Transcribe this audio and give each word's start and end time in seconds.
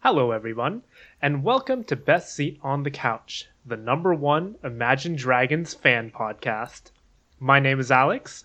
Hello, 0.00 0.30
everyone, 0.30 0.82
and 1.20 1.42
welcome 1.44 1.84
to 1.84 1.96
Best 1.96 2.34
Seat 2.34 2.58
on 2.62 2.82
the 2.82 2.90
Couch, 2.90 3.46
the 3.66 3.76
number 3.76 4.14
one 4.14 4.56
Imagine 4.64 5.16
Dragons 5.16 5.74
fan 5.74 6.10
podcast. 6.10 6.90
My 7.38 7.60
name 7.60 7.80
is 7.80 7.90
Alex, 7.90 8.44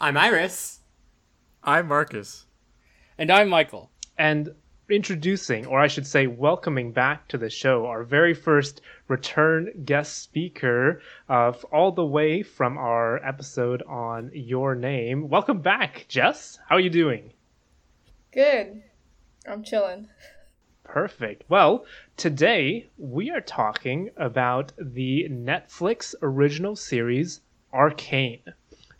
I'm 0.00 0.16
Iris. 0.16 0.80
I'm 1.62 1.88
Marcus. 1.88 2.46
And 3.18 3.30
I'm 3.30 3.48
Michael. 3.48 3.90
and 4.18 4.54
introducing, 4.90 5.64
or 5.64 5.80
I 5.80 5.86
should 5.86 6.06
say, 6.06 6.26
welcoming 6.26 6.92
back 6.92 7.26
to 7.28 7.38
the 7.38 7.48
show, 7.48 7.86
our 7.86 8.04
very 8.04 8.34
first 8.34 8.82
return 9.08 9.70
guest 9.86 10.18
speaker, 10.22 11.00
uh, 11.30 11.48
f- 11.48 11.64
all 11.72 11.92
the 11.92 12.04
way 12.04 12.42
from 12.42 12.76
our 12.76 13.16
episode 13.26 13.82
on 13.84 14.30
Your 14.34 14.74
Name. 14.74 15.30
Welcome 15.30 15.62
back, 15.62 16.04
Jess. 16.08 16.58
How 16.68 16.76
are 16.76 16.80
you 16.80 16.90
doing? 16.90 17.32
Good. 18.32 18.82
I'm 19.48 19.62
chilling. 19.62 20.08
Perfect. 20.84 21.44
Well, 21.48 21.86
today 22.16 22.88
we 22.98 23.30
are 23.30 23.40
talking 23.40 24.10
about 24.16 24.72
the 24.78 25.26
Netflix 25.28 26.14
original 26.22 26.76
series 26.76 27.40
Arcane. 27.72 28.52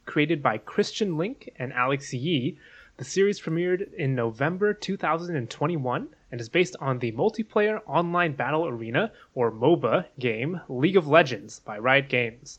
Created 0.04 0.42
by 0.42 0.58
Christian 0.58 1.16
Linke 1.16 1.52
and 1.56 1.72
Alex 1.72 2.12
Yee, 2.12 2.58
the 2.96 3.04
series 3.04 3.40
premiered 3.40 3.92
in 3.94 4.14
November 4.14 4.74
2021 4.74 6.08
and 6.32 6.40
is 6.40 6.48
based 6.48 6.74
on 6.80 6.98
the 6.98 7.12
multiplayer 7.12 7.80
online 7.86 8.32
battle 8.32 8.66
arena, 8.66 9.12
or 9.34 9.52
MOBA, 9.52 10.06
game 10.18 10.62
League 10.68 10.96
of 10.96 11.06
Legends 11.06 11.60
by 11.60 11.78
Riot 11.78 12.08
Games. 12.08 12.58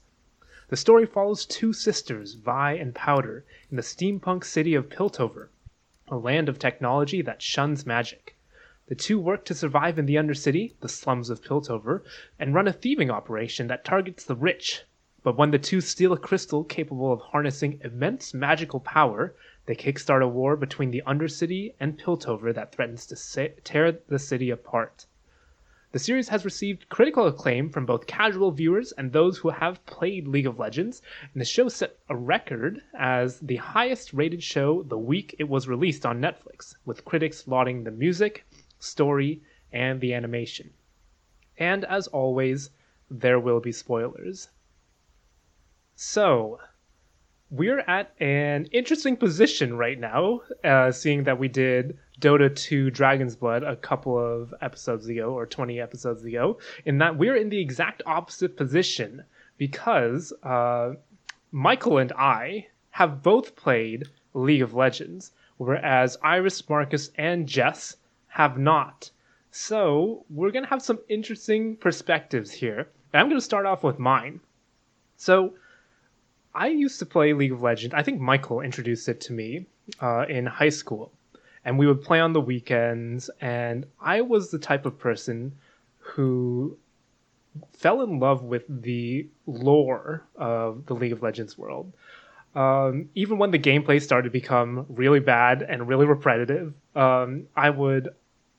The 0.69 0.77
story 0.77 1.05
follows 1.05 1.45
two 1.45 1.73
sisters, 1.73 2.35
Vi 2.35 2.73
and 2.73 2.95
Powder, 2.95 3.43
in 3.69 3.75
the 3.75 3.83
steampunk 3.83 4.45
city 4.45 4.75
of 4.75 4.87
Piltover, 4.87 5.49
a 6.07 6.15
land 6.15 6.47
of 6.47 6.57
technology 6.57 7.21
that 7.21 7.41
shuns 7.41 7.85
magic. 7.85 8.34
The 8.87 8.93
two 8.93 9.19
work 9.19 9.45
to 9.45 9.55
survive 9.55 9.97
in 9.97 10.05
the 10.05 10.13
Undercity, 10.13 10.73
the 10.81 10.87
slums 10.87 11.31
of 11.31 11.41
Piltover, 11.41 12.03
and 12.37 12.53
run 12.53 12.67
a 12.67 12.71
thieving 12.71 13.09
operation 13.09 13.65
that 13.65 13.83
targets 13.83 14.23
the 14.23 14.35
rich. 14.35 14.83
But 15.23 15.35
when 15.35 15.49
the 15.49 15.57
two 15.57 15.81
steal 15.81 16.13
a 16.13 16.19
crystal 16.19 16.63
capable 16.63 17.11
of 17.11 17.19
harnessing 17.19 17.81
immense 17.83 18.31
magical 18.31 18.79
power, 18.79 19.33
they 19.65 19.73
kickstart 19.73 20.21
a 20.21 20.27
war 20.27 20.55
between 20.55 20.91
the 20.91 21.01
Undercity 21.07 21.73
and 21.79 21.97
Piltover 21.97 22.53
that 22.53 22.71
threatens 22.73 23.07
to 23.07 23.15
sa- 23.15 23.47
tear 23.63 23.91
the 23.91 24.19
city 24.19 24.51
apart. 24.51 25.07
The 25.91 25.97
series 25.97 26.29
has 26.29 26.45
received 26.45 26.87
critical 26.89 27.25
acclaim 27.25 27.71
from 27.71 27.87
both 27.87 28.05
casual 28.05 28.51
viewers 28.51 28.91
and 28.91 29.11
those 29.11 29.39
who 29.39 29.49
have 29.49 29.83
played 29.87 30.27
League 30.27 30.45
of 30.45 30.59
Legends, 30.59 31.01
and 31.33 31.41
the 31.41 31.45
show 31.45 31.69
set 31.69 31.97
a 32.07 32.15
record 32.15 32.83
as 32.93 33.39
the 33.39 33.55
highest 33.55 34.13
rated 34.13 34.43
show 34.43 34.83
the 34.83 34.99
week 34.99 35.33
it 35.39 35.49
was 35.49 35.67
released 35.67 36.05
on 36.05 36.21
Netflix, 36.21 36.75
with 36.85 37.03
critics 37.03 37.47
lauding 37.47 37.83
the 37.83 37.89
music, 37.89 38.45
story, 38.85 39.41
and 39.71 39.99
the 39.99 40.13
animation. 40.13 40.71
And 41.57 41.85
as 41.85 42.07
always, 42.07 42.69
there 43.09 43.39
will 43.39 43.59
be 43.59 43.71
spoilers. 43.71 44.49
So, 45.95 46.59
we're 47.49 47.79
at 47.79 48.11
an 48.19 48.65
interesting 48.71 49.15
position 49.15 49.77
right 49.77 49.99
now, 49.99 50.41
uh, 50.63 50.91
seeing 50.91 51.23
that 51.23 51.39
we 51.39 51.47
did 51.47 51.97
Dota 52.19 52.53
2 52.53 52.89
Dragon's 52.89 53.35
Blood 53.35 53.63
a 53.63 53.75
couple 53.75 54.17
of 54.17 54.53
episodes 54.61 55.07
ago, 55.07 55.33
or 55.33 55.45
20 55.45 55.79
episodes 55.79 56.25
ago, 56.25 56.59
in 56.85 56.97
that 56.97 57.17
we're 57.17 57.35
in 57.35 57.49
the 57.49 57.59
exact 57.59 58.01
opposite 58.05 58.57
position 58.57 59.23
because 59.57 60.33
uh, 60.43 60.93
Michael 61.51 61.97
and 61.99 62.11
I 62.13 62.67
have 62.89 63.21
both 63.21 63.55
played 63.55 64.09
League 64.33 64.61
of 64.61 64.73
Legends, 64.73 65.31
whereas 65.57 66.17
Iris, 66.21 66.67
Marcus, 66.67 67.11
and 67.15 67.47
Jess 67.47 67.95
have 68.35 68.57
not. 68.57 69.09
So, 69.51 70.25
we're 70.29 70.51
going 70.51 70.65
to 70.65 70.69
have 70.69 70.81
some 70.81 70.99
interesting 71.07 71.77
perspectives 71.77 72.51
here. 72.51 72.89
And 73.13 73.21
I'm 73.21 73.29
going 73.29 73.39
to 73.39 73.45
start 73.45 73.65
off 73.65 73.81
with 73.81 73.97
mine. 73.97 74.41
So, 75.15 75.53
I 76.53 76.67
used 76.67 76.99
to 76.99 77.05
play 77.05 77.31
League 77.31 77.53
of 77.53 77.61
Legends. 77.61 77.95
I 77.95 78.03
think 78.03 78.19
Michael 78.19 78.59
introduced 78.59 79.07
it 79.07 79.21
to 79.21 79.33
me 79.33 79.67
uh, 80.01 80.25
in 80.27 80.45
high 80.45 80.67
school, 80.81 81.13
and 81.63 81.79
we 81.79 81.87
would 81.87 82.01
play 82.01 82.19
on 82.19 82.33
the 82.33 82.41
weekends. 82.41 83.29
And 83.39 83.85
I 84.01 84.19
was 84.19 84.51
the 84.51 84.59
type 84.59 84.85
of 84.85 84.99
person 84.99 85.53
who 85.99 86.77
fell 87.71 88.01
in 88.01 88.19
love 88.19 88.43
with 88.43 88.65
the 88.67 89.29
lore 89.47 90.25
of 90.35 90.85
the 90.87 90.93
League 90.93 91.13
of 91.13 91.23
Legends 91.23 91.57
world. 91.57 91.93
Um, 92.53 93.07
even 93.15 93.37
when 93.37 93.51
the 93.51 93.59
gameplay 93.59 94.01
started 94.01 94.25
to 94.25 94.29
become 94.29 94.85
really 94.89 95.21
bad 95.21 95.61
and 95.61 95.87
really 95.87 96.05
repetitive, 96.05 96.73
um, 96.97 97.47
I 97.55 97.69
would 97.69 98.09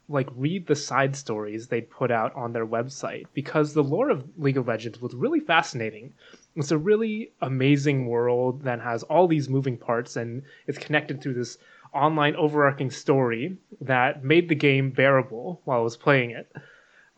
like 0.09 0.29
read 0.37 0.67
the 0.67 0.77
side 0.77 1.17
stories 1.17 1.67
they'd 1.67 1.91
put 1.91 2.11
out 2.11 2.35
on 2.35 2.53
their 2.53 2.67
website 2.67 3.27
because 3.35 3.73
the 3.73 3.83
lore 3.83 4.11
of 4.11 4.25
League 4.39 4.57
of 4.57 4.69
Legends 4.69 5.01
was 5.01 5.15
really 5.15 5.41
fascinating. 5.41 6.13
It's 6.55 6.71
a 6.71 6.79
really 6.79 7.33
amazing 7.41 8.07
world 8.07 8.63
that 8.63 8.81
has 8.81 9.03
all 9.05 9.27
these 9.27 9.49
moving 9.49 9.77
parts 9.77 10.17
and 10.17 10.43
it's 10.67 10.79
connected 10.79 11.21
through 11.21 11.35
this 11.35 11.59
online 11.93 12.37
overarching 12.37 12.91
story 12.91 13.57
that 13.81 14.23
made 14.23 14.49
the 14.49 14.55
game 14.55 14.91
bearable 14.91 15.61
while 15.65 15.81
I 15.81 15.83
was 15.83 15.97
playing 15.97 16.31
it. 16.31 16.53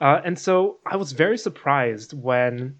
Uh, 0.00 0.20
and 0.24 0.38
so 0.38 0.78
I 0.86 0.96
was 0.96 1.12
very 1.12 1.36
surprised 1.36 2.12
when 2.12 2.78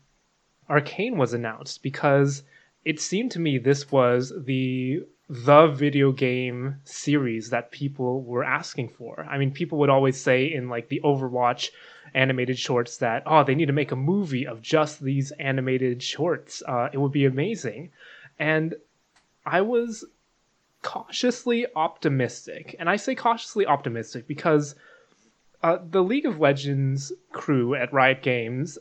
Arcane 0.71 1.19
was 1.19 1.35
announced 1.35 1.83
because 1.83 2.45
it 2.85 3.01
seemed 3.01 3.33
to 3.33 3.41
me 3.41 3.59
this 3.59 3.91
was 3.91 4.33
the 4.45 5.03
the 5.29 5.67
video 5.67 6.11
game 6.11 6.77
series 6.85 7.51
that 7.51 7.71
people 7.71 8.23
were 8.23 8.45
asking 8.45 8.89
for. 8.89 9.27
I 9.29 9.37
mean, 9.37 9.51
people 9.51 9.79
would 9.79 9.91
always 9.91 10.19
say 10.19 10.53
in 10.53 10.69
like 10.69 10.89
the 10.89 11.03
Overwatch 11.05 11.71
animated 12.15 12.59
shorts 12.59 12.97
that 12.99 13.23
oh, 13.27 13.45
they 13.45 13.55
need 13.55 13.67
to 13.67 13.73
make 13.73 13.93
a 13.93 13.97
movie 13.97 14.47
of 14.47 14.63
just 14.63 15.01
these 15.01 15.31
animated 15.33 16.03
shorts. 16.03 16.63
Uh, 16.67 16.89
it 16.93 16.99
would 16.99 17.13
be 17.13 17.27
amazing, 17.27 17.91
and 18.39 18.75
I 19.45 19.61
was 19.61 20.05
cautiously 20.83 21.67
optimistic, 21.77 22.75
and 22.79 22.89
I 22.89 22.97
say 22.97 23.15
cautiously 23.15 23.67
optimistic 23.67 24.27
because 24.27 24.75
uh, 25.63 25.79
the 25.91 26.03
League 26.03 26.27
of 26.27 26.41
Legends 26.41 27.13
crew 27.33 27.75
at 27.75 27.93
Riot 27.93 28.23
Games 28.23 28.79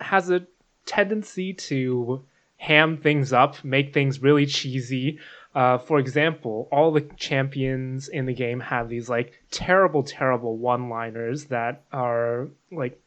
has 0.00 0.30
a 0.30 0.46
tendency 0.86 1.52
to 1.52 2.24
ham 2.56 2.96
things 2.96 3.32
up, 3.32 3.62
make 3.64 3.92
things 3.92 4.22
really 4.22 4.46
cheesy. 4.46 5.18
Uh, 5.54 5.78
for 5.78 5.98
example, 5.98 6.68
all 6.70 6.92
the 6.92 7.00
champions 7.16 8.08
in 8.08 8.26
the 8.26 8.32
game 8.32 8.60
have 8.60 8.88
these 8.88 9.08
like 9.08 9.32
terrible, 9.50 10.02
terrible 10.02 10.56
one-liners 10.56 11.46
that 11.46 11.82
are 11.92 12.48
like 12.70 13.00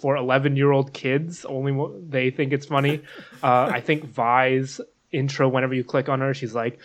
for 0.00 0.14
11-year-old 0.14 0.92
kids. 0.92 1.44
Only 1.44 2.00
they 2.08 2.30
think 2.30 2.52
it's 2.52 2.66
funny. 2.66 3.02
Uh, 3.42 3.70
I 3.72 3.80
think 3.80 4.04
Vi's 4.04 4.82
intro, 5.12 5.48
whenever 5.48 5.72
you 5.72 5.82
click 5.82 6.10
on 6.10 6.20
her, 6.20 6.34
she's 6.34 6.54
like, 6.54 6.78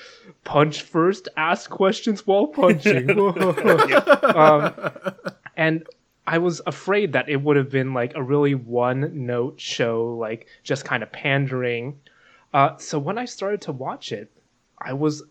"Punch 0.45 0.83
first, 0.83 1.27
ask 1.35 1.69
questions 1.69 2.25
while 2.25 2.47
punching." 2.47 3.09
um, 4.23 4.73
and 5.57 5.85
I 6.25 6.37
was 6.37 6.61
afraid 6.65 7.11
that 7.11 7.27
it 7.27 7.41
would 7.41 7.57
have 7.57 7.69
been 7.69 7.93
like 7.93 8.15
a 8.15 8.23
really 8.23 8.55
one 8.55 9.25
note 9.25 9.59
show, 9.59 10.15
like 10.15 10.47
just 10.63 10.85
kind 10.85 11.03
of 11.03 11.11
pandering. 11.11 11.99
Uh, 12.53 12.77
so 12.77 12.97
when 12.97 13.17
I 13.17 13.25
started 13.25 13.61
to 13.63 13.73
watch 13.73 14.13
it, 14.13 14.31
I 14.85 14.93
was 14.93 15.23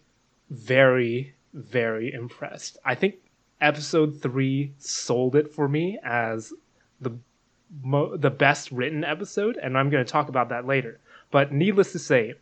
very, 0.51 1.35
very 1.53 2.13
impressed. 2.13 2.77
I 2.85 2.97
think 2.97 3.15
episode 3.61 4.21
three 4.21 4.73
sold 4.79 5.37
it 5.37 5.55
for 5.55 5.69
me 5.69 5.97
as 6.03 6.53
the 7.01 7.13
mo- 7.83 8.17
the 8.17 8.31
best 8.31 8.73
written 8.73 9.05
episode, 9.05 9.57
and 9.57 9.79
I'm 9.79 9.91
going 9.91 10.05
to 10.05 10.13
talk 10.13 10.29
about 10.29 10.49
that 10.49 10.67
later. 10.67 10.99
But 11.31 11.53
needless 11.53 11.93
to 11.93 12.01
say, 12.01 12.35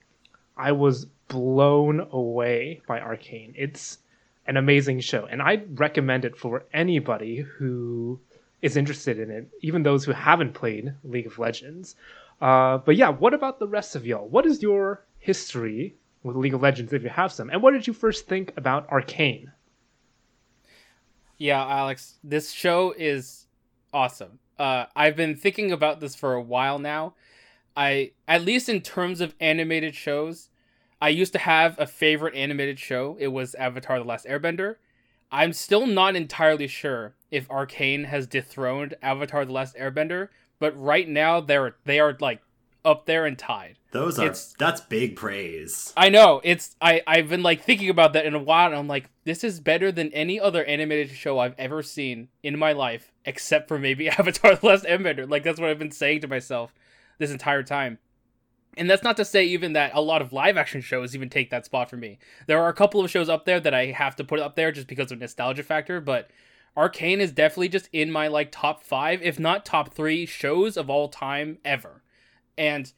I 0.56 0.73
was 0.73 1.05
blown 1.28 2.00
away 2.11 2.81
by 2.87 3.00
Arcane. 3.00 3.55
It's 3.59 3.99
an 4.47 4.56
amazing 4.56 5.00
show, 5.00 5.27
and 5.27 5.43
I'd 5.43 5.79
recommend 5.79 6.25
it 6.25 6.37
for 6.37 6.65
anybody 6.73 7.37
who 7.37 8.19
is 8.62 8.77
interested 8.79 9.19
in 9.19 9.31
it, 9.31 9.50
even 9.61 9.82
those 9.82 10.05
who 10.06 10.12
haven't 10.12 10.55
played 10.55 10.94
League 11.05 11.26
of 11.26 11.38
Legends. 11.38 11.94
Uh, 12.41 12.79
but 12.79 12.97
yeah, 12.97 13.11
what 13.11 13.35
about 13.35 13.59
the 13.59 13.69
rest 13.69 13.97
of 13.97 14.06
y'all? 14.06 14.26
What 14.26 14.47
is 14.47 14.62
your 14.62 15.05
history 15.19 15.94
with 16.23 16.37
League 16.37 16.55
of 16.55 16.63
Legends, 16.63 16.93
if 16.93 17.03
you 17.03 17.09
have 17.09 17.33
some? 17.33 17.51
And 17.51 17.63
what 17.63 17.73
did 17.73 17.87
you 17.87 17.93
first 17.93 18.27
think 18.27 18.53
about 18.57 18.89
Arcane? 18.91 19.53
Yeah, 21.39 21.65
Alex, 21.65 22.19
this 22.23 22.53
show 22.53 22.95
is 22.97 23.47
awesome. 23.93 24.39
Uh, 24.59 24.87
I've 24.95 25.17
been 25.17 25.35
thinking 25.37 25.73
about 25.73 26.01
this 26.01 26.15
for 26.15 26.35
a 26.35 26.43
while 26.43 26.79
now. 26.79 27.15
I, 27.77 28.13
at 28.29 28.43
least 28.43 28.69
in 28.69 28.81
terms 28.81 29.21
of 29.21 29.35
animated 29.41 29.95
shows, 29.95 30.51
I 31.01 31.09
used 31.09 31.33
to 31.33 31.39
have 31.41 31.79
a 31.81 31.87
favorite 31.87 32.37
animated 32.37 32.79
show. 32.79 33.17
It 33.19 33.29
was 33.29 33.57
Avatar: 33.57 33.99
The 33.99 34.05
Last 34.05 34.27
Airbender. 34.27 34.77
I'm 35.33 35.53
still 35.53 35.87
not 35.87 36.15
entirely 36.15 36.69
sure 36.69 37.15
if 37.31 37.51
Arcane 37.51 38.05
has 38.05 38.29
dethroned 38.29 38.95
Avatar: 39.03 39.45
The 39.45 39.53
Last 39.53 39.75
Airbender, 39.75 40.29
but 40.61 40.79
right 40.79 41.09
now 41.09 41.41
they're 41.41 41.75
they 41.85 41.99
are 41.99 42.17
like 42.21 42.41
up 42.84 43.06
there 43.06 43.26
and 43.26 43.38
tied. 43.38 43.79
Those 43.93 44.19
are 44.19 44.25
It's- 44.26 44.55
that's 44.58 44.81
big 44.81 45.17
praise. 45.17 45.93
I 45.96 46.08
know 46.08 46.40
it's 46.44 46.75
I 46.81 47.02
I've 47.06 47.29
been 47.29 47.43
like 47.43 47.62
thinking 47.62 47.88
about 47.88 48.12
that 48.14 48.25
in 48.26 48.34
a 48.34 48.38
while, 48.38 48.67
and 48.67 48.76
I'm 48.76 48.88
like, 48.88 49.11
this 49.25 49.44
is 49.44 49.61
better 49.61 49.93
than 49.93 50.12
any 50.12 50.40
other 50.40 50.64
animated 50.64 51.11
show 51.17 51.38
I've 51.38 51.55
ever 51.58 51.82
seen 51.82 52.29
in 52.43 52.58
my 52.58 52.73
life, 52.73 53.12
except 53.25 53.69
for 53.69 53.79
maybe 53.79 54.08
Avatar: 54.19 54.56
The 54.56 54.67
Last 54.67 54.84
Airbender. 54.84 55.29
Like 55.29 55.43
that's 55.43 55.61
what 55.61 55.69
I've 55.70 55.79
been 55.79 55.90
saying 55.90 56.20
to 56.23 56.29
myself 56.29 56.75
this 57.19 57.31
entire 57.31 57.62
time. 57.62 57.99
And 58.76 58.88
that's 58.88 59.02
not 59.02 59.19
to 59.19 59.25
say 59.26 59.44
even 59.44 59.75
that 59.75 59.90
a 59.94 60.00
lot 60.00 60.23
of 60.23 60.32
live 60.32 60.56
action 60.56 60.81
shows 60.81 61.14
even 61.14 61.28
take 61.28 61.50
that 61.50 61.67
spot 61.67 61.90
for 61.90 61.99
me. 61.99 62.19
There 62.46 62.58
are 62.62 62.70
a 62.70 62.75
couple 62.75 63.05
of 63.05 63.11
shows 63.11 63.28
up 63.28 63.44
there 63.44 63.61
that 63.61 63.75
I 63.75 63.87
have 63.87 64.17
to 64.17 64.25
put 64.25 64.40
up 64.40 64.56
there 64.56 64.73
just 64.73 64.87
because 64.87 65.12
of 65.12 65.19
nostalgia 65.20 65.62
factor, 65.62 66.00
but 66.00 66.31
Arcane 66.75 67.20
is 67.20 67.32
definitely 67.32 67.69
just 67.69 67.90
in 67.93 68.11
my 68.11 68.28
like 68.28 68.50
top 68.50 68.82
5 68.82 69.20
if 69.23 69.38
not 69.38 69.67
top 69.67 69.93
3 69.93 70.25
shows 70.25 70.78
of 70.78 70.88
all 70.88 71.08
time 71.11 71.58
ever. 71.67 72.01
And 72.56 72.93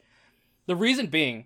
the 0.65 0.75
reason 0.75 1.07
being 1.07 1.45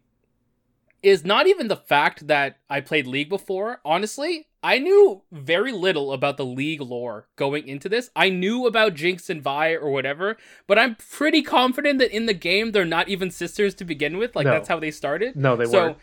is 1.01 1.23
not 1.23 1.47
even 1.47 1.67
the 1.67 1.75
fact 1.77 2.27
that 2.27 2.57
I 2.69 2.81
played 2.81 3.07
League 3.07 3.29
before. 3.29 3.79
Honestly, 3.85 4.47
I 4.61 4.79
knew 4.79 5.21
very 5.31 5.71
little 5.71 6.11
about 6.11 6.35
the 6.35 6.45
League 6.45 6.81
lore 6.81 7.27
going 7.37 7.67
into 7.67 7.87
this. 7.87 8.09
I 8.15 8.29
knew 8.29 8.65
about 8.67 8.95
Jinx 8.95 9.29
and 9.29 9.41
Vi 9.41 9.73
or 9.75 9.89
whatever, 9.91 10.35
but 10.67 10.77
I'm 10.77 10.95
pretty 10.95 11.41
confident 11.41 11.99
that 11.99 12.11
in 12.11 12.25
the 12.25 12.33
game 12.33 12.71
they're 12.71 12.83
not 12.83 13.07
even 13.07 13.31
sisters 13.31 13.73
to 13.75 13.85
begin 13.85 14.17
with. 14.17 14.35
Like 14.35 14.45
No. 14.45 14.51
that's 14.51 14.67
how 14.67 14.79
they 14.79 14.91
started. 14.91 15.37
No, 15.37 15.55
they 15.55 15.65
so, 15.65 15.71
weren't. 15.71 15.97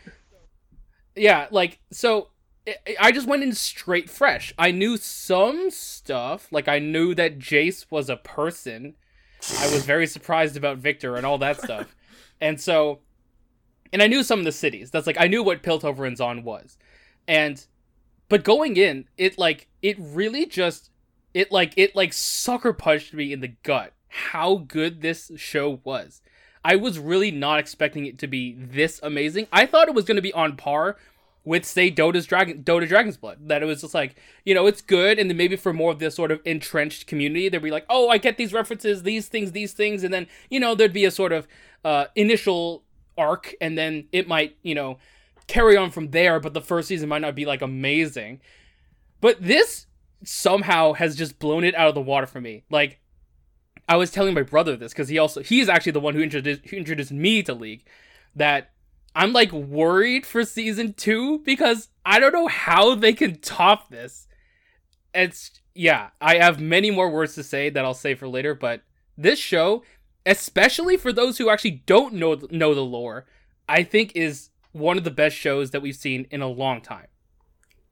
Yeah, 1.15 1.47
like 1.51 1.79
so 1.91 2.29
I- 2.67 2.95
I 2.99 3.11
just 3.11 3.27
went 3.27 3.43
in 3.43 3.53
straight 3.53 4.09
fresh. 4.09 4.53
I 4.57 4.71
knew 4.71 4.97
some 4.97 5.69
stuff, 5.69 6.51
like 6.51 6.67
I 6.67 6.79
knew 6.79 7.13
that 7.15 7.37
Jace 7.37 7.85
was 7.91 8.09
a 8.09 8.17
person. 8.17 8.95
I 9.59 9.71
was 9.71 9.85
very 9.85 10.07
surprised 10.07 10.57
about 10.57 10.77
Victor 10.79 11.15
and 11.15 11.25
all 11.25 11.37
that 11.37 11.61
stuff. 11.61 11.95
And 12.39 12.59
so 12.59 12.99
and 13.93 14.01
I 14.01 14.07
knew 14.07 14.23
some 14.23 14.39
of 14.39 14.45
the 14.45 14.51
cities. 14.51 14.91
That's 14.91 15.07
like 15.07 15.19
I 15.19 15.27
knew 15.27 15.43
what 15.43 15.63
Piltover 15.63 16.05
and 16.07 16.17
Zaun 16.17 16.43
was. 16.43 16.77
And 17.27 17.65
but 18.29 18.43
going 18.43 18.77
in, 18.77 19.05
it 19.17 19.37
like 19.37 19.67
it 19.81 19.95
really 19.99 20.45
just 20.45 20.91
it 21.33 21.51
like 21.51 21.73
it 21.77 21.95
like 21.95 22.13
sucker 22.13 22.73
punched 22.73 23.13
me 23.13 23.31
in 23.33 23.41
the 23.41 23.53
gut 23.63 23.93
how 24.09 24.55
good 24.55 25.01
this 25.01 25.31
show 25.35 25.79
was. 25.83 26.21
I 26.63 26.75
was 26.75 26.99
really 26.99 27.31
not 27.31 27.59
expecting 27.59 28.05
it 28.05 28.17
to 28.19 28.27
be 28.27 28.55
this 28.57 28.99
amazing. 29.03 29.47
I 29.51 29.65
thought 29.65 29.87
it 29.87 29.95
was 29.95 30.05
going 30.05 30.15
to 30.15 30.21
be 30.21 30.33
on 30.33 30.57
par 30.57 30.97
with 31.45 31.63
say 31.63 31.89
Dota's 31.89 32.25
Dragon 32.25 32.63
Dota 32.63 32.87
Dragon's 32.87 33.15
Blood. 33.15 33.47
That 33.47 33.63
it 33.63 33.67
was 33.67 33.81
just 33.81 33.93
like, 33.93 34.15
you 34.43 34.53
know, 34.53 34.67
it's 34.67 34.81
good 34.81 35.17
and 35.17 35.29
then 35.29 35.37
maybe 35.37 35.55
for 35.55 35.71
more 35.71 35.91
of 35.91 35.99
this 35.99 36.15
sort 36.15 36.31
of 36.31 36.41
entrenched 36.43 37.07
community, 37.07 37.47
they'd 37.47 37.61
be 37.61 37.71
like, 37.71 37.85
"Oh, 37.89 38.09
I 38.09 38.17
get 38.17 38.37
these 38.37 38.53
references, 38.53 39.03
these 39.03 39.27
things, 39.27 39.53
these 39.53 39.73
things." 39.73 40.03
And 40.03 40.13
then, 40.13 40.27
you 40.49 40.59
know, 40.59 40.75
there'd 40.75 40.91
be 40.91 41.05
a 41.05 41.11
sort 41.11 41.31
of 41.31 41.47
uh 41.83 42.05
initial 42.15 42.83
arc 43.17 43.55
and 43.59 43.77
then 43.77 44.07
it 44.11 44.27
might, 44.27 44.57
you 44.61 44.75
know, 44.75 44.97
carry 45.47 45.77
on 45.77 45.91
from 45.91 46.11
there, 46.11 46.39
but 46.39 46.53
the 46.53 46.61
first 46.61 46.87
season 46.87 47.09
might 47.09 47.21
not 47.21 47.35
be 47.35 47.45
like 47.45 47.61
amazing. 47.61 48.41
But 49.21 49.41
this 49.41 49.87
somehow 50.23 50.93
has 50.93 51.15
just 51.15 51.39
blown 51.39 51.63
it 51.63 51.75
out 51.75 51.87
of 51.87 51.95
the 51.95 52.01
water 52.01 52.27
for 52.27 52.41
me. 52.41 52.63
Like 52.69 52.99
I 53.87 53.95
was 53.95 54.11
telling 54.11 54.33
my 54.33 54.43
brother 54.43 54.75
this 54.75 54.93
because 54.93 55.09
he 55.09 55.17
also 55.17 55.41
he's 55.41 55.69
actually 55.69 55.93
the 55.93 55.99
one 55.99 56.13
who 56.13 56.21
introduced 56.21 56.65
who 56.67 56.77
introduced 56.77 57.11
me 57.11 57.41
to 57.43 57.53
League. 57.53 57.85
That 58.35 58.71
I'm 59.15 59.33
like 59.33 59.51
worried 59.51 60.25
for 60.25 60.43
season 60.43 60.93
two 60.93 61.39
because 61.39 61.89
I 62.05 62.19
don't 62.19 62.33
know 62.33 62.47
how 62.47 62.95
they 62.95 63.13
can 63.13 63.39
top 63.39 63.89
this. 63.89 64.27
It's 65.13 65.61
yeah, 65.73 66.09
I 66.19 66.35
have 66.35 66.59
many 66.59 66.91
more 66.91 67.09
words 67.09 67.35
to 67.35 67.43
say 67.43 67.69
that 67.69 67.85
I'll 67.85 67.93
say 67.93 68.15
for 68.15 68.27
later, 68.27 68.53
but 68.53 68.81
this 69.17 69.39
show, 69.39 69.83
especially 70.27 70.97
for 70.97 71.11
those 71.11 71.37
who 71.37 71.49
actually 71.49 71.83
don't 71.85 72.13
know 72.13 72.39
know 72.51 72.75
the 72.75 72.81
lore, 72.81 73.25
I 73.67 73.83
think 73.83 74.11
is 74.13 74.49
one 74.73 74.97
of 74.97 75.03
the 75.03 75.11
best 75.11 75.35
shows 75.35 75.71
that 75.71 75.81
we've 75.81 75.95
seen 75.95 76.27
in 76.29 76.41
a 76.41 76.47
long 76.47 76.81
time. 76.81 77.07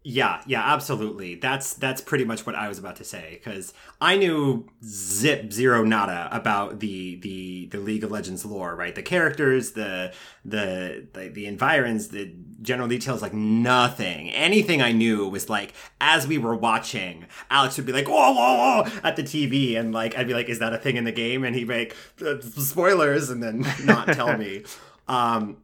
Yeah, 0.08 0.44
yeah, 0.46 0.62
absolutely. 0.72 1.34
That's 1.34 1.74
that's 1.74 2.00
pretty 2.00 2.26
much 2.26 2.46
what 2.46 2.54
I 2.54 2.68
was 2.68 2.78
about 2.78 2.98
to 2.98 3.04
say 3.04 3.42
because 3.44 3.74
I 4.00 4.18
knew 4.18 4.70
zip 4.84 5.52
zero 5.52 5.84
nada 5.84 6.30
about 6.32 6.80
the 6.80 7.16
the 7.16 7.66
the 7.72 7.80
League 7.80 8.04
of 8.04 8.12
Legends 8.12 8.46
lore, 8.46 8.76
right? 8.76 8.94
The 8.94 9.02
characters, 9.02 9.72
the 9.72 10.14
the 10.46 11.08
the, 11.12 11.30
the 11.30 11.48
environs, 11.48 12.10
the 12.10 12.32
general 12.62 12.88
details, 12.88 13.24
like 13.24 13.34
nothing. 13.34 14.30
Anything 14.30 14.80
I 14.80 14.92
knew 14.92 15.28
was 15.28 15.50
like 15.50 15.74
as 16.00 16.28
we 16.28 16.38
were 16.38 16.56
watching, 16.56 17.26
Alex 17.50 17.76
would 17.78 17.88
be 17.88 17.92
like 17.92 18.08
whoa 18.08 18.32
whoa 18.32 18.84
whoa 18.84 18.92
at 19.04 19.16
the 19.16 19.24
TV, 19.24 19.76
and 19.76 19.92
like 19.92 20.16
I'd 20.16 20.28
be 20.28 20.36
like, 20.36 20.50
is 20.50 20.60
that 20.60 20.72
a 20.72 20.78
thing 20.78 20.98
in 20.98 21.06
the 21.06 21.12
game? 21.12 21.44
And 21.44 21.56
he'd 21.56 21.68
be 21.68 21.78
like 21.80 21.96
"Uh, 22.24 22.40
spoilers, 22.42 23.32
and 23.32 23.42
then 23.42 23.66
not 23.84 24.10
tell 24.10 24.38
me. 24.38 24.66
Um, 25.08 25.58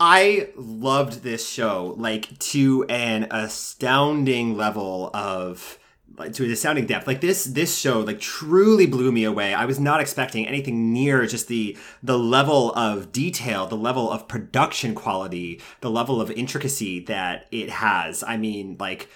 I 0.00 0.48
loved 0.56 1.22
this 1.22 1.46
show 1.46 1.94
like 1.98 2.38
to 2.38 2.84
an 2.84 3.28
astounding 3.30 4.56
level 4.56 5.10
of 5.12 5.78
like 6.16 6.32
to 6.34 6.44
an 6.44 6.50
astounding 6.50 6.86
depth. 6.86 7.06
Like 7.06 7.20
this 7.20 7.44
this 7.44 7.78
show 7.78 8.00
like 8.00 8.18
truly 8.18 8.86
blew 8.86 9.12
me 9.12 9.24
away. 9.24 9.52
I 9.52 9.66
was 9.66 9.78
not 9.78 10.00
expecting 10.00 10.46
anything 10.46 10.90
near 10.94 11.26
just 11.26 11.48
the 11.48 11.76
the 12.02 12.18
level 12.18 12.72
of 12.72 13.12
detail, 13.12 13.66
the 13.66 13.76
level 13.76 14.10
of 14.10 14.26
production 14.26 14.94
quality, 14.94 15.60
the 15.82 15.90
level 15.90 16.18
of 16.18 16.30
intricacy 16.30 17.00
that 17.00 17.46
it 17.50 17.68
has. 17.68 18.24
I 18.26 18.38
mean, 18.38 18.78
like 18.80 19.10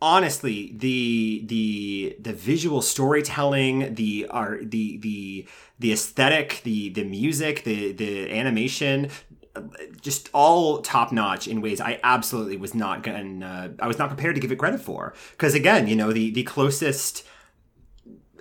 honestly 0.00 0.74
the 0.76 1.44
the 1.46 2.16
the 2.20 2.32
visual 2.32 2.80
storytelling 2.80 3.94
the 3.94 4.26
art 4.30 4.70
the 4.70 4.98
the 4.98 5.46
the 5.78 5.92
aesthetic 5.92 6.60
the 6.64 6.90
the 6.90 7.04
music 7.04 7.64
the 7.64 7.92
the 7.92 8.30
animation 8.30 9.10
just 10.00 10.30
all 10.32 10.82
top 10.82 11.12
notch 11.12 11.48
in 11.48 11.60
ways 11.60 11.80
I 11.80 12.00
absolutely 12.02 12.56
was 12.56 12.74
not 12.74 13.02
going 13.02 13.42
I 13.42 13.86
was 13.86 13.98
not 13.98 14.08
prepared 14.08 14.34
to 14.34 14.40
give 14.40 14.52
it 14.52 14.56
credit 14.56 14.80
for 14.80 15.14
because 15.32 15.54
again 15.54 15.86
you 15.86 15.96
know 15.96 16.12
the 16.12 16.30
the 16.30 16.42
closest 16.42 17.24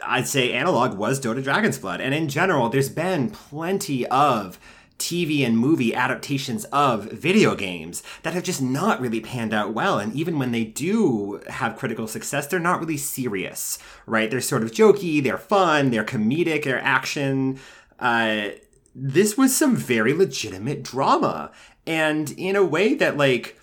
I'd 0.06 0.28
say 0.28 0.52
analog 0.52 0.98
was 0.98 1.20
Dota 1.20 1.44
Dragon's 1.44 1.78
Blood 1.78 2.02
and 2.02 2.14
in 2.14 2.28
general 2.30 2.70
there's 2.70 2.90
been 2.90 3.30
plenty 3.30 4.06
of 4.08 4.60
TV 4.98 5.46
and 5.46 5.58
movie 5.58 5.94
adaptations 5.94 6.64
of 6.66 7.12
video 7.12 7.56
games 7.56 8.02
that 8.24 8.34
have 8.34 8.44
just 8.44 8.62
not 8.62 9.02
really 9.02 9.20
panned 9.20 9.54
out 9.54 9.74
well. 9.74 10.00
And 10.00 10.14
even 10.16 10.40
when 10.40 10.52
they 10.52 10.64
do 10.64 11.42
have 11.48 11.76
critical 11.76 12.08
success, 12.08 12.48
they're 12.48 12.60
not 12.60 12.80
really 12.80 12.98
serious, 12.98 13.78
right? 14.06 14.32
They're 14.32 14.42
sort 14.42 14.64
of 14.64 14.72
jokey, 14.72 15.22
they're 15.22 15.38
fun, 15.38 15.92
they're 15.92 16.06
comedic, 16.06 16.64
they're 16.64 16.82
action. 16.82 17.60
Uh, 18.00 18.50
this 18.96 19.38
was 19.38 19.56
some 19.56 19.76
very 19.76 20.14
legitimate 20.14 20.82
drama. 20.82 21.52
And 21.86 22.32
in 22.38 22.56
a 22.56 22.64
way 22.64 22.96
that, 22.96 23.18
like, 23.18 23.60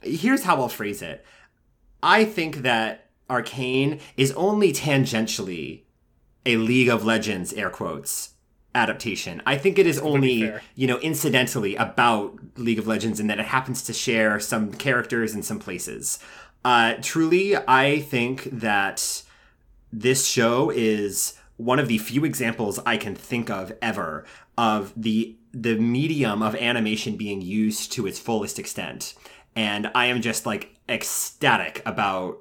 here's 0.00 0.44
how 0.44 0.56
I'll 0.56 0.68
phrase 0.68 1.02
it 1.02 1.24
I 2.02 2.24
think 2.24 2.58
that 2.58 3.10
Arcane 3.28 4.00
is 4.16 4.32
only 4.32 4.72
tangentially 4.72 5.82
a 6.46 6.56
League 6.56 6.88
of 6.88 7.04
Legends, 7.04 7.52
air 7.52 7.68
quotes, 7.68 8.30
adaptation. 8.74 9.42
I 9.44 9.58
think 9.58 9.78
it 9.78 9.86
is 9.86 9.98
only, 9.98 10.52
you 10.74 10.86
know, 10.86 10.98
incidentally 11.00 11.76
about 11.76 12.38
League 12.56 12.78
of 12.78 12.86
Legends 12.86 13.20
and 13.20 13.28
that 13.28 13.38
it 13.38 13.46
happens 13.46 13.82
to 13.84 13.92
share 13.92 14.40
some 14.40 14.72
characters 14.72 15.34
in 15.34 15.42
some 15.42 15.58
places. 15.58 16.18
Uh, 16.64 16.94
truly, 17.02 17.56
I 17.56 18.00
think 18.00 18.44
that 18.44 19.22
this 19.92 20.26
show 20.26 20.70
is 20.70 21.34
one 21.60 21.78
of 21.78 21.88
the 21.88 21.98
few 21.98 22.24
examples 22.24 22.78
I 22.86 22.96
can 22.96 23.14
think 23.14 23.50
of 23.50 23.70
ever 23.82 24.24
of 24.56 24.94
the 24.96 25.36
the 25.52 25.76
medium 25.76 26.42
of 26.42 26.54
animation 26.54 27.16
being 27.16 27.42
used 27.42 27.92
to 27.92 28.06
its 28.06 28.18
fullest 28.18 28.58
extent. 28.58 29.14
And 29.54 29.90
I 29.94 30.06
am 30.06 30.22
just 30.22 30.46
like 30.46 30.76
ecstatic 30.88 31.82
about 31.84 32.38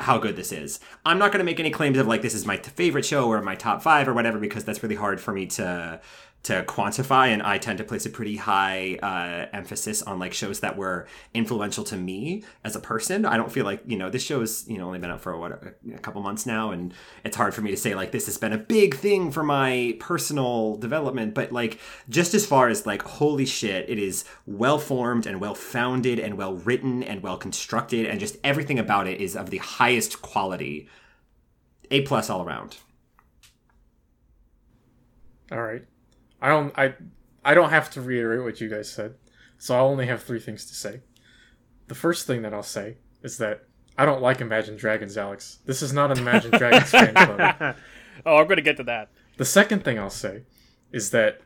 how 0.00 0.18
good 0.18 0.34
this 0.34 0.50
is. 0.50 0.80
I'm 1.04 1.18
not 1.18 1.30
going 1.30 1.38
to 1.38 1.44
make 1.44 1.60
any 1.60 1.70
claims 1.70 1.98
of 1.98 2.06
like 2.06 2.22
this 2.22 2.34
is 2.34 2.44
my 2.44 2.56
favorite 2.56 3.04
show 3.04 3.28
or 3.28 3.40
my 3.42 3.54
top 3.54 3.80
5 3.82 4.08
or 4.08 4.14
whatever 4.14 4.38
because 4.38 4.64
that's 4.64 4.82
really 4.82 4.96
hard 4.96 5.20
for 5.20 5.32
me 5.32 5.46
to 5.46 6.00
to 6.46 6.62
quantify 6.62 7.26
and 7.26 7.42
I 7.42 7.58
tend 7.58 7.78
to 7.78 7.84
place 7.84 8.06
a 8.06 8.10
pretty 8.10 8.36
high 8.36 8.98
uh, 9.02 9.48
emphasis 9.52 10.00
on 10.02 10.20
like 10.20 10.32
shows 10.32 10.60
that 10.60 10.76
were 10.76 11.08
influential 11.34 11.82
to 11.84 11.96
me 11.96 12.44
as 12.62 12.76
a 12.76 12.80
person. 12.80 13.24
I 13.24 13.36
don't 13.36 13.50
feel 13.50 13.64
like, 13.64 13.82
you 13.84 13.98
know, 13.98 14.10
this 14.10 14.22
show's, 14.22 14.64
you 14.68 14.78
know, 14.78 14.86
only 14.86 15.00
been 15.00 15.10
out 15.10 15.20
for 15.20 15.36
what 15.36 15.50
a 15.52 15.98
couple 15.98 16.22
months 16.22 16.46
now 16.46 16.70
and 16.70 16.94
it's 17.24 17.36
hard 17.36 17.52
for 17.52 17.62
me 17.62 17.72
to 17.72 17.76
say 17.76 17.96
like 17.96 18.12
this 18.12 18.26
has 18.26 18.38
been 18.38 18.52
a 18.52 18.58
big 18.58 18.94
thing 18.94 19.32
for 19.32 19.42
my 19.42 19.96
personal 19.98 20.76
development, 20.76 21.34
but 21.34 21.50
like 21.50 21.80
just 22.08 22.32
as 22.32 22.46
far 22.46 22.68
as 22.68 22.86
like 22.86 23.02
holy 23.02 23.46
shit, 23.46 23.90
it 23.90 23.98
is 23.98 24.24
well 24.46 24.78
formed 24.78 25.26
and 25.26 25.40
well 25.40 25.54
founded 25.56 26.20
and 26.20 26.38
well 26.38 26.54
written 26.54 27.02
and 27.02 27.24
well 27.24 27.38
constructed 27.38 28.06
and 28.06 28.20
just 28.20 28.36
everything 28.44 28.78
about 28.78 29.08
it 29.08 29.20
is 29.20 29.34
of 29.34 29.50
the 29.50 29.58
highest 29.58 30.22
quality. 30.22 30.88
A 31.90 32.02
plus 32.02 32.30
all 32.30 32.44
around. 32.44 32.76
All 35.50 35.62
right. 35.62 35.84
I 36.40 36.48
don't 36.48 36.76
I 36.78 36.94
I 37.44 37.54
don't 37.54 37.70
have 37.70 37.90
to 37.90 38.00
reiterate 38.00 38.42
what 38.42 38.60
you 38.60 38.68
guys 38.68 38.90
said. 38.90 39.14
So 39.58 39.76
I'll 39.76 39.86
only 39.86 40.06
have 40.06 40.22
three 40.22 40.40
things 40.40 40.66
to 40.66 40.74
say. 40.74 41.00
The 41.88 41.94
first 41.94 42.26
thing 42.26 42.42
that 42.42 42.52
I'll 42.52 42.62
say 42.62 42.98
is 43.22 43.38
that 43.38 43.64
I 43.96 44.04
don't 44.04 44.20
like 44.20 44.40
Imagine 44.40 44.76
Dragons, 44.76 45.16
Alex. 45.16 45.58
This 45.64 45.80
is 45.80 45.92
not 45.92 46.10
an 46.10 46.18
Imagine 46.18 46.50
Dragons 46.58 46.90
fan 46.90 47.14
club. 47.14 47.76
Oh, 48.24 48.36
I'm 48.36 48.46
gonna 48.46 48.60
get 48.60 48.76
to 48.78 48.84
that. 48.84 49.08
The 49.36 49.44
second 49.44 49.84
thing 49.84 49.98
I'll 49.98 50.10
say 50.10 50.42
is 50.92 51.10
that 51.10 51.40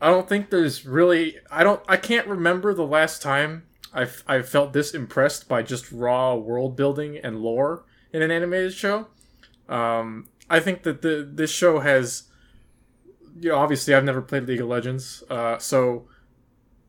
I 0.00 0.08
don't 0.10 0.28
think 0.28 0.50
there's 0.50 0.86
really. 0.86 1.36
I 1.50 1.62
don't. 1.62 1.82
I 1.88 1.96
can't 1.96 2.26
remember 2.26 2.74
the 2.74 2.86
last 2.86 3.22
time 3.22 3.64
I've 3.92 4.22
I 4.26 4.42
felt 4.42 4.72
this 4.72 4.94
impressed 4.94 5.48
by 5.48 5.62
just 5.62 5.90
raw 5.92 6.34
world 6.34 6.76
building 6.76 7.18
and 7.18 7.40
lore 7.40 7.84
in 8.12 8.22
an 8.22 8.30
animated 8.30 8.72
show. 8.72 9.08
Um, 9.68 10.28
I 10.48 10.60
think 10.60 10.82
that 10.84 11.02
the 11.02 11.28
this 11.30 11.50
show 11.50 11.80
has. 11.80 12.24
You 13.40 13.50
know, 13.50 13.56
obviously, 13.56 13.94
I've 13.94 14.04
never 14.04 14.20
played 14.20 14.46
League 14.46 14.60
of 14.60 14.68
Legends, 14.68 15.24
uh, 15.30 15.56
so 15.58 16.06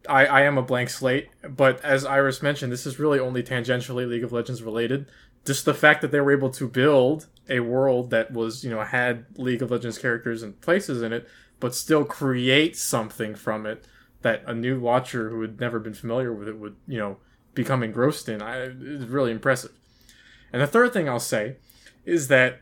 I, 0.08 0.26
I 0.26 0.42
am 0.42 0.58
a 0.58 0.62
blank 0.62 0.90
slate. 0.90 1.30
But 1.48 1.84
as 1.84 2.04
Iris 2.06 2.42
mentioned, 2.42 2.72
this 2.72 2.86
is 2.86 3.00
really 3.00 3.20
only 3.20 3.42
tangentially 3.42 4.08
League 4.08 4.24
of 4.24 4.34
Legends 4.34 4.62
related. 4.62 5.08
Just 5.46 5.66
the 5.66 5.74
fact 5.74 6.02
that 6.02 6.12
they 6.12 6.20
were 6.20 6.34
able 6.34 6.50
to 6.52 6.68
build 6.68 7.28
a 7.50 7.62
world 7.62 8.10
that 8.12 8.32
was, 8.32 8.64
you 8.64 8.70
know, 8.70 8.82
had 8.82 9.26
League 9.38 9.62
of 9.62 9.72
Legends 9.72 9.98
characters 9.98 10.44
and 10.44 10.60
places 10.62 11.02
in 11.02 11.14
it, 11.14 11.28
but 11.60 11.74
still 11.74 12.04
create 12.04 12.76
something 12.76 13.34
from 13.34 13.66
it 13.66 13.86
that 14.22 14.44
a 14.46 14.54
new 14.54 14.80
watcher 14.80 15.30
who 15.30 15.42
had 15.42 15.60
never 15.60 15.80
been 15.80 15.94
familiar 15.94 16.34
with 16.34 16.48
it 16.48 16.58
would, 16.58 16.76
you 16.88 16.98
know, 16.98 17.18
become 17.54 17.82
engrossed 17.82 18.30
in. 18.30 18.42
I, 18.42 18.58
it's 18.58 19.06
really 19.06 19.32
impressive. 19.32 19.72
And 20.54 20.62
the 20.62 20.68
third 20.68 20.94
thing 20.94 21.08
I'll 21.08 21.20
say 21.20 21.56
is 22.06 22.28
that 22.28 22.62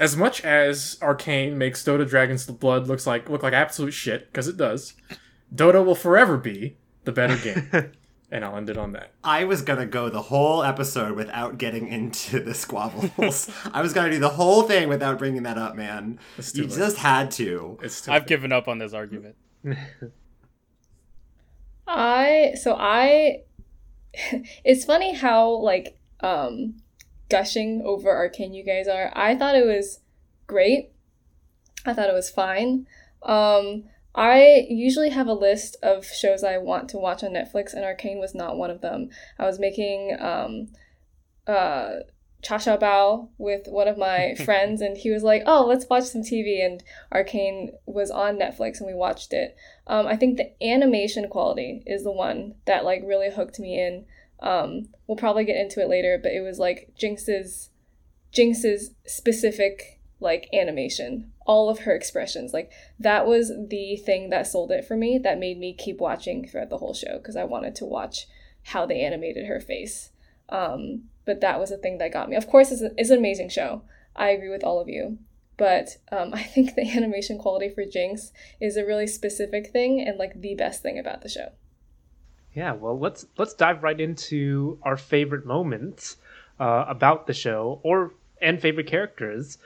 as 0.00 0.16
much 0.16 0.42
as 0.44 0.96
Arcane 1.00 1.56
makes 1.58 1.84
Dota 1.84 2.08
Dragon's 2.08 2.46
Blood 2.46 2.88
looks 2.88 3.06
like 3.06 3.28
look 3.28 3.42
like 3.44 3.52
absolute 3.52 3.92
shit 3.92 4.26
because 4.32 4.48
it 4.48 4.56
does, 4.56 4.94
Dota 5.54 5.84
will 5.84 5.94
forever 5.94 6.36
be 6.36 6.76
the 7.04 7.12
better 7.12 7.36
game. 7.72 7.92
and 8.32 8.44
I'll 8.44 8.56
end 8.56 8.70
it 8.70 8.78
on 8.78 8.92
that. 8.92 9.12
I 9.22 9.44
was 9.44 9.62
gonna 9.62 9.86
go 9.86 10.08
the 10.08 10.22
whole 10.22 10.62
episode 10.62 11.16
without 11.16 11.58
getting 11.58 11.88
into 11.88 12.40
the 12.40 12.54
squabbles. 12.54 13.50
I 13.72 13.82
was 13.82 13.92
gonna 13.92 14.10
do 14.10 14.18
the 14.18 14.30
whole 14.30 14.62
thing 14.62 14.88
without 14.88 15.18
bringing 15.18 15.42
that 15.44 15.58
up, 15.58 15.76
man. 15.76 16.18
You 16.54 16.62
late. 16.64 16.72
just 16.72 16.96
had 16.96 17.30
to. 17.32 17.78
It's 17.82 18.08
I've 18.08 18.26
given 18.26 18.52
up 18.52 18.66
on 18.68 18.78
this 18.78 18.92
argument. 18.94 19.36
I 21.86 22.52
so 22.60 22.76
I 22.78 23.40
it's 24.64 24.84
funny 24.84 25.14
how 25.14 25.50
like 25.50 25.98
um 26.20 26.79
gushing 27.30 27.82
over 27.84 28.14
arcane 28.14 28.52
you 28.52 28.64
guys 28.64 28.88
are. 28.88 29.12
I 29.14 29.34
thought 29.34 29.54
it 29.54 29.66
was 29.66 30.00
great. 30.46 30.92
I 31.86 31.94
thought 31.94 32.10
it 32.10 32.14
was 32.14 32.30
fine. 32.30 32.86
Um 33.22 33.84
I 34.14 34.66
usually 34.68 35.10
have 35.10 35.28
a 35.28 35.32
list 35.32 35.76
of 35.82 36.04
shows 36.04 36.42
I 36.42 36.58
want 36.58 36.88
to 36.90 36.98
watch 36.98 37.22
on 37.22 37.30
Netflix 37.30 37.72
and 37.72 37.84
Arcane 37.84 38.18
was 38.18 38.34
not 38.34 38.56
one 38.56 38.70
of 38.70 38.80
them. 38.80 39.10
I 39.38 39.46
was 39.46 39.58
making 39.58 40.16
um 40.20 40.68
uh 41.46 42.00
cha 42.42 42.58
cha 42.58 42.76
bao 42.76 43.28
with 43.38 43.66
one 43.66 43.88
of 43.88 43.98
my 43.98 44.34
friends 44.44 44.80
and 44.80 44.96
he 44.96 45.10
was 45.10 45.22
like, 45.22 45.42
"Oh, 45.46 45.64
let's 45.66 45.86
watch 45.88 46.04
some 46.04 46.22
TV." 46.22 46.64
And 46.64 46.82
Arcane 47.12 47.72
was 47.86 48.10
on 48.10 48.38
Netflix 48.38 48.78
and 48.78 48.86
we 48.86 48.94
watched 48.94 49.32
it. 49.32 49.56
Um, 49.86 50.06
I 50.06 50.16
think 50.16 50.36
the 50.36 50.52
animation 50.64 51.28
quality 51.28 51.82
is 51.86 52.04
the 52.04 52.12
one 52.12 52.54
that 52.66 52.84
like 52.84 53.02
really 53.04 53.30
hooked 53.30 53.60
me 53.60 53.80
in. 53.80 54.06
Um, 54.42 54.88
we'll 55.06 55.16
probably 55.16 55.44
get 55.44 55.56
into 55.56 55.80
it 55.80 55.88
later, 55.88 56.18
but 56.22 56.32
it 56.32 56.40
was 56.40 56.58
like 56.58 56.92
Jinx's 56.96 57.70
Jinx's 58.32 58.92
specific 59.06 60.00
like 60.20 60.48
animation, 60.52 61.32
all 61.46 61.68
of 61.68 61.80
her 61.80 61.94
expressions. 61.94 62.52
Like 62.52 62.70
that 62.98 63.26
was 63.26 63.52
the 63.68 63.96
thing 63.96 64.30
that 64.30 64.46
sold 64.46 64.70
it 64.70 64.84
for 64.84 64.96
me. 64.96 65.18
That 65.18 65.38
made 65.38 65.58
me 65.58 65.74
keep 65.74 65.98
watching 65.98 66.46
throughout 66.46 66.70
the 66.70 66.78
whole 66.78 66.94
show 66.94 67.18
because 67.18 67.36
I 67.36 67.44
wanted 67.44 67.74
to 67.76 67.86
watch 67.86 68.26
how 68.64 68.86
they 68.86 69.00
animated 69.00 69.46
her 69.46 69.60
face. 69.60 70.10
Um, 70.50 71.04
but 71.24 71.40
that 71.40 71.58
was 71.58 71.70
the 71.70 71.78
thing 71.78 71.98
that 71.98 72.12
got 72.12 72.28
me. 72.28 72.36
Of 72.36 72.46
course, 72.46 72.70
it's, 72.70 72.82
a, 72.82 72.90
it's 72.96 73.10
an 73.10 73.18
amazing 73.18 73.48
show. 73.48 73.82
I 74.16 74.30
agree 74.30 74.50
with 74.50 74.64
all 74.64 74.80
of 74.80 74.88
you. 74.88 75.18
But 75.56 75.98
um, 76.10 76.30
I 76.34 76.42
think 76.42 76.74
the 76.74 76.90
animation 76.90 77.38
quality 77.38 77.70
for 77.70 77.84
Jinx 77.84 78.32
is 78.60 78.76
a 78.76 78.84
really 78.84 79.06
specific 79.06 79.68
thing 79.68 80.00
and 80.00 80.18
like 80.18 80.40
the 80.40 80.54
best 80.54 80.82
thing 80.82 80.98
about 80.98 81.22
the 81.22 81.28
show. 81.28 81.50
Yeah, 82.54 82.72
well, 82.72 82.98
let's 82.98 83.26
let's 83.38 83.54
dive 83.54 83.82
right 83.82 84.00
into 84.00 84.78
our 84.82 84.96
favorite 84.96 85.46
moments 85.46 86.16
uh, 86.58 86.84
about 86.88 87.26
the 87.26 87.34
show, 87.34 87.80
or 87.82 88.12
and 88.40 88.60
favorite 88.60 88.86
characters. 88.86 89.58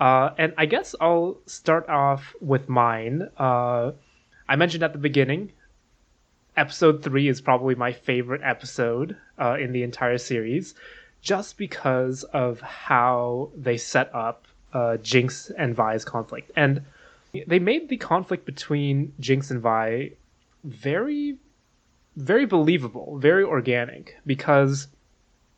Uh, 0.00 0.30
and 0.36 0.52
I 0.58 0.66
guess 0.66 0.94
I'll 1.00 1.38
start 1.46 1.88
off 1.88 2.34
with 2.40 2.68
mine. 2.68 3.28
Uh, 3.38 3.92
I 4.48 4.56
mentioned 4.56 4.82
at 4.82 4.92
the 4.92 4.98
beginning, 4.98 5.52
episode 6.56 7.04
three 7.04 7.28
is 7.28 7.40
probably 7.40 7.76
my 7.76 7.92
favorite 7.92 8.40
episode 8.42 9.16
uh, 9.38 9.56
in 9.60 9.72
the 9.72 9.84
entire 9.84 10.18
series, 10.18 10.74
just 11.20 11.56
because 11.56 12.24
of 12.24 12.60
how 12.60 13.50
they 13.56 13.76
set 13.76 14.12
up 14.12 14.46
uh, 14.72 14.96
Jinx 14.96 15.52
and 15.56 15.76
Vi's 15.76 16.04
conflict, 16.04 16.50
and 16.56 16.82
they 17.46 17.60
made 17.60 17.88
the 17.88 17.96
conflict 17.96 18.44
between 18.44 19.12
Jinx 19.20 19.52
and 19.52 19.60
Vi 19.60 20.10
very 20.64 21.36
very 22.16 22.46
believable, 22.46 23.18
very 23.18 23.44
organic 23.44 24.16
because 24.26 24.88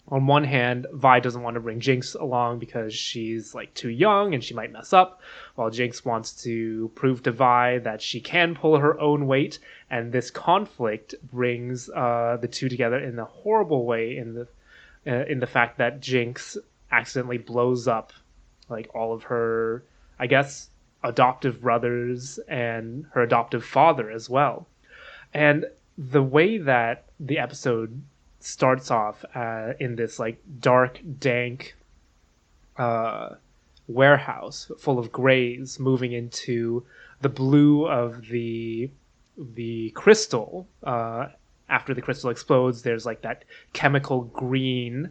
on 0.08 0.26
one 0.26 0.44
hand, 0.44 0.86
Vi 0.92 1.20
doesn't 1.20 1.42
want 1.42 1.54
to 1.54 1.60
bring 1.60 1.80
Jinx 1.80 2.14
along 2.14 2.58
because 2.58 2.94
she's 2.94 3.54
like 3.54 3.72
too 3.72 3.88
young 3.88 4.34
and 4.34 4.44
she 4.44 4.52
might 4.52 4.70
mess 4.70 4.92
up, 4.92 5.22
while 5.54 5.70
Jinx 5.70 6.04
wants 6.04 6.42
to 6.44 6.90
prove 6.94 7.22
to 7.22 7.32
Vi 7.32 7.78
that 7.78 8.02
she 8.02 8.20
can 8.20 8.54
pull 8.54 8.76
her 8.76 9.00
own 9.00 9.26
weight, 9.26 9.58
and 9.90 10.12
this 10.12 10.30
conflict 10.30 11.14
brings 11.32 11.88
uh, 11.88 12.36
the 12.38 12.48
two 12.48 12.68
together 12.68 12.98
in 12.98 13.18
a 13.18 13.24
horrible 13.24 13.86
way 13.86 14.16
in 14.18 14.34
the 14.34 14.48
uh, 15.06 15.24
in 15.26 15.40
the 15.40 15.46
fact 15.46 15.78
that 15.78 16.00
Jinx 16.00 16.58
accidentally 16.90 17.38
blows 17.38 17.88
up 17.88 18.12
like 18.68 18.94
all 18.94 19.12
of 19.14 19.24
her, 19.24 19.84
I 20.18 20.26
guess, 20.26 20.68
adoptive 21.02 21.60
brothers 21.62 22.38
and 22.46 23.06
her 23.12 23.22
adoptive 23.22 23.64
father 23.64 24.10
as 24.10 24.28
well, 24.28 24.66
and 25.32 25.64
the 25.96 26.22
way 26.22 26.58
that 26.58 27.04
the 27.20 27.38
episode 27.38 28.02
starts 28.40 28.90
off 28.90 29.24
uh, 29.34 29.72
in 29.80 29.96
this 29.96 30.18
like 30.18 30.38
dark, 30.60 31.00
dank 31.18 31.74
uh, 32.76 33.30
warehouse 33.88 34.70
full 34.78 34.98
of 34.98 35.12
grays, 35.12 35.78
moving 35.78 36.12
into 36.12 36.84
the 37.20 37.28
blue 37.28 37.86
of 37.86 38.28
the 38.28 38.90
the 39.36 39.90
crystal. 39.90 40.66
Uh, 40.82 41.28
after 41.68 41.94
the 41.94 42.02
crystal 42.02 42.30
explodes, 42.30 42.82
there's 42.82 43.06
like 43.06 43.22
that 43.22 43.44
chemical 43.72 44.22
green, 44.24 45.10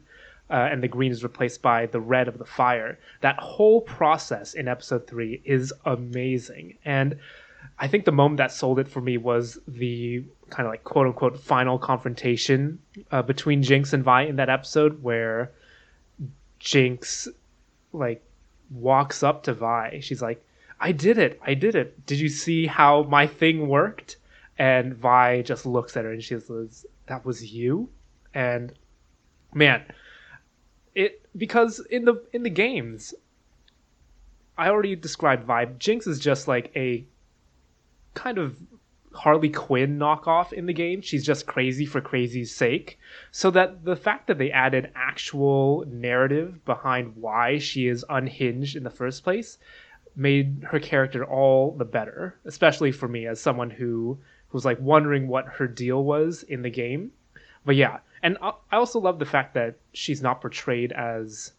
uh, 0.50 0.68
and 0.72 0.84
the 0.84 0.88
green 0.88 1.12
is 1.12 1.24
replaced 1.24 1.62
by 1.62 1.88
the 1.88 2.00
red 2.00 2.28
of 2.28 2.38
the 2.38 2.46
fire. 2.46 3.00
That 3.22 3.38
whole 3.38 3.82
process 3.82 4.54
in 4.54 4.68
episode 4.68 5.08
three 5.08 5.42
is 5.46 5.74
amazing, 5.86 6.78
and 6.86 7.18
I 7.80 7.88
think 7.88 8.06
the 8.06 8.12
moment 8.12 8.38
that 8.38 8.52
sold 8.52 8.80
it 8.80 8.88
for 8.88 9.02
me 9.02 9.18
was 9.18 9.58
the 9.68 10.24
kind 10.54 10.68
of 10.68 10.72
like 10.72 10.84
quote 10.84 11.08
unquote 11.08 11.40
final 11.40 11.78
confrontation 11.80 12.80
uh, 13.12 13.22
between 13.22 13.64
Jinx 13.64 13.94
and 13.94 14.04
Vi 14.04 14.24
in 14.24 14.36
that 14.38 14.50
episode 14.50 15.02
where 15.02 15.52
Jinx 16.60 17.28
like 17.92 18.24
walks 18.72 19.24
up 19.24 19.44
to 19.44 19.54
Vi. 19.54 20.00
She's 20.02 20.22
like, 20.22 20.44
I 20.80 20.92
did 20.92 21.18
it. 21.18 21.40
I 21.46 21.54
did 21.54 21.76
it. 21.76 22.06
Did 22.06 22.20
you 22.20 22.30
see 22.30 22.68
how 22.68 23.04
my 23.04 23.28
thing 23.28 23.68
worked? 23.68 24.18
And 24.58 24.94
Vi 24.94 25.42
just 25.42 25.66
looks 25.66 25.98
at 25.98 26.06
her 26.06 26.12
and 26.12 26.24
she 26.24 26.40
says, 26.40 26.86
That 27.08 27.26
was 27.26 27.52
you? 27.52 27.90
And 28.34 28.74
man, 29.54 29.84
it 30.96 31.26
because 31.36 31.80
in 31.80 32.06
the 32.06 32.22
in 32.32 32.44
the 32.44 32.50
games 32.50 33.14
I 34.58 34.70
already 34.70 34.96
described 34.96 35.46
Vi. 35.46 35.66
Jinx 35.80 36.06
is 36.06 36.20
just 36.20 36.48
like 36.48 36.72
a 36.76 37.06
kind 38.14 38.38
of 38.38 38.56
Harley 39.14 39.50
Quinn 39.50 40.00
knockoff 40.00 40.52
in 40.54 40.66
the 40.66 40.74
game. 40.74 41.02
She's 41.02 41.26
just 41.26 41.46
crazy 41.46 41.86
for 41.86 42.02
crazy's 42.02 42.54
sake. 42.54 43.00
So 43.32 43.52
that 43.52 43.86
the 43.86 43.96
fact 43.96 44.28
that 44.28 44.38
they 44.38 44.52
added 44.52 44.92
actual 44.96 45.86
narrative 45.88 46.66
behind 46.66 47.16
why 47.16 47.60
she 47.60 47.88
is 47.88 48.06
unhinged 48.10 48.76
in 48.76 48.84
the 48.84 48.90
first 48.90 49.24
place 49.24 49.58
made 50.16 50.64
her 50.70 50.80
character 50.80 51.24
all 51.24 51.72
the 51.72 51.86
better, 51.86 52.40
especially 52.46 52.92
for 52.92 53.08
me 53.08 53.28
as 53.28 53.40
someone 53.40 53.70
who 53.70 54.18
was 54.52 54.66
like 54.66 54.80
wondering 54.80 55.28
what 55.28 55.46
her 55.46 55.68
deal 55.68 56.04
was 56.04 56.44
in 56.44 56.62
the 56.62 56.70
game. 56.70 57.12
But 57.66 57.76
yeah, 57.76 58.00
and 58.22 58.38
I 58.42 58.54
also 58.72 59.00
love 59.00 59.20
the 59.20 59.26
fact 59.26 59.54
that 59.56 59.76
she's 59.94 60.22
not 60.22 60.42
portrayed 60.42 60.92
as 60.92 61.54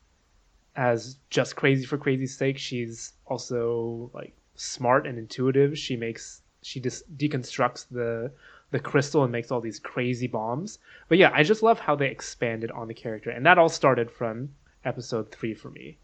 as 0.76 1.18
just 1.30 1.56
crazy 1.56 1.84
for 1.84 1.98
crazy's 1.98 2.36
sake. 2.36 2.58
She's 2.58 3.12
also 3.26 4.10
like 4.12 4.34
smart 4.56 5.06
and 5.06 5.18
intuitive. 5.18 5.78
She 5.78 5.96
makes 5.96 6.42
she 6.64 6.80
just 6.80 7.16
deconstructs 7.16 7.86
the 7.90 8.32
the 8.70 8.80
crystal 8.80 9.22
and 9.22 9.30
makes 9.30 9.52
all 9.52 9.60
these 9.60 9.78
crazy 9.78 10.26
bombs. 10.26 10.78
But 11.08 11.18
yeah, 11.18 11.30
I 11.32 11.42
just 11.42 11.62
love 11.62 11.78
how 11.78 11.94
they 11.94 12.08
expanded 12.08 12.70
on 12.72 12.88
the 12.88 12.94
character, 12.94 13.30
and 13.30 13.44
that 13.46 13.58
all 13.58 13.68
started 13.68 14.10
from 14.10 14.50
episode 14.84 15.30
three 15.30 15.54
for 15.54 15.70
me. 15.70 15.98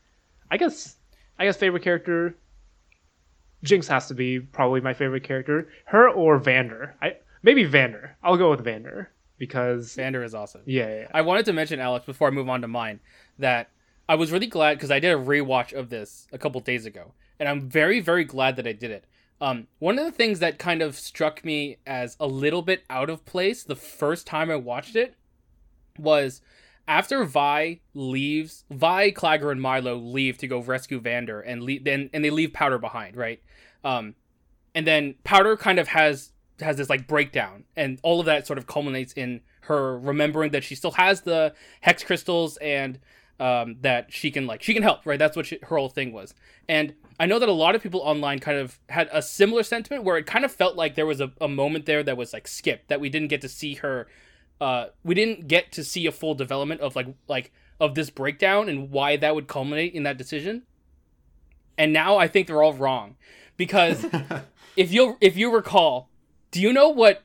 I 0.51 0.57
guess 0.57 0.97
I 1.39 1.47
guess 1.47 1.57
favorite 1.57 1.83
character. 1.83 2.37
Jinx 3.63 3.89
has 3.89 4.09
to 4.09 4.15
be 4.15 4.41
probably 4.41 4.81
my 4.81 4.95
favorite 4.95 5.25
character. 5.25 5.69
Her 5.87 6.09
or 6.09 6.39
Vander. 6.39 6.95
I 7.01 7.17
maybe 7.43 7.65
Vander. 7.65 8.17
I'll 8.23 8.37
go 8.37 8.51
with 8.51 8.63
Vander 8.63 9.11
because 9.39 9.95
Vander 9.95 10.23
is 10.23 10.35
awesome. 10.35 10.63
yeah, 10.67 10.89
yeah, 10.89 11.01
yeah. 11.01 11.09
I 11.15 11.23
wanted 11.23 11.47
to 11.47 11.53
mention 11.55 11.81
Alex 11.81 12.05
before 12.05 12.29
I 12.29 12.31
move 12.31 12.49
on 12.49 12.61
to 12.61 12.69
mine 12.69 13.01
that 13.39 13.71
I 14.09 14.15
was 14.15 14.31
really 14.31 14.47
glad 14.47 14.75
because 14.75 14.91
I 14.91 15.01
did 15.01 15.13
a 15.13 15.19
rewatch 15.19 15.73
of 15.73 15.89
this 15.89 16.27
a 16.33 16.39
couple 16.39 16.61
days 16.61 16.85
ago, 16.85 17.13
and 17.39 17.49
I'm 17.49 17.69
very 17.69 18.01
very 18.01 18.25
glad 18.25 18.57
that 18.57 18.67
I 18.67 18.73
did 18.73 18.91
it. 18.91 19.07
Um, 19.41 19.69
one 19.79 19.99
of 19.99 20.05
the 20.05 20.13
things 20.13 20.39
that 20.41 20.59
kind 20.59 20.83
of 20.83 20.97
struck 20.97 21.45
me 21.45 21.79
as 21.87 22.17
a 22.21 22.27
little 22.27 22.63
bit 22.63 22.85
out 22.91 23.09
of 23.09 23.25
place 23.25 23.63
the 23.63 23.77
first 23.77 24.27
time 24.27 24.51
I 24.51 24.57
watched 24.57 24.97
it 24.97 25.15
was 25.99 26.43
after 26.87 27.25
Vi 27.25 27.81
leaves, 27.95 28.65
Vi, 28.71 29.13
Claggor, 29.13 29.51
and 29.51 29.63
Milo 29.63 29.95
leave 29.95 30.37
to 30.39 30.47
go 30.47 30.59
rescue 30.61 31.01
Vander, 31.01 31.41
and 31.41 31.63
leave, 31.63 31.85
then 31.85 32.11
and 32.13 32.25
they 32.25 32.31
leave 32.31 32.53
Powder 32.53 32.79
behind, 32.79 33.17
right? 33.17 33.41
Um, 33.85 34.15
and 34.75 34.87
then 34.87 35.15
Powder 35.25 35.57
kind 35.57 35.79
of 35.79 35.89
has 35.89 36.33
has 36.61 36.77
this 36.77 36.91
like 36.91 37.07
breakdown, 37.07 37.65
and 37.77 37.99
all 38.03 38.21
of 38.21 38.27
that 38.27 38.47
sort 38.47 38.59
of 38.59 38.67
culminates 38.67 39.13
in 39.15 39.41
her 39.63 39.99
remembering 39.99 40.51
that 40.51 40.65
she 40.65 40.75
still 40.75 40.91
has 40.93 41.23
the 41.23 41.55
hex 41.81 42.03
crystals 42.03 42.57
and 42.59 42.99
um, 43.41 43.77
that 43.81 44.13
she 44.13 44.31
can 44.31 44.47
like 44.47 44.63
she 44.63 44.75
can 44.75 44.83
help, 44.83 45.07
right? 45.07 45.19
That's 45.19 45.37
what 45.37 45.47
she, 45.47 45.59
her 45.63 45.77
whole 45.77 45.89
thing 45.89 46.13
was, 46.13 46.35
and 46.69 46.95
I 47.19 47.27
know 47.27 47.39
that 47.39 47.49
a 47.49 47.53
lot 47.53 47.75
of 47.75 47.83
people 47.83 48.01
online 48.01 48.39
kind 48.39 48.59
of 48.59 48.79
had 48.89 49.09
a 49.13 49.23
similar 49.23 49.63
sentiment 49.63 50.05
where 50.05 50.17
it 50.17 50.27
kind 50.27 50.45
of 50.45 50.53
felt 50.53 50.77
like 50.77 50.95
there 50.95 51.07
was 51.07 51.21
a, 51.21 51.33
a 51.41 51.49
moment 51.49 51.87
there 51.87 52.03
that 52.03 52.17
was 52.17 52.33
like 52.33 52.47
skipped 52.47 52.89
that 52.89 53.01
we 53.01 53.09
didn't 53.09 53.29
get 53.29 53.41
to 53.41 53.49
see 53.49 53.75
her 53.75 54.07
uh, 54.61 54.89
we 55.03 55.15
didn't 55.15 55.49
get 55.49 55.73
to 55.73 55.83
see 55.83 56.07
a 56.07 56.13
full 56.13 56.35
development 56.35 56.81
of 56.81 56.95
like 56.95 57.09
like 57.29 57.53
of 57.81 57.95
this 57.95 58.11
breakdown 58.11 58.69
and 58.69 58.91
why 58.91 59.17
that 59.17 59.35
would 59.35 59.49
culminate 59.49 59.95
in 59.95 60.03
that 60.03 60.19
decision. 60.19 60.63
And 61.79 61.93
now 61.93 62.19
I 62.19 62.29
think 62.29 62.47
they're 62.47 62.63
all 62.63 62.75
wrong 62.75 63.17
because 63.57 64.07
if 64.77 64.93
you 64.93 65.17
if 65.21 65.37
you 65.37 65.53
recall, 65.53 66.11
do 66.51 66.61
you 66.61 66.73
know 66.73 66.91
what 66.91 67.23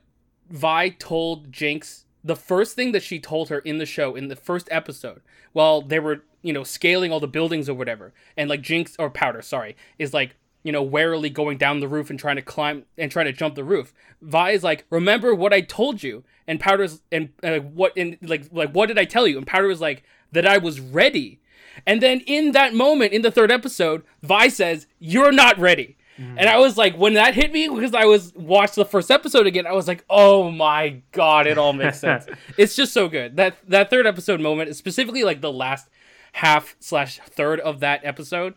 Vi 0.48 0.88
told 0.90 1.52
Jinx 1.52 2.05
the 2.26 2.36
first 2.36 2.74
thing 2.74 2.92
that 2.92 3.02
she 3.02 3.18
told 3.18 3.48
her 3.48 3.58
in 3.60 3.78
the 3.78 3.86
show 3.86 4.14
in 4.14 4.28
the 4.28 4.36
first 4.36 4.68
episode 4.70 5.20
while 5.52 5.80
they 5.80 5.98
were 5.98 6.22
you 6.42 6.52
know 6.52 6.64
scaling 6.64 7.12
all 7.12 7.20
the 7.20 7.28
buildings 7.28 7.68
or 7.68 7.74
whatever 7.74 8.12
and 8.36 8.50
like 8.50 8.62
Jinx 8.62 8.96
or 8.98 9.10
Powder 9.10 9.42
sorry 9.42 9.76
is 9.98 10.12
like 10.12 10.36
you 10.66 10.72
know, 10.72 10.82
warily 10.82 11.30
going 11.30 11.58
down 11.58 11.78
the 11.78 11.86
roof 11.86 12.10
and 12.10 12.18
trying 12.18 12.34
to 12.34 12.42
climb 12.42 12.86
and 12.98 13.08
trying 13.08 13.26
to 13.26 13.32
jump 13.32 13.54
the 13.54 13.62
roof. 13.62 13.94
Vi 14.20 14.50
is 14.50 14.64
like, 14.64 14.84
"Remember 14.90 15.32
what 15.32 15.52
I 15.52 15.60
told 15.60 16.02
you?" 16.02 16.24
And 16.48 16.58
Powder's 16.58 17.02
and 17.12 17.28
uh, 17.44 17.58
what 17.58 17.92
and 17.96 18.18
like 18.20 18.48
like 18.50 18.72
what 18.72 18.86
did 18.86 18.98
I 18.98 19.04
tell 19.04 19.28
you? 19.28 19.38
And 19.38 19.46
Powder 19.46 19.68
was 19.68 19.80
like 19.80 20.02
that 20.32 20.44
I 20.44 20.58
was 20.58 20.80
ready. 20.80 21.38
And 21.86 22.02
then 22.02 22.18
in 22.26 22.50
that 22.50 22.74
moment 22.74 23.12
in 23.12 23.22
the 23.22 23.30
third 23.30 23.52
episode, 23.52 24.02
Vi 24.24 24.48
says, 24.48 24.88
"You're 24.98 25.30
not 25.30 25.56
ready." 25.56 25.96
Mm. 26.18 26.36
And 26.38 26.48
I 26.48 26.58
was 26.58 26.76
like, 26.78 26.96
when 26.96 27.14
that 27.14 27.34
hit 27.34 27.52
me, 27.52 27.68
because 27.68 27.94
I 27.94 28.04
was 28.06 28.34
watched 28.34 28.74
the 28.74 28.84
first 28.84 29.10
episode 29.10 29.46
again, 29.46 29.66
I 29.66 29.72
was 29.72 29.86
like, 29.86 30.04
oh 30.08 30.50
my 30.50 31.02
god, 31.12 31.46
it 31.46 31.58
all 31.58 31.72
makes 31.72 32.00
sense. 32.00 32.26
it's 32.56 32.74
just 32.74 32.92
so 32.92 33.08
good. 33.08 33.36
That 33.36 33.56
that 33.68 33.90
third 33.90 34.06
episode 34.06 34.40
moment, 34.40 34.74
specifically 34.76 35.24
like 35.24 35.40
the 35.40 35.52
last 35.52 35.88
half 36.32 36.76
slash 36.80 37.20
third 37.20 37.60
of 37.60 37.80
that 37.80 38.04
episode, 38.04 38.54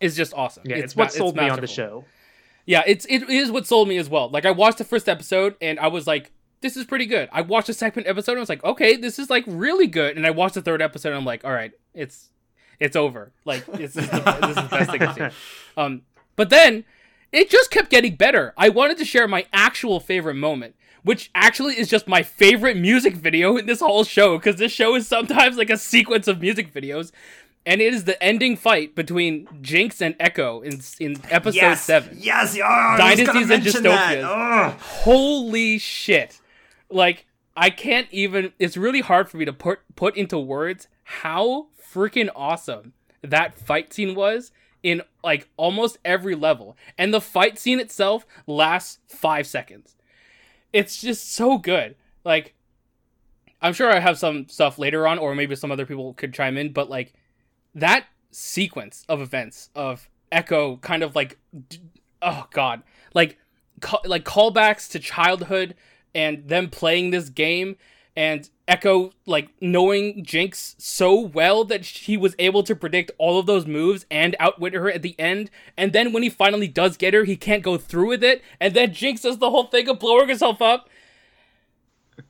is 0.00 0.16
just 0.16 0.34
awesome. 0.34 0.64
Yeah, 0.66 0.76
it's, 0.76 0.84
it's 0.84 0.96
what 0.96 1.12
sold 1.12 1.36
it's 1.36 1.42
me 1.42 1.48
on 1.48 1.60
the 1.60 1.66
show. 1.66 2.04
Yeah, 2.66 2.82
it's 2.86 3.06
it 3.08 3.28
is 3.30 3.50
what 3.50 3.66
sold 3.66 3.88
me 3.88 3.96
as 3.96 4.08
well. 4.08 4.28
Like 4.28 4.44
I 4.44 4.50
watched 4.50 4.78
the 4.78 4.84
first 4.84 5.08
episode 5.08 5.54
and 5.60 5.78
I 5.78 5.88
was 5.88 6.06
like, 6.06 6.32
this 6.60 6.76
is 6.76 6.84
pretty 6.84 7.06
good. 7.06 7.28
I 7.32 7.42
watched 7.42 7.68
the 7.68 7.74
second 7.74 8.06
episode 8.06 8.32
and 8.32 8.38
I 8.38 8.42
was 8.42 8.48
like, 8.48 8.64
okay, 8.64 8.96
this 8.96 9.18
is 9.18 9.30
like 9.30 9.44
really 9.46 9.86
good. 9.86 10.16
And 10.16 10.26
I 10.26 10.30
watched 10.30 10.54
the 10.54 10.62
third 10.62 10.82
episode 10.82 11.10
and 11.10 11.18
I'm 11.18 11.24
like, 11.24 11.44
all 11.44 11.52
right, 11.52 11.72
it's 11.94 12.30
it's 12.80 12.96
over. 12.96 13.32
Like 13.44 13.64
this 13.66 13.96
is 13.96 14.08
the, 14.08 14.38
this 14.40 14.50
is 14.50 14.56
the 14.56 14.68
best 14.70 14.90
thing 14.90 15.02
I've 15.02 15.14
seen. 15.14 15.30
Um, 15.76 16.02
but 16.38 16.50
then 16.50 16.84
it 17.32 17.50
just 17.50 17.72
kept 17.72 17.90
getting 17.90 18.14
better. 18.14 18.54
I 18.56 18.68
wanted 18.68 18.96
to 18.98 19.04
share 19.04 19.26
my 19.26 19.44
actual 19.52 19.98
favorite 19.98 20.36
moment, 20.36 20.76
which 21.02 21.30
actually 21.34 21.74
is 21.78 21.88
just 21.88 22.06
my 22.06 22.22
favorite 22.22 22.76
music 22.76 23.14
video 23.14 23.56
in 23.56 23.66
this 23.66 23.80
whole 23.80 24.04
show 24.04 24.38
because 24.38 24.56
this 24.56 24.70
show 24.70 24.94
is 24.94 25.08
sometimes 25.08 25.56
like 25.56 25.68
a 25.68 25.76
sequence 25.76 26.28
of 26.28 26.40
music 26.40 26.72
videos 26.72 27.10
and 27.66 27.80
it 27.80 27.92
is 27.92 28.04
the 28.04 28.22
ending 28.22 28.56
fight 28.56 28.94
between 28.94 29.48
Jinx 29.60 30.00
and 30.00 30.16
Ekko 30.18 30.64
in 30.64 30.80
in 31.04 31.20
episode 31.28 31.56
yes, 31.56 31.84
seven. 31.84 32.16
Yes, 32.18 32.56
oh, 32.56 32.94
Dynasties 32.96 33.50
and 33.50 33.62
Dystopias. 33.64 34.78
Holy 34.78 35.78
shit! 35.78 36.40
Like 36.88 37.26
I 37.56 37.70
can't 37.70 38.06
even. 38.12 38.52
It's 38.60 38.76
really 38.76 39.00
hard 39.00 39.28
for 39.28 39.38
me 39.38 39.44
to 39.44 39.52
put 39.52 39.80
put 39.96 40.16
into 40.16 40.38
words 40.38 40.86
how 41.02 41.66
freaking 41.92 42.30
awesome 42.36 42.92
that 43.22 43.58
fight 43.58 43.92
scene 43.92 44.14
was 44.14 44.52
in 44.82 45.02
like 45.24 45.48
almost 45.56 45.98
every 46.04 46.34
level, 46.34 46.76
and 46.96 47.12
the 47.12 47.20
fight 47.20 47.58
scene 47.58 47.80
itself 47.80 48.26
lasts 48.46 48.98
five 49.08 49.46
seconds. 49.46 49.96
It's 50.72 51.00
just 51.00 51.32
so 51.32 51.58
good. 51.58 51.96
Like 52.24 52.54
I'm 53.60 53.72
sure 53.72 53.90
I 53.90 54.00
have 54.00 54.18
some 54.18 54.48
stuff 54.48 54.78
later 54.78 55.06
on, 55.06 55.18
or 55.18 55.34
maybe 55.34 55.56
some 55.56 55.72
other 55.72 55.86
people 55.86 56.14
could 56.14 56.32
chime 56.32 56.56
in, 56.56 56.72
but 56.72 56.88
like 56.88 57.14
that 57.74 58.06
sequence 58.30 59.04
of 59.08 59.20
events 59.20 59.70
of 59.74 60.08
Ekko 60.30 60.80
kind 60.80 61.02
of 61.02 61.14
like 61.16 61.38
oh 62.20 62.46
god 62.50 62.82
like 63.14 63.38
ca- 63.80 64.02
like 64.04 64.24
callbacks 64.24 64.90
to 64.90 64.98
childhood 64.98 65.74
and 66.14 66.48
them 66.48 66.68
playing 66.68 67.10
this 67.10 67.28
game 67.28 67.76
and 68.16 68.50
Ekko 68.68 69.12
like 69.26 69.48
knowing 69.60 70.24
Jinx 70.24 70.76
so 70.78 71.18
well 71.18 71.64
that 71.64 71.84
he 71.84 72.16
was 72.16 72.36
able 72.38 72.62
to 72.62 72.76
predict 72.76 73.10
all 73.18 73.38
of 73.38 73.46
those 73.46 73.66
moves 73.66 74.04
and 74.10 74.36
outwit 74.38 74.74
her 74.74 74.90
at 74.90 75.02
the 75.02 75.18
end. 75.18 75.50
And 75.76 75.92
then 75.92 76.12
when 76.12 76.22
he 76.22 76.28
finally 76.28 76.68
does 76.68 76.96
get 76.96 77.14
her, 77.14 77.24
he 77.24 77.36
can't 77.36 77.62
go 77.62 77.78
through 77.78 78.08
with 78.08 78.22
it. 78.22 78.42
And 78.60 78.74
then 78.74 78.92
Jinx 78.92 79.22
does 79.22 79.38
the 79.38 79.50
whole 79.50 79.64
thing 79.64 79.88
of 79.88 79.98
blowing 79.98 80.28
herself 80.28 80.60
up. 80.60 80.88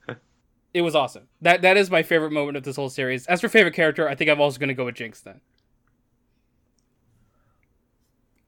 it 0.75 0.83
was 0.83 0.95
awesome. 0.95 1.29
That 1.43 1.63
that 1.63 1.77
is 1.77 1.91
my 1.91 2.03
favorite 2.03 2.33
moment 2.33 2.57
of 2.57 2.63
this 2.63 2.77
whole 2.77 2.91
series. 2.91 3.27
As 3.27 3.41
for 3.41 3.49
favorite 3.49 3.75
character, 3.75 4.09
I 4.09 4.15
think 4.15 4.31
I'm 4.31 4.41
also 4.41 4.59
going 4.59 4.69
to 4.69 4.75
go 4.75 4.85
with 4.85 4.95
Jinx 4.95 5.21
then. 5.21 5.41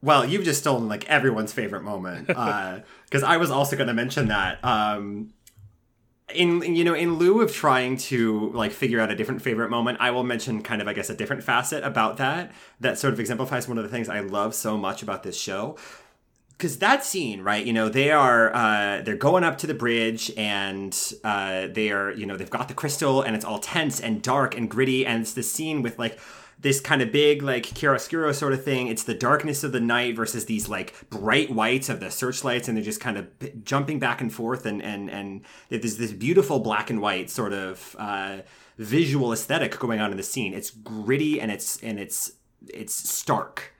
Well, 0.03 0.25
you've 0.25 0.45
just 0.45 0.61
stolen 0.61 0.87
like 0.87 1.07
everyone's 1.07 1.53
favorite 1.53 1.83
moment 1.83 2.25
because 2.25 3.23
uh, 3.23 3.27
I 3.27 3.37
was 3.37 3.51
also 3.51 3.75
going 3.75 3.87
to 3.87 3.93
mention 3.93 4.29
that. 4.29 4.63
Um, 4.63 5.33
in 6.33 6.61
you 6.75 6.83
know 6.83 6.93
in 6.93 7.15
lieu 7.15 7.41
of 7.41 7.53
trying 7.53 7.97
to 7.97 8.49
like 8.53 8.71
figure 8.71 8.99
out 8.99 9.11
a 9.11 9.15
different 9.15 9.41
favorite 9.41 9.69
moment 9.69 9.97
i 10.01 10.11
will 10.11 10.23
mention 10.23 10.61
kind 10.61 10.81
of 10.81 10.87
i 10.87 10.93
guess 10.93 11.09
a 11.09 11.15
different 11.15 11.43
facet 11.43 11.83
about 11.83 12.17
that 12.17 12.51
that 12.79 12.97
sort 12.97 13.13
of 13.13 13.19
exemplifies 13.19 13.67
one 13.67 13.77
of 13.77 13.83
the 13.83 13.89
things 13.89 14.09
i 14.09 14.19
love 14.19 14.53
so 14.55 14.77
much 14.77 15.01
about 15.01 15.23
this 15.23 15.39
show 15.39 15.77
because 16.61 16.77
that 16.77 17.03
scene, 17.03 17.41
right? 17.41 17.65
You 17.65 17.73
know, 17.73 17.89
they 17.89 18.11
are 18.11 18.53
uh, 18.53 19.01
they're 19.01 19.15
going 19.15 19.43
up 19.43 19.57
to 19.59 19.67
the 19.67 19.73
bridge, 19.73 20.31
and 20.37 20.95
uh, 21.23 21.65
they 21.71 21.89
are, 21.89 22.11
you 22.11 22.27
know, 22.27 22.37
they've 22.37 22.51
got 22.51 22.67
the 22.67 22.75
crystal, 22.75 23.23
and 23.23 23.35
it's 23.35 23.43
all 23.43 23.57
tense 23.57 23.99
and 23.99 24.21
dark 24.21 24.55
and 24.55 24.69
gritty, 24.69 25.03
and 25.03 25.23
it's 25.23 25.33
the 25.33 25.41
scene 25.41 25.81
with 25.81 25.97
like 25.97 26.19
this 26.61 26.79
kind 26.79 27.01
of 27.01 27.11
big 27.11 27.41
like 27.41 27.63
chiaroscuro 27.63 28.33
sort 28.33 28.53
of 28.53 28.63
thing. 28.63 28.87
It's 28.87 29.03
the 29.03 29.13
darkness 29.13 29.63
of 29.63 29.71
the 29.71 29.79
night 29.79 30.15
versus 30.15 30.45
these 30.45 30.69
like 30.69 30.93
bright 31.09 31.51
whites 31.51 31.89
of 31.89 31.99
the 31.99 32.11
searchlights, 32.11 32.67
and 32.67 32.77
they're 32.77 32.83
just 32.83 33.01
kind 33.01 33.17
of 33.17 33.27
jumping 33.63 33.99
back 33.99 34.21
and 34.21 34.33
forth, 34.33 34.65
and 34.65 34.81
and 34.81 35.09
and 35.09 35.41
there's 35.69 35.97
this 35.97 36.11
beautiful 36.11 36.59
black 36.59 36.89
and 36.89 37.01
white 37.01 37.29
sort 37.29 37.53
of 37.53 37.95
uh, 37.99 38.37
visual 38.77 39.33
aesthetic 39.33 39.77
going 39.79 39.99
on 39.99 40.11
in 40.11 40.17
the 40.17 40.23
scene. 40.23 40.53
It's 40.53 40.69
gritty 40.69 41.41
and 41.41 41.51
it's 41.51 41.81
and 41.83 41.99
it's 41.99 42.33
it's 42.67 42.93
stark. 42.93 43.73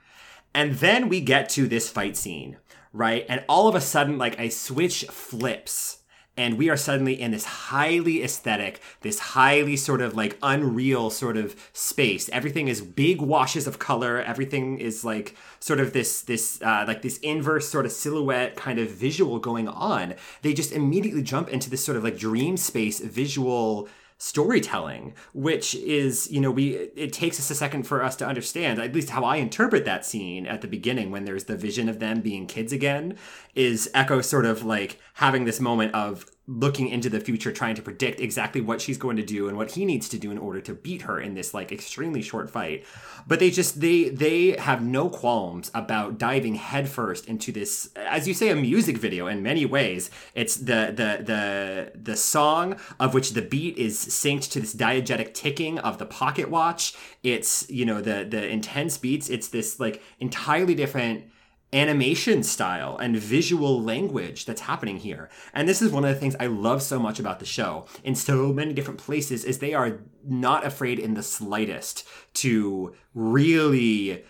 And 0.54 0.74
then 0.74 1.08
we 1.08 1.22
get 1.22 1.48
to 1.50 1.66
this 1.66 1.88
fight 1.88 2.16
scene 2.16 2.58
right? 2.92 3.24
And 3.28 3.44
all 3.48 3.68
of 3.68 3.74
a 3.74 3.80
sudden, 3.80 4.18
like 4.18 4.38
a 4.38 4.50
switch 4.50 5.04
flips 5.10 6.01
and 6.36 6.56
we 6.56 6.70
are 6.70 6.76
suddenly 6.76 7.20
in 7.20 7.30
this 7.30 7.44
highly 7.44 8.22
aesthetic, 8.22 8.80
this 9.02 9.18
highly 9.18 9.76
sort 9.76 10.00
of 10.00 10.14
like 10.14 10.38
unreal 10.42 11.10
sort 11.10 11.36
of 11.36 11.54
space. 11.74 12.30
Everything 12.30 12.68
is 12.68 12.80
big 12.80 13.20
washes 13.20 13.66
of 13.66 13.78
color. 13.78 14.20
Everything 14.22 14.78
is 14.78 15.04
like 15.04 15.36
sort 15.60 15.78
of 15.78 15.92
this 15.92 16.22
this 16.22 16.60
uh, 16.62 16.84
like 16.86 17.02
this 17.02 17.18
inverse 17.18 17.68
sort 17.68 17.84
of 17.84 17.92
silhouette 17.92 18.56
kind 18.56 18.78
of 18.78 18.90
visual 18.90 19.38
going 19.38 19.68
on. 19.68 20.14
They 20.40 20.54
just 20.54 20.72
immediately 20.72 21.22
jump 21.22 21.50
into 21.50 21.68
this 21.68 21.84
sort 21.84 21.98
of 21.98 22.04
like 22.04 22.16
dream 22.16 22.56
space 22.56 23.00
visual 23.00 23.88
storytelling 24.22 25.12
which 25.34 25.74
is 25.74 26.30
you 26.30 26.40
know 26.40 26.52
we 26.52 26.74
it 26.94 27.12
takes 27.12 27.40
us 27.40 27.50
a 27.50 27.56
second 27.56 27.82
for 27.82 28.04
us 28.04 28.14
to 28.14 28.24
understand 28.24 28.80
at 28.80 28.94
least 28.94 29.10
how 29.10 29.24
i 29.24 29.34
interpret 29.34 29.84
that 29.84 30.06
scene 30.06 30.46
at 30.46 30.60
the 30.60 30.68
beginning 30.68 31.10
when 31.10 31.24
there's 31.24 31.44
the 31.44 31.56
vision 31.56 31.88
of 31.88 31.98
them 31.98 32.20
being 32.20 32.46
kids 32.46 32.72
again 32.72 33.16
is 33.56 33.90
Ekko 33.96 34.24
sort 34.24 34.46
of 34.46 34.64
like 34.64 35.00
having 35.14 35.44
this 35.44 35.58
moment 35.58 35.92
of 35.92 36.24
looking 36.48 36.88
into 36.88 37.08
the 37.08 37.20
future 37.20 37.52
trying 37.52 37.76
to 37.76 37.82
predict 37.82 38.18
exactly 38.18 38.60
what 38.60 38.80
she's 38.80 38.98
going 38.98 39.16
to 39.16 39.22
do 39.22 39.46
and 39.46 39.56
what 39.56 39.70
he 39.72 39.84
needs 39.84 40.08
to 40.08 40.18
do 40.18 40.32
in 40.32 40.38
order 40.38 40.60
to 40.60 40.74
beat 40.74 41.02
her 41.02 41.20
in 41.20 41.34
this 41.34 41.54
like 41.54 41.70
extremely 41.70 42.20
short 42.20 42.50
fight. 42.50 42.84
But 43.28 43.38
they 43.38 43.50
just 43.50 43.80
they 43.80 44.08
they 44.08 44.56
have 44.58 44.82
no 44.82 45.08
qualms 45.08 45.70
about 45.72 46.18
diving 46.18 46.56
headfirst 46.56 47.26
into 47.26 47.52
this 47.52 47.90
as 47.94 48.26
you 48.26 48.34
say 48.34 48.48
a 48.48 48.56
music 48.56 48.98
video 48.98 49.28
in 49.28 49.42
many 49.42 49.64
ways. 49.64 50.10
It's 50.34 50.56
the 50.56 50.92
the 50.94 51.22
the 51.24 51.92
the 51.94 52.16
song 52.16 52.76
of 52.98 53.14
which 53.14 53.30
the 53.30 53.42
beat 53.42 53.78
is 53.78 53.96
synced 53.96 54.50
to 54.52 54.60
this 54.60 54.74
diegetic 54.74 55.34
ticking 55.34 55.78
of 55.78 55.98
the 55.98 56.06
pocket 56.06 56.50
watch. 56.50 56.94
It's 57.22 57.70
you 57.70 57.86
know 57.86 58.00
the 58.00 58.26
the 58.28 58.48
intense 58.48 58.98
beats. 58.98 59.30
It's 59.30 59.46
this 59.46 59.78
like 59.78 60.02
entirely 60.18 60.74
different 60.74 61.24
animation 61.72 62.42
style 62.42 62.96
and 62.98 63.16
visual 63.16 63.82
language 63.82 64.44
that's 64.44 64.62
happening 64.62 64.98
here. 64.98 65.30
And 65.54 65.68
this 65.68 65.80
is 65.80 65.90
one 65.90 66.04
of 66.04 66.14
the 66.14 66.20
things 66.20 66.36
I 66.38 66.46
love 66.46 66.82
so 66.82 66.98
much 66.98 67.18
about 67.18 67.38
the 67.38 67.46
show 67.46 67.86
in 68.04 68.14
so 68.14 68.52
many 68.52 68.74
different 68.74 69.00
places 69.00 69.44
is 69.44 69.58
they 69.58 69.74
are 69.74 70.00
not 70.24 70.66
afraid 70.66 70.98
in 70.98 71.14
the 71.14 71.22
slightest 71.22 72.06
to 72.34 72.94
really 73.14 74.24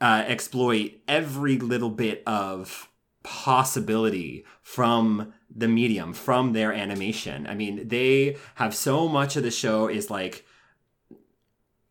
uh, 0.00 0.24
exploit 0.26 1.00
every 1.06 1.58
little 1.58 1.90
bit 1.90 2.24
of 2.26 2.88
possibility 3.22 4.44
from 4.62 5.32
the 5.54 5.68
medium, 5.68 6.12
from 6.12 6.52
their 6.54 6.72
animation. 6.72 7.46
I 7.46 7.54
mean, 7.54 7.86
they 7.86 8.36
have 8.56 8.74
so 8.74 9.08
much 9.08 9.36
of 9.36 9.44
the 9.44 9.50
show 9.50 9.86
is 9.86 10.10
like 10.10 10.44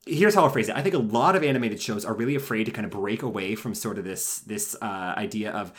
here's 0.05 0.35
how 0.35 0.43
I'll 0.43 0.49
phrase 0.49 0.69
it. 0.69 0.75
I 0.75 0.81
think 0.81 0.95
a 0.95 0.99
lot 0.99 1.35
of 1.35 1.43
animated 1.43 1.81
shows 1.81 2.05
are 2.05 2.13
really 2.13 2.35
afraid 2.35 2.65
to 2.65 2.71
kind 2.71 2.85
of 2.85 2.91
break 2.91 3.21
away 3.21 3.55
from 3.55 3.75
sort 3.75 3.97
of 3.97 4.03
this 4.03 4.39
this 4.39 4.75
uh, 4.81 5.13
idea 5.17 5.51
of 5.51 5.71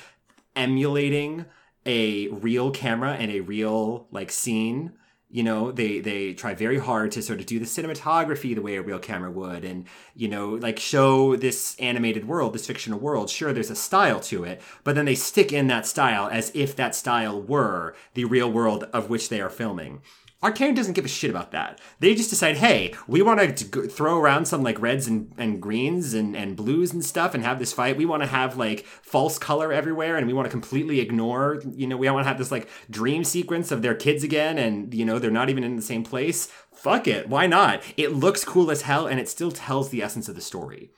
emulating 0.54 1.46
a 1.84 2.28
real 2.28 2.70
camera 2.70 3.14
and 3.14 3.30
a 3.30 3.40
real 3.40 4.06
like 4.10 4.30
scene. 4.30 4.92
You 5.28 5.42
know 5.42 5.72
they 5.72 6.00
they 6.00 6.34
try 6.34 6.52
very 6.52 6.78
hard 6.78 7.10
to 7.12 7.22
sort 7.22 7.40
of 7.40 7.46
do 7.46 7.58
the 7.58 7.64
cinematography 7.64 8.54
the 8.54 8.60
way 8.60 8.76
a 8.76 8.82
real 8.82 8.98
camera 8.98 9.30
would 9.30 9.64
and 9.64 9.86
you 10.14 10.28
know 10.28 10.50
like 10.50 10.78
show 10.78 11.36
this 11.36 11.74
animated 11.78 12.28
world 12.28 12.52
this 12.52 12.66
fictional 12.66 12.98
world. 12.98 13.30
Sure 13.30 13.50
there's 13.52 13.70
a 13.70 13.74
style 13.74 14.20
to 14.20 14.44
it 14.44 14.60
but 14.84 14.94
then 14.94 15.06
they 15.06 15.14
stick 15.14 15.50
in 15.50 15.68
that 15.68 15.86
style 15.86 16.28
as 16.30 16.52
if 16.54 16.76
that 16.76 16.94
style 16.94 17.40
were 17.40 17.94
the 18.12 18.26
real 18.26 18.52
world 18.52 18.84
of 18.92 19.08
which 19.08 19.30
they 19.30 19.40
are 19.40 19.48
filming 19.48 20.02
Arcane 20.42 20.74
doesn't 20.74 20.94
give 20.94 21.04
a 21.04 21.08
shit 21.08 21.30
about 21.30 21.52
that. 21.52 21.80
They 22.00 22.14
just 22.14 22.30
decide, 22.30 22.56
hey, 22.56 22.94
we 23.06 23.22
want 23.22 23.56
to 23.56 23.88
throw 23.88 24.18
around 24.18 24.46
some 24.46 24.62
like 24.62 24.80
reds 24.80 25.06
and, 25.06 25.32
and 25.38 25.62
greens 25.62 26.14
and, 26.14 26.36
and 26.36 26.56
blues 26.56 26.92
and 26.92 27.04
stuff 27.04 27.34
and 27.34 27.44
have 27.44 27.60
this 27.60 27.72
fight. 27.72 27.96
We 27.96 28.06
want 28.06 28.22
to 28.22 28.28
have 28.28 28.56
like 28.56 28.84
false 28.84 29.38
color 29.38 29.72
everywhere 29.72 30.16
and 30.16 30.26
we 30.26 30.32
want 30.32 30.46
to 30.46 30.50
completely 30.50 30.98
ignore, 30.98 31.62
you 31.70 31.86
know, 31.86 31.96
we 31.96 32.10
want 32.10 32.24
to 32.24 32.28
have 32.28 32.38
this 32.38 32.50
like 32.50 32.68
dream 32.90 33.22
sequence 33.22 33.70
of 33.70 33.82
their 33.82 33.94
kids 33.94 34.24
again 34.24 34.58
and, 34.58 34.92
you 34.92 35.04
know, 35.04 35.18
they're 35.18 35.30
not 35.30 35.48
even 35.48 35.62
in 35.62 35.76
the 35.76 35.82
same 35.82 36.02
place. 36.02 36.46
Fuck 36.74 37.06
it. 37.06 37.28
Why 37.28 37.46
not? 37.46 37.80
It 37.96 38.12
looks 38.12 38.44
cool 38.44 38.70
as 38.70 38.82
hell 38.82 39.06
and 39.06 39.20
it 39.20 39.28
still 39.28 39.52
tells 39.52 39.90
the 39.90 40.02
essence 40.02 40.28
of 40.28 40.34
the 40.34 40.40
story. 40.40 40.90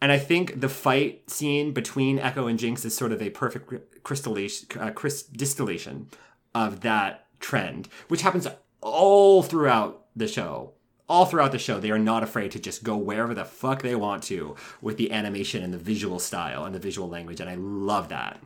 And 0.00 0.10
I 0.10 0.18
think 0.18 0.60
the 0.60 0.68
fight 0.68 1.30
scene 1.30 1.72
between 1.72 2.18
Ekko 2.18 2.50
and 2.50 2.58
Jinx 2.58 2.84
is 2.84 2.96
sort 2.96 3.12
of 3.12 3.22
a 3.22 3.30
perfect 3.30 4.02
crystallation, 4.02 4.68
uh, 4.80 4.90
distillation 5.30 6.08
of 6.56 6.80
that 6.80 7.26
trend, 7.38 7.88
which 8.08 8.22
happens 8.22 8.48
all 8.82 9.42
throughout 9.42 10.04
the 10.14 10.28
show. 10.28 10.72
All 11.08 11.26
throughout 11.26 11.52
the 11.52 11.58
show, 11.58 11.78
they 11.78 11.90
are 11.90 11.98
not 11.98 12.22
afraid 12.22 12.52
to 12.52 12.58
just 12.58 12.84
go 12.84 12.96
wherever 12.96 13.34
the 13.34 13.44
fuck 13.44 13.82
they 13.82 13.94
want 13.94 14.22
to 14.24 14.56
with 14.80 14.96
the 14.96 15.12
animation 15.12 15.62
and 15.62 15.72
the 15.72 15.78
visual 15.78 16.18
style 16.18 16.64
and 16.64 16.74
the 16.74 16.78
visual 16.78 17.08
language, 17.08 17.40
and 17.40 17.50
I 17.50 17.54
love 17.54 18.08
that. 18.08 18.40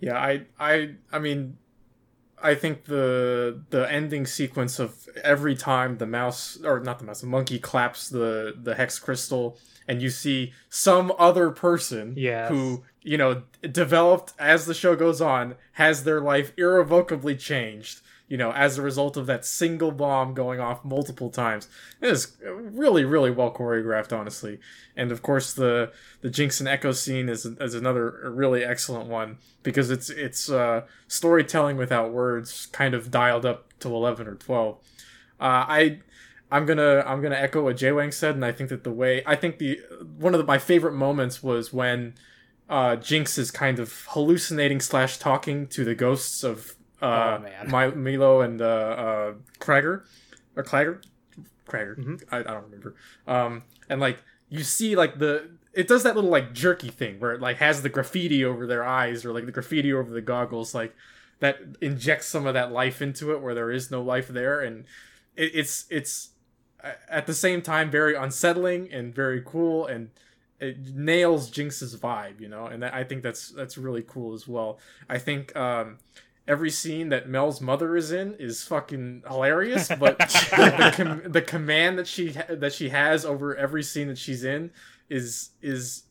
Yeah, 0.00 0.18
I, 0.18 0.42
I, 0.58 0.96
I 1.12 1.18
mean, 1.18 1.56
I 2.42 2.54
think 2.54 2.84
the 2.84 3.62
the 3.70 3.90
ending 3.90 4.26
sequence 4.26 4.78
of 4.78 5.08
every 5.22 5.54
time 5.54 5.98
the 5.98 6.06
mouse 6.06 6.58
or 6.62 6.80
not 6.80 6.98
the 6.98 7.04
mouse, 7.04 7.20
the 7.20 7.26
monkey 7.28 7.58
claps 7.58 8.08
the 8.08 8.54
the 8.60 8.74
hex 8.74 8.98
crystal, 8.98 9.56
and 9.86 10.02
you 10.02 10.10
see 10.10 10.52
some 10.68 11.12
other 11.18 11.50
person 11.50 12.14
yes. 12.16 12.50
who 12.50 12.82
you 13.00 13.16
know 13.16 13.44
developed 13.62 14.32
as 14.38 14.66
the 14.66 14.74
show 14.74 14.96
goes 14.96 15.20
on 15.20 15.54
has 15.72 16.04
their 16.04 16.20
life 16.20 16.52
irrevocably 16.58 17.36
changed 17.36 18.00
you 18.32 18.38
know, 18.38 18.50
as 18.52 18.78
a 18.78 18.82
result 18.82 19.18
of 19.18 19.26
that 19.26 19.44
single 19.44 19.90
bomb 19.90 20.32
going 20.32 20.58
off 20.58 20.82
multiple 20.86 21.28
times. 21.28 21.68
It 22.00 22.08
is 22.08 22.34
really, 22.40 23.04
really 23.04 23.30
well 23.30 23.52
choreographed, 23.52 24.10
honestly. 24.18 24.58
And 24.96 25.12
of 25.12 25.20
course, 25.20 25.52
the 25.52 25.92
the 26.22 26.30
Jinx 26.30 26.58
and 26.58 26.66
Ekko 26.66 26.94
scene 26.94 27.28
is 27.28 27.44
is 27.44 27.74
another 27.74 28.32
really 28.34 28.64
excellent 28.64 29.06
one 29.06 29.36
because 29.62 29.90
it's 29.90 30.08
it's 30.08 30.48
uh, 30.48 30.86
storytelling 31.08 31.76
without 31.76 32.10
words, 32.10 32.68
kind 32.72 32.94
of 32.94 33.10
dialed 33.10 33.44
up 33.44 33.78
to 33.80 33.88
eleven 33.88 34.26
or 34.26 34.36
twelve. 34.36 34.78
Uh, 35.38 35.68
I. 35.68 36.00
I'm 36.50 36.66
gonna 36.66 37.02
I'm 37.06 37.22
gonna 37.22 37.36
echo 37.36 37.64
what 37.64 37.78
Jay 37.78 37.92
Wang 37.92 38.12
said, 38.12 38.34
and 38.34 38.44
I 38.44 38.52
think 38.52 38.68
that 38.68 38.84
the 38.84 38.92
way 38.92 39.22
I 39.26 39.36
think 39.36 39.56
the 39.56 39.80
one 40.18 40.34
of 40.34 40.38
the, 40.38 40.44
my 40.44 40.58
favorite 40.58 40.92
moments 40.92 41.42
was 41.42 41.72
when 41.72 42.12
uh, 42.68 42.96
Jinx 42.96 43.38
is 43.38 43.50
kind 43.50 43.78
of 43.78 44.04
hallucinating 44.10 44.80
slash 44.80 45.16
talking 45.16 45.66
to 45.68 45.82
the 45.82 45.94
ghosts 45.94 46.44
of 46.44 46.76
uh, 47.02 47.38
oh, 47.38 47.42
man. 47.42 47.70
My, 47.70 47.88
Milo 47.88 48.40
and 48.40 48.60
uh, 48.60 48.64
uh, 48.64 49.34
Krager 49.58 50.04
or 50.56 50.62
Claggor, 50.62 51.02
Krager. 51.66 51.98
Mm-hmm. 51.98 52.34
I, 52.34 52.38
I 52.38 52.42
don't 52.42 52.64
remember. 52.64 52.94
Um, 53.26 53.64
and 53.88 54.00
like 54.00 54.18
you 54.48 54.62
see 54.62 54.96
like 54.96 55.18
the 55.18 55.50
it 55.72 55.88
does 55.88 56.02
that 56.02 56.14
little 56.14 56.30
like 56.30 56.52
jerky 56.52 56.90
thing 56.90 57.18
where 57.18 57.32
it 57.32 57.40
like 57.40 57.56
has 57.56 57.82
the 57.82 57.88
graffiti 57.88 58.44
over 58.44 58.66
their 58.66 58.84
eyes 58.84 59.24
or 59.24 59.32
like 59.32 59.46
the 59.46 59.52
graffiti 59.52 59.92
over 59.92 60.12
the 60.12 60.20
goggles 60.20 60.74
like 60.74 60.94
that 61.40 61.58
injects 61.80 62.26
some 62.26 62.46
of 62.46 62.54
that 62.54 62.70
life 62.70 63.02
into 63.02 63.32
it 63.32 63.40
where 63.40 63.54
there 63.54 63.70
is 63.70 63.90
no 63.90 64.02
life 64.02 64.28
there 64.28 64.60
and 64.60 64.84
it, 65.34 65.50
it's 65.54 65.86
it's 65.90 66.30
at 67.08 67.26
the 67.26 67.34
same 67.34 67.62
time 67.62 67.90
very 67.90 68.14
unsettling 68.14 68.92
and 68.92 69.14
very 69.14 69.42
cool 69.44 69.86
and 69.86 70.10
it 70.60 70.94
nails 70.94 71.50
Jinx's 71.50 71.96
vibe, 71.96 72.40
you 72.40 72.48
know, 72.48 72.66
and 72.66 72.84
that, 72.84 72.94
I 72.94 73.02
think 73.02 73.24
that's 73.24 73.48
that's 73.48 73.76
really 73.76 74.04
cool 74.06 74.32
as 74.32 74.46
well. 74.46 74.78
I 75.08 75.18
think 75.18 75.54
um, 75.56 75.98
every 76.46 76.70
scene 76.70 77.08
that 77.10 77.28
Mel's 77.28 77.60
mother 77.60 77.96
is 77.96 78.12
in 78.12 78.34
is 78.34 78.64
fucking 78.64 79.22
hilarious, 79.26 79.88
but 80.00 80.18
the, 80.18 80.74
the, 80.78 80.92
com- 80.94 81.32
the, 81.32 81.42
command 81.42 81.98
that 81.98 82.06
she 82.06 82.32
ha- 82.32 82.46
that 82.48 82.72
she 82.72 82.88
has 82.90 83.24
over 83.24 83.56
every 83.56 83.82
scene 83.82 84.08
that 84.08 84.18
she's 84.18 84.44
in 84.44 84.70
is 85.08 85.50
is 85.60 86.04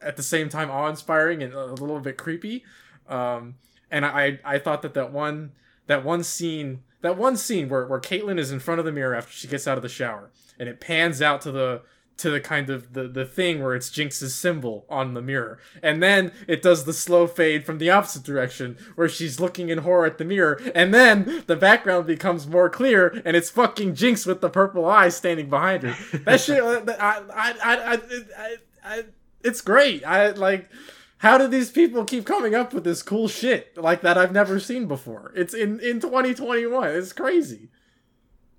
at 0.00 0.16
the 0.16 0.22
same 0.22 0.48
time 0.48 0.70
awe-inspiring 0.70 1.42
and 1.42 1.54
a 1.54 1.66
little 1.66 2.00
bit 2.00 2.18
creepy. 2.18 2.64
Um, 3.08 3.56
and 3.90 4.04
I 4.04 4.40
I 4.44 4.58
thought 4.58 4.82
that 4.82 4.94
that 4.94 5.12
one 5.12 5.52
that 5.86 6.04
one 6.04 6.22
scene 6.24 6.82
that 7.00 7.16
one 7.16 7.36
scene 7.36 7.68
where 7.68 7.86
where 7.86 8.00
Caitlyn 8.00 8.38
is 8.38 8.50
in 8.50 8.60
front 8.60 8.78
of 8.78 8.84
the 8.84 8.92
mirror 8.92 9.14
after 9.14 9.32
she 9.32 9.48
gets 9.48 9.66
out 9.66 9.76
of 9.76 9.82
the 9.82 9.88
shower 9.88 10.30
and 10.58 10.68
it 10.68 10.80
pans 10.80 11.20
out 11.20 11.40
to 11.42 11.52
the 11.52 11.82
to 12.16 12.30
the 12.30 12.40
kind 12.40 12.70
of 12.70 12.92
the, 12.92 13.08
the 13.08 13.24
thing 13.24 13.62
where 13.62 13.74
it's 13.74 13.90
Jinx's 13.90 14.34
symbol 14.34 14.86
on 14.88 15.14
the 15.14 15.22
mirror. 15.22 15.58
And 15.82 16.02
then 16.02 16.32
it 16.46 16.62
does 16.62 16.84
the 16.84 16.92
slow 16.92 17.26
fade 17.26 17.66
from 17.66 17.78
the 17.78 17.90
opposite 17.90 18.22
direction 18.22 18.78
where 18.94 19.08
she's 19.08 19.40
looking 19.40 19.68
in 19.68 19.78
horror 19.78 20.06
at 20.06 20.18
the 20.18 20.24
mirror. 20.24 20.60
And 20.74 20.94
then 20.94 21.44
the 21.46 21.56
background 21.56 22.06
becomes 22.06 22.46
more 22.46 22.70
clear 22.70 23.20
and 23.24 23.36
it's 23.36 23.50
fucking 23.50 23.94
Jinx 23.94 24.26
with 24.26 24.40
the 24.40 24.50
purple 24.50 24.86
eyes 24.86 25.16
standing 25.16 25.50
behind 25.50 25.82
her. 25.82 26.18
That 26.24 26.40
shit, 26.40 26.62
uh, 26.62 26.82
I, 26.98 27.22
I, 27.34 27.54
I, 27.62 28.00
I, 28.38 28.56
I, 28.84 29.02
it's 29.42 29.60
great. 29.60 30.06
I 30.06 30.30
like, 30.30 30.68
how 31.18 31.38
do 31.38 31.48
these 31.48 31.70
people 31.70 32.04
keep 32.04 32.26
coming 32.26 32.54
up 32.54 32.72
with 32.72 32.84
this 32.84 33.02
cool 33.02 33.28
shit 33.28 33.76
like 33.76 34.02
that 34.02 34.16
I've 34.16 34.32
never 34.32 34.60
seen 34.60 34.86
before? 34.86 35.32
It's 35.34 35.54
in, 35.54 35.80
in 35.80 36.00
2021. 36.00 36.90
It's 36.90 37.12
crazy 37.12 37.70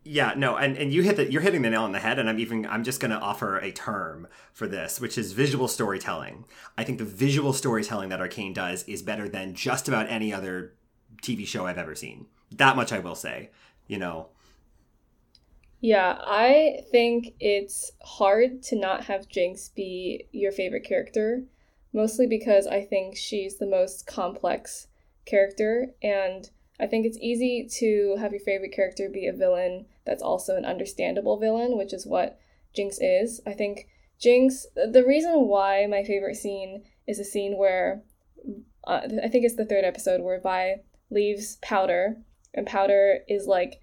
yeah 0.07 0.33
no 0.37 0.55
and, 0.55 0.77
and 0.77 0.93
you 0.93 1.01
hit 1.01 1.15
the 1.15 1.29
you're 1.31 1.41
hitting 1.41 1.63
the 1.63 1.69
nail 1.69 1.83
on 1.83 1.91
the 1.91 1.99
head 1.99 2.19
and 2.19 2.29
i'm 2.29 2.37
even 2.39 2.65
i'm 2.67 2.83
just 2.83 2.99
going 2.99 3.09
to 3.09 3.17
offer 3.17 3.57
a 3.57 3.71
term 3.71 4.27
for 4.53 4.67
this 4.67 5.01
which 5.01 5.17
is 5.17 5.33
visual 5.33 5.67
storytelling. 5.67 6.45
I 6.77 6.83
think 6.83 6.99
the 6.99 7.05
visual 7.05 7.53
storytelling 7.53 8.09
that 8.09 8.21
arcane 8.21 8.53
does 8.53 8.83
is 8.83 9.01
better 9.01 9.27
than 9.27 9.55
just 9.55 9.87
about 9.87 10.07
any 10.07 10.31
other 10.31 10.75
tv 11.23 11.45
show 11.45 11.65
i've 11.65 11.79
ever 11.79 11.95
seen. 11.95 12.27
That 12.51 12.75
much 12.75 12.93
i 12.93 12.99
will 12.99 13.15
say 13.15 13.49
you 13.87 13.97
know? 13.97 14.27
Yeah 15.81 16.19
i 16.21 16.81
think 16.91 17.33
it's 17.39 17.91
hard 18.03 18.61
to 18.63 18.75
not 18.75 19.05
have 19.05 19.27
jinx 19.27 19.69
be 19.69 20.27
your 20.31 20.51
favorite 20.51 20.83
character 20.83 21.43
mostly 21.93 22.27
because 22.27 22.67
i 22.67 22.81
think 22.83 23.15
she's 23.15 23.57
the 23.57 23.65
most 23.65 24.05
complex 24.05 24.87
character 25.25 25.87
and 26.03 26.51
I 26.79 26.87
think 26.87 27.05
it's 27.05 27.17
easy 27.21 27.67
to 27.79 28.17
have 28.19 28.31
your 28.31 28.41
favorite 28.41 28.73
character 28.73 29.09
be 29.09 29.27
a 29.27 29.33
villain 29.33 29.85
that's 30.05 30.23
also 30.23 30.55
an 30.55 30.65
understandable 30.65 31.37
villain, 31.37 31.77
which 31.77 31.93
is 31.93 32.05
what 32.05 32.39
Jinx 32.75 32.97
is. 32.99 33.41
I 33.45 33.53
think 33.53 33.87
Jinx, 34.19 34.65
the 34.75 35.05
reason 35.05 35.47
why 35.47 35.87
my 35.87 36.03
favorite 36.03 36.35
scene 36.35 36.83
is 37.07 37.19
a 37.19 37.23
scene 37.23 37.57
where 37.57 38.03
uh, 38.85 39.01
I 39.23 39.27
think 39.29 39.45
it's 39.45 39.55
the 39.55 39.65
third 39.65 39.85
episode 39.85 40.21
where 40.21 40.39
Vi 40.39 40.75
leaves 41.09 41.57
Powder, 41.61 42.17
and 42.53 42.67
Powder 42.67 43.19
is 43.27 43.47
like, 43.47 43.79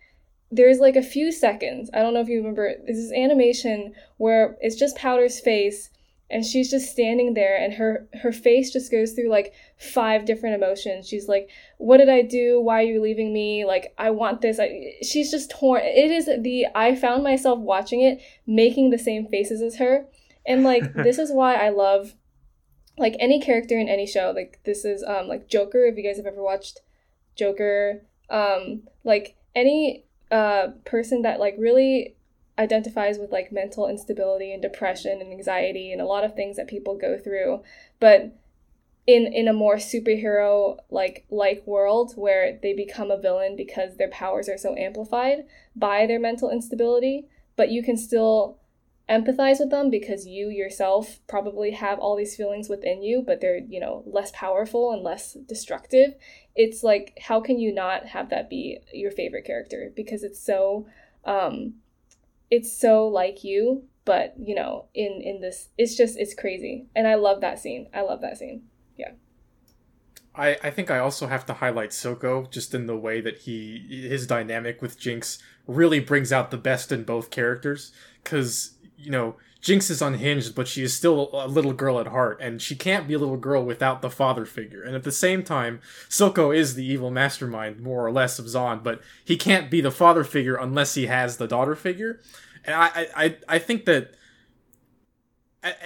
there's 0.50 0.78
like 0.78 0.96
a 0.96 1.02
few 1.02 1.32
seconds. 1.32 1.90
I 1.94 2.00
don't 2.00 2.14
know 2.14 2.20
if 2.20 2.28
you 2.28 2.38
remember, 2.38 2.74
this 2.86 2.98
is 2.98 3.12
animation 3.12 3.94
where 4.18 4.56
it's 4.60 4.76
just 4.76 4.96
Powder's 4.96 5.40
face 5.40 5.90
and 6.32 6.44
she's 6.44 6.70
just 6.70 6.90
standing 6.90 7.34
there 7.34 7.56
and 7.56 7.74
her 7.74 8.08
her 8.22 8.32
face 8.32 8.72
just 8.72 8.90
goes 8.90 9.12
through 9.12 9.28
like 9.28 9.52
five 9.76 10.24
different 10.24 10.54
emotions. 10.54 11.06
She's 11.06 11.28
like 11.28 11.50
what 11.78 11.98
did 11.98 12.08
i 12.08 12.22
do? 12.22 12.60
Why 12.60 12.80
are 12.80 12.86
you 12.86 13.02
leaving 13.02 13.32
me? 13.32 13.64
Like 13.64 13.94
i 13.98 14.10
want 14.10 14.40
this. 14.40 14.58
I, 14.58 14.94
she's 15.02 15.30
just 15.30 15.50
torn 15.50 15.82
it 15.84 16.10
is 16.10 16.26
the 16.26 16.66
i 16.74 16.96
found 16.96 17.22
myself 17.22 17.58
watching 17.58 18.00
it 18.00 18.20
making 18.46 18.90
the 18.90 18.98
same 18.98 19.26
faces 19.28 19.60
as 19.60 19.76
her. 19.76 20.06
And 20.46 20.64
like 20.64 20.94
this 20.94 21.18
is 21.18 21.30
why 21.30 21.54
i 21.54 21.68
love 21.68 22.14
like 22.98 23.16
any 23.20 23.40
character 23.40 23.78
in 23.78 23.88
any 23.88 24.06
show. 24.06 24.32
Like 24.34 24.60
this 24.64 24.84
is 24.84 25.04
um 25.04 25.28
like 25.28 25.48
joker 25.48 25.84
if 25.84 25.96
you 25.96 26.02
guys 26.02 26.16
have 26.16 26.26
ever 26.26 26.42
watched 26.42 26.80
joker. 27.36 28.02
Um 28.30 28.84
like 29.04 29.36
any 29.54 30.04
uh 30.30 30.68
person 30.86 31.22
that 31.22 31.38
like 31.38 31.56
really 31.58 32.16
identifies 32.62 33.18
with 33.18 33.30
like 33.30 33.52
mental 33.52 33.88
instability 33.88 34.52
and 34.52 34.62
depression 34.62 35.20
and 35.20 35.32
anxiety 35.32 35.92
and 35.92 36.00
a 36.00 36.06
lot 36.06 36.24
of 36.24 36.34
things 36.34 36.56
that 36.56 36.68
people 36.68 36.96
go 36.96 37.18
through 37.18 37.62
but 38.00 38.36
in 39.06 39.26
in 39.32 39.48
a 39.48 39.52
more 39.52 39.76
superhero 39.76 40.76
like 40.88 41.24
like 41.28 41.66
world 41.66 42.12
where 42.14 42.58
they 42.62 42.72
become 42.72 43.10
a 43.10 43.20
villain 43.20 43.56
because 43.56 43.96
their 43.96 44.10
powers 44.10 44.48
are 44.48 44.58
so 44.58 44.76
amplified 44.76 45.44
by 45.74 46.06
their 46.06 46.20
mental 46.20 46.50
instability 46.50 47.26
but 47.56 47.70
you 47.70 47.82
can 47.82 47.96
still 47.96 48.58
empathize 49.08 49.58
with 49.58 49.70
them 49.70 49.90
because 49.90 50.26
you 50.26 50.48
yourself 50.48 51.18
probably 51.28 51.72
have 51.72 51.98
all 51.98 52.16
these 52.16 52.36
feelings 52.36 52.68
within 52.68 53.02
you, 53.02 53.22
but 53.26 53.40
they're, 53.40 53.58
you 53.58 53.80
know, 53.80 54.02
less 54.06 54.30
powerful 54.32 54.92
and 54.92 55.02
less 55.02 55.34
destructive. 55.46 56.14
It's 56.54 56.82
like, 56.82 57.18
how 57.20 57.40
can 57.40 57.58
you 57.58 57.74
not 57.74 58.06
have 58.06 58.30
that 58.30 58.48
be 58.48 58.78
your 58.92 59.10
favorite 59.10 59.44
character? 59.44 59.92
Because 59.94 60.22
it's 60.22 60.40
so, 60.40 60.86
um, 61.24 61.74
it's 62.52 62.70
so 62.70 63.08
like 63.08 63.44
you, 63.44 63.84
but 64.04 64.34
you 64.38 64.54
know, 64.54 64.84
in 64.94 65.22
in 65.22 65.40
this, 65.40 65.70
it's 65.78 65.96
just 65.96 66.18
it's 66.18 66.34
crazy, 66.34 66.86
and 66.94 67.08
I 67.08 67.14
love 67.14 67.40
that 67.40 67.58
scene. 67.58 67.88
I 67.94 68.02
love 68.02 68.20
that 68.20 68.36
scene. 68.36 68.64
Yeah. 68.94 69.12
I, 70.34 70.58
I 70.62 70.70
think 70.70 70.90
I 70.90 70.98
also 70.98 71.26
have 71.26 71.46
to 71.46 71.54
highlight 71.54 71.90
Silco 71.90 72.50
just 72.50 72.74
in 72.74 72.86
the 72.86 72.96
way 72.96 73.22
that 73.22 73.38
he 73.38 74.06
his 74.06 74.26
dynamic 74.26 74.82
with 74.82 74.98
Jinx 74.98 75.38
really 75.66 75.98
brings 75.98 76.30
out 76.30 76.50
the 76.50 76.58
best 76.58 76.92
in 76.92 77.04
both 77.04 77.30
characters 77.30 77.90
because 78.22 78.74
you 78.98 79.10
know 79.10 79.36
Jinx 79.62 79.88
is 79.88 80.02
unhinged 80.02 80.54
but 80.54 80.68
she 80.68 80.82
is 80.82 80.92
still 80.92 81.30
a 81.32 81.48
little 81.48 81.72
girl 81.72 81.98
at 81.98 82.08
heart 82.08 82.38
and 82.40 82.60
she 82.60 82.76
can't 82.76 83.08
be 83.08 83.14
a 83.14 83.18
little 83.18 83.38
girl 83.38 83.64
without 83.64 84.02
the 84.02 84.10
father 84.10 84.44
figure. 84.44 84.82
And 84.82 84.94
at 84.94 85.04
the 85.04 85.12
same 85.12 85.42
time 85.42 85.80
Silco 86.10 86.54
is 86.54 86.74
the 86.74 86.84
evil 86.84 87.10
mastermind 87.10 87.80
more 87.80 88.04
or 88.04 88.12
less 88.12 88.38
of 88.38 88.46
Zaun 88.46 88.82
but 88.82 89.00
he 89.24 89.36
can't 89.36 89.70
be 89.70 89.80
the 89.80 89.90
father 89.90 90.24
figure 90.24 90.56
unless 90.56 90.94
he 90.94 91.06
has 91.06 91.38
the 91.38 91.48
daughter 91.48 91.74
figure. 91.74 92.20
And 92.64 92.74
I 92.74 93.06
I, 93.16 93.36
I 93.48 93.58
think 93.58 93.86
that 93.86 94.12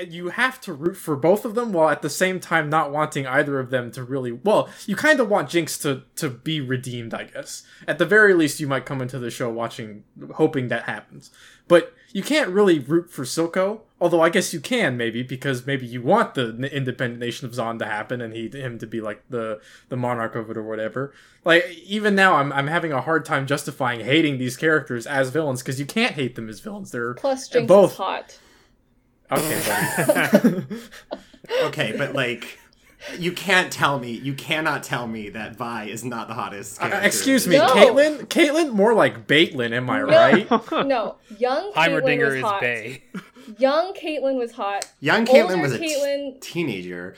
you 0.09 0.31
have 0.31 0.61
to 0.63 0.73
root 0.73 0.97
for 0.97 1.17
both 1.17 1.45
of 1.45 1.55
them 1.55 1.73
while 1.73 1.91
at 1.91 2.03
the 2.03 2.11
same 2.11 2.41
time 2.41 2.71
not 2.71 2.91
wanting 2.91 3.27
either 3.27 3.59
of 3.59 3.71
them 3.71 3.91
to 3.91 4.03
really 4.03 4.33
well 4.33 4.69
you 4.87 4.97
kind 4.97 5.21
of 5.21 5.29
want 5.29 5.51
jinx 5.51 5.77
to 5.79 6.03
to 6.15 6.31
be 6.31 6.61
redeemed 6.61 7.13
i 7.13 7.25
guess. 7.25 7.63
At 7.87 7.99
the 7.99 8.07
very 8.07 8.35
least 8.35 8.61
you 8.61 8.67
might 8.67 8.87
come 8.87 9.03
into 9.03 9.19
the 9.19 9.31
show 9.31 9.51
watching 9.51 10.05
hoping 10.35 10.69
that 10.69 10.85
happens. 10.85 11.31
But 11.69 11.93
you 12.13 12.23
can't 12.23 12.51
really 12.51 12.79
root 12.79 13.11
for 13.11 13.25
silco 13.25 13.81
although 14.01 14.21
i 14.21 14.31
guess 14.31 14.55
you 14.55 14.61
can 14.61 14.97
maybe 14.97 15.23
because 15.23 15.67
maybe 15.67 15.85
you 15.87 16.01
want 16.01 16.35
the 16.35 16.51
independent 16.75 17.21
nation 17.21 17.47
of 17.47 17.53
zaun 17.53 17.79
to 17.79 17.85
happen 17.85 18.21
and 18.21 18.33
he 18.35 18.49
him 18.49 18.79
to 18.79 18.87
be 18.87 19.01
like 19.01 19.23
the 19.29 19.61
the 19.89 19.97
monarch 19.97 20.35
of 20.35 20.51
it 20.51 20.57
or 20.57 20.63
whatever. 20.63 21.13
Like 21.45 21.69
even 21.85 22.15
now 22.15 22.37
i'm, 22.37 22.53
I'm 22.53 22.69
having 22.69 22.93
a 22.93 23.03
hard 23.03 23.25
time 23.27 23.47
justifying 23.47 24.01
hating 24.01 24.39
these 24.39 24.57
characters 24.57 25.07
as 25.07 25.31
villains 25.31 25.63
because 25.63 25.79
you 25.79 25.87
can't 25.87 26.15
hate 26.15 26.35
them 26.35 26.49
as 26.49 26.61
villains. 26.61 26.93
They're 26.93 27.15
plus 27.15 27.49
jinx 27.49 27.69
both 27.69 27.93
is 27.93 27.97
hot 27.99 28.39
Okay, 29.31 29.63
buddy. 30.43 30.67
okay, 31.65 31.95
but 31.97 32.15
like, 32.15 32.59
you 33.19 33.33
can't 33.33 33.73
tell 33.73 33.99
me, 33.99 34.11
you 34.13 34.35
cannot 34.35 34.83
tell 34.83 35.07
me 35.07 35.29
that 35.31 35.57
Vi 35.57 35.85
is 35.85 36.05
not 36.05 36.29
the 36.29 36.35
hottest. 36.35 36.83
Uh, 36.83 36.87
excuse 37.03 37.47
me, 37.47 37.57
No. 37.59 37.69
Caitlyn. 37.69 38.27
Caitlyn, 38.27 38.73
more 38.73 38.95
like 38.95 39.27
Baitlyn. 39.27 39.73
Am 39.73 39.89
I 39.91 40.01
No. 40.01 40.07
right? 40.07 40.51
no, 40.87 41.17
young 41.39 41.73
Caitlyn 41.73 42.03
Heimerdinger 42.03 42.27
was 42.27 42.35
is 42.35 42.43
hot. 42.43 42.61
Bay. 42.61 43.03
Young 43.59 43.95
Caitlyn 43.95 44.37
was 44.39 44.53
hot. 44.53 44.87
Young 45.01 45.25
Caitlyn 45.25 45.43
Older 45.51 45.59
was 45.59 45.73
a 45.73 45.79
t- 45.79 45.95
Caitlyn- 45.95 46.41
teenager. 46.41 47.15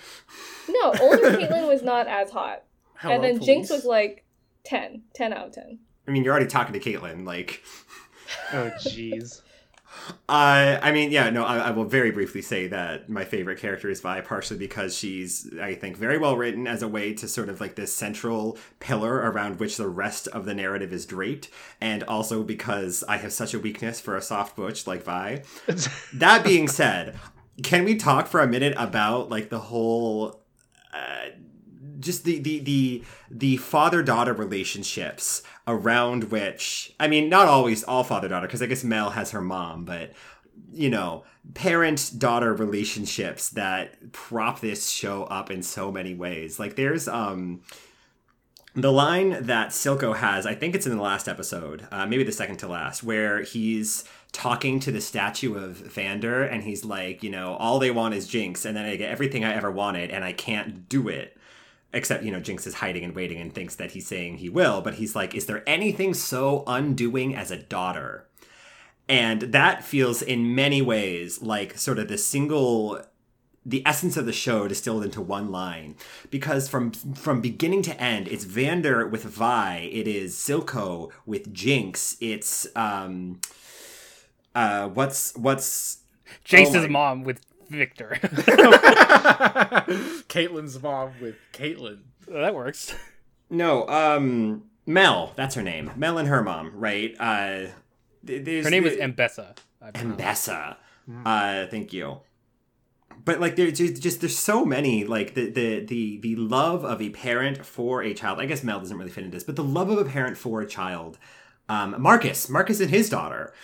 No, 0.69 0.93
older 1.01 1.31
Caitlyn 1.33 1.67
was 1.67 1.83
not 1.83 2.07
as 2.07 2.31
hot. 2.31 2.65
Hello, 2.97 3.15
and 3.15 3.25
then 3.25 3.41
Jinx 3.41 3.71
was 3.71 3.85
like 3.87 4.25
10. 4.65 5.03
10 5.15 5.33
out 5.33 5.47
of 5.47 5.53
10. 5.53 5.79
I 6.07 6.11
mean, 6.11 6.25
you're 6.25 6.33
already 6.35 6.49
talking 6.51 6.79
to 6.79 6.81
Caitlyn. 6.81 7.25
Like, 7.27 7.63
Oh, 8.53 8.71
jeez. 8.81 9.41
Uh, 10.29 10.79
I 10.83 10.93
mean, 10.93 11.11
yeah, 11.11 11.31
no, 11.31 11.45
I, 11.45 11.59
I 11.59 11.71
will 11.71 11.85
very 11.85 12.11
briefly 12.11 12.43
say 12.43 12.67
that 12.69 13.09
my 13.09 13.25
favorite 13.25 13.59
character 13.59 13.89
is 13.89 14.01
Vi, 14.01 14.21
partially 14.23 14.59
because 14.59 14.97
she's, 14.97 15.51
I 15.61 15.75
think, 15.75 15.97
very 15.97 16.19
well 16.19 16.37
written 16.37 16.67
as 16.67 16.83
a 16.83 16.89
way 16.89 17.15
to 17.15 17.29
sort 17.29 17.49
of 17.49 17.61
like 17.61 17.75
this 17.75 17.95
central 17.95 18.59
pillar 18.81 19.15
around 19.15 19.59
which 19.59 19.77
the 19.77 19.89
rest 19.89 20.29
of 20.29 20.45
the 20.45 20.55
narrative 20.55 20.93
is 20.93 21.07
draped, 21.07 21.49
and 21.81 22.03
also 22.05 22.43
because 22.43 23.05
I 23.09 23.19
have 23.19 23.33
such 23.33 23.55
a 23.55 23.59
weakness 23.59 24.01
for 24.01 24.17
a 24.17 24.23
soft 24.23 24.57
butch 24.57 24.87
like 24.87 25.03
Vi. 25.03 25.43
that 26.15 26.45
being 26.45 26.69
said, 26.69 27.19
can 27.63 27.85
we 27.85 27.97
talk 27.97 28.27
for 28.27 28.41
a 28.41 28.47
minute 28.47 28.75
about 28.77 29.31
like 29.31 29.51
the 29.51 29.61
whole 29.61 30.43
uh, 30.93 31.31
just 32.01 32.25
the 32.25 32.39
the 32.39 32.59
the 32.61 33.05
the 33.31 33.57
father 33.57 34.03
daughter 34.03 34.33
relationships 34.33 35.43
around 35.67 36.25
which 36.25 36.95
I 36.99 37.09
mean 37.09 37.29
not 37.29 37.49
always 37.49 37.85
all 37.85 38.05
father 38.05 38.29
daughter 38.29 38.47
because 38.47 38.63
I 38.63 38.67
guess 38.67 38.85
Mel 38.85 39.11
has 39.11 39.31
her 39.33 39.41
mom 39.41 39.85
but 39.85 40.13
you 40.73 40.91
know 40.91 41.25
parent 41.55 42.13
daughter 42.19 42.53
relationships 42.55 43.49
that 43.51 44.13
prop 44.13 44.61
this 44.61 44.91
show 44.91 45.25
up 45.25 45.51
in 45.51 45.63
so 45.63 45.91
many 45.91 46.15
ways 46.15 46.59
like 46.59 46.77
there's 46.77 47.09
um 47.09 47.63
the 48.75 48.93
line 48.93 49.45
that 49.45 49.71
Silco 49.71 50.15
has, 50.15 50.47
I 50.47 50.55
think 50.55 50.75
it's 50.75 50.87
in 50.87 50.97
the 50.97 51.03
last 51.03 51.27
episode, 51.27 51.89
uh, 51.91 52.07
maybe 52.07 52.23
the 52.23 52.33
second 52.33 52.59
to 52.59 52.69
last, 52.69 53.03
where 53.03 53.43
he's 53.43 54.05
talking 54.33 54.79
to 54.81 54.93
the 54.93 55.01
statue 55.01 55.57
of 55.57 55.77
Vander 55.77 56.45
and 56.45 56.63
he's 56.63 56.85
like, 56.85 57.23
you 57.23 57.31
know, 57.31 57.55
all 57.55 57.79
they 57.79 57.91
want 57.91 58.15
is 58.15 58.29
Jinx, 58.29 58.65
and 58.65 58.77
then 58.77 58.85
I 58.85 58.97
get 58.97 59.11
everything 59.11 59.45
I 59.45 59.55
ever 59.55 59.71
wanted 59.71 60.11
and 60.11 60.25
I 60.25 60.33
can't 60.33 60.89
do 60.89 61.09
it. 61.09 61.38
Except, 61.93 62.23
you 62.23 62.31
know, 62.31 62.41
Jinx 62.41 62.67
is 62.67 62.75
hiding 62.75 63.03
and 63.03 63.15
waiting 63.15 63.41
and 63.41 63.53
thinks 63.55 63.75
that 63.77 63.93
he's 63.93 64.07
saying 64.07 64.39
he 64.39 64.51
will, 64.51 64.83
but 64.83 64.95
he's 64.95 65.17
like, 65.17 65.35
is 65.35 65.47
there 65.47 65.63
anything 65.67 66.13
so 66.13 66.63
undoing 66.67 67.35
as 67.35 67.51
a 67.51 67.57
daughter? 67.57 68.27
And 69.09 69.41
that 69.41 69.83
feels 69.85 70.21
in 70.21 70.55
many 70.55 70.83
ways 70.83 71.41
like 71.41 71.79
sort 71.79 71.99
of 71.99 72.09
the 72.09 72.19
single 72.19 73.01
the 73.65 73.83
essence 73.87 74.17
of 74.17 74.25
the 74.25 74.33
show 74.33 74.67
distilled 74.67 75.05
into 75.05 75.21
one 75.21 75.51
line 75.51 75.95
because 76.31 76.69
from 76.69 76.91
from 76.91 77.41
beginning 77.41 77.83
to 77.83 78.01
end 78.01 78.27
it's 78.29 78.45
Vander 78.45 79.07
with 79.07 79.25
Vi 79.25 79.91
it 79.93 80.07
is 80.09 80.35
Silco 80.35 81.11
with 81.27 81.53
Jinx 81.53 82.17
it's 82.21 82.67
um 82.77 83.41
uh 84.55 84.89
what's 84.89 85.37
what's 85.37 85.99
Jace's 86.45 86.83
my- 86.83 86.89
mom 86.89 87.25
with 87.25 87.41
Victor. 87.69 88.19
Caitlyn's 90.29 90.81
mom 90.83 91.13
with 91.21 91.37
Caitlyn. 91.53 92.01
that 92.29 92.55
works. 92.55 92.95
no 93.51 93.87
um 93.89 94.65
Mel 94.87 95.33
that's 95.37 95.55
her 95.55 95.63
name 95.63 95.91
Mel 95.97 96.19
and 96.19 96.29
her 96.29 96.43
mom 96.43 96.73
right 96.75 97.15
uh 97.19 97.67
there's 98.23 98.65
Her 98.65 98.71
name 98.71 98.85
is 98.85 98.97
the- 98.97 99.03
Ambessa. 99.03 99.57
I 99.81 99.91
believe. 99.93 100.17
Ambessa. 100.19 100.77
Uh, 101.25 101.67
thank 101.69 101.93
you. 101.93 102.19
But 103.25 103.41
like, 103.41 103.57
there's 103.57 103.79
just, 103.79 104.03
just 104.03 104.21
there's 104.21 104.37
so 104.37 104.65
many 104.67 105.05
like 105.05 105.35
the 105.35 105.49
the 105.51 105.81
the 105.85 106.19
the 106.19 106.37
love 106.37 106.85
of 106.85 107.01
a 107.01 107.11
parent 107.11 107.65
for 107.65 108.03
a 108.03 108.13
child. 108.13 108.41
I 108.41 108.47
guess 108.47 108.63
Mel 108.65 108.81
doesn't 108.81 108.97
really 108.99 109.11
fit 109.11 109.25
into 109.25 109.37
this, 109.37 109.45
but 109.45 109.57
the 109.57 109.65
love 109.65 109.89
of 109.89 109.99
a 109.99 110.05
parent 110.05 110.37
for 110.37 110.61
a 110.61 110.67
child. 110.67 111.17
Um, 111.71 111.95
Marcus, 112.03 112.49
Marcus 112.49 112.81
and 112.81 112.91
his 112.91 113.09
daughter. 113.09 113.55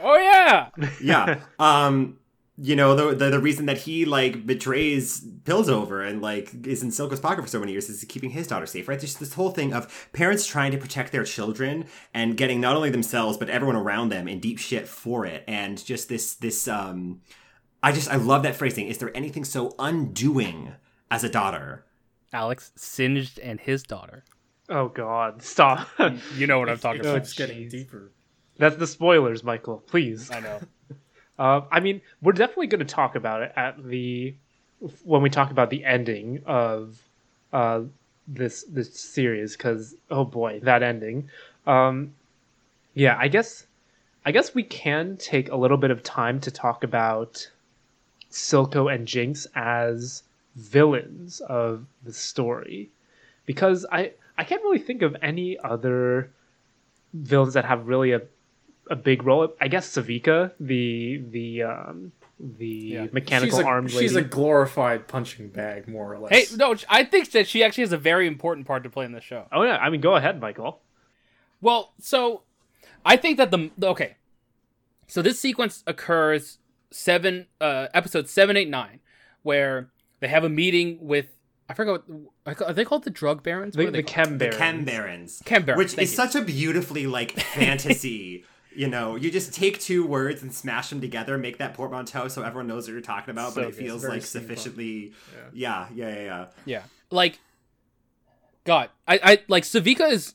Oh 0.00 0.16
yeah. 0.16 0.68
Yeah. 1.02 1.40
um, 1.58 2.18
you 2.58 2.76
know 2.76 2.94
the, 2.94 3.14
the 3.14 3.30
the 3.30 3.40
reason 3.40 3.66
that 3.66 3.78
he 3.78 4.04
like 4.04 4.44
betrays 4.46 5.20
Piltover 5.44 6.06
and 6.06 6.20
like 6.20 6.66
is 6.66 6.82
in 6.82 6.90
Silco's 6.90 7.18
pocket 7.20 7.42
for 7.42 7.48
so 7.48 7.58
many 7.58 7.72
years 7.72 7.88
is 7.88 8.04
keeping 8.08 8.30
his 8.30 8.46
daughter 8.46 8.66
safe, 8.66 8.88
right? 8.88 8.98
There's 9.00 9.16
this 9.16 9.34
whole 9.34 9.50
thing 9.50 9.72
of 9.72 10.08
parents 10.12 10.46
trying 10.46 10.70
to 10.72 10.78
protect 10.78 11.12
their 11.12 11.24
children 11.24 11.86
and 12.12 12.36
getting 12.36 12.60
not 12.60 12.76
only 12.76 12.90
themselves 12.90 13.38
but 13.38 13.48
everyone 13.48 13.76
around 13.76 14.10
them 14.10 14.28
in 14.28 14.38
deep 14.40 14.58
shit 14.58 14.86
for 14.86 15.24
it, 15.24 15.44
and 15.48 15.82
just 15.84 16.08
this 16.08 16.34
this 16.34 16.68
um, 16.68 17.20
I 17.82 17.90
just 17.92 18.10
I 18.10 18.16
love 18.16 18.42
that 18.42 18.54
phrasing. 18.56 18.86
Is 18.86 18.98
there 18.98 19.16
anything 19.16 19.44
so 19.44 19.74
undoing 19.78 20.74
as 21.10 21.24
a 21.24 21.28
daughter? 21.30 21.86
Alex 22.34 22.72
Singed 22.76 23.38
and 23.38 23.60
his 23.60 23.82
daughter. 23.82 24.24
Oh 24.68 24.88
God! 24.88 25.42
Stop. 25.42 25.88
You 26.36 26.46
know 26.46 26.58
what 26.58 26.68
I'm 26.68 26.78
talking 26.78 27.00
It 27.00 27.06
Oh, 27.06 27.10
about. 27.10 27.22
keeps 27.22 27.32
getting 27.34 27.58
jeez. 27.64 27.70
deeper. 27.70 28.12
That's 28.58 28.76
the 28.76 28.86
spoilers, 28.86 29.42
Michael. 29.42 29.78
Please. 29.78 30.30
I 30.30 30.40
know. 30.40 30.60
Uh, 31.38 31.62
I 31.70 31.80
mean, 31.80 32.00
we're 32.20 32.32
definitely 32.32 32.66
going 32.68 32.86
to 32.86 32.94
talk 32.94 33.16
about 33.16 33.42
it 33.42 33.52
at 33.56 33.82
the 33.82 34.34
when 35.04 35.22
we 35.22 35.30
talk 35.30 35.50
about 35.50 35.70
the 35.70 35.84
ending 35.84 36.42
of 36.44 37.00
uh, 37.52 37.82
this 38.26 38.64
this 38.64 38.98
series 38.98 39.56
because 39.56 39.94
oh 40.10 40.24
boy, 40.24 40.60
that 40.62 40.82
ending. 40.82 41.28
Um, 41.66 42.14
yeah, 42.94 43.16
I 43.18 43.28
guess 43.28 43.66
I 44.24 44.32
guess 44.32 44.54
we 44.54 44.62
can 44.62 45.16
take 45.16 45.50
a 45.50 45.56
little 45.56 45.76
bit 45.76 45.90
of 45.90 46.02
time 46.02 46.40
to 46.40 46.50
talk 46.50 46.84
about 46.84 47.50
Silco 48.30 48.92
and 48.92 49.06
Jinx 49.06 49.46
as 49.54 50.22
villains 50.56 51.40
of 51.40 51.86
the 52.04 52.12
story 52.12 52.90
because 53.46 53.86
I 53.90 54.12
I 54.36 54.44
can't 54.44 54.62
really 54.62 54.78
think 54.78 55.02
of 55.02 55.16
any 55.22 55.58
other 55.58 56.30
villains 57.14 57.54
that 57.54 57.64
have 57.64 57.86
really 57.86 58.12
a 58.12 58.22
a 58.90 58.96
big 58.96 59.22
role. 59.24 59.52
I 59.60 59.68
guess 59.68 59.88
Sevika, 59.90 60.52
the 60.60 61.22
the 61.30 61.62
um, 61.62 62.12
the 62.38 62.66
Yeah. 62.66 63.06
mechanical 63.12 63.58
she's 63.58 63.64
a, 63.64 63.68
armed 63.68 63.92
lady. 63.92 64.06
She's 64.08 64.16
a 64.16 64.22
glorified 64.22 65.06
punching 65.08 65.48
bag, 65.48 65.86
more 65.88 66.12
or 66.12 66.18
less. 66.18 66.32
Hey, 66.50 66.56
no, 66.56 66.74
I 66.88 67.04
think 67.04 67.30
that 67.32 67.46
she 67.48 67.62
actually 67.62 67.82
has 67.82 67.92
a 67.92 67.98
very 67.98 68.26
important 68.26 68.66
part 68.66 68.82
to 68.82 68.90
play 68.90 69.04
in 69.04 69.12
the 69.12 69.20
show. 69.20 69.46
Oh 69.52 69.62
yeah, 69.62 69.76
I 69.76 69.90
mean, 69.90 70.00
go 70.00 70.16
ahead, 70.16 70.40
Michael. 70.40 70.80
Well, 71.60 71.92
so 72.00 72.42
I 73.04 73.16
think 73.16 73.36
that 73.38 73.50
the 73.50 73.70
okay, 73.82 74.16
so 75.06 75.22
this 75.22 75.38
sequence 75.38 75.84
occurs 75.86 76.58
seven 76.90 77.46
uh 77.60 77.86
episode 77.94 78.28
seven 78.28 78.56
eight 78.56 78.68
nine, 78.68 79.00
where 79.42 79.88
they 80.20 80.28
have 80.28 80.44
a 80.44 80.48
meeting 80.48 80.98
with 81.00 81.26
I 81.68 81.74
forgot 81.74 82.02
what 82.44 82.60
are 82.60 82.72
they 82.72 82.84
called 82.84 83.04
the 83.04 83.10
drug 83.10 83.42
barons? 83.42 83.74
The, 83.74 83.82
What 83.82 83.88
are 83.88 83.90
the 83.92 83.98
they 83.98 84.02
called? 84.02 84.26
Chem 84.28 84.38
The 84.38 84.46
Barons. 84.48 84.56
Chem 84.58 84.84
Barons. 84.84 85.42
Chem 85.44 85.64
Barons, 85.64 85.78
Which 85.78 85.90
thank 85.92 86.02
is 86.02 86.10
you. 86.10 86.16
such 86.16 86.34
a 86.34 86.42
beautifully 86.42 87.06
like 87.06 87.38
fantasy 87.54 88.44
You 88.74 88.88
know, 88.88 89.16
you 89.16 89.30
just 89.30 89.52
take 89.52 89.78
two 89.80 90.06
words 90.06 90.42
and 90.42 90.52
smash 90.52 90.90
them 90.90 91.00
together, 91.00 91.36
make 91.38 91.58
that 91.58 91.74
portmanteau 91.74 92.28
so 92.28 92.42
everyone 92.42 92.66
knows 92.66 92.86
what 92.86 92.92
you're 92.92 93.00
talking 93.02 93.30
about, 93.30 93.52
So 93.52 93.60
but 93.60 93.64
it 93.68 93.76
good. 93.76 93.84
feels 93.84 94.04
like 94.04 94.22
sufficiently. 94.22 95.12
Yeah, 95.52 95.88
yeah, 95.94 96.08
yeah, 96.08 96.20
yeah. 96.22 96.46
Yeah. 96.64 96.82
Like 97.10 97.38
God, 98.64 98.90
I 99.06 99.20
I 99.22 99.38
like 99.48 99.64
Sevika 99.64 100.10
is 100.10 100.34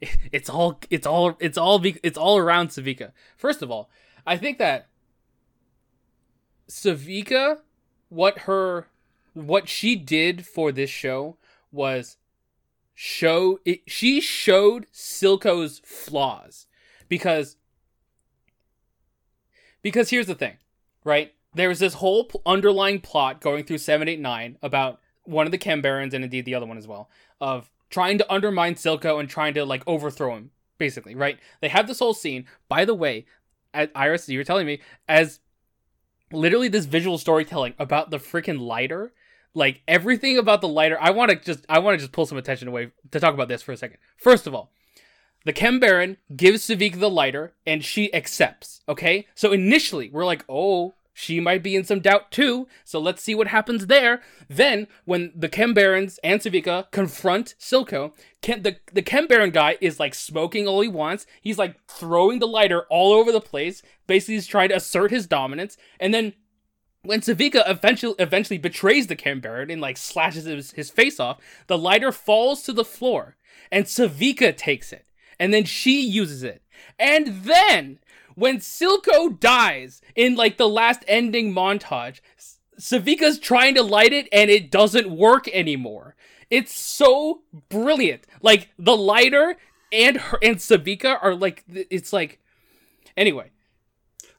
it's 0.32 0.48
all 0.48 0.78
it's 0.90 1.06
all 1.06 1.36
it's 1.40 1.58
all 1.58 1.82
it's 2.02 2.18
all 2.18 2.38
around 2.38 2.68
Sevika. 2.68 3.12
First 3.36 3.62
of 3.62 3.70
all, 3.70 3.90
I 4.26 4.36
think 4.36 4.58
that 4.58 4.88
Sevika 6.68 7.58
what 8.08 8.40
her 8.40 8.88
what 9.34 9.68
she 9.68 9.96
did 9.96 10.46
for 10.46 10.70
this 10.72 10.90
show 10.90 11.36
was 11.70 12.16
show 12.94 13.58
it 13.64 13.80
she 13.86 14.20
showed 14.20 14.86
Silco's 14.92 15.80
flaws 15.84 16.66
because 17.12 17.58
because 19.82 20.08
here's 20.08 20.28
the 20.28 20.34
thing, 20.34 20.56
right? 21.04 21.34
There's 21.52 21.78
this 21.78 21.92
whole 21.92 22.30
underlying 22.46 23.02
plot 23.02 23.42
going 23.42 23.64
through 23.64 23.78
789 23.78 24.56
about 24.62 24.98
one 25.24 25.44
of 25.44 25.52
the 25.52 25.58
Chem 25.58 25.82
Barons 25.82 26.14
and 26.14 26.24
indeed 26.24 26.46
the 26.46 26.54
other 26.54 26.64
one 26.64 26.78
as 26.78 26.88
well 26.88 27.10
of 27.38 27.70
trying 27.90 28.16
to 28.16 28.32
undermine 28.32 28.76
Silco 28.76 29.20
and 29.20 29.28
trying 29.28 29.52
to 29.52 29.66
like 29.66 29.82
overthrow 29.86 30.34
him 30.34 30.52
basically, 30.78 31.14
right? 31.14 31.38
They 31.60 31.68
have 31.68 31.86
this 31.86 31.98
whole 31.98 32.14
scene. 32.14 32.46
By 32.66 32.86
the 32.86 32.94
way, 32.94 33.26
at 33.74 33.90
Iris, 33.94 34.26
you 34.30 34.38
were 34.38 34.44
telling 34.44 34.66
me 34.66 34.80
as 35.06 35.40
literally 36.32 36.68
this 36.68 36.86
visual 36.86 37.18
storytelling 37.18 37.74
about 37.78 38.10
the 38.10 38.16
freaking 38.16 38.58
lighter 38.58 39.12
like 39.52 39.82
everything 39.86 40.38
about 40.38 40.62
the 40.62 40.68
lighter 40.68 40.96
i 40.98 41.10
want 41.10 41.30
to 41.30 41.36
just 41.36 41.66
i 41.68 41.78
want 41.78 41.92
to 41.92 42.02
just 42.02 42.10
pull 42.10 42.24
some 42.24 42.38
attention 42.38 42.68
away 42.68 42.90
to 43.10 43.20
talk 43.20 43.34
about 43.34 43.48
this 43.48 43.60
for 43.60 43.72
a 43.72 43.76
second 43.76 43.98
first 44.16 44.46
of 44.46 44.54
all 44.54 44.72
the 45.44 45.52
Chem 45.52 45.80
Baron 45.80 46.16
gives 46.34 46.66
Savik 46.66 47.00
the 47.00 47.10
lighter 47.10 47.52
and 47.66 47.84
she 47.84 48.12
accepts. 48.14 48.80
Okay? 48.88 49.26
So 49.34 49.52
initially, 49.52 50.10
we're 50.10 50.24
like, 50.24 50.44
oh, 50.48 50.94
she 51.14 51.40
might 51.40 51.62
be 51.62 51.76
in 51.76 51.84
some 51.84 52.00
doubt 52.00 52.30
too. 52.30 52.66
So 52.84 52.98
let's 52.98 53.22
see 53.22 53.34
what 53.34 53.48
happens 53.48 53.86
there. 53.86 54.22
Then, 54.48 54.86
when 55.04 55.32
the 55.34 55.48
Chem 55.48 55.74
Barons 55.74 56.18
and 56.24 56.40
Sevika 56.40 56.90
confront 56.90 57.54
Silco, 57.60 58.14
Ken, 58.40 58.62
the, 58.62 58.76
the 58.92 59.02
Chem 59.02 59.26
Baron 59.26 59.50
guy 59.50 59.76
is 59.80 60.00
like 60.00 60.14
smoking 60.14 60.66
all 60.66 60.80
he 60.80 60.88
wants. 60.88 61.26
He's 61.40 61.58
like 61.58 61.76
throwing 61.86 62.38
the 62.38 62.46
lighter 62.46 62.86
all 62.88 63.12
over 63.12 63.30
the 63.30 63.40
place. 63.40 63.82
Basically, 64.06 64.34
he's 64.34 64.46
trying 64.46 64.70
to 64.70 64.76
assert 64.76 65.10
his 65.10 65.26
dominance. 65.26 65.76
And 66.00 66.14
then 66.14 66.32
when 67.02 67.20
Sevika 67.20 67.62
eventually 67.68 68.14
eventually 68.18 68.58
betrays 68.58 69.08
the 69.08 69.16
Chem 69.16 69.40
Baron 69.40 69.70
and 69.70 69.80
like 69.80 69.98
slashes 69.98 70.44
his, 70.44 70.72
his 70.72 70.90
face 70.90 71.20
off, 71.20 71.38
the 71.66 71.78
lighter 71.78 72.12
falls 72.12 72.62
to 72.62 72.72
the 72.72 72.84
floor 72.84 73.36
and 73.70 73.84
Sevika 73.84 74.56
takes 74.56 74.92
it. 74.92 75.04
And 75.42 75.52
then 75.52 75.64
she 75.64 76.00
uses 76.00 76.44
it. 76.44 76.62
And 77.00 77.42
then 77.42 77.98
when 78.36 78.58
Silco 78.58 79.40
dies 79.40 80.00
in 80.14 80.36
like 80.36 80.56
the 80.56 80.68
last 80.68 81.02
ending 81.08 81.52
montage, 81.52 82.20
Sevika's 82.78 83.40
trying 83.40 83.74
to 83.74 83.82
light 83.82 84.12
it 84.12 84.28
and 84.30 84.52
it 84.52 84.70
doesn't 84.70 85.10
work 85.10 85.48
anymore. 85.48 86.14
It's 86.48 86.72
so 86.72 87.40
brilliant. 87.68 88.24
Like 88.40 88.68
the 88.78 88.96
lighter 88.96 89.56
and 89.90 90.18
her 90.18 90.38
and 90.40 90.58
Sevika 90.58 91.18
are 91.20 91.34
like 91.34 91.64
it's 91.66 92.12
like 92.12 92.38
anyway. 93.16 93.50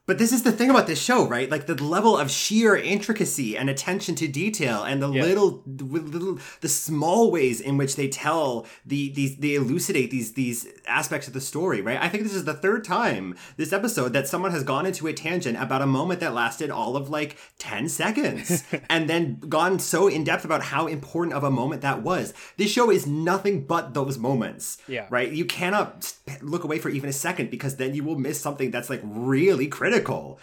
But 0.06 0.18
this 0.18 0.32
is 0.32 0.42
the 0.42 0.52
thing 0.52 0.68
about 0.68 0.86
this 0.86 1.00
show, 1.02 1.26
right? 1.26 1.50
Like 1.50 1.64
the 1.66 1.82
level 1.82 2.16
of 2.18 2.30
sheer 2.30 2.76
intricacy 2.76 3.56
and 3.56 3.70
attention 3.70 4.14
to 4.16 4.28
detail, 4.28 4.82
and 4.82 5.02
the 5.02 5.10
Yeah. 5.10 5.22
little, 5.22 5.62
the 5.66 5.84
little, 5.84 6.38
the 6.60 6.68
small 6.68 7.30
ways 7.30 7.58
in 7.60 7.78
which 7.78 7.96
they 7.96 8.08
tell 8.08 8.66
the 8.84 9.10
these 9.14 9.36
they 9.36 9.54
elucidate 9.54 10.10
these 10.10 10.32
these 10.34 10.66
aspects 10.86 11.26
of 11.26 11.32
the 11.32 11.40
story, 11.40 11.80
right? 11.80 11.98
I 12.00 12.10
think 12.10 12.22
this 12.22 12.34
is 12.34 12.44
the 12.44 12.52
third 12.52 12.84
time 12.84 13.34
this 13.56 13.72
episode 13.72 14.12
that 14.12 14.28
someone 14.28 14.50
has 14.50 14.62
gone 14.62 14.84
into 14.84 15.06
a 15.06 15.14
tangent 15.14 15.56
about 15.60 15.80
a 15.80 15.86
moment 15.86 16.20
that 16.20 16.34
lasted 16.34 16.70
all 16.70 16.96
of 16.96 17.08
like 17.08 17.38
ten 17.58 17.88
seconds, 17.88 18.62
and 18.90 19.08
then 19.08 19.38
gone 19.48 19.78
so 19.78 20.08
in 20.08 20.22
depth 20.22 20.44
about 20.44 20.64
how 20.64 20.86
important 20.86 21.34
of 21.34 21.44
a 21.44 21.50
moment 21.50 21.80
that 21.80 22.02
was. 22.02 22.34
This 22.58 22.70
show 22.70 22.90
is 22.90 23.06
nothing 23.06 23.64
but 23.64 23.94
those 23.94 24.18
moments, 24.18 24.76
Yeah. 24.86 25.06
right? 25.08 25.30
You 25.32 25.46
cannot 25.46 26.12
look 26.42 26.62
away 26.64 26.78
for 26.78 26.90
even 26.90 27.08
a 27.08 27.12
second 27.14 27.50
because 27.50 27.76
then 27.76 27.94
you 27.94 28.04
will 28.04 28.18
miss 28.18 28.38
something 28.38 28.70
that's 28.70 28.90
like 28.90 29.00
really 29.02 29.66
critical. 29.66 29.93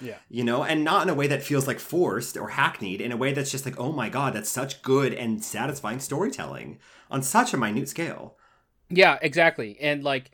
Yeah. 0.01 0.17
You 0.29 0.43
know, 0.43 0.63
and 0.63 0.83
not 0.83 1.03
in 1.03 1.09
a 1.09 1.13
way 1.13 1.27
that 1.27 1.43
feels 1.43 1.67
like 1.67 1.79
forced 1.79 2.37
or 2.37 2.49
hackneyed, 2.49 3.01
in 3.01 3.11
a 3.11 3.17
way 3.17 3.33
that's 3.33 3.51
just 3.51 3.65
like, 3.65 3.79
oh 3.79 3.91
my 3.91 4.09
god, 4.09 4.33
that's 4.33 4.49
such 4.49 4.81
good 4.81 5.13
and 5.13 5.43
satisfying 5.43 5.99
storytelling 5.99 6.79
on 7.09 7.21
such 7.21 7.53
a 7.53 7.57
minute 7.57 7.89
scale. 7.89 8.37
Yeah, 8.89 9.17
exactly. 9.21 9.77
And 9.79 10.03
like 10.03 10.31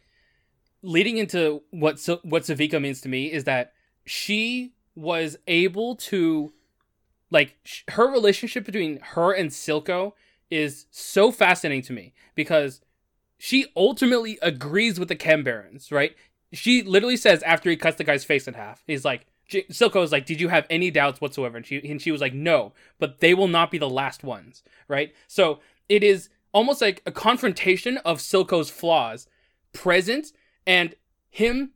leading 0.82 1.18
into 1.18 1.64
what 1.72 2.00
Sa- 2.00 2.20
what 2.24 2.44
Sevika 2.44 2.82
means 2.82 3.02
to 3.02 3.10
me 3.10 3.32
is 3.32 3.44
that 3.46 3.74
she 4.06 4.74
was 4.96 5.38
able 5.48 5.96
to 5.96 6.54
like 7.30 7.58
sh- 7.64 7.84
her 7.90 8.08
relationship 8.08 8.66
between 8.66 9.00
her 9.02 9.32
and 9.32 9.50
Silco 9.50 10.14
is 10.50 10.86
so 10.92 11.32
fascinating 11.32 11.84
to 11.84 11.94
me 11.94 12.14
because 12.36 12.82
she 13.38 13.68
ultimately 13.76 14.40
agrees 14.42 15.00
with 15.00 15.10
the 15.10 15.16
Chem 15.16 15.44
Barons, 15.44 15.92
right? 15.92 16.16
She 16.58 16.84
literally 16.84 17.18
says 17.18 17.44
after 17.44 17.70
he 17.70 17.76
cuts 17.76 17.98
the 17.98 18.04
guy's 18.04 18.24
face 18.26 18.48
in 18.48 18.54
half, 18.54 18.84
he's 18.88 19.06
like, 19.06 19.26
J- 19.48 19.66
Silco 19.66 20.04
is 20.04 20.12
like, 20.12 20.26
"Did 20.26 20.42
you 20.42 20.50
have 20.50 20.68
any 20.70 20.92
doubts 20.92 21.22
whatsoever?" 21.22 21.58
And 21.58 21.66
she 21.66 21.78
and 21.90 22.02
she 22.02 22.12
was 22.12 22.22
like, 22.22 22.34
"No, 22.34 22.74
but 23.00 23.20
they 23.20 23.34
will 23.34 23.48
not 23.48 23.72
be 23.72 23.78
the 23.78 23.90
last 23.90 24.24
ones." 24.24 24.64
Right? 24.88 25.14
So 25.28 25.60
it 25.88 26.04
is 26.04 26.30
almost 26.52 26.82
like 26.82 27.02
a 27.06 27.12
confrontation 27.12 27.98
of 28.00 28.20
Silco's 28.20 28.70
flaws 28.70 29.28
present 29.74 30.34
and 30.66 30.96
him 31.30 31.72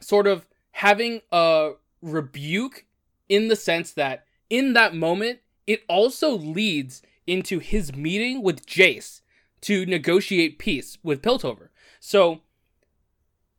sort 0.00 0.26
of 0.26 0.46
having 0.72 1.20
a 1.30 1.72
rebuke 2.02 2.86
in 3.28 3.48
the 3.48 3.56
sense 3.56 3.92
that 3.92 4.24
in 4.50 4.72
that 4.72 4.94
moment 4.94 5.40
it 5.66 5.82
also 5.88 6.30
leads 6.30 7.02
into 7.26 7.58
his 7.58 7.94
meeting 7.94 8.42
with 8.42 8.66
Jayce 8.66 9.20
to 9.62 9.84
negotiate 9.86 10.58
peace 10.58 10.96
with 11.02 11.22
Piltover. 11.22 11.68
So 11.98 12.42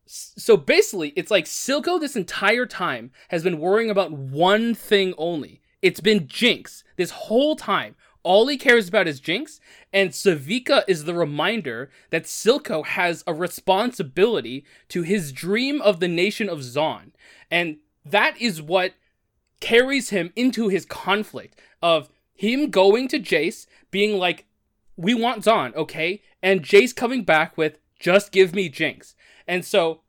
so 0.08 0.58
basically 0.58 1.10
it's 1.16 1.32
like 1.32 1.46
Silco 1.46 2.00
this 2.00 2.16
entire 2.16 2.66
time 2.66 3.12
has 3.30 3.44
been 3.44 3.60
worrying 3.60 3.90
about 3.90 4.12
one 4.12 4.74
thing 4.74 5.14
only. 5.18 5.62
It's 5.82 6.00
been 6.00 6.28
Jinx 6.28 6.84
this 6.96 7.12
whole 7.12 7.56
time. 7.56 7.96
All 8.24 8.48
he 8.48 8.58
cares 8.58 8.90
about 8.90 9.08
is 9.08 9.22
Jinx, 9.22 9.62
and 9.94 10.10
Sevika 10.10 10.84
is 10.86 11.06
the 11.06 11.14
reminder 11.14 11.90
that 12.10 12.26
Silco 12.26 12.86
has 12.86 13.24
a 13.26 13.34
responsibility 13.34 14.66
to 14.90 15.04
his 15.04 15.32
dream 15.32 15.82
of 15.82 16.02
the 16.02 16.10
nation 16.10 16.50
of 16.50 16.60
Zaun. 16.60 17.12
And 17.50 17.78
that 18.04 18.36
is 18.42 18.62
what 18.62 18.96
carries 19.62 20.10
him 20.10 20.34
into 20.36 20.68
his 20.68 20.86
conflict 20.86 21.58
of 21.82 22.10
him 22.34 22.70
going 22.70 23.08
to 23.08 23.20
Jayce, 23.20 23.66
being 23.92 24.18
like, 24.18 24.46
We 24.98 25.14
want 25.14 25.46
Zaun, 25.46 25.74
okay? 25.76 26.22
And 26.44 26.64
Jayce 26.64 26.94
coming 26.94 27.24
back 27.24 27.58
with, 27.58 27.80
Just 27.98 28.34
give 28.34 28.54
me 28.54 28.68
Jinx. 28.68 29.16
And 29.48 29.64
so, 29.66 30.02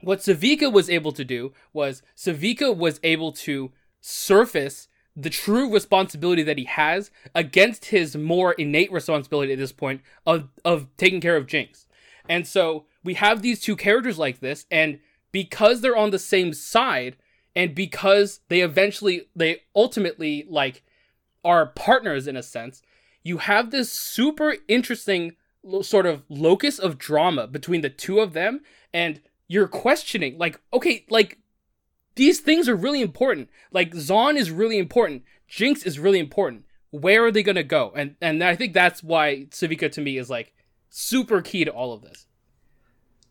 what 0.00 0.18
Sevika 0.18 0.70
was 0.70 0.90
able 0.90 1.12
to 1.12 1.24
do 1.24 1.52
was 1.72 2.02
Sevika 2.16 2.76
was 2.76 3.00
able 3.02 3.32
to 3.32 3.72
surface 4.00 4.88
the 5.16 5.30
true 5.30 5.72
responsibility 5.72 6.42
that 6.42 6.58
he 6.58 6.64
has 6.64 7.10
against 7.34 7.86
his 7.86 8.14
more 8.16 8.52
innate 8.52 8.92
responsibility 8.92 9.52
at 9.52 9.58
this 9.58 9.72
point 9.72 10.02
of, 10.26 10.48
of 10.64 10.94
taking 10.98 11.22
care 11.22 11.36
of 11.36 11.46
Jinx. 11.46 11.86
And 12.28 12.46
so 12.46 12.84
we 13.02 13.14
have 13.14 13.40
these 13.40 13.60
two 13.60 13.76
characters 13.76 14.18
like 14.18 14.40
this, 14.40 14.66
and 14.70 14.98
because 15.32 15.80
they're 15.80 15.96
on 15.96 16.10
the 16.10 16.18
same 16.18 16.52
side, 16.52 17.16
and 17.54 17.74
because 17.74 18.40
they 18.48 18.60
eventually, 18.60 19.22
they 19.34 19.62
ultimately 19.74 20.44
like 20.48 20.82
are 21.42 21.66
partners 21.66 22.26
in 22.26 22.36
a 22.36 22.42
sense, 22.42 22.82
you 23.22 23.38
have 23.38 23.70
this 23.70 23.90
super 23.90 24.56
interesting 24.68 25.36
sort 25.82 26.06
of 26.06 26.22
locus 26.28 26.78
of 26.78 26.98
drama 26.98 27.46
between 27.46 27.80
the 27.80 27.90
two 27.90 28.20
of 28.20 28.32
them, 28.32 28.60
and 28.92 29.20
you're 29.48 29.68
questioning, 29.68 30.38
like, 30.38 30.60
okay, 30.72 31.04
like 31.08 31.38
these 32.16 32.40
things 32.40 32.68
are 32.68 32.74
really 32.74 33.00
important. 33.00 33.48
Like 33.70 33.92
Zaun 33.92 34.36
is 34.36 34.50
really 34.50 34.78
important. 34.78 35.22
Jinx 35.46 35.84
is 35.84 35.98
really 35.98 36.18
important. 36.18 36.64
Where 36.90 37.24
are 37.24 37.30
they 37.30 37.42
gonna 37.42 37.62
go? 37.62 37.92
And 37.94 38.16
and 38.20 38.42
I 38.42 38.56
think 38.56 38.72
that's 38.72 39.02
why 39.02 39.46
Sevika 39.50 39.92
to 39.92 40.00
me 40.00 40.18
is 40.18 40.28
like 40.28 40.52
super 40.90 41.40
key 41.42 41.64
to 41.64 41.70
all 41.70 41.92
of 41.92 42.02
this. 42.02 42.26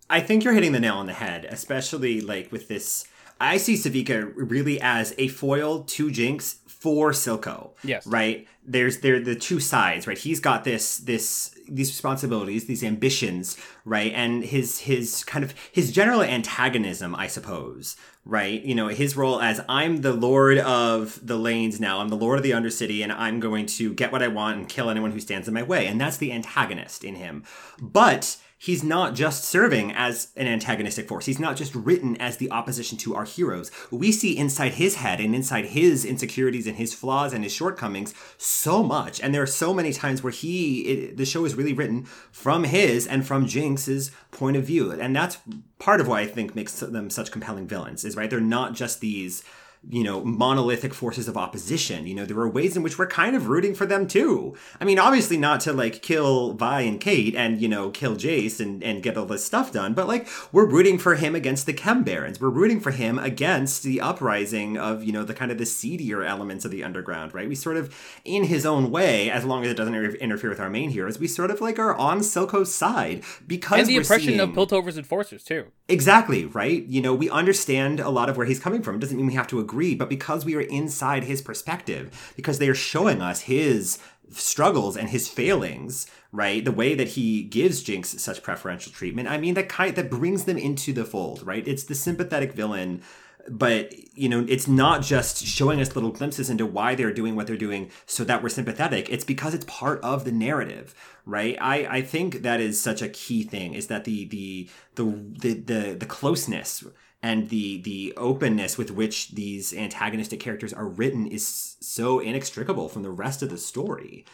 I 0.10 0.20
think 0.20 0.44
you're 0.44 0.54
hitting 0.54 0.72
the 0.72 0.80
nail 0.80 0.96
on 0.96 1.08
the 1.08 1.14
head, 1.14 1.46
especially 1.46 2.22
like 2.22 2.52
with 2.52 2.68
this. 2.68 3.08
I 3.42 3.58
see 3.58 3.74
Sevika 3.74 4.32
really 4.36 4.80
as 4.80 5.14
a 5.18 5.28
foil 5.28 5.84
to 5.84 6.12
Jinx 6.12 6.60
for 6.86 7.14
Silco. 7.14 7.72
Yes. 7.84 8.06
Right? 8.06 8.48
There's 8.64 9.00
there 9.00 9.20
the 9.20 9.36
two 9.36 9.60
sides, 9.60 10.06
right? 10.06 10.20
He's 10.20 10.40
got 10.40 10.64
this 10.64 10.98
this 10.98 11.58
these 11.68 11.90
responsibilities, 11.90 12.66
these 12.66 12.84
ambitions, 12.84 13.58
right? 13.86 14.12
And 14.14 14.44
his 14.44 14.82
his 14.82 15.24
kind 15.24 15.44
of 15.44 15.56
his 15.72 15.92
general 15.92 16.22
antagonism, 16.22 17.16
I 17.16 17.26
suppose, 17.26 17.96
right? 18.24 18.62
You 18.62 18.76
know, 18.76 18.90
his 18.90 19.18
role 19.18 19.42
as 19.42 19.62
I'm 19.68 20.02
the 20.02 20.14
lord 20.14 20.60
of 20.60 21.20
the 21.26 21.38
lanes 21.38 21.80
now. 21.80 22.02
I'm 22.02 22.10
the 22.10 22.16
lord 22.16 22.38
of 22.38 22.44
the 22.44 22.52
undercity 22.52 23.02
and 23.02 23.12
I'm 23.12 23.40
going 23.40 23.66
to 23.78 23.92
get 23.96 24.12
what 24.12 24.22
I 24.22 24.28
want 24.28 24.60
and 24.60 24.70
kill 24.70 24.92
anyone 24.92 25.10
who 25.10 25.20
stands 25.20 25.48
in 25.48 25.56
my 25.56 25.64
way. 25.64 25.88
And 25.88 26.00
that's 26.00 26.18
the 26.18 26.32
antagonist 26.32 27.04
in 27.04 27.16
him. 27.16 27.46
But 27.82 28.38
he's 28.58 28.84
not 28.84 29.14
just 29.14 29.44
serving 29.44 29.92
as 29.92 30.30
an 30.36 30.48
antagonistic 30.48 31.08
force. 31.08 31.26
He's 31.26 31.40
not 31.40 31.56
just 31.56 31.76
written 31.76 32.16
as 32.18 32.38
the 32.38 32.52
opposition 32.52 32.98
to 33.00 33.16
our 33.16 33.26
heroes. 33.26 33.70
We 33.92 34.12
see 34.12 34.38
inside 34.38 34.74
his 34.74 34.96
head 34.96 35.20
and 35.20 35.36
inside 35.36 35.66
his 35.66 36.06
insecurities 36.06 36.68
and 36.68 36.78
his 36.78 36.94
flaws 36.94 37.34
and 37.34 37.44
his 37.44 37.54
shortcomings 37.54 38.14
so 38.38 38.82
much. 38.84 39.20
And 39.22 39.34
there 39.34 39.42
are 39.42 39.48
so 39.48 39.74
many 39.74 39.92
times 39.92 40.24
where 40.24 40.32
he, 40.32 40.82
it, 40.82 41.18
the 41.18 41.26
show 41.26 41.46
is 41.46 41.56
really 41.56 41.74
written 41.74 42.06
from 42.32 42.64
his 42.64 43.06
and 43.06 43.26
from 43.26 43.46
Jinx's 43.46 44.12
point 44.32 44.58
of 44.58 44.66
view. 44.66 44.92
And 44.92 45.16
that's 45.16 45.38
part 45.80 46.00
of 46.00 46.08
why 46.08 46.22
I 46.22 46.26
think 46.26 46.56
makes 46.56 46.80
them 46.80 47.10
such 47.10 47.32
compelling 47.32 47.68
villains 47.68 48.06
is 48.06 48.16
right. 48.16 48.30
They're 48.30 48.40
not 48.40 48.74
just 48.74 49.02
these 49.02 49.44
you 49.90 50.04
know, 50.04 50.24
monolithic 50.24 50.94
forces 50.94 51.28
of 51.28 51.38
opposition. 51.38 52.08
You 52.08 52.16
know, 52.16 52.26
there 52.26 52.40
are 52.40 52.50
ways 52.50 52.76
in 52.76 52.84
which 52.84 52.98
we're 52.98 53.08
kind 53.08 53.36
of 53.36 53.48
rooting 53.48 53.76
for 53.76 53.86
them 53.86 54.08
too. 54.08 54.56
I 54.80 54.86
mean, 54.86 54.98
obviously 54.98 55.38
not 55.38 55.60
to 55.62 55.74
like 55.74 56.02
kill 56.02 56.54
Vi 56.54 56.82
and 56.82 57.00
Cait 57.00 57.36
and, 57.36 57.62
you 57.62 57.68
know, 57.68 57.92
kill 57.92 58.16
Jayce 58.16 58.60
and, 58.60 58.84
and 58.84 59.04
get 59.04 59.18
all 59.18 59.26
this 59.26 59.46
stuff 59.46 59.72
done, 59.72 59.94
but 59.94 60.08
like 60.08 60.28
we're 60.52 60.66
rooting 60.66 60.98
for 60.98 61.16
him 61.16 61.36
against 61.36 61.66
the 61.66 61.74
Chem 61.74 62.04
Barons. 62.04 62.42
We're 62.42 62.50
rooting 62.50 62.80
for 62.80 62.92
him 62.92 63.20
against 63.20 63.84
the 63.84 64.02
uprising 64.02 64.78
of, 64.78 65.04
you 65.04 65.12
know, 65.12 65.24
the 65.24 65.34
kind 65.34 65.52
of 65.52 65.58
the 65.58 65.66
seedier 65.66 66.24
elements 66.24 66.66
of 66.66 66.72
the 66.72 66.84
underground, 66.84 67.34
right? 67.34 67.48
We 67.48 67.56
sort 67.56 67.78
of, 67.78 67.96
in 68.24 68.46
his 68.46 68.66
own 68.66 68.90
way, 68.90 69.30
as 69.30 69.46
long 69.46 69.64
as 69.64 69.70
it 69.70 69.78
doesn't 69.78 69.94
interfere 69.94 70.50
with 70.50 70.60
our 70.60 70.70
main 70.70 70.90
heroes, 70.90 71.20
we 71.20 71.28
sort 71.28 71.52
of 71.52 71.62
like 71.62 71.78
are 71.78 71.94
on 71.96 72.20
Silco's 72.20 72.74
side 72.74 73.24
because 73.46 73.82
and 73.82 73.88
the 73.88 73.98
impression 73.98 74.30
seeing... 74.30 74.40
of 74.40 74.50
Piltover's 74.50 74.98
enforcers 74.98 75.44
too. 75.44 75.66
Exactly, 75.88 76.46
right? 76.46 76.84
You 76.86 77.02
know, 77.02 77.14
we 77.14 77.30
understand 77.30 78.00
a 78.00 78.10
lot 78.10 78.30
of 78.30 78.38
where 78.38 78.48
he's 78.48 78.60
coming 78.60 78.82
from. 78.82 78.96
It 78.96 79.00
doesn't 79.02 79.16
mean 79.16 79.28
we 79.28 79.34
have 79.34 79.48
to 79.48 79.60
agree 79.60 79.75
agree, 79.76 79.94
but 79.94 80.08
because 80.08 80.46
we 80.46 80.56
are 80.56 80.62
inside 80.62 81.26
his 81.26 81.42
perspective, 81.42 82.34
because 82.38 82.60
they 82.60 82.70
are 82.70 82.76
showing 82.76 83.22
us 83.22 83.42
his 83.42 84.00
struggles 84.32 84.96
and 84.96 85.10
his 85.10 85.28
failings, 85.28 86.08
right? 86.32 86.64
The 86.64 86.72
way 86.72 86.96
that 86.96 87.10
he 87.10 87.44
gives 87.44 87.84
Jinx 87.84 88.22
such 88.22 88.42
preferential 88.42 88.94
treatment, 88.94 89.28
I 89.28 89.38
mean, 89.38 89.54
that 89.56 89.68
kind 89.68 89.94
that 89.96 90.10
brings 90.10 90.46
them 90.46 90.58
into 90.58 90.94
the 90.94 91.04
fold, 91.04 91.46
right? 91.46 91.68
It's 91.68 91.84
the 91.84 91.96
sympathetic 91.96 92.54
villain 92.54 93.02
but 93.48 93.94
you 94.18 94.28
know 94.28 94.44
it's 94.50 94.68
not 94.68 95.04
just 95.04 95.46
showing 95.46 95.80
us 95.80 95.94
little 95.94 96.10
glimpses 96.10 96.50
into 96.50 96.66
why 96.66 96.96
they're 96.96 97.14
doing 97.14 97.36
what 97.36 97.46
they're 97.46 97.56
doing 97.56 97.92
so 98.08 98.24
that 98.24 98.42
we're 98.42 98.50
sympathetic 98.50 99.08
it's 99.12 99.24
because 99.24 99.54
it's 99.54 99.66
part 99.66 100.02
of 100.02 100.26
the 100.26 100.32
narrative 100.32 100.96
right 101.28 101.56
i 101.62 101.86
i 101.98 102.02
think 102.02 102.42
that 102.42 102.60
is 102.60 102.82
such 102.82 103.04
a 103.04 103.10
key 103.10 103.44
thing 103.44 103.76
is 103.76 103.86
that 103.86 104.04
the 104.04 104.26
the 104.30 104.68
the 104.96 105.04
the 105.04 105.54
the, 105.54 105.96
the 106.00 106.06
closeness 106.08 106.84
and 107.26 107.50
the 107.50 107.82
the 107.82 108.14
openness 108.18 108.78
with 108.78 108.92
which 108.92 109.32
these 109.32 109.74
antagonistic 109.74 110.40
characters 110.40 110.72
are 110.72 110.88
written 110.88 111.26
is 111.26 111.76
so 111.80 112.20
inextricable 112.20 112.88
from 112.88 113.02
the 113.02 113.10
rest 113.10 113.42
of 113.42 113.50
the 113.50 113.58
story. 113.58 114.26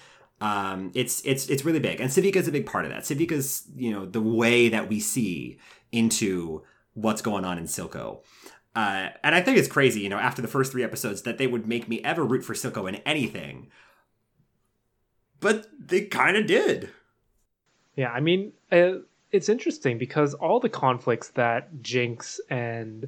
Um, 0.41 0.91
it's 0.93 1.25
it's 1.25 1.49
it's 1.49 1.63
really 1.63 1.79
big, 1.79 2.01
and 2.01 2.09
Sevika 2.09 2.35
is 2.35 2.49
a 2.49 2.51
big 2.51 2.65
part 2.65 2.83
of 2.83 2.91
that. 2.91 3.03
Sevika's 3.03 3.63
you 3.73 3.91
know 3.91 4.05
the 4.05 4.21
way 4.21 4.67
that 4.67 4.89
we 4.89 4.99
see 4.99 5.57
into 5.93 6.63
what's 6.93 7.21
going 7.21 7.45
on 7.45 7.57
in 7.57 7.63
Silco. 7.63 8.23
Uh, 8.75 9.09
and 9.23 9.35
I 9.35 9.41
think 9.41 9.57
it's 9.57 9.69
crazy, 9.69 10.01
you 10.01 10.09
know, 10.09 10.17
after 10.17 10.41
the 10.41 10.49
first 10.49 10.73
three 10.73 10.83
episodes, 10.83 11.21
that 11.21 11.37
they 11.37 11.47
would 11.47 11.67
make 11.67 11.87
me 11.87 12.01
ever 12.03 12.25
root 12.25 12.43
for 12.43 12.53
Silco 12.53 12.89
in 12.89 12.95
anything. 13.05 13.69
But 15.39 15.67
they 15.79 16.01
kind 16.01 16.35
of 16.35 16.45
did. 16.45 16.89
Yeah, 17.95 18.11
I 18.11 18.19
mean, 18.19 18.51
uh, 18.69 19.03
it's 19.31 19.49
interesting 19.49 19.97
because 19.97 20.33
all 20.33 20.59
the 20.59 20.69
conflicts 20.69 21.29
that 21.29 21.81
Jinx 21.81 22.39
and 22.49 23.07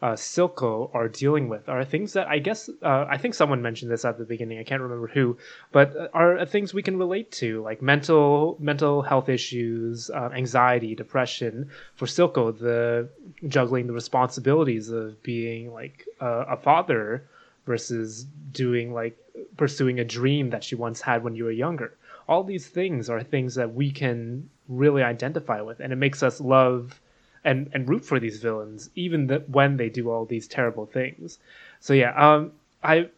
uh, 0.00 0.12
Silco 0.12 0.90
are 0.94 1.08
dealing 1.08 1.48
with 1.48 1.68
are 1.68 1.84
things 1.84 2.12
that 2.12 2.28
I 2.28 2.38
guess 2.38 2.70
uh, 2.82 3.06
I 3.08 3.18
think 3.18 3.34
someone 3.34 3.62
mentioned 3.62 3.90
this 3.90 4.04
at 4.04 4.16
the 4.16 4.24
beginning. 4.24 4.58
I 4.58 4.62
can't 4.62 4.80
remember 4.80 5.08
who, 5.08 5.36
but 5.72 5.96
uh, 5.96 6.08
are 6.14 6.46
things 6.46 6.72
we 6.72 6.82
can 6.82 6.98
relate 6.98 7.32
to, 7.32 7.62
like 7.62 7.82
mental 7.82 8.56
mental 8.60 9.02
health 9.02 9.28
issues, 9.28 10.08
uh, 10.10 10.30
anxiety, 10.32 10.94
depression. 10.94 11.70
For 11.96 12.06
Silco, 12.06 12.56
the 12.56 13.08
juggling 13.48 13.88
the 13.88 13.92
responsibilities 13.92 14.88
of 14.88 15.20
being 15.22 15.72
like 15.72 16.06
a 16.20 16.56
father 16.56 17.24
versus 17.66 18.24
doing 18.52 18.94
like 18.94 19.18
pursuing 19.56 19.98
a 19.98 20.04
dream 20.04 20.50
that 20.50 20.62
she 20.64 20.76
once 20.76 21.00
had 21.00 21.24
when 21.24 21.34
you 21.34 21.44
were 21.44 21.50
younger. 21.50 21.96
All 22.28 22.44
these 22.44 22.68
things 22.68 23.10
are 23.10 23.22
things 23.22 23.56
that 23.56 23.74
we 23.74 23.90
can 23.90 24.48
really 24.68 25.02
identify 25.02 25.60
with, 25.60 25.80
and 25.80 25.92
it 25.92 25.96
makes 25.96 26.22
us 26.22 26.40
love 26.40 27.00
and 27.44 27.70
and 27.72 27.88
root 27.88 28.04
for 28.04 28.18
these 28.18 28.38
villains 28.38 28.90
even 28.94 29.28
that 29.28 29.48
when 29.48 29.76
they 29.76 29.88
do 29.88 30.10
all 30.10 30.24
these 30.24 30.46
terrible 30.46 30.86
things. 30.86 31.38
So 31.80 31.94
yeah, 31.94 32.12
um, 32.14 32.52
I 32.82 33.08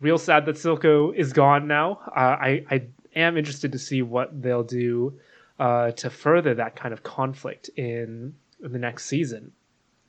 real 0.00 0.18
sad 0.18 0.46
that 0.46 0.56
Silco 0.56 1.14
is 1.14 1.32
gone 1.32 1.66
now. 1.66 2.00
Uh, 2.08 2.36
I 2.40 2.64
I 2.70 2.82
am 3.14 3.36
interested 3.36 3.72
to 3.72 3.78
see 3.78 4.02
what 4.02 4.42
they'll 4.42 4.62
do 4.64 5.18
uh, 5.58 5.90
to 5.92 6.10
further 6.10 6.54
that 6.54 6.76
kind 6.76 6.92
of 6.92 7.02
conflict 7.02 7.68
in, 7.76 8.34
in 8.62 8.72
the 8.72 8.78
next 8.78 9.06
season. 9.06 9.52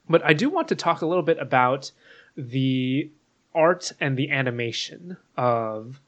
But 0.08 0.24
I 0.24 0.34
do 0.34 0.50
want 0.50 0.68
to 0.70 0.76
talk 0.76 1.02
a 1.02 1.06
little 1.06 1.24
bit 1.24 1.40
about 1.40 1.92
the 2.36 3.10
art 3.54 3.92
and 4.00 4.16
the 4.16 4.32
animation 4.32 5.18
of 5.38 6.00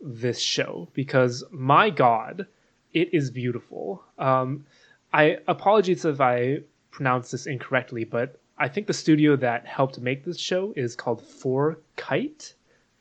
this 0.00 0.40
show 0.40 0.88
because 0.94 1.44
my 1.50 1.90
god 1.90 2.46
it 2.92 3.12
is 3.12 3.30
beautiful. 3.30 4.02
Um, 4.18 4.64
I 5.12 5.38
apologies 5.46 6.04
if 6.04 6.20
I 6.20 6.60
pronounce 6.90 7.30
this 7.30 7.46
incorrectly, 7.46 8.04
but 8.04 8.40
I 8.58 8.68
think 8.68 8.86
the 8.86 8.94
studio 8.94 9.36
that 9.36 9.66
helped 9.66 10.00
make 10.00 10.24
this 10.24 10.38
show 10.38 10.72
is 10.76 10.96
called 10.96 11.22
For 11.22 11.78
Kite. 11.96 12.54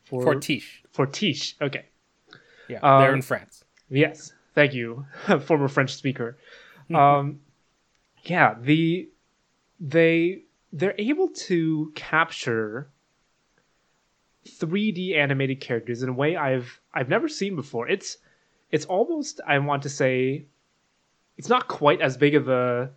For 0.04 0.22
Fortiche. 0.24 0.84
Fortiche. 0.92 1.56
Okay. 1.62 1.86
Yeah, 2.70 2.80
um, 2.80 3.02
they're 3.02 3.14
in 3.14 3.22
France. 3.22 3.64
Yes, 3.90 4.34
thank 4.54 4.74
you, 4.74 5.06
former 5.46 5.68
French 5.68 5.94
speaker. 5.96 6.38
um, 6.94 7.40
yeah, 8.24 8.56
the 8.60 9.10
they 9.80 10.44
they're 10.74 10.96
able 10.98 11.30
to 11.30 11.92
capture 11.96 12.90
3D 14.46 15.16
animated 15.16 15.60
characters 15.60 16.04
in 16.04 16.10
a 16.10 16.14
way 16.14 16.36
I've 16.36 16.80
I've 16.94 17.10
never 17.10 17.28
seen 17.28 17.56
before. 17.56 17.88
It's 17.88 18.18
it's 18.72 18.86
almost 18.86 19.42
I 19.46 19.60
want 19.60 19.84
to 19.84 19.90
say 19.90 20.46
it's 21.38 21.50
not 21.50 21.68
quite 21.68 22.02
as 22.02 22.18
big 22.18 22.36
of 22.36 22.50
a 22.50 22.90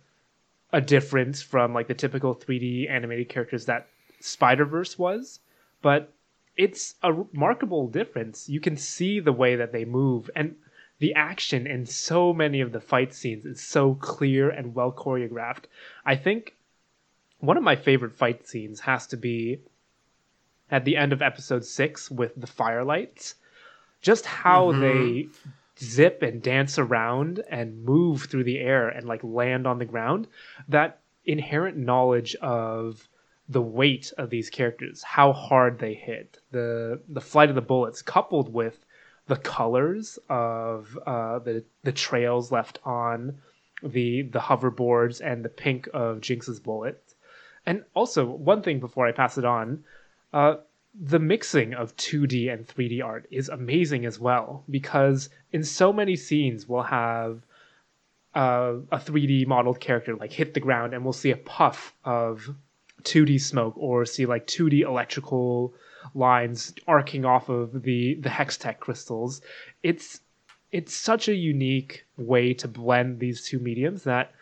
a 0.73 0.81
difference 0.81 1.41
from 1.41 1.73
like 1.73 1.87
the 1.87 1.93
typical 1.93 2.33
3D 2.33 2.89
animated 2.89 3.29
characters 3.29 3.65
that 3.65 3.87
Spider 4.21 4.65
Verse 4.65 4.97
was, 4.97 5.39
but 5.81 6.13
it's 6.55 6.95
a 7.03 7.11
remarkable 7.11 7.87
difference. 7.87 8.47
You 8.47 8.59
can 8.59 8.77
see 8.77 9.19
the 9.19 9.33
way 9.33 9.55
that 9.55 9.71
they 9.71 9.85
move 9.85 10.29
and 10.35 10.55
the 10.99 11.13
action 11.15 11.65
in 11.65 11.85
so 11.85 12.31
many 12.31 12.61
of 12.61 12.71
the 12.71 12.79
fight 12.79 13.13
scenes 13.13 13.45
is 13.45 13.59
so 13.59 13.95
clear 13.95 14.49
and 14.49 14.75
well 14.75 14.91
choreographed. 14.91 15.63
I 16.05 16.15
think 16.15 16.55
one 17.39 17.57
of 17.57 17.63
my 17.63 17.75
favorite 17.75 18.15
fight 18.15 18.47
scenes 18.47 18.79
has 18.81 19.07
to 19.07 19.17
be 19.17 19.61
at 20.69 20.85
the 20.85 20.95
end 20.95 21.11
of 21.11 21.21
episode 21.21 21.65
six 21.65 22.11
with 22.11 22.39
the 22.39 22.47
firelights. 22.47 23.33
Just 24.01 24.25
how 24.25 24.71
mm-hmm. 24.71 24.81
they 24.81 25.27
zip 25.79 26.21
and 26.21 26.41
dance 26.41 26.77
around 26.77 27.43
and 27.49 27.83
move 27.83 28.23
through 28.23 28.43
the 28.43 28.59
air 28.59 28.89
and 28.89 29.07
like 29.07 29.23
land 29.23 29.65
on 29.65 29.79
the 29.79 29.85
ground 29.85 30.27
that 30.67 30.99
inherent 31.25 31.77
knowledge 31.77 32.35
of 32.35 33.07
the 33.49 33.61
weight 33.61 34.13
of 34.17 34.29
these 34.29 34.49
characters 34.49 35.03
how 35.03 35.33
hard 35.33 35.79
they 35.79 35.93
hit 35.93 36.39
the 36.51 37.01
the 37.09 37.21
flight 37.21 37.49
of 37.49 37.55
the 37.55 37.61
bullets 37.61 38.01
coupled 38.01 38.53
with 38.53 38.85
the 39.27 39.35
colors 39.37 40.19
of 40.29 40.97
uh, 41.05 41.39
the 41.39 41.63
the 41.83 41.91
trails 41.91 42.51
left 42.51 42.79
on 42.83 43.37
the 43.83 44.23
the 44.23 44.39
hoverboards 44.39 45.21
and 45.21 45.45
the 45.45 45.49
pink 45.49 45.87
of 45.93 46.21
Jinx's 46.21 46.59
bullet. 46.59 47.01
And 47.65 47.85
also 47.93 48.25
one 48.25 48.61
thing 48.61 48.79
before 48.79 49.07
I 49.07 49.11
pass 49.11 49.37
it 49.37 49.45
on 49.45 49.83
uh, 50.33 50.55
the 50.93 51.19
mixing 51.19 51.73
of 51.73 51.95
2D 51.95 52.51
and 52.51 52.67
3D 52.67 53.03
art 53.03 53.25
is 53.31 53.49
amazing 53.49 54.05
as 54.05 54.19
well 54.19 54.63
because 54.69 55.29
in 55.51 55.63
so 55.63 55.93
many 55.93 56.15
scenes 56.15 56.67
we'll 56.67 56.83
have 56.83 57.41
uh, 58.35 58.73
a 58.91 58.97
3D 58.97 59.47
modeled 59.47 59.79
character 59.79 60.15
like 60.15 60.31
hit 60.31 60.53
the 60.53 60.59
ground 60.59 60.93
and 60.93 61.03
we'll 61.03 61.13
see 61.13 61.31
a 61.31 61.37
puff 61.37 61.93
of 62.03 62.53
2D 63.03 63.39
smoke 63.41 63.73
or 63.77 64.05
see 64.05 64.25
like 64.25 64.47
2D 64.47 64.81
electrical 64.81 65.73
lines 66.13 66.73
arcing 66.87 67.25
off 67.25 67.49
of 67.49 67.83
the 67.83 68.15
the 68.15 68.29
hextech 68.29 68.79
crystals. 68.79 69.41
It's 69.83 70.21
it's 70.71 70.93
such 70.93 71.27
a 71.27 71.35
unique 71.35 72.05
way 72.17 72.53
to 72.53 72.67
blend 72.67 73.19
these 73.19 73.47
two 73.47 73.59
mediums 73.59 74.03
that 74.03 74.33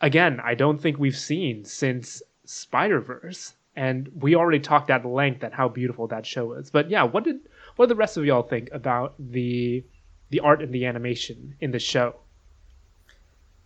again, 0.00 0.40
I 0.42 0.54
don't 0.54 0.80
think 0.80 0.98
we've 0.98 1.16
seen 1.16 1.64
since 1.64 2.22
Spider-Verse 2.44 3.54
and 3.78 4.10
we 4.12 4.34
already 4.34 4.58
talked 4.58 4.90
at 4.90 5.06
length 5.06 5.44
at 5.44 5.52
how 5.52 5.68
beautiful 5.68 6.08
that 6.08 6.26
show 6.26 6.54
is. 6.54 6.68
But 6.68 6.90
yeah, 6.90 7.04
what 7.04 7.22
did 7.22 7.36
what 7.76 7.86
did 7.86 7.94
the 7.94 7.98
rest 7.98 8.16
of 8.16 8.24
y'all 8.24 8.42
think 8.42 8.68
about 8.72 9.14
the 9.20 9.84
the 10.30 10.40
art 10.40 10.60
and 10.60 10.74
the 10.74 10.84
animation 10.84 11.54
in 11.60 11.70
the 11.70 11.78
show? 11.78 12.16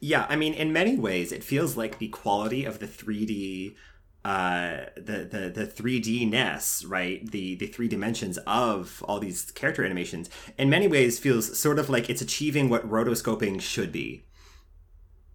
Yeah, 0.01 0.27
I 0.29 0.37
mean, 0.37 0.53
in 0.53 0.71
many 0.71 0.97
ways, 0.97 1.33
it 1.33 1.43
feels 1.43 1.79
like 1.79 1.99
the 1.99 2.09
quality 2.09 2.67
of 2.67 2.79
the 2.79 2.87
3D, 2.87 3.75
uh, 4.23 4.91
the 4.97 5.25
the 5.25 5.51
the 5.55 5.67
3D 5.67 6.29
ness, 6.29 6.85
right? 6.85 7.25
The 7.31 7.55
the 7.55 7.69
three 7.69 7.89
dimensions 7.89 8.37
of 8.47 9.03
all 9.09 9.19
these 9.19 9.51
character 9.53 9.83
animations, 9.83 10.29
in 10.59 10.69
many 10.69 10.89
ways, 10.89 11.19
feels 11.19 11.59
sort 11.59 11.79
of 11.79 11.89
like 11.89 12.11
it's 12.11 12.21
achieving 12.21 12.69
what 12.69 12.87
rotoscoping 12.87 13.63
should 13.63 13.93
be 13.93 14.25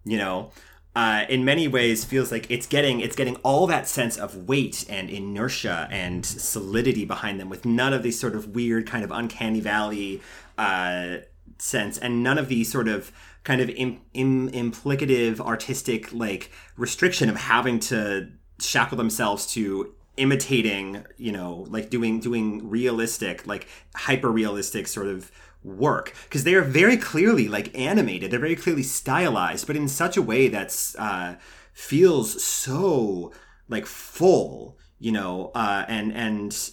you 0.08 0.16
know 0.16 0.50
uh, 0.98 1.24
in 1.28 1.44
many 1.44 1.68
ways 1.68 2.04
feels 2.04 2.32
like 2.32 2.50
it's 2.50 2.66
getting 2.66 2.98
it's 2.98 3.14
getting 3.14 3.36
all 3.44 3.68
that 3.68 3.86
sense 3.86 4.16
of 4.16 4.48
weight 4.48 4.84
and 4.88 5.08
inertia 5.08 5.86
and 5.92 6.26
solidity 6.26 7.04
behind 7.04 7.38
them 7.38 7.48
with 7.48 7.64
none 7.64 7.92
of 7.92 8.02
these 8.02 8.18
sort 8.18 8.34
of 8.34 8.48
weird 8.48 8.84
kind 8.84 9.04
of 9.04 9.12
uncanny 9.12 9.60
valley 9.60 10.20
uh, 10.58 11.18
sense 11.58 11.98
and 11.98 12.24
none 12.24 12.36
of 12.36 12.48
these 12.48 12.68
sort 12.72 12.88
of 12.88 13.12
kind 13.44 13.60
of 13.60 13.70
Im- 13.70 14.00
Im- 14.12 14.50
implicative 14.50 15.38
artistic 15.38 16.12
like 16.12 16.50
restriction 16.76 17.28
of 17.28 17.36
having 17.36 17.78
to 17.78 18.28
shackle 18.58 18.98
themselves 18.98 19.46
to 19.52 19.94
imitating 20.16 21.04
you 21.16 21.30
know 21.30 21.64
like 21.68 21.90
doing 21.90 22.18
doing 22.18 22.68
realistic 22.68 23.46
like 23.46 23.68
hyper 23.94 24.32
realistic 24.32 24.88
sort 24.88 25.06
of 25.06 25.30
work 25.64 26.14
because 26.24 26.44
they 26.44 26.54
are 26.54 26.62
very 26.62 26.96
clearly 26.96 27.48
like 27.48 27.76
animated 27.76 28.30
they're 28.30 28.38
very 28.38 28.56
clearly 28.56 28.82
stylized 28.82 29.66
but 29.66 29.76
in 29.76 29.88
such 29.88 30.16
a 30.16 30.22
way 30.22 30.48
that's 30.48 30.94
uh 30.96 31.36
feels 31.72 32.42
so 32.42 33.32
like 33.68 33.84
full 33.84 34.78
you 34.98 35.10
know 35.10 35.50
uh 35.54 35.84
and 35.88 36.12
and 36.12 36.70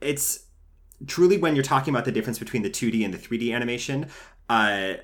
it's 0.00 0.46
truly 1.06 1.38
when 1.38 1.54
you're 1.54 1.64
talking 1.64 1.92
about 1.92 2.04
the 2.04 2.12
difference 2.12 2.38
between 2.38 2.62
the 2.62 2.70
2d 2.70 3.04
and 3.04 3.14
the 3.14 3.18
3d 3.18 3.54
animation 3.54 4.06
uh 4.48 4.94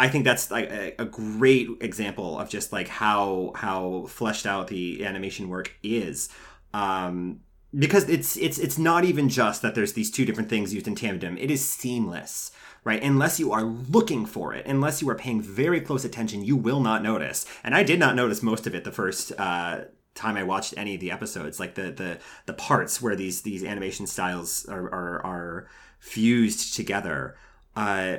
I 0.00 0.08
think 0.08 0.24
that's 0.24 0.50
like 0.50 0.70
a, 0.70 0.94
a, 0.98 1.04
great 1.04 1.68
example 1.82 2.38
of 2.38 2.48
just 2.48 2.72
like 2.72 2.88
how 2.88 3.52
how 3.54 4.06
fleshed 4.08 4.46
out 4.46 4.68
the 4.68 5.04
animation 5.04 5.50
work 5.50 5.76
is. 5.82 6.30
Um, 6.72 7.40
because 7.76 8.08
it's 8.08 8.36
it's 8.36 8.58
it's 8.58 8.78
not 8.78 9.04
even 9.04 9.28
just 9.28 9.62
that 9.62 9.74
there's 9.74 9.92
these 9.92 10.10
two 10.10 10.24
different 10.24 10.48
things 10.48 10.74
used 10.74 10.88
in 10.88 10.94
tandem. 10.94 11.36
It 11.38 11.50
is 11.50 11.64
seamless 11.64 12.52
right? 12.82 13.02
Unless 13.02 13.38
you 13.38 13.52
are 13.52 13.62
looking 13.62 14.24
for 14.24 14.54
it 14.54 14.64
unless 14.66 15.02
you 15.02 15.08
are 15.10 15.14
paying 15.14 15.42
very 15.42 15.82
close 15.82 16.04
attention 16.04 16.42
you 16.44 16.56
will 16.56 16.80
not 16.80 17.02
notice. 17.02 17.46
And 17.62 17.74
i 17.74 17.82
did 17.82 17.98
not 17.98 18.16
notice 18.16 18.42
most 18.42 18.66
of 18.66 18.74
it 18.74 18.84
the 18.84 18.92
first 18.92 19.32
uh, 19.38 19.82
time 20.14 20.36
i 20.36 20.42
watched 20.42 20.74
any 20.76 20.94
of 20.94 21.00
the 21.00 21.10
episodes 21.10 21.60
like 21.60 21.74
the 21.74 21.90
the 21.90 22.18
the 22.46 22.54
parts 22.54 23.00
where 23.00 23.16
these 23.16 23.42
these 23.42 23.62
animation 23.64 24.06
styles 24.06 24.66
are 24.66 24.84
are, 24.92 25.26
are 25.26 25.66
fused 26.00 26.74
together. 26.74 27.36
Uh, 27.76 28.16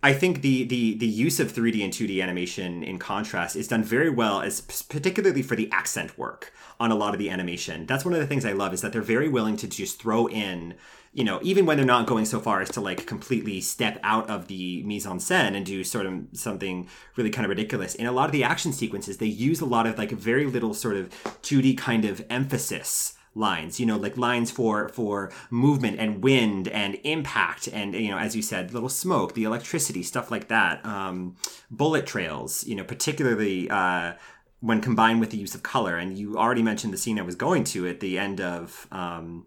I 0.00 0.12
think 0.12 0.42
the, 0.42 0.62
the 0.62 0.96
the 0.96 1.08
use 1.08 1.40
of 1.40 1.52
3D 1.52 1.82
and 1.82 1.92
2D 1.92 2.22
animation 2.22 2.84
in 2.84 3.00
contrast 3.00 3.56
is 3.56 3.66
done 3.66 3.82
very 3.82 4.10
well, 4.10 4.40
as 4.40 4.60
particularly 4.60 5.42
for 5.42 5.56
the 5.56 5.68
accent 5.72 6.16
work 6.16 6.52
on 6.78 6.92
a 6.92 6.94
lot 6.94 7.14
of 7.14 7.18
the 7.18 7.28
animation. 7.30 7.84
That's 7.84 8.04
one 8.04 8.14
of 8.14 8.20
the 8.20 8.26
things 8.26 8.44
I 8.44 8.52
love 8.52 8.72
is 8.72 8.80
that 8.82 8.92
they're 8.92 9.02
very 9.02 9.28
willing 9.28 9.56
to 9.56 9.66
just 9.66 10.00
throw 10.00 10.28
in, 10.28 10.74
you 11.12 11.24
know, 11.24 11.40
even 11.42 11.66
when 11.66 11.76
they're 11.76 11.84
not 11.84 12.06
going 12.06 12.26
so 12.26 12.38
far 12.38 12.60
as 12.60 12.70
to 12.70 12.80
like 12.80 13.06
completely 13.06 13.60
step 13.60 13.98
out 14.04 14.30
of 14.30 14.46
the 14.46 14.84
mise 14.84 15.04
en 15.04 15.18
scène 15.18 15.56
and 15.56 15.66
do 15.66 15.82
sort 15.82 16.06
of 16.06 16.26
something 16.32 16.88
really 17.16 17.30
kind 17.30 17.44
of 17.44 17.50
ridiculous. 17.50 17.96
In 17.96 18.06
a 18.06 18.12
lot 18.12 18.26
of 18.26 18.32
the 18.32 18.44
action 18.44 18.72
sequences, 18.72 19.18
they 19.18 19.26
use 19.26 19.60
a 19.60 19.66
lot 19.66 19.84
of 19.84 19.98
like 19.98 20.12
very 20.12 20.46
little 20.46 20.74
sort 20.74 20.94
of 20.94 21.10
2D 21.42 21.76
kind 21.76 22.04
of 22.04 22.24
emphasis 22.30 23.17
lines 23.38 23.78
you 23.78 23.86
know 23.86 23.96
like 23.96 24.16
lines 24.16 24.50
for 24.50 24.88
for 24.88 25.30
movement 25.50 25.98
and 25.98 26.22
wind 26.22 26.68
and 26.68 26.98
impact 27.04 27.68
and 27.68 27.94
you 27.94 28.10
know 28.10 28.18
as 28.18 28.34
you 28.34 28.42
said 28.42 28.74
little 28.74 28.88
smoke 28.88 29.34
the 29.34 29.44
electricity 29.44 30.02
stuff 30.02 30.30
like 30.30 30.48
that 30.48 30.84
um, 30.84 31.36
bullet 31.70 32.06
trails 32.06 32.64
you 32.66 32.74
know 32.74 32.84
particularly 32.84 33.70
uh, 33.70 34.12
when 34.60 34.80
combined 34.80 35.20
with 35.20 35.30
the 35.30 35.36
use 35.36 35.54
of 35.54 35.62
color. 35.62 35.96
And 35.96 36.18
you 36.18 36.36
already 36.36 36.62
mentioned 36.62 36.92
the 36.92 36.98
scene 36.98 37.18
i 37.18 37.22
was 37.22 37.36
going 37.36 37.64
to 37.64 37.86
at 37.86 38.00
the 38.00 38.18
end 38.18 38.40
of 38.40 38.86
um, 38.90 39.46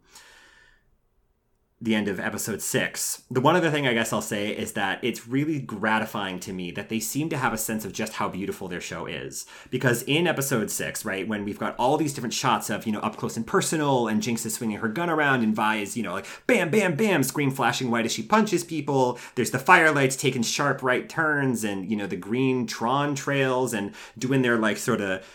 the 1.81 1.95
end 1.95 2.07
of 2.07 2.19
episode 2.19 2.61
six. 2.61 3.23
The 3.31 3.41
one 3.41 3.55
other 3.55 3.71
thing 3.71 3.87
I 3.87 3.93
guess 3.93 4.13
I'll 4.13 4.21
say 4.21 4.49
is 4.49 4.73
that 4.73 5.03
it's 5.03 5.27
really 5.27 5.59
gratifying 5.59 6.39
to 6.41 6.53
me 6.53 6.69
that 6.71 6.89
they 6.89 6.99
seem 6.99 7.27
to 7.29 7.37
have 7.37 7.53
a 7.53 7.57
sense 7.57 7.85
of 7.85 7.91
just 7.91 8.13
how 8.13 8.29
beautiful 8.29 8.67
their 8.67 8.79
show 8.79 9.07
is. 9.07 9.47
Because 9.71 10.03
in 10.03 10.27
episode 10.27 10.69
six, 10.69 11.03
right, 11.03 11.27
when 11.27 11.43
we've 11.43 11.57
got 11.57 11.75
all 11.77 11.97
these 11.97 12.13
different 12.13 12.35
shots 12.35 12.69
of, 12.69 12.85
you 12.85 12.91
know, 12.91 12.99
up 12.99 13.17
close 13.17 13.35
and 13.35 13.47
personal, 13.47 14.07
and 14.07 14.21
Jinx 14.21 14.45
is 14.45 14.53
swinging 14.53 14.77
her 14.77 14.89
gun 14.89 15.09
around, 15.09 15.41
and 15.41 15.55
Vi 15.55 15.77
is, 15.77 15.97
you 15.97 16.03
know, 16.03 16.13
like 16.13 16.27
bam, 16.45 16.69
bam, 16.69 16.95
bam, 16.95 17.23
screen 17.23 17.49
flashing 17.49 17.89
white 17.89 18.05
as 18.05 18.13
she 18.13 18.21
punches 18.21 18.63
people. 18.63 19.17
There's 19.33 19.51
the 19.51 19.57
firelights 19.57 20.19
taking 20.19 20.43
sharp 20.43 20.83
right 20.83 21.09
turns, 21.09 21.63
and, 21.63 21.89
you 21.89 21.97
know, 21.97 22.07
the 22.07 22.15
green 22.15 22.67
Tron 22.67 23.15
trails, 23.15 23.73
and 23.73 23.93
doing 24.17 24.43
their, 24.43 24.57
like, 24.57 24.77
sort 24.77 25.01
of 25.01 25.25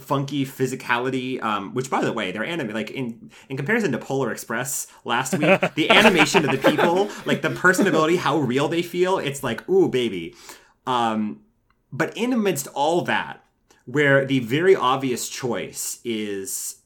funky 0.00 0.44
physicality. 0.44 1.42
Um, 1.42 1.74
which, 1.74 1.90
by 1.90 2.02
the 2.04 2.12
way, 2.12 2.32
they're 2.32 2.44
anime 2.44 2.70
like 2.70 2.90
in 2.90 3.30
in 3.48 3.56
comparison 3.56 3.92
to 3.92 3.98
Polar 3.98 4.32
Express 4.32 4.86
last 5.04 5.32
week, 5.32 5.60
the 5.74 5.90
animation 5.90 6.44
of 6.44 6.50
the 6.50 6.70
people, 6.70 7.10
like 7.24 7.42
the 7.42 7.50
personability, 7.50 8.16
how 8.16 8.38
real 8.38 8.68
they 8.68 8.82
feel. 8.82 9.18
It's 9.18 9.42
like, 9.42 9.68
ooh, 9.68 9.88
baby. 9.88 10.34
Um, 10.86 11.40
but 11.92 12.16
in 12.16 12.32
amidst 12.32 12.66
all 12.68 13.02
that, 13.02 13.44
where 13.86 14.24
the 14.24 14.40
very 14.40 14.74
obvious 14.74 15.28
choice 15.28 16.00
is 16.04 16.76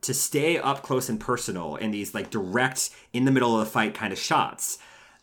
to 0.00 0.14
stay 0.14 0.58
up 0.58 0.82
close 0.82 1.08
and 1.08 1.18
personal 1.18 1.76
in 1.76 1.90
these 1.90 2.14
like 2.14 2.30
direct 2.30 2.90
in 3.12 3.24
the 3.24 3.30
middle 3.30 3.58
of 3.58 3.64
the 3.64 3.70
fight 3.70 3.94
kind 3.94 4.12
of 4.12 4.18
shots 4.18 4.78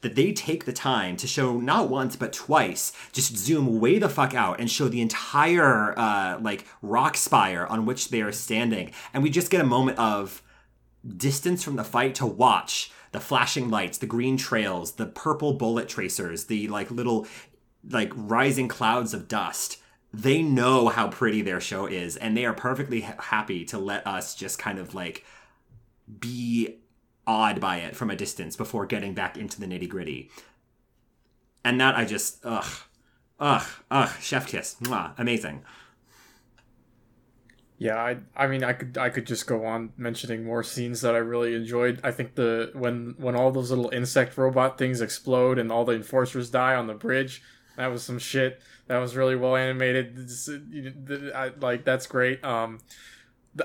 that 0.05 0.13
they 0.13 0.31
take 0.31 0.65
the 0.65 0.71
time 0.71 1.17
to 1.17 1.25
show 1.25 1.59
not 1.59 1.89
once 1.89 2.15
but 2.15 2.31
twice 2.31 2.93
just 3.11 3.35
zoom 3.35 3.79
way 3.79 3.97
the 3.97 4.07
fuck 4.07 4.35
out 4.35 4.59
and 4.59 4.69
show 4.69 4.87
the 4.87 5.01
entire 5.01 5.97
uh, 5.97 6.37
like 6.39 6.63
rock 6.83 7.17
spire 7.17 7.65
on 7.65 7.87
which 7.87 8.09
they 8.09 8.21
are 8.21 8.31
standing. 8.31 8.91
And 9.15 9.23
we 9.23 9.31
just 9.31 9.49
get 9.49 9.61
a 9.61 9.65
moment 9.65 9.97
of 9.97 10.43
distance 11.17 11.63
from 11.63 11.75
the 11.75 11.83
fight 11.83 12.13
to 12.15 12.25
watch 12.27 12.91
the 13.13 13.19
flashing 13.19 13.71
lights 13.71 13.97
the 13.97 14.05
green 14.05 14.37
trails 14.37 14.91
the 14.91 15.07
purple 15.07 15.53
bullet 15.53 15.89
tracers 15.89 16.45
the 16.45 16.67
like 16.67 16.91
little 16.91 17.25
like 17.89 18.11
rising 18.15 18.67
clouds 18.67 19.11
of 19.11 19.27
dust. 19.27 19.79
They 20.13 20.43
know 20.43 20.89
how 20.89 21.07
pretty 21.07 21.41
their 21.41 21.59
show 21.59 21.87
is 21.87 22.15
and 22.15 22.37
they 22.37 22.45
are 22.45 22.53
perfectly 22.53 23.01
ha- 23.01 23.15
happy 23.17 23.65
to 23.65 23.79
let 23.79 24.05
us 24.05 24.35
just 24.35 24.59
kind 24.59 24.77
of 24.77 24.93
like 24.93 25.25
be 26.19 26.77
awed 27.27 27.59
by 27.59 27.77
it 27.77 27.95
from 27.95 28.09
a 28.09 28.15
distance 28.15 28.55
before 28.55 28.85
getting 28.85 29.13
back 29.13 29.37
into 29.37 29.59
the 29.59 29.65
nitty 29.65 29.89
gritty. 29.89 30.29
And 31.63 31.79
that 31.81 31.95
I 31.95 32.05
just 32.05 32.39
ugh, 32.43 32.83
ugh, 33.39 33.65
ugh, 33.89 34.11
chef 34.21 34.47
kiss, 34.47 34.75
Mwah, 34.81 35.13
amazing. 35.17 35.63
Yeah, 37.77 37.97
I 37.97 38.17
I 38.35 38.47
mean 38.47 38.63
I 38.63 38.73
could 38.73 38.97
I 38.97 39.09
could 39.09 39.25
just 39.25 39.47
go 39.47 39.65
on 39.65 39.91
mentioning 39.97 40.45
more 40.45 40.63
scenes 40.63 41.01
that 41.01 41.13
I 41.13 41.17
really 41.17 41.55
enjoyed. 41.55 41.99
I 42.03 42.11
think 42.11 42.35
the 42.35 42.71
when 42.73 43.15
when 43.17 43.35
all 43.35 43.51
those 43.51 43.69
little 43.69 43.89
insect 43.89 44.37
robot 44.37 44.77
things 44.77 45.01
explode 45.01 45.59
and 45.59 45.71
all 45.71 45.83
the 45.83 45.93
enforcers 45.93 46.49
die 46.49 46.75
on 46.75 46.87
the 46.87 46.93
bridge, 46.93 47.41
that 47.75 47.87
was 47.87 48.03
some 48.03 48.19
shit. 48.19 48.61
That 48.87 48.99
was 48.99 49.15
really 49.15 49.35
well 49.35 49.57
animated. 49.57 50.29
Like 51.59 51.83
that's 51.83 52.07
great. 52.07 52.43
Um, 52.45 52.79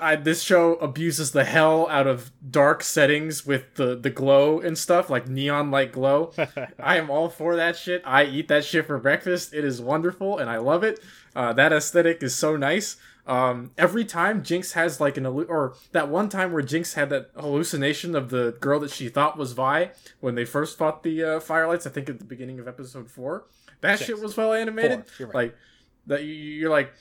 I, 0.01 0.17
this 0.17 0.43
show 0.43 0.75
abuses 0.77 1.33
the 1.33 1.45
hell 1.45 1.89
out 1.89 2.07
of 2.07 2.31
dark 2.49 2.83
settings 2.83 3.45
with 3.45 3.75
the 3.75 3.97
the 3.97 4.11
glow 4.11 4.61
and 4.61 4.79
stuff 4.79 5.11
like 5.11 5.29
neon 5.29 5.71
light 5.71 5.93
glow. 5.93 6.33
I 6.79 6.97
am 6.97 7.11
all 7.11 7.29
for 7.29 7.57
that 7.57 7.77
shit. 7.77 8.03
I 8.05 8.25
eat 8.25 8.49
that 8.49 8.65
shit 8.65 8.87
for 8.87 8.99
breakfast. 8.99 9.53
It 9.53 9.65
is 9.65 9.81
wonderful 9.81 10.39
and 10.39 10.49
I 10.49 10.59
love 10.59 10.85
it. 10.85 11.01
Uh, 11.35 11.53
that 11.55 11.73
aesthetic 11.73 12.23
is 12.23 12.35
so 12.37 12.57
nice. 12.57 12.97
Um, 13.27 13.71
every 13.77 14.05
time 14.05 14.43
Jinx 14.43 14.73
has 14.73 15.01
like 15.01 15.17
an 15.17 15.27
or 15.27 15.75
that 15.93 16.09
one 16.09 16.29
time 16.29 16.53
where 16.53 16.63
Jinx 16.63 16.95
had 16.95 17.11
that 17.11 17.31
hallucination 17.37 18.15
of 18.15 18.31
the 18.31 18.57
girl 18.61 18.81
that 18.81 18.91
she 18.91 19.09
thought 19.09 19.37
was 19.37 19.53
Vi 19.53 19.91
when 20.21 20.35
they 20.35 20.45
first 20.45 20.79
fought 20.79 21.03
the 21.03 21.23
uh, 21.23 21.41
Firelights. 21.41 21.87
I 21.87 21.91
think 21.91 22.09
at 22.09 22.19
the 22.19 22.25
beginning 22.25 22.59
of 22.59 22.67
episode 22.69 23.11
four. 23.11 23.47
That 23.81 23.99
Six. 23.99 24.07
shit 24.09 24.21
was 24.21 24.37
well 24.37 24.53
animated. 24.53 25.05
Right. 25.19 25.35
Like 25.35 25.57
that. 26.07 26.25
You're 26.25 26.71
like 26.71 26.93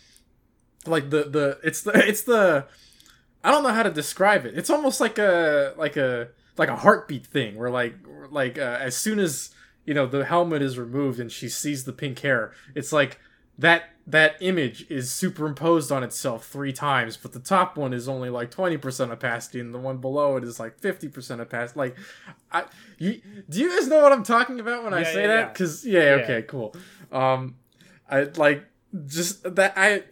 like 0.85 1.09
the 1.09 1.23
the 1.23 1.59
it's 1.63 1.81
the 1.81 1.91
it's 2.07 2.21
the 2.21 2.65
I 3.43 3.51
don't 3.51 3.63
know 3.63 3.73
how 3.73 3.83
to 3.83 3.91
describe 3.91 4.45
it. 4.45 4.57
It's 4.57 4.69
almost 4.69 4.99
like 4.99 5.17
a 5.17 5.73
like 5.77 5.97
a 5.97 6.29
like 6.57 6.69
a 6.69 6.75
heartbeat 6.75 7.25
thing 7.25 7.55
where 7.55 7.69
like 7.69 7.95
like 8.29 8.57
uh, 8.57 8.77
as 8.79 8.95
soon 8.95 9.19
as 9.19 9.51
you 9.85 9.93
know 9.93 10.05
the 10.05 10.25
helmet 10.25 10.61
is 10.61 10.77
removed 10.77 11.19
and 11.19 11.31
she 11.31 11.49
sees 11.49 11.85
the 11.85 11.93
pink 11.93 12.19
hair, 12.19 12.53
it's 12.75 12.91
like 12.91 13.19
that 13.57 13.89
that 14.07 14.35
image 14.39 14.89
is 14.89 15.11
superimposed 15.11 15.91
on 15.91 16.03
itself 16.03 16.47
three 16.47 16.73
times, 16.73 17.15
but 17.15 17.31
the 17.31 17.39
top 17.39 17.77
one 17.77 17.93
is 17.93 18.09
only 18.09 18.29
like 18.29 18.51
twenty 18.51 18.77
percent 18.77 19.11
opacity, 19.11 19.59
and 19.59 19.73
the 19.73 19.77
one 19.77 19.97
below 19.97 20.35
it 20.35 20.43
is 20.43 20.59
like 20.59 20.79
fifty 20.79 21.07
percent 21.07 21.39
opacity. 21.39 21.79
Like, 21.79 21.95
I 22.51 22.65
you 22.97 23.21
do 23.49 23.59
you 23.59 23.69
guys 23.69 23.87
know 23.87 24.01
what 24.01 24.11
I'm 24.11 24.23
talking 24.23 24.59
about 24.59 24.83
when 24.83 24.93
yeah, 24.93 24.99
I 24.99 25.03
say 25.03 25.21
yeah, 25.21 25.27
that? 25.27 25.53
Because 25.53 25.85
yeah. 25.85 25.99
yeah, 25.99 26.23
okay, 26.23 26.41
cool. 26.41 26.75
Um, 27.11 27.55
I 28.09 28.23
like 28.23 28.65
just 29.05 29.55
that 29.55 29.73
I 29.75 30.03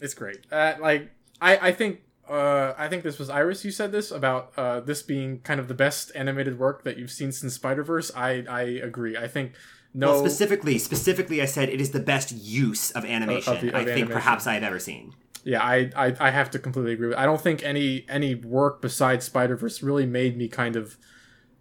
it's 0.00 0.14
great. 0.14 0.40
Uh, 0.50 0.74
like 0.80 1.10
I, 1.40 1.68
I 1.68 1.72
think 1.72 2.00
uh, 2.28 2.74
I 2.78 2.88
think 2.88 3.02
this 3.02 3.18
was 3.18 3.28
Iris. 3.28 3.64
You 3.64 3.70
said 3.70 3.92
this 3.92 4.10
about 4.10 4.52
uh, 4.56 4.80
this 4.80 5.02
being 5.02 5.40
kind 5.40 5.58
of 5.58 5.68
the 5.68 5.74
best 5.74 6.12
animated 6.14 6.58
work 6.58 6.84
that 6.84 6.96
you've 6.96 7.10
seen 7.10 7.32
since 7.32 7.54
Spider 7.54 7.82
Verse. 7.82 8.10
I 8.14 8.44
I 8.48 8.62
agree. 8.62 9.16
I 9.16 9.26
think 9.26 9.52
no. 9.92 10.12
Well, 10.12 10.20
specifically, 10.20 10.78
specifically, 10.78 11.42
I 11.42 11.46
said 11.46 11.68
it 11.68 11.80
is 11.80 11.90
the 11.90 12.00
best 12.00 12.32
use 12.32 12.90
of 12.92 13.04
animation. 13.04 13.52
Of 13.52 13.60
the, 13.60 13.68
of 13.70 13.74
I 13.74 13.78
think 13.78 13.90
animation. 13.90 14.12
perhaps 14.12 14.46
I've 14.46 14.62
ever 14.62 14.78
seen. 14.78 15.14
Yeah, 15.42 15.62
I, 15.62 15.90
I 15.96 16.16
I 16.20 16.30
have 16.30 16.50
to 16.52 16.58
completely 16.58 16.92
agree. 16.92 17.08
With, 17.08 17.18
I 17.18 17.24
don't 17.24 17.40
think 17.40 17.64
any 17.64 18.06
any 18.08 18.34
work 18.34 18.80
besides 18.80 19.24
Spider 19.24 19.56
Verse 19.56 19.82
really 19.82 20.06
made 20.06 20.36
me 20.36 20.48
kind 20.48 20.76
of, 20.76 20.98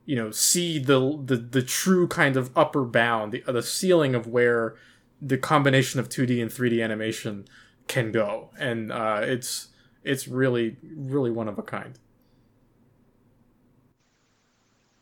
you 0.06 0.16
know, 0.16 0.32
see 0.32 0.78
the 0.78 1.20
the 1.26 1.38
the 1.38 1.64
true 1.64 2.08
kind 2.08 2.38
of 2.38 2.56
upper 2.56 2.84
bound, 2.84 3.32
the 3.32 3.44
the 3.48 3.64
ceiling 3.64 4.14
of 4.14 4.28
where 4.28 4.76
the 5.22 5.38
combination 5.38 6.00
of 6.00 6.10
2D 6.10 6.42
and 6.42 6.52
3D 6.52 6.84
animation 6.84 7.46
can 7.90 8.14
go, 8.14 8.52
and 8.58 8.94
uh, 8.94 9.20
it's 9.24 9.68
it's 10.06 10.30
really 10.30 10.78
really 10.96 11.32
one 11.32 11.50
of 11.50 11.60
a 11.60 11.64
kind. 11.64 12.00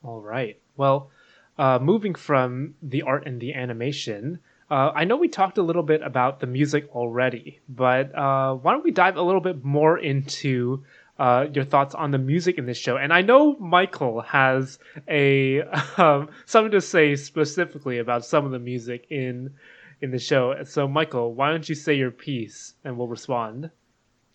All 0.03 0.21
right. 0.21 0.59
Well, 0.75 1.11
uh, 1.59 1.77
moving 1.79 2.15
from 2.15 2.75
the 2.81 3.03
art 3.03 3.27
and 3.27 3.39
the 3.39 3.53
animation, 3.53 4.39
uh, 4.71 4.91
I 4.95 5.03
know 5.03 5.17
we 5.17 5.27
talked 5.27 5.57
a 5.57 5.63
little 5.63 5.83
bit 5.83 6.01
about 6.01 6.39
the 6.39 6.47
music 6.47 6.87
already, 6.95 7.59
but 7.67 8.15
uh, 8.17 8.55
why 8.55 8.71
don't 8.71 8.83
we 8.83 8.91
dive 8.91 9.17
a 9.17 9.21
little 9.21 9.41
bit 9.41 9.63
more 9.63 9.97
into 9.97 10.83
uh, 11.19 11.47
your 11.51 11.65
thoughts 11.65 11.93
on 11.93 12.11
the 12.11 12.17
music 12.17 12.57
in 12.57 12.65
this 12.65 12.77
show? 12.77 12.95
And 12.95 13.11
I 13.11 13.21
know 13.21 13.57
Michael 13.57 14.21
has 14.21 14.79
a 15.09 15.61
um, 15.97 16.29
something 16.45 16.71
to 16.71 16.81
say 16.81 17.15
specifically 17.17 17.97
about 17.97 18.23
some 18.23 18.45
of 18.45 18.51
the 18.51 18.59
music 18.59 19.07
in 19.09 19.55
in 20.01 20.11
the 20.11 20.19
show. 20.19 20.55
So, 20.63 20.87
Michael, 20.87 21.33
why 21.33 21.49
don't 21.49 21.67
you 21.67 21.75
say 21.75 21.93
your 21.93 22.11
piece 22.11 22.73
and 22.83 22.97
we'll 22.97 23.07
respond? 23.07 23.69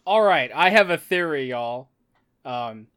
All 0.05 0.23
right, 0.23 0.51
I 0.55 0.71
have 0.71 0.91
a 0.91 0.99
theory, 0.99 1.51
y'all. 1.51 1.89
Um, 2.45 2.89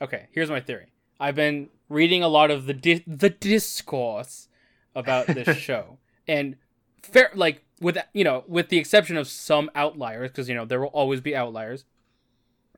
okay, 0.00 0.28
here's 0.32 0.50
my 0.50 0.60
theory. 0.60 0.92
I've 1.18 1.34
been 1.34 1.68
reading 1.88 2.22
a 2.22 2.28
lot 2.28 2.50
of 2.50 2.66
the 2.66 2.74
di- 2.74 3.04
the 3.06 3.30
discourse 3.30 4.48
about 4.94 5.26
this 5.26 5.56
show, 5.58 5.98
and 6.28 6.56
fair 7.02 7.30
like 7.34 7.64
with 7.80 7.98
you 8.12 8.22
know 8.22 8.44
with 8.46 8.68
the 8.68 8.78
exception 8.78 9.16
of 9.16 9.26
some 9.26 9.68
outliers, 9.74 10.30
because 10.30 10.48
you 10.48 10.54
know 10.54 10.64
there 10.64 10.80
will 10.80 10.88
always 10.88 11.20
be 11.20 11.34
outliers. 11.34 11.84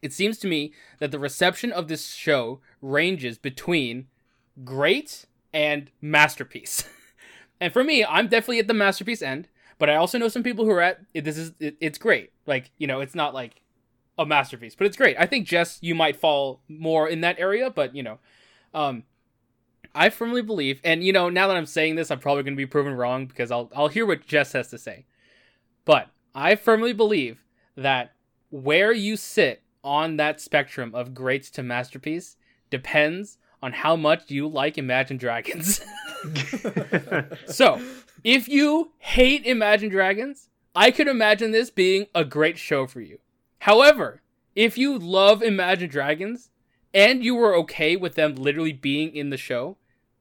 It 0.00 0.14
seems 0.14 0.38
to 0.38 0.48
me 0.48 0.72
that 0.98 1.10
the 1.10 1.18
reception 1.18 1.70
of 1.72 1.88
this 1.88 2.14
show 2.14 2.60
ranges 2.80 3.36
between 3.36 4.06
great 4.64 5.26
and 5.52 5.90
masterpiece. 6.00 6.84
and 7.60 7.72
for 7.72 7.84
me, 7.84 8.04
I'm 8.04 8.28
definitely 8.28 8.58
at 8.58 8.66
the 8.66 8.74
masterpiece 8.74 9.22
end. 9.22 9.48
But 9.78 9.88
I 9.88 9.96
also 9.96 10.18
know 10.18 10.28
some 10.28 10.42
people 10.42 10.66
who 10.66 10.72
are 10.72 10.82
at 10.82 11.00
this 11.14 11.38
is 11.38 11.52
it, 11.58 11.76
it's 11.80 11.98
great. 11.98 12.32
Like 12.46 12.70
you 12.76 12.86
know, 12.86 13.00
it's 13.00 13.14
not 13.14 13.32
like 13.32 13.62
a 14.18 14.26
masterpiece, 14.26 14.74
but 14.74 14.86
it's 14.86 14.96
great. 14.96 15.16
I 15.18 15.26
think 15.26 15.46
Jess, 15.46 15.78
you 15.80 15.94
might 15.94 16.16
fall 16.16 16.60
more 16.68 17.08
in 17.08 17.22
that 17.22 17.38
area, 17.38 17.70
but 17.70 17.96
you 17.96 18.02
know, 18.02 18.18
um, 18.74 19.04
I 19.94 20.10
firmly 20.10 20.42
believe, 20.42 20.80
and 20.84 21.02
you 21.02 21.12
know, 21.12 21.30
now 21.30 21.48
that 21.48 21.56
I'm 21.56 21.66
saying 21.66 21.94
this, 21.94 22.10
I'm 22.10 22.18
probably 22.18 22.42
going 22.42 22.54
to 22.54 22.58
be 22.58 22.66
proven 22.66 22.94
wrong 22.94 23.26
because 23.26 23.50
I'll 23.50 23.70
I'll 23.74 23.88
hear 23.88 24.04
what 24.04 24.26
Jess 24.26 24.52
has 24.52 24.68
to 24.68 24.78
say. 24.78 25.06
But 25.86 26.08
I 26.34 26.56
firmly 26.56 26.92
believe 26.92 27.44
that 27.74 28.12
where 28.50 28.92
you 28.92 29.16
sit 29.16 29.62
on 29.82 30.18
that 30.18 30.40
spectrum 30.40 30.94
of 30.94 31.14
greats 31.14 31.50
to 31.52 31.62
masterpiece 31.62 32.36
depends 32.68 33.38
on 33.62 33.72
how 33.72 33.96
much 33.96 34.30
you 34.30 34.46
like 34.46 34.76
Imagine 34.76 35.16
Dragons. 35.16 35.80
so, 37.46 37.80
if 38.24 38.48
you 38.48 38.92
hate 38.98 39.46
Imagine 39.46 39.88
Dragons, 39.88 40.48
I 40.74 40.90
could 40.90 41.08
imagine 41.08 41.50
this 41.50 41.70
being 41.70 42.06
a 42.14 42.24
great 42.24 42.58
show 42.58 42.86
for 42.86 43.00
you. 43.00 43.18
However, 43.60 44.22
if 44.54 44.78
you 44.78 44.98
love 44.98 45.42
Imagine 45.42 45.88
Dragons 45.88 46.50
and 46.92 47.24
you 47.24 47.34
were 47.34 47.54
okay 47.56 47.96
with 47.96 48.14
them 48.14 48.34
literally 48.34 48.72
being 48.72 49.14
in 49.14 49.30
the 49.30 49.36
show, 49.36 49.76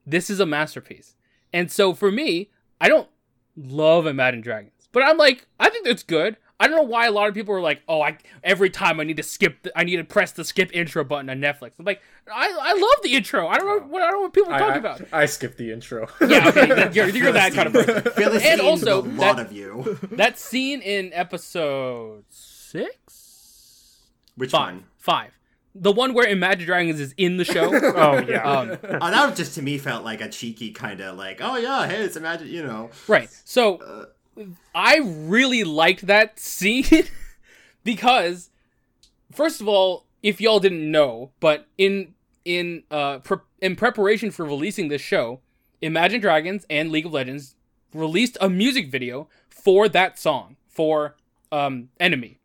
this 0.06 0.30
is 0.30 0.40
a 0.40 0.46
masterpiece. 0.46 1.16
And 1.54 1.72
so 1.72 1.94
for 1.94 2.12
me, 2.12 2.50
I 2.80 2.88
don't 2.88 3.10
love 3.56 4.08
Imagine 4.08 4.42
Dragons, 4.42 4.88
but 4.92 5.04
I'm 5.04 5.18
like, 5.18 5.48
I 5.60 5.70
think 5.70 5.88
it's 5.88 6.04
good. 6.04 6.38
I 6.62 6.68
don't 6.68 6.76
know 6.76 6.84
why 6.84 7.06
a 7.06 7.12
lot 7.12 7.30
of 7.30 7.34
people 7.34 7.56
are 7.56 7.62
like, 7.62 7.82
oh, 7.88 8.02
I 8.02 8.18
every 8.44 8.70
time 8.70 9.00
I 9.00 9.06
need 9.06 9.16
to 9.18 9.24
skip, 9.24 9.64
the, 9.64 9.72
I 9.80 9.86
need 9.86 9.96
to 9.96 10.04
press 10.04 10.34
the 10.34 10.44
skip 10.44 10.72
intro 10.74 11.04
button 11.06 11.30
on 11.30 11.40
Netflix. 11.40 11.72
I'm 11.80 11.86
like, 11.86 12.02
I, 12.30 12.48
I 12.62 12.74
love 12.74 13.02
the 13.04 13.16
intro. 13.16 13.48
I 13.48 13.58
don't 13.58 13.66
know 13.66 13.88
what 13.88 14.02
I 14.02 14.08
don't 14.08 14.16
know 14.18 14.22
what 14.24 14.34
people 14.34 14.52
are 14.52 14.56
I, 14.56 14.60
talking 14.60 14.74
I, 14.74 14.78
about. 14.78 15.02
I 15.14 15.26
skipped 15.26 15.58
the 15.58 15.72
intro. 15.72 16.08
Yeah, 16.22 16.50
okay, 16.50 16.68
you're, 16.94 17.08
you're 17.10 17.32
that 17.32 17.54
kind 17.54 17.68
of 17.68 17.74
person. 17.74 18.12
Philistines 18.14 18.44
And 18.52 18.62
also, 18.62 19.02
a 19.02 19.04
lot 19.04 19.38
that- 19.38 19.46
of 19.48 19.52
you. 19.54 19.98
That 20.12 20.38
scene 20.38 20.82
in 20.82 21.12
episode 21.14 22.26
six, 22.30 24.10
Which 24.36 24.52
five, 24.52 24.74
one? 24.76 24.84
five, 24.98 25.32
the 25.76 25.92
one 25.92 26.14
where 26.14 26.28
Imagine 26.28 26.66
Dragons 26.66 27.00
is 27.00 27.14
in 27.18 27.38
the 27.38 27.46
show. 27.46 27.70
Oh 27.96 28.20
yeah. 28.28 28.44
um, 28.44 28.78
Oh, 28.84 29.12
that 29.12 29.36
just 29.36 29.56
to 29.56 29.62
me 29.62 29.78
felt 29.78 30.04
like 30.04 30.22
a 30.22 30.30
cheeky 30.30 30.72
kind 30.72 31.00
of 31.02 31.18
like, 31.18 31.40
oh 31.42 31.58
yeah, 31.58 31.88
hey, 31.88 32.02
it's 32.04 32.16
imagine, 32.16 32.48
you 32.48 32.64
know. 32.66 32.90
Right. 33.08 33.30
So 33.46 34.08
I 34.74 35.00
really 35.04 35.64
liked 35.64 36.08
that 36.08 36.40
scene 36.40 36.86
because 37.84 38.50
first 39.32 39.62
of 39.62 39.68
all, 39.68 40.06
if 40.22 40.42
y'all 40.42 40.60
didn't 40.60 40.90
know, 40.90 41.32
but 41.40 41.68
in 41.78 42.14
in 42.46 42.84
uh 42.90 43.20
pre- 43.20 43.38
in 43.62 43.76
preparation 43.76 44.32
for 44.32 44.46
releasing 44.46 44.88
this 44.88 45.02
show, 45.02 45.42
Imagine 45.82 46.22
Dragons 46.22 46.66
and 46.70 46.92
League 46.92 47.06
of 47.06 47.14
Legends 47.14 47.56
released 47.94 48.38
a 48.42 48.50
music 48.50 48.92
video 48.92 49.28
for 49.50 49.90
that 49.90 50.20
song 50.20 50.56
for 50.68 51.16
um 51.52 51.90
Enemy. 52.00 52.38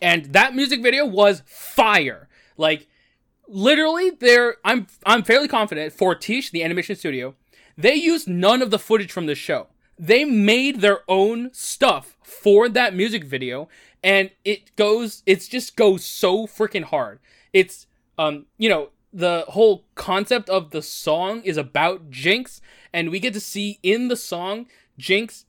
And 0.00 0.32
that 0.32 0.54
music 0.54 0.82
video 0.82 1.06
was 1.06 1.42
fire. 1.46 2.28
Like 2.56 2.88
literally 3.48 4.10
there 4.10 4.56
I'm 4.64 4.86
I'm 5.04 5.22
fairly 5.22 5.48
confident 5.48 5.92
Fortiche, 5.92 6.50
the 6.50 6.62
animation 6.64 6.96
studio, 6.96 7.34
they 7.76 7.94
used 7.94 8.28
none 8.28 8.62
of 8.62 8.70
the 8.70 8.78
footage 8.78 9.12
from 9.12 9.26
the 9.26 9.34
show. 9.34 9.68
They 9.98 10.24
made 10.24 10.80
their 10.80 11.00
own 11.08 11.50
stuff 11.52 12.16
for 12.22 12.68
that 12.68 12.94
music 12.94 13.24
video 13.24 13.68
and 14.02 14.30
it 14.44 14.74
goes, 14.76 15.22
it 15.26 15.46
just 15.48 15.76
goes 15.76 16.04
so 16.04 16.46
freaking 16.46 16.84
hard. 16.84 17.20
It's 17.52 17.86
um 18.18 18.46
you 18.58 18.68
know 18.68 18.90
the 19.12 19.44
whole 19.48 19.84
concept 19.94 20.48
of 20.48 20.70
the 20.70 20.82
song 20.82 21.42
is 21.42 21.56
about 21.56 22.10
Jinx 22.10 22.60
and 22.92 23.10
we 23.10 23.20
get 23.20 23.34
to 23.34 23.40
see 23.40 23.78
in 23.82 24.08
the 24.08 24.16
song 24.16 24.66
Jinx 24.98 25.44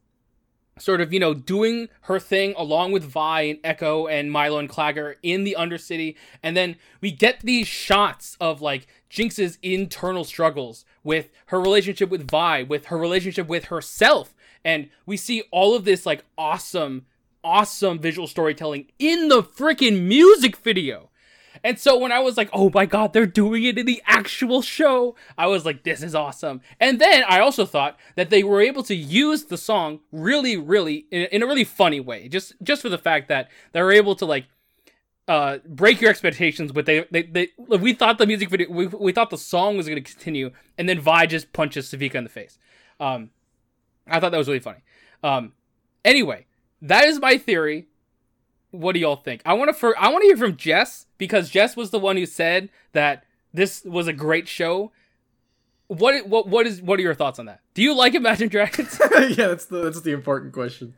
sort 0.80 1.02
of, 1.02 1.14
you 1.14 1.20
know, 1.20 1.34
doing 1.34 1.90
her 2.02 2.20
thing 2.20 2.54
along 2.58 2.92
with 2.92 3.04
Vi 3.04 3.42
and 3.42 3.62
Ekko 3.64 4.12
and 4.12 4.32
Mylo 4.32 4.60
and 4.60 4.70
Claggor 4.70 5.16
in 5.22 5.44
the 5.44 5.56
Undercity. 5.58 6.16
And 6.42 6.58
then 6.58 6.78
we 7.02 7.12
get 7.12 7.42
these 7.42 7.68
shots 7.68 8.38
of 8.40 8.62
like 8.62 8.88
Jinx's 9.10 9.58
internal 9.62 10.24
struggles 10.24 10.86
with 11.04 11.30
her 11.48 11.60
relationship 11.60 12.10
with 12.10 12.30
Vi, 12.30 12.64
with 12.64 12.86
her 12.86 12.98
relationship 12.98 13.48
with 13.48 13.66
herself. 13.66 14.34
And 14.64 14.90
we 15.06 15.18
see 15.18 15.44
all 15.52 15.76
of 15.76 15.86
this 15.86 16.06
like 16.06 16.24
awesome, 16.38 17.06
awesome 17.44 18.00
visual 18.00 18.28
storytelling 18.28 18.88
in 19.00 19.28
the 19.28 19.44
freaking 19.44 20.04
music 20.04 20.58
video. 20.58 21.10
And 21.64 21.80
so 21.80 21.98
when 21.98 22.12
I 22.12 22.20
was 22.20 22.36
like, 22.36 22.50
oh 22.52 22.70
my 22.74 22.86
god, 22.86 23.14
they're 23.14 23.26
doing 23.26 23.64
it 23.64 23.78
in 23.78 23.86
the 23.86 24.02
actual 24.06 24.62
show, 24.62 25.16
I 25.38 25.48
was 25.48 25.66
like, 25.66 25.84
this 25.84 26.04
is 26.04 26.14
awesome. 26.14 26.62
And 26.80 27.00
then 27.00 27.24
I 27.28 27.40
also 27.40 27.66
thought 27.66 27.98
that 28.16 28.30
they 28.30 28.44
were 28.44 28.62
able 28.62 28.84
to 28.84 28.96
use 28.96 29.46
the 29.46 29.58
song 29.58 30.02
really, 30.12 30.58
really 30.58 31.06
in, 31.10 31.42
a 31.42 31.48
really 31.48 31.64
funny 31.64 32.00
way. 32.00 32.28
Just 32.28 32.54
just 32.64 32.82
for 32.82 32.90
the 32.90 32.98
fact 32.98 33.30
that 33.30 33.50
they 33.72 33.82
were 33.82 33.92
able 33.92 34.16
to 34.16 34.26
like 34.26 34.48
uh 35.28 35.58
break 35.66 36.02
your 36.02 36.10
expectations 36.10 36.72
but 36.72 36.86
they 36.86 37.06
they, 37.12 37.24
they 37.24 37.50
we 37.78 37.94
thought 37.94 38.18
the 38.18 38.28
music 38.28 38.50
video 38.50 38.70
we, 38.70 38.88
we 38.88 39.12
thought 39.12 39.30
the 39.30 39.38
song 39.38 39.78
was 39.78 39.88
going 39.88 40.02
to 40.02 40.12
continue 40.12 40.52
and 40.78 40.90
then 40.90 41.00
Vi 41.00 41.26
just 41.28 41.54
punches 41.54 41.90
Sevika 41.90 42.16
in 42.16 42.24
the 42.24 42.30
face. 42.30 42.58
Um 43.00 43.30
I 44.08 44.20
thought 44.20 44.32
that 44.32 44.38
was 44.38 44.48
really 44.48 44.60
funny. 44.60 44.80
Um 45.24 45.54
anyway, 46.04 46.46
that 46.82 47.06
is 47.06 47.20
my 47.20 47.38
theory 47.38 47.88
what 48.74 48.94
do 48.94 49.00
y'all 49.00 49.16
think? 49.16 49.42
I 49.46 49.54
want 49.54 49.70
to 49.70 49.74
for 49.74 49.98
I 50.00 50.10
want 50.10 50.24
to 50.24 50.28
hear 50.28 50.38
from 50.38 50.58
Jess 50.58 51.06
because 51.18 51.50
Jess 51.50 51.78
was 51.78 51.92
the 51.92 52.00
one 52.00 52.18
who 52.18 52.26
said 52.26 52.70
that 52.92 53.24
this 53.54 53.84
was 53.86 54.08
a 54.08 54.14
great 54.14 54.48
show. 54.48 54.92
What 55.88 56.28
what 56.28 56.48
what 56.48 56.66
is 56.66 56.82
what 56.82 57.00
are 57.00 57.04
your 57.04 57.14
thoughts 57.14 57.38
on 57.38 57.46
that? 57.46 57.62
Do 57.76 57.84
you 57.84 57.96
like 57.96 58.16
Imagine 58.16 58.50
Dragons? 58.50 59.00
yeah, 59.14 59.48
that's 59.48 59.66
the 59.66 59.84
that's 59.84 60.02
the 60.02 60.12
important 60.12 60.54
question. 60.54 60.96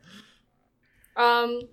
Um 1.18 1.64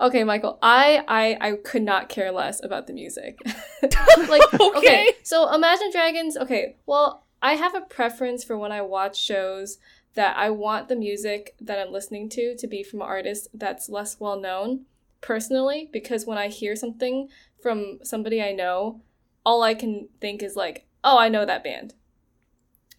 okay, 0.00 0.24
Michael. 0.24 0.58
I 0.62 1.04
I 1.08 1.38
I 1.40 1.52
could 1.56 1.82
not 1.82 2.08
care 2.08 2.32
less 2.32 2.62
about 2.62 2.86
the 2.86 2.92
music. 2.92 3.38
like 4.28 4.54
okay. 4.54 4.78
Okay. 4.78 5.10
so 5.22 5.52
Imagine 5.54 5.90
Dragons, 5.90 6.36
okay. 6.36 6.76
Well, 6.86 7.26
I 7.40 7.54
have 7.54 7.74
a 7.74 7.82
preference 7.82 8.44
for 8.44 8.58
when 8.58 8.72
I 8.72 8.82
watch 8.82 9.20
shows 9.20 9.78
that 10.14 10.36
I 10.36 10.50
want 10.50 10.88
the 10.88 10.96
music 10.96 11.54
that 11.60 11.78
I'm 11.78 11.92
listening 11.92 12.28
to 12.30 12.56
to 12.56 12.66
be 12.66 12.82
from 12.82 13.00
an 13.02 13.08
artist 13.08 13.48
that's 13.54 13.88
less 13.88 14.18
well 14.18 14.40
known 14.40 14.86
personally 15.20 15.88
because 15.92 16.26
when 16.26 16.38
I 16.38 16.48
hear 16.48 16.74
something 16.74 17.28
from 17.62 17.98
somebody 18.02 18.42
I 18.42 18.52
know, 18.52 19.02
all 19.44 19.62
I 19.62 19.74
can 19.74 20.08
think 20.20 20.42
is 20.42 20.56
like, 20.56 20.86
"Oh, 21.04 21.18
I 21.18 21.28
know 21.28 21.44
that 21.44 21.64
band." 21.64 21.94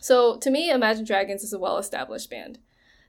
So, 0.02 0.38
to 0.38 0.50
me, 0.50 0.72
Imagine 0.72 1.04
Dragons 1.04 1.44
is 1.44 1.54
a 1.54 1.60
well-established 1.60 2.30
band. 2.30 2.60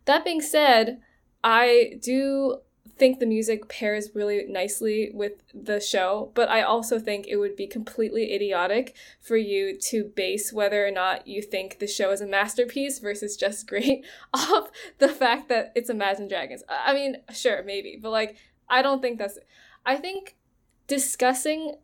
That 0.06 0.24
being 0.24 0.40
said, 0.40 1.00
I 1.42 1.98
do 2.02 2.58
think 3.01 3.18
the 3.18 3.26
music 3.26 3.68
pairs 3.68 4.11
really 4.14 4.45
nicely 4.47 5.11
with 5.14 5.43
the 5.55 5.81
show, 5.81 6.31
but 6.35 6.49
I 6.49 6.62
also 6.62 6.99
think 6.99 7.26
it 7.26 7.37
would 7.37 7.57
be 7.57 7.66
completely 7.66 8.35
idiotic 8.35 8.95
for 9.20 9.37
you 9.37 9.78
to 9.89 10.05
base 10.05 10.53
whether 10.53 10.87
or 10.87 10.91
not 10.91 11.26
you 11.26 11.41
think 11.41 11.78
the 11.78 11.87
show 11.87 12.11
is 12.11 12.20
a 12.20 12.26
masterpiece 12.26 12.99
versus 12.99 13.37
just 13.37 13.66
great 13.68 14.05
off 14.35 14.70
the 14.99 15.09
fact 15.09 15.49
that 15.49 15.72
it's 15.74 15.91
Imagine 15.91 16.28
Dragons. 16.28 16.62
I 16.68 16.93
mean, 16.93 17.16
sure, 17.33 17.62
maybe, 17.62 17.99
but 18.01 18.11
like, 18.11 18.37
I 18.68 18.83
don't 18.83 19.03
think 19.03 19.18
that's. 19.18 19.39
I 19.85 19.97
think 19.97 20.37
discussing 20.87 21.76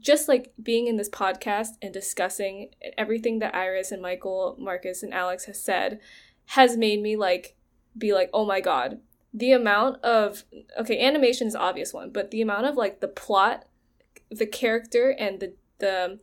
just 0.00 0.28
like 0.28 0.52
being 0.62 0.86
in 0.86 0.96
this 0.96 1.08
podcast 1.08 1.70
and 1.80 1.92
discussing 1.92 2.70
everything 2.96 3.38
that 3.40 3.54
Iris 3.54 3.90
and 3.90 4.02
Michael, 4.02 4.56
Marcus, 4.58 5.02
and 5.02 5.12
Alex 5.12 5.46
has 5.46 5.62
said 5.62 5.98
has 6.46 6.76
made 6.76 7.00
me 7.00 7.16
like 7.16 7.56
be 7.96 8.12
like, 8.12 8.30
oh 8.32 8.44
my 8.44 8.60
god, 8.60 9.00
the 9.34 9.52
amount 9.52 10.02
of 10.04 10.44
okay, 10.78 11.00
animation 11.00 11.46
is 11.46 11.56
obvious 11.56 11.92
one, 11.92 12.10
but 12.10 12.30
the 12.30 12.42
amount 12.42 12.66
of 12.66 12.76
like 12.76 13.00
the 13.00 13.08
plot, 13.08 13.64
the 14.30 14.46
character, 14.46 15.10
and 15.10 15.40
the 15.40 15.54
the 15.78 16.18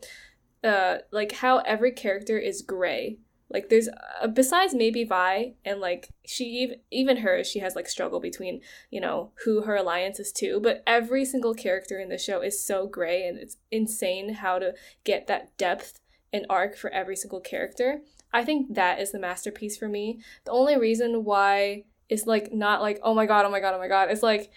uh 0.68 1.00
like 1.12 1.34
how 1.34 1.60
every 1.60 1.92
character 1.92 2.38
is 2.38 2.62
gray. 2.62 3.18
Like 3.50 3.70
there's 3.70 3.90
uh, 4.22 4.28
besides 4.28 4.76
maybe 4.76 5.04
Vi 5.04 5.54
and 5.66 5.80
like 5.80 6.10
she 6.24 6.44
even 6.46 6.80
even 6.92 7.18
her 7.18 7.44
she 7.44 7.60
has 7.60 7.76
like 7.76 7.88
struggle 7.88 8.20
between 8.20 8.62
you 8.92 9.02
know 9.02 9.32
who 9.44 9.64
her 9.64 9.76
alliance 9.76 10.20
is 10.20 10.32
to, 10.34 10.60
but 10.60 10.84
every 10.86 11.26
single 11.26 11.56
character 11.56 12.00
in 12.00 12.10
the 12.10 12.18
show 12.18 12.42
is 12.42 12.64
so 12.64 12.86
gray 12.86 13.28
and 13.28 13.40
it's 13.40 13.58
insane 13.72 14.36
how 14.36 14.60
to 14.60 14.74
get 15.04 15.26
that 15.26 15.58
depth 15.58 16.00
and 16.32 16.46
arc 16.48 16.78
for 16.78 16.92
every 16.92 17.16
single 17.16 17.40
character. 17.40 18.02
I 18.32 18.46
think 18.46 18.76
that 18.76 19.00
is 19.00 19.12
the 19.12 19.20
masterpiece 19.20 19.78
for 19.78 19.88
me. 19.88 20.20
The 20.46 20.52
only 20.52 20.78
reason 20.78 21.24
why 21.24 21.86
it's 22.10 22.26
like 22.26 22.52
not 22.52 22.82
like 22.82 23.00
oh 23.04 23.14
my 23.14 23.26
god, 23.26 23.46
oh 23.46 23.50
my 23.50 23.60
god, 23.60 23.74
oh 23.76 23.80
my 23.80 23.88
god. 23.88 24.10
It's 24.12 24.24
like 24.24 24.52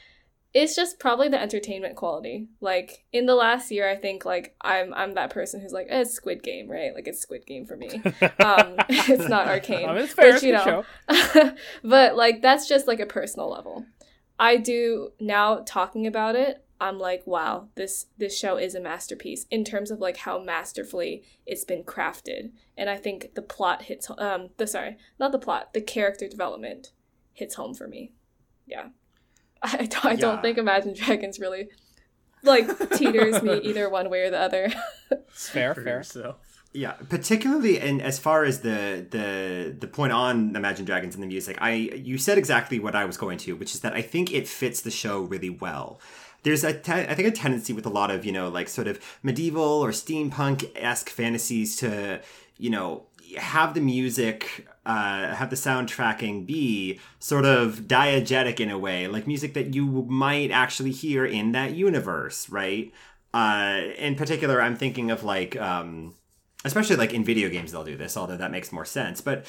it's 0.54 0.76
just 0.76 0.98
probably 0.98 1.28
the 1.28 1.40
entertainment 1.40 1.96
quality. 1.96 2.48
Like 2.60 3.04
in 3.12 3.26
the 3.26 3.34
last 3.34 3.70
year, 3.70 3.88
I 3.88 3.96
think 3.96 4.24
like 4.24 4.54
I'm 4.60 4.92
I'm 4.92 5.14
that 5.14 5.30
person 5.30 5.60
who's 5.60 5.72
like 5.72 5.86
eh, 5.88 6.00
it's 6.00 6.12
Squid 6.12 6.42
Game, 6.42 6.70
right? 6.70 6.94
Like 6.94 7.08
it's 7.08 7.20
Squid 7.20 7.46
Game 7.46 7.66
for 7.66 7.76
me. 7.76 8.02
Um, 8.42 8.74
it's 8.88 9.28
not 9.28 9.46
Arcane. 9.46 9.88
I 9.88 9.94
mean, 9.94 10.04
it's 10.04 10.12
fair. 10.12 10.32
But, 10.32 10.42
you 10.42 10.52
know, 10.52 10.84
show. 11.12 11.52
but 11.84 12.16
like 12.16 12.42
that's 12.42 12.68
just 12.68 12.86
like 12.86 13.00
a 13.00 13.06
personal 13.06 13.50
level. 13.50 13.86
I 14.38 14.56
do 14.56 15.12
now 15.20 15.62
talking 15.64 16.06
about 16.06 16.34
it. 16.34 16.64
I'm 16.80 16.98
like, 16.98 17.24
wow, 17.26 17.68
this 17.76 18.06
this 18.18 18.36
show 18.36 18.56
is 18.56 18.74
a 18.74 18.80
masterpiece 18.80 19.46
in 19.50 19.64
terms 19.64 19.90
of 19.90 20.00
like 20.00 20.18
how 20.18 20.40
masterfully 20.40 21.22
it's 21.46 21.64
been 21.64 21.84
crafted, 21.84 22.50
and 22.76 22.90
I 22.90 22.96
think 22.96 23.34
the 23.34 23.42
plot 23.42 23.82
hits 23.82 24.10
um 24.18 24.50
the 24.56 24.66
sorry 24.66 24.96
not 25.18 25.32
the 25.32 25.38
plot 25.38 25.72
the 25.74 25.80
character 25.80 26.28
development 26.28 26.90
hits 27.32 27.54
home 27.54 27.74
for 27.74 27.88
me. 27.88 28.12
Yeah, 28.66 28.88
I 29.62 29.86
don't, 29.86 30.04
I 30.04 30.16
don't 30.16 30.42
think 30.42 30.58
Imagine 30.58 30.94
Dragons 30.94 31.38
really 31.38 31.68
like 32.42 32.66
teeters 32.90 33.42
me 33.42 33.58
either 33.62 33.88
one 33.88 34.10
way 34.10 34.22
or 34.22 34.30
the 34.30 34.40
other. 34.40 34.72
It's 35.28 35.48
fair, 35.48 35.74
fair. 35.74 35.98
yourself. 35.98 36.36
Yeah, 36.72 36.92
particularly 36.92 37.78
and 37.78 38.00
as 38.00 38.18
far 38.18 38.44
as 38.44 38.60
the 38.60 39.06
the 39.10 39.76
the 39.78 39.86
point 39.86 40.12
on 40.12 40.56
Imagine 40.56 40.86
Dragons 40.86 41.14
and 41.14 41.22
the 41.22 41.26
music, 41.26 41.58
I 41.60 41.72
you 41.72 42.16
said 42.16 42.38
exactly 42.38 42.78
what 42.78 42.94
I 42.94 43.04
was 43.04 43.16
going 43.18 43.36
to, 43.38 43.54
which 43.56 43.74
is 43.74 43.80
that 43.80 43.92
I 43.92 44.00
think 44.00 44.32
it 44.32 44.48
fits 44.48 44.80
the 44.80 44.90
show 44.90 45.20
really 45.20 45.50
well. 45.50 46.00
There's 46.44 46.64
a 46.64 46.72
te- 46.72 46.92
I 46.92 47.14
think 47.14 47.28
a 47.28 47.30
tendency 47.30 47.72
with 47.74 47.84
a 47.84 47.90
lot 47.90 48.10
of 48.10 48.24
you 48.24 48.32
know 48.32 48.48
like 48.48 48.68
sort 48.68 48.86
of 48.86 48.98
medieval 49.22 49.84
or 49.84 49.90
steampunk 49.90 50.70
esque 50.74 51.10
fantasies 51.10 51.76
to 51.76 52.20
you 52.56 52.70
know 52.70 53.04
have 53.36 53.74
the 53.74 53.80
music 53.82 54.66
uh, 54.84 55.34
have 55.34 55.50
the 55.50 55.56
soundtracking 55.56 56.46
be 56.46 56.98
sort 57.18 57.44
of 57.44 57.82
diegetic 57.82 58.60
in 58.60 58.70
a 58.70 58.78
way, 58.78 59.06
like 59.06 59.26
music 59.26 59.54
that 59.54 59.74
you 59.74 59.86
might 60.08 60.50
actually 60.50 60.90
hear 60.90 61.24
in 61.24 61.52
that 61.52 61.74
universe, 61.74 62.48
right? 62.48 62.92
Uh, 63.32 63.80
in 63.96 64.14
particular, 64.14 64.60
I'm 64.60 64.76
thinking 64.76 65.10
of 65.10 65.24
like, 65.24 65.56
um, 65.56 66.14
especially 66.64 66.96
like 66.96 67.14
in 67.14 67.24
video 67.24 67.48
games, 67.48 67.72
they'll 67.72 67.84
do 67.84 67.96
this, 67.96 68.16
although 68.16 68.36
that 68.36 68.50
makes 68.50 68.72
more 68.72 68.84
sense. 68.84 69.20
But 69.20 69.46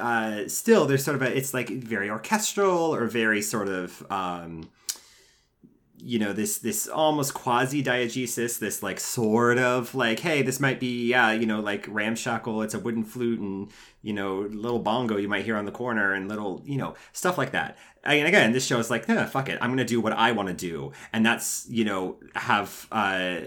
uh, 0.00 0.48
still, 0.48 0.86
there's 0.86 1.04
sort 1.04 1.16
of 1.16 1.22
a, 1.22 1.36
it's 1.36 1.54
like 1.54 1.68
very 1.70 2.10
orchestral 2.10 2.94
or 2.94 3.06
very 3.06 3.40
sort 3.40 3.68
of, 3.68 4.04
um, 4.10 4.68
you 6.04 6.18
know, 6.18 6.32
this 6.32 6.58
this 6.58 6.88
almost 6.88 7.32
quasi 7.32 7.82
diegesis, 7.82 8.58
this 8.58 8.82
like 8.82 8.98
sort 8.98 9.58
of 9.58 9.94
like, 9.94 10.18
hey, 10.18 10.42
this 10.42 10.58
might 10.58 10.80
be, 10.80 11.06
yeah, 11.06 11.32
you 11.32 11.46
know, 11.46 11.60
like 11.60 11.86
ramshackle. 11.88 12.62
It's 12.62 12.74
a 12.74 12.80
wooden 12.80 13.04
flute 13.04 13.38
and 13.38 13.70
you 14.02 14.12
know, 14.12 14.40
little 14.40 14.80
bongo 14.80 15.16
you 15.16 15.28
might 15.28 15.44
hear 15.44 15.56
on 15.56 15.64
the 15.64 15.72
corner 15.72 16.12
and 16.12 16.28
little, 16.28 16.60
you 16.64 16.76
know, 16.76 16.94
stuff 17.12 17.38
like 17.38 17.52
that. 17.52 17.78
And 18.02 18.26
again, 18.26 18.52
this 18.52 18.66
show 18.66 18.80
is 18.80 18.90
like, 18.90 19.08
eh, 19.08 19.26
fuck 19.26 19.48
it, 19.48 19.58
I'm 19.62 19.70
gonna 19.70 19.84
do 19.84 20.00
what 20.00 20.12
I 20.12 20.32
want 20.32 20.48
to 20.48 20.54
do, 20.54 20.92
and 21.12 21.24
that's 21.24 21.66
you 21.68 21.84
know, 21.84 22.18
have 22.34 22.88
uh, 22.90 23.42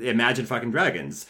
Imagine 0.00 0.46
fucking 0.46 0.70
Dragons 0.70 1.26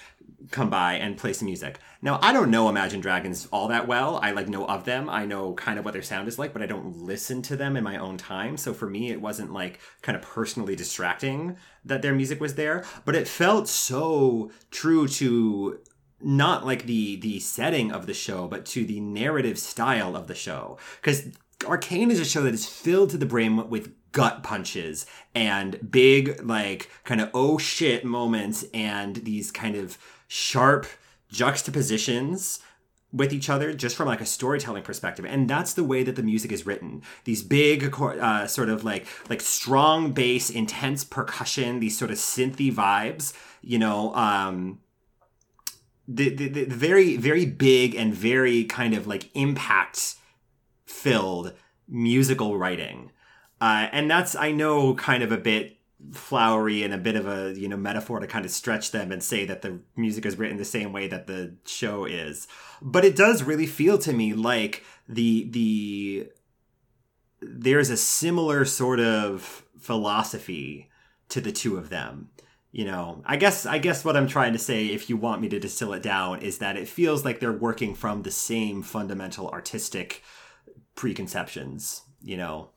come 0.51 0.71
by 0.71 0.95
and 0.95 1.17
play 1.17 1.33
some 1.33 1.47
music. 1.47 1.79
Now, 2.01 2.19
I 2.23 2.33
don't 2.33 2.51
know 2.51 2.69
Imagine 2.69 3.01
Dragons 3.01 3.49
all 3.53 3.69
that 3.69 3.89
well. 3.89 4.21
I 4.23 4.31
like 4.31 4.49
know 4.49 4.67
of 4.67 4.85
them. 4.85 5.11
I 5.11 5.25
know 5.25 5.55
kind 5.55 5.79
of 5.79 5.85
what 5.85 5.93
their 5.93 6.03
sound 6.03 6.29
is 6.29 6.39
like, 6.39 6.53
but 6.53 6.63
I 6.63 6.67
don't 6.67 6.97
listen 6.97 7.43
to 7.43 7.57
them 7.57 7.77
in 7.77 7.85
my 7.85 7.97
own 7.97 8.17
time. 8.17 8.57
So 8.57 8.73
for 8.73 8.89
me, 8.89 9.11
it 9.11 9.21
wasn't 9.21 9.53
like 9.53 9.81
kind 10.03 10.17
of 10.17 10.23
personally 10.23 10.77
distracting 10.77 11.57
that 11.85 12.03
their 12.03 12.15
music 12.15 12.41
was 12.41 12.55
there, 12.55 12.85
but 13.05 13.17
it 13.17 13.27
felt 13.27 13.69
so 13.69 14.51
true 14.71 15.09
to 15.09 15.81
not 16.21 16.67
like 16.67 16.87
the 16.87 17.17
the 17.17 17.41
setting 17.41 17.93
of 17.93 18.07
the 18.07 18.15
show, 18.15 18.47
but 18.49 18.65
to 18.67 18.85
the 18.85 19.01
narrative 19.01 19.59
style 19.59 20.17
of 20.17 20.27
the 20.27 20.35
show. 20.35 20.79
Because 21.01 21.29
Arcane 21.67 22.11
is 22.11 22.21
a 22.21 22.25
show 22.25 22.43
that 22.43 22.55
is 22.55 22.67
filled 22.67 23.11
to 23.11 23.19
the 23.19 23.27
brim 23.27 23.69
with 23.69 23.93
gut 24.13 24.43
punches 24.43 25.07
and 25.35 25.91
big 25.91 26.43
like 26.43 26.91
kind 27.05 27.21
of 27.21 27.31
oh 27.35 27.59
shit 27.59 28.05
moments 28.05 28.65
and 28.73 29.17
these 29.17 29.51
kind 29.51 29.77
of 29.77 29.99
sharp 30.29 30.87
juxtapositions 31.31 32.61
with 33.13 33.33
each 33.33 33.49
other 33.49 33.73
just 33.73 33.97
from 33.97 34.07
like 34.07 34.21
a 34.21 34.27
storytelling 34.27 34.83
perspective. 34.83 35.25
And 35.25 35.49
that's 35.49 35.73
the 35.73 35.85
way 35.85 36.03
that 36.03 36.17
the 36.17 36.23
music 36.23 36.53
is 36.53 36.67
written. 36.67 37.03
These 37.25 37.43
big 37.43 37.95
uh, 37.99 38.47
sort 38.47 38.69
of 38.69 38.85
like 38.85 39.07
like 39.31 39.41
strong 39.41 40.13
bass 40.13 40.51
intense 40.51 41.05
percussion 41.05 41.81
these 41.81 41.99
sort 41.99 42.11
of 42.11 42.19
synthy 42.19 42.73
vibes 42.73 43.33
you 43.63 43.79
know 43.79 44.15
um 44.15 44.81
the, 46.07 46.35
the, 46.35 46.49
the 46.49 46.65
very 46.65 47.17
very 47.17 47.47
big 47.47 47.95
and 47.95 48.15
very 48.15 48.65
kind 48.65 48.95
of 48.95 49.07
like 49.07 49.35
impact 49.35 50.17
filled 50.87 51.55
musical 51.89 52.57
writing. 52.59 53.11
Uh, 53.61 53.89
and 53.91 54.09
that's 54.11 54.37
i 54.37 54.53
know 54.53 54.95
kind 54.95 55.23
of 55.23 55.33
a 55.33 55.37
bit 55.37 55.78
flowery 56.13 56.85
and 56.85 56.95
a 56.95 56.99
bit 56.99 57.17
of 57.17 57.27
a 57.27 57.59
you 57.59 57.69
know 57.69 57.77
metaphor 57.77 58.21
to 58.21 58.27
kind 58.27 58.45
of 58.45 58.51
stretch 58.51 58.93
them 58.93 59.11
and 59.11 59.23
say 59.23 59.45
that 59.45 59.63
the 59.63 59.81
music 59.97 60.25
is 60.25 60.39
written 60.39 60.57
the 60.57 60.65
same 60.65 60.93
way 60.93 61.09
that 61.09 61.27
the 61.27 61.55
show 61.67 62.05
is. 62.05 62.47
But 62.81 63.05
it 63.05 63.17
does 63.17 63.43
really 63.43 63.67
feel 63.67 63.99
to 63.99 64.13
me 64.13 64.33
like 64.33 64.85
the 65.09 65.49
the 65.51 66.29
there's 67.41 67.91
a 67.91 67.97
similar 67.97 68.65
sort 68.65 69.01
of 69.01 69.65
philosophy 69.79 70.89
to 71.31 71.41
the 71.41 71.53
two 71.53 71.77
of 71.77 71.89
them. 71.91 72.31
You 72.71 72.85
know 72.85 73.23
i 73.25 73.37
guess 73.37 73.65
i 73.65 73.79
guess 73.79 74.05
what 74.05 74.15
i'm 74.15 74.29
trying 74.29 74.53
to 74.53 74.59
say 74.59 74.89
if 74.89 75.09
you 75.09 75.17
want 75.17 75.41
me 75.41 75.49
to 75.49 75.59
distill 75.59 75.95
it 75.95 76.03
down 76.03 76.43
is 76.43 76.59
that 76.59 76.77
it 76.77 76.87
feels 76.87 77.25
like 77.25 77.41
they're 77.41 77.51
working 77.51 77.95
from 77.95 78.23
the 78.23 78.31
same 78.31 78.83
fundamental 78.83 79.49
artistic 79.49 80.23
preconceptions 80.95 82.03
you 82.23 82.37
know 82.37 82.69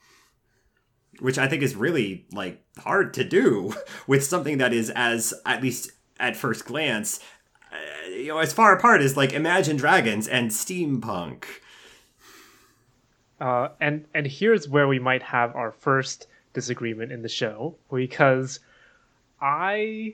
which 1.20 1.38
i 1.38 1.48
think 1.48 1.62
is 1.62 1.76
really 1.76 2.26
like 2.32 2.64
hard 2.80 3.14
to 3.14 3.24
do 3.24 3.74
with 4.08 4.24
something 4.24 4.58
that 4.58 4.74
is 4.74 4.90
as 4.92 5.34
at 5.46 5.62
least 5.62 5.92
at 6.20 6.36
first 6.36 6.66
glance 6.66 7.20
uh, 7.72 8.08
you 8.10 8.28
know 8.28 8.38
as 8.40 8.54
far 8.54 8.76
apart 8.76 9.02
as 9.02 9.18
like 9.18 9.34
imagine 9.34 9.76
dragons 9.78 10.28
and 10.28 10.52
steampunk 10.52 11.46
Uh, 13.40 13.70
and 13.80 14.06
and 14.14 14.28
here's 14.28 14.70
where 14.70 14.88
we 14.88 15.00
might 15.00 15.24
have 15.24 15.56
our 15.56 15.72
first 15.72 16.28
disagreement 16.54 17.12
in 17.12 17.24
the 17.24 17.30
show 17.30 17.76
because 17.92 18.60
I 19.42 20.14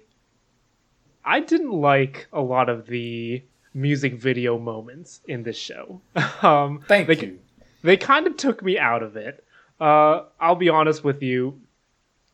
I 1.26 1.42
didn't 1.42 1.74
like 1.74 2.28
a 2.32 2.40
lot 2.42 2.70
of 2.70 2.86
the 2.88 3.44
music 3.74 4.14
video 4.14 4.58
moments 4.58 5.20
in 5.28 5.44
this 5.44 5.58
show. 5.58 6.00
um, 6.42 6.80
Thank 6.88 7.08
they, 7.08 7.18
you. 7.20 7.40
They 7.84 7.98
kind 7.98 8.28
of 8.28 8.38
took 8.38 8.64
me 8.64 8.80
out 8.80 9.04
of 9.04 9.18
it. 9.18 9.44
Uh, 9.80 10.24
I'll 10.40 10.56
be 10.56 10.70
honest 10.70 11.04
with 11.04 11.22
you. 11.22 11.60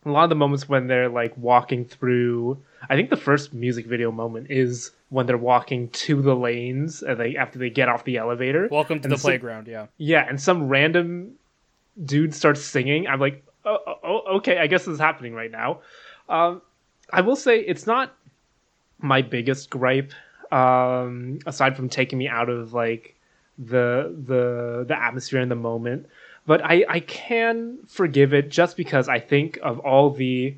A 0.06 0.10
lot 0.10 0.24
of 0.26 0.30
the 0.30 0.36
moments 0.36 0.68
when 0.68 0.88
they're 0.88 1.10
like 1.10 1.36
walking 1.38 1.86
through, 1.86 2.58
I 2.90 2.96
think 2.96 3.10
the 3.10 3.18
first 3.18 3.54
music 3.54 3.86
video 3.86 4.12
moment 4.12 4.48
is 4.50 4.92
when 5.10 5.26
they're 5.28 5.38
walking 5.38 5.88
to 5.90 6.22
the 6.22 6.36
lanes 6.36 7.02
and 7.04 7.18
they 7.20 7.38
after 7.38 7.58
they 7.58 7.70
get 7.70 7.88
off 7.88 8.04
the 8.04 8.18
elevator. 8.18 8.68
Welcome 8.70 9.00
to 9.00 9.06
And 9.06 9.14
the 9.14 9.18
so- 9.18 9.28
playground. 9.30 9.68
Yeah. 9.68 9.88
Yeah, 9.98 10.26
and 10.28 10.42
some 10.42 10.68
random 10.68 11.34
dude 12.04 12.34
starts 12.34 12.62
singing. 12.62 13.08
I'm 13.08 13.20
like, 13.22 13.44
oh, 13.64 13.78
oh, 13.88 13.96
oh, 14.04 14.18
okay, 14.38 14.58
I 14.58 14.68
guess 14.68 14.84
this 14.86 14.96
is 14.96 15.00
happening 15.00 15.34
right 15.34 15.52
now. 15.52 15.80
Um, 16.28 16.62
I 17.12 17.22
will 17.22 17.36
say 17.38 17.60
it's 17.60 17.86
not 17.88 18.14
my 19.00 19.22
biggest 19.22 19.70
gripe, 19.70 20.12
um, 20.52 21.40
aside 21.46 21.76
from 21.78 21.88
taking 21.90 22.18
me 22.18 22.28
out 22.28 22.50
of 22.50 22.74
like 22.74 23.16
the 23.58 24.14
the 24.26 24.84
the 24.88 25.02
atmosphere 25.02 25.40
in 25.40 25.48
the 25.50 25.56
moment. 25.56 26.08
But 26.46 26.64
I 26.64 26.86
I 26.88 27.00
can 27.00 27.80
forgive 27.88 28.34
it 28.34 28.50
just 28.50 28.76
because 28.76 29.08
I 29.08 29.20
think 29.20 29.60
of 29.62 29.80
all 29.80 30.10
the 30.10 30.56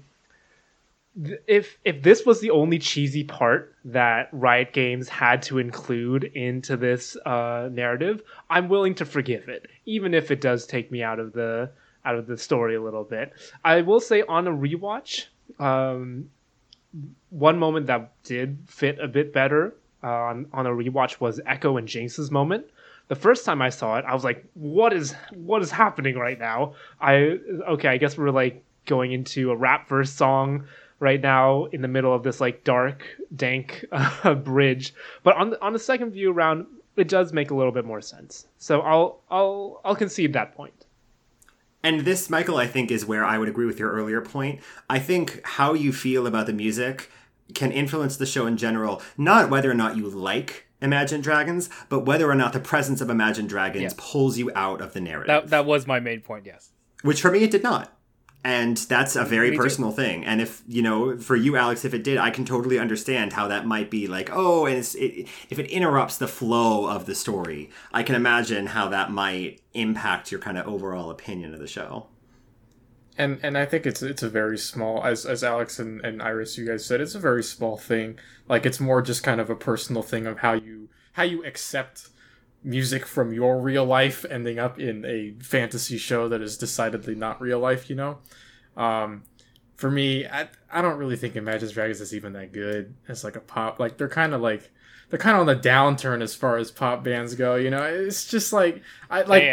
if 1.48 1.78
if 1.86 2.02
this 2.04 2.26
was 2.26 2.42
the 2.42 2.52
only 2.52 2.80
cheesy 2.80 3.24
part 3.24 3.76
that 3.86 4.30
Riot 4.32 4.74
Games 4.74 5.08
had 5.08 5.42
to 5.44 5.60
include 5.60 6.26
into 6.26 6.76
this 6.76 7.16
uh, 7.26 7.70
narrative, 7.72 8.22
I'm 8.50 8.68
willing 8.68 8.96
to 8.96 9.06
forgive 9.06 9.48
it, 9.48 9.68
even 9.86 10.14
if 10.14 10.32
it 10.32 10.42
does 10.42 10.66
take 10.66 10.92
me 10.92 11.04
out 11.04 11.20
of 11.20 11.34
the 11.34 11.72
out 12.04 12.16
of 12.16 12.28
the 12.28 12.38
story 12.38 12.76
a 12.76 12.82
little 12.82 13.04
bit. 13.04 13.34
I 13.64 13.82
will 13.82 14.00
say 14.00 14.24
on 14.24 14.48
a 14.48 14.52
rewatch, 14.52 15.26
um, 15.60 16.30
one 17.30 17.58
moment 17.58 17.88
that 17.88 18.12
did 18.24 18.58
fit 18.68 19.00
a 19.00 19.08
bit 19.08 19.34
better 19.34 19.74
uh, 20.04 20.08
on 20.08 20.48
on 20.52 20.68
a 20.68 20.72
rewatch 20.72 21.22
was 21.22 21.40
Ekko 21.42 21.80
and 21.80 21.88
Jinx's 21.88 22.30
moment 22.30 22.66
the 23.08 23.16
first 23.16 23.46
time 23.46 23.62
I 23.62 23.70
saw 23.70 23.98
it, 23.98 24.06
I 24.06 24.14
was 24.14 24.24
like, 24.24 24.46
"What 24.54 24.94
is 24.94 25.14
what 25.34 25.62
is 25.62 25.72
happening 25.72 26.16
right 26.16 26.40
now?" 26.40 26.74
I 27.00 27.40
okay, 27.68 27.90
I 27.90 27.98
guess 27.98 28.18
we're 28.18 28.32
like 28.32 28.64
going 28.86 29.12
into 29.12 29.52
a 29.52 29.56
rap 29.56 29.88
verse 29.88 30.12
song 30.12 30.66
right 31.00 31.22
now 31.22 31.66
in 31.66 31.82
the 31.82 31.88
middle 31.88 32.14
of 32.14 32.24
this 32.24 32.40
like 32.40 32.64
dark, 32.64 33.06
dank 33.36 33.86
uh, 33.92 34.34
bridge. 34.44 34.94
But 35.24 35.36
on 35.36 35.52
the, 35.52 35.62
on 35.62 35.74
the 35.74 35.80
second 35.80 36.12
view 36.12 36.32
around, 36.32 36.66
it 36.96 37.08
does 37.08 37.34
make 37.34 37.52
a 37.52 37.56
little 37.56 37.72
bit 37.72 37.86
more 37.86 38.02
sense. 38.02 38.48
So 38.58 38.82
I'll 38.82 39.22
I'll 39.30 39.82
I'll 39.86 39.96
concede 39.96 40.34
that 40.34 40.56
point. 40.56 40.74
And 41.84 42.02
this, 42.02 42.32
Michael, 42.32 42.58
I 42.58 42.66
think 42.66 42.90
is 42.90 43.06
where 43.06 43.24
I 43.24 43.38
would 43.38 43.48
agree 43.48 43.68
with 43.68 43.78
your 43.78 43.92
earlier 43.92 44.20
point. 44.20 44.60
I 44.90 44.98
think 44.98 45.42
how 45.44 45.74
you 45.74 45.94
feel 45.94 46.26
about 46.26 46.48
the 46.48 46.54
music 46.54 47.12
can 47.54 47.72
influence 47.72 48.18
the 48.18 48.26
show 48.26 48.48
in 48.48 48.58
general, 48.58 49.04
not 49.20 49.52
whether 49.52 49.70
or 49.70 49.76
not 49.76 49.96
you 49.96 50.10
like 50.10 50.66
Imagine 50.82 51.22
Dragons, 51.22 51.70
but 51.90 52.02
whether 52.02 52.30
or 52.30 52.36
not 52.36 52.54
the 52.54 52.60
presence 52.60 53.02
of 53.02 53.10
Imagine 53.10 53.48
Dragons 53.48 53.82
Yes. 53.84 53.96
pulls 53.98 54.38
you 54.38 54.52
out 54.56 54.82
of 54.82 54.94
the 54.94 55.02
narrative. 55.02 55.28
That 55.28 55.50
that 55.50 55.66
was 55.66 55.88
my 55.88 56.00
main 56.00 56.22
point. 56.22 56.46
Yes. 56.46 56.72
Which 57.02 57.22
for 57.22 57.32
me, 57.32 57.44
it 57.44 57.52
did 57.52 57.64
not. 57.64 57.92
And 58.44 58.78
that's 58.78 59.16
a 59.16 59.26
very 59.26 59.50
Me 59.50 59.58
too. 59.58 59.64
personal 59.64 59.92
thing. 59.92 60.24
And 60.24 60.40
if, 60.40 60.62
you 60.68 60.84
know, 60.84 61.18
for 61.18 61.36
you, 61.36 61.56
Alex, 61.58 61.84
if 61.84 61.96
it 61.96 62.04
did, 62.04 62.20
I 62.20 62.30
can 62.30 62.46
totally 62.46 62.78
understand 62.78 63.34
how 63.34 63.48
that 63.48 63.66
might 63.66 63.90
be 63.90 64.06
like, 64.06 64.30
oh, 64.32 64.68
and 64.68 64.78
it's, 64.78 64.94
it, 64.94 65.28
if 65.50 65.58
it 65.58 65.66
interrupts 65.72 66.20
the 66.20 66.28
flow 66.28 66.86
of 66.88 67.08
the 67.08 67.16
story, 67.16 67.72
I 67.92 68.04
can 68.04 68.14
imagine 68.14 68.68
how 68.68 68.88
that 68.90 69.10
might 69.10 69.62
impact 69.74 70.32
your 70.32 70.40
kind 70.40 70.60
of 70.60 70.68
overall 70.68 71.10
opinion 71.10 71.56
of 71.56 71.60
the 71.60 71.68
show. 71.68 72.06
And 73.18 73.40
and 73.44 73.58
I 73.58 73.66
think 73.66 73.86
it's 73.86 74.02
it's 74.02 74.24
a 74.24 74.30
very 74.30 74.58
small 74.58 75.04
as 75.04 75.26
as 75.26 75.44
Alex 75.44 75.80
and, 75.80 76.02
and 76.02 76.22
Iris 76.22 76.58
you 76.58 76.68
guys 76.68 76.86
said 76.86 77.02
it's 77.02 77.16
a 77.16 77.20
very 77.20 77.44
small 77.44 77.78
thing. 77.78 78.20
Like 78.48 78.66
it's 78.66 78.80
more 78.80 79.02
just 79.02 79.24
kind 79.24 79.40
of 79.40 79.50
a 79.50 79.56
personal 79.56 80.02
thing 80.02 80.28
of 80.28 80.40
how 80.40 80.54
you 80.54 80.90
how 81.14 81.24
you 81.24 81.44
accept 81.46 82.10
music 82.64 83.06
from 83.06 83.32
your 83.32 83.62
real 83.62 83.86
life 83.86 84.26
ending 84.30 84.60
up 84.60 84.80
in 84.80 85.06
a 85.06 85.34
fantasy 85.44 85.98
show 85.98 86.28
that 86.28 86.42
is 86.42 86.58
decidedly 86.58 87.16
not 87.16 87.40
real 87.42 87.60
life 87.60 87.90
you 87.90 87.96
know? 87.96 88.18
Um 88.76 89.24
for 89.76 89.92
me 89.92 90.26
I, 90.26 90.50
I 90.72 90.82
don't 90.82 90.98
really 90.98 91.16
think 91.16 91.36
Imagine 91.36 91.70
Dragons 91.72 92.02
is 92.02 92.14
even 92.14 92.34
that 92.34 92.52
good 92.52 92.96
as 93.08 93.24
like 93.24 93.36
a 93.36 93.42
pop 93.42 93.80
like 93.80 93.98
they're 93.98 94.10
kind 94.10 94.34
of 94.34 94.42
like 94.42 94.72
they're 95.10 95.20
kind 95.20 95.36
of 95.36 95.42
on 95.42 95.48
the 95.48 95.56
downturn 95.56 96.22
as 96.22 96.34
far 96.34 96.58
as 96.58 96.72
pop 96.72 97.04
bands 97.04 97.36
go 97.36 97.56
you 97.56 97.70
know? 97.70 97.84
It's 97.84 98.28
just 98.28 98.52
like 98.52 98.82
I 99.10 99.22
like. 99.22 99.44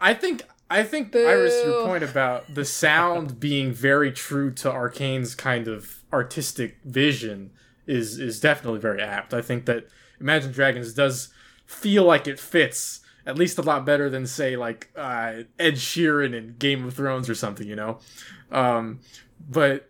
I 0.00 0.14
think 0.14 0.44
I 0.70 0.82
think 0.82 1.14
Iris, 1.16 1.64
your 1.64 1.86
point 1.86 2.04
about 2.04 2.54
the 2.54 2.64
sound 2.64 3.40
being 3.40 3.72
very 3.72 4.12
true 4.12 4.52
to 4.54 4.70
Arcane's 4.70 5.34
kind 5.34 5.66
of 5.66 6.02
artistic 6.12 6.78
vision 6.84 7.50
is 7.86 8.18
is 8.18 8.38
definitely 8.38 8.80
very 8.80 9.00
apt. 9.00 9.32
I 9.32 9.40
think 9.40 9.64
that 9.66 9.86
Imagine 10.20 10.52
Dragons 10.52 10.92
does 10.92 11.28
feel 11.64 12.04
like 12.04 12.26
it 12.26 12.38
fits 12.38 13.00
at 13.26 13.36
least 13.36 13.58
a 13.58 13.62
lot 13.62 13.84
better 13.84 14.10
than 14.10 14.26
say 14.26 14.56
like 14.56 14.90
uh, 14.96 15.42
Ed 15.58 15.74
Sheeran 15.74 16.34
in 16.34 16.56
Game 16.58 16.86
of 16.86 16.94
Thrones 16.94 17.30
or 17.30 17.34
something, 17.34 17.66
you 17.66 17.76
know. 17.76 17.98
Um, 18.50 19.00
but 19.48 19.88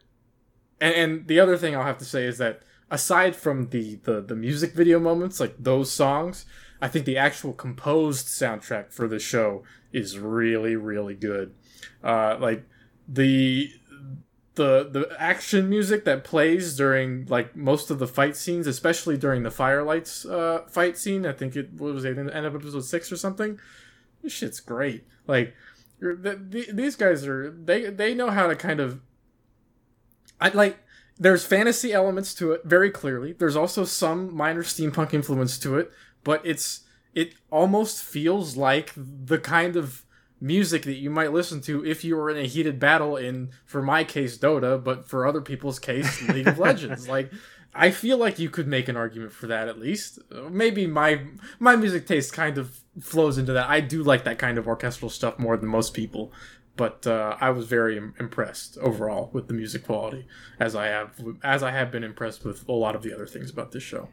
and, 0.81 0.95
and 0.95 1.26
the 1.26 1.41
other 1.41 1.57
thing 1.57 1.74
I'll 1.74 1.85
have 1.85 1.99
to 1.99 2.05
say 2.05 2.24
is 2.24 2.39
that 2.39 2.62
aside 2.91 3.35
from 3.35 3.70
the, 3.70 3.97
the 4.05 4.20
the 4.20 4.37
music 4.37 4.74
video 4.74 5.01
moments, 5.01 5.41
like 5.41 5.57
those 5.59 5.91
songs, 5.91 6.47
I 6.81 6.89
think 6.89 7.05
the 7.05 7.16
actual 7.16 7.53
composed 7.53 8.26
soundtrack 8.26 8.93
for 8.93 9.09
the 9.09 9.18
show 9.18 9.64
is 9.93 10.18
really 10.18 10.76
really 10.76 11.14
good. 11.14 11.55
Uh, 12.03 12.36
like 12.39 12.64
the 13.09 13.70
the 14.55 14.89
the 14.91 15.16
action 15.18 15.68
music 15.68 16.05
that 16.05 16.24
plays 16.24 16.76
during 16.76 17.24
like 17.26 17.55
most 17.57 17.91
of 17.91 17.99
the 17.99 18.07
fight 18.07 18.36
scenes, 18.36 18.66
especially 18.66 19.16
during 19.16 19.43
the 19.45 19.51
firelights 19.51 20.28
uh, 20.30 20.66
fight 20.68 20.99
scene. 20.99 21.24
I 21.24 21.32
think 21.32 21.57
it 21.57 21.74
was 21.80 22.05
it 22.05 22.16
the 22.16 22.34
end 22.36 22.47
of 22.47 22.55
episode 22.55 22.84
six 22.84 23.11
or 23.12 23.16
something. 23.16 23.59
This 24.22 24.32
shit's 24.32 24.61
great. 24.61 25.07
Like 25.26 25.55
you're- 26.01 26.16
th- 26.20 26.51
th- 26.51 26.70
these 26.74 26.97
guys 26.97 27.26
are 27.26 27.51
they 27.51 27.89
they 27.91 28.14
know 28.14 28.30
how 28.30 28.49
to 28.49 28.57
kind 28.57 28.80
of 28.80 29.01
I 30.41 30.49
like 30.49 30.78
there's 31.18 31.45
fantasy 31.45 31.93
elements 31.93 32.34
to 32.34 32.53
it 32.53 32.62
very 32.64 32.91
clearly. 32.91 33.32
There's 33.32 33.57
also 33.57 33.84
some 33.84 34.34
minor 34.34 34.62
steampunk 34.62 35.14
influence 35.14 35.59
to 35.61 35.78
it, 35.78 35.91
but 36.24 36.45
it's 36.45 36.80
it 37.15 37.35
almost 37.51 38.03
feels 38.03 38.57
like 38.57 38.93
the 38.97 39.39
kind 39.39 39.77
of 39.77 40.05
music 40.41 40.83
that 40.85 40.95
you 40.95 41.11
might 41.11 41.33
listen 41.33 41.61
to 41.61 41.85
if 41.85 42.05
you 42.05 42.17
were 42.17 42.31
in 42.31 42.39
a 42.39 42.47
heated 42.47 42.79
battle 42.79 43.17
in 43.17 43.51
for 43.65 43.83
my 43.83 44.05
case 44.05 44.39
Dota, 44.39 44.83
but 44.83 45.09
for 45.09 45.27
other 45.27 45.41
people's 45.41 45.79
case 45.79 46.23
League 46.29 46.47
of 46.47 46.59
Legends. 46.59 47.09
Like 47.09 47.31
I 47.75 47.91
feel 47.91 48.19
like 48.19 48.39
you 48.39 48.51
could 48.51 48.67
make 48.67 48.89
an 48.89 48.97
argument 48.97 49.33
for 49.33 49.47
that 49.49 49.69
at 49.69 49.79
least. 49.79 50.19
Maybe 50.51 50.87
my 50.87 51.23
my 51.59 51.77
music 51.77 52.07
taste 52.07 52.33
kind 52.33 52.59
of 52.59 52.81
flows 53.01 53.39
into 53.39 53.53
that. 53.53 53.69
I 53.69 53.81
do 53.81 54.03
like 54.03 54.25
that 54.25 54.39
kind 54.39 54.59
of 54.59 54.69
orchestral 54.69 55.11
stuff 55.11 55.39
more 55.39 55.57
than 55.57 55.69
most 55.69 55.95
people 55.95 56.33
but 56.79 57.07
uh, 57.09 57.37
I 57.41 57.51
was 57.51 57.67
very 57.67 57.99
im- 57.99 58.15
impressed 58.19 58.79
overall 58.79 59.29
with 59.35 59.49
the 59.49 59.53
music 59.53 59.85
quality, 59.85 60.27
as 60.59 60.75
I 60.75 60.87
have 60.87 61.21
as 61.43 61.63
I 61.63 61.73
have 61.73 61.91
been 61.91 62.05
impressed 62.05 62.45
with 62.45 62.67
a 62.69 62.73
lot 62.73 62.95
of 62.95 63.03
the 63.03 63.13
other 63.13 63.27
things 63.27 63.51
about 63.51 63.73
this 63.73 63.83
show. 63.83 64.09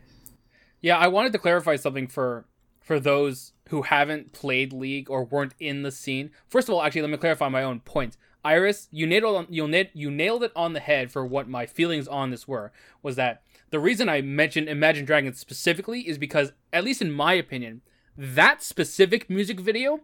Yeah, 0.81 0.97
I 0.97 1.07
wanted 1.07 1.31
to 1.33 1.39
clarify 1.39 1.77
something 1.77 2.07
for 2.07 2.45
for 2.85 2.99
those 2.99 3.51
who 3.69 3.81
haven't 3.81 4.31
played 4.31 4.71
League 4.71 5.09
or 5.09 5.25
weren't 5.25 5.55
in 5.59 5.81
the 5.81 5.91
scene. 5.91 6.29
First 6.47 6.69
of 6.69 6.75
all, 6.75 6.83
actually, 6.83 7.01
let 7.01 7.09
me 7.09 7.17
clarify 7.17 7.49
my 7.49 7.63
own 7.63 7.79
point. 7.79 8.15
Iris, 8.45 8.87
you 8.91 9.07
nailed 9.07 9.47
you 9.49 9.67
nailed 9.67 9.87
you 9.93 10.11
nailed 10.11 10.43
it 10.43 10.51
on 10.55 10.73
the 10.73 10.79
head 10.79 11.11
for 11.11 11.25
what 11.25 11.49
my 11.49 11.65
feelings 11.65 12.07
on 12.07 12.29
this 12.29 12.47
were. 12.47 12.71
Was 13.01 13.15
that 13.15 13.41
the 13.71 13.79
reason 13.79 14.07
I 14.07 14.21
mentioned 14.21 14.69
Imagine 14.69 15.03
Dragons 15.03 15.39
specifically 15.39 16.07
is 16.07 16.19
because, 16.19 16.53
at 16.71 16.83
least 16.83 17.01
in 17.01 17.11
my 17.11 17.33
opinion, 17.33 17.81
that 18.15 18.61
specific 18.61 19.31
music 19.31 19.59
video 19.59 20.01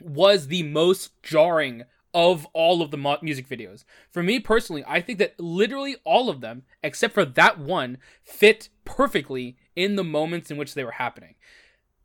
was 0.00 0.46
the 0.46 0.62
most 0.62 1.22
jarring 1.22 1.84
of 2.14 2.46
all 2.54 2.80
of 2.80 2.90
the 2.90 2.96
mo- 2.96 3.18
music 3.20 3.46
videos. 3.46 3.84
For 4.10 4.22
me 4.22 4.40
personally, 4.40 4.82
I 4.86 5.02
think 5.02 5.18
that 5.18 5.38
literally 5.38 5.96
all 6.04 6.30
of 6.30 6.40
them, 6.40 6.62
except 6.82 7.12
for 7.12 7.26
that 7.26 7.58
one, 7.58 7.98
fit 8.24 8.70
perfectly 8.86 9.58
in 9.76 9.96
the 9.96 10.04
moments 10.04 10.50
in 10.50 10.56
which 10.56 10.72
they 10.72 10.84
were 10.84 10.92
happening. 10.92 11.34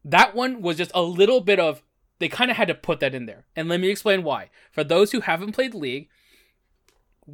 That 0.05 0.35
one 0.35 0.61
was 0.61 0.77
just 0.77 0.91
a 0.93 1.01
little 1.01 1.41
bit 1.41 1.59
of 1.59 1.83
they 2.19 2.29
kind 2.29 2.51
of 2.51 2.57
had 2.57 2.67
to 2.69 2.75
put 2.75 2.99
that 3.01 3.15
in 3.15 3.25
there. 3.25 3.45
And 3.55 3.67
let 3.67 3.79
me 3.79 3.89
explain 3.89 4.23
why. 4.23 4.49
For 4.71 4.83
those 4.83 5.11
who 5.11 5.21
haven't 5.21 5.53
played 5.53 5.73
League, 5.73 6.09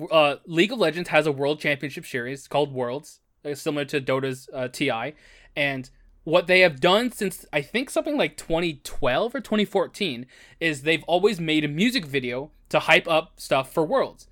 uh, 0.09 0.38
League 0.45 0.72
of 0.72 0.80
Legends 0.80 1.09
has 1.09 1.28
a 1.28 1.32
World 1.32 1.59
Championship 1.59 2.05
series 2.05 2.47
called 2.47 2.74
Worlds, 2.74 3.20
uh, 3.45 3.55
similar 3.55 3.86
to 3.86 3.99
Dota's 3.99 4.49
uh, 4.53 4.67
TI, 4.67 5.13
and 5.55 5.89
what 6.24 6.47
they 6.47 6.59
have 6.61 6.80
done 6.80 7.11
since 7.11 7.45
I 7.51 7.61
think 7.61 7.89
something 7.89 8.17
like 8.17 8.38
2012 8.38 9.36
or 9.36 9.39
2014 9.39 10.26
is 10.59 10.82
they've 10.82 11.03
always 11.03 11.39
made 11.39 11.65
a 11.65 11.67
music 11.67 12.05
video 12.05 12.51
to 12.70 12.80
hype 12.80 13.07
up 13.07 13.39
stuff 13.39 13.74
for 13.74 13.84
Worlds. 13.84 14.28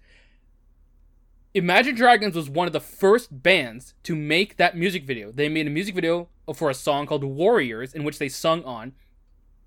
Imagine 1.58 1.96
Dragons 1.96 2.36
was 2.36 2.50
one 2.50 2.68
of 2.68 2.74
the 2.74 2.80
first 2.80 3.42
bands 3.44 3.94
to 4.04 4.16
make 4.16 4.58
that 4.58 4.78
music 4.78 5.06
video. 5.06 5.32
They 5.32 5.50
made 5.50 5.66
a 5.66 5.72
music 5.72 5.96
video 5.96 6.30
for 6.54 6.70
a 6.70 6.74
song 6.76 7.08
called 7.08 7.24
Warriors 7.24 7.94
in 7.94 8.04
which 8.04 8.20
they 8.20 8.30
sung 8.30 8.64
on 8.64 8.94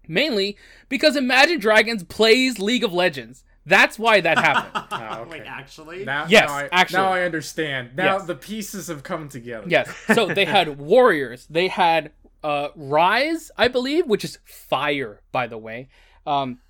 mainly 0.06 0.56
because 0.88 1.16
Imagine 1.16 1.58
Dragons 1.58 2.04
plays 2.04 2.58
League 2.60 2.84
of 2.84 2.92
Legends. 2.92 3.42
That's 3.66 3.98
why 3.98 4.20
that 4.20 4.38
happened. 4.48 4.86
Ah, 4.92 5.20
okay. 5.20 5.30
Wait, 5.40 5.42
actually? 5.46 6.04
Now, 6.04 6.26
Yes, 6.28 6.48
now 6.48 6.54
I, 6.54 6.68
actually. 6.72 6.96
now 6.98 7.12
I 7.12 7.22
understand. 7.22 7.96
Now 7.96 8.18
Yes. 8.18 8.26
the 8.26 8.34
pieces 8.36 8.86
have 8.88 9.02
come 9.02 9.28
together. 9.28 9.66
Yes. 9.68 9.92
So 10.14 10.26
they 10.26 10.44
had 10.44 10.78
Warriors. 10.94 11.46
They 11.50 11.68
had 11.68 12.12
uh, 12.44 12.68
Rise, 12.76 13.50
I 13.56 13.66
believe, 13.68 14.06
which 14.06 14.24
is 14.24 14.38
fire, 14.44 15.20
by 15.32 15.46
the 15.48 15.58
way. 15.58 15.88
Um, 16.26 16.60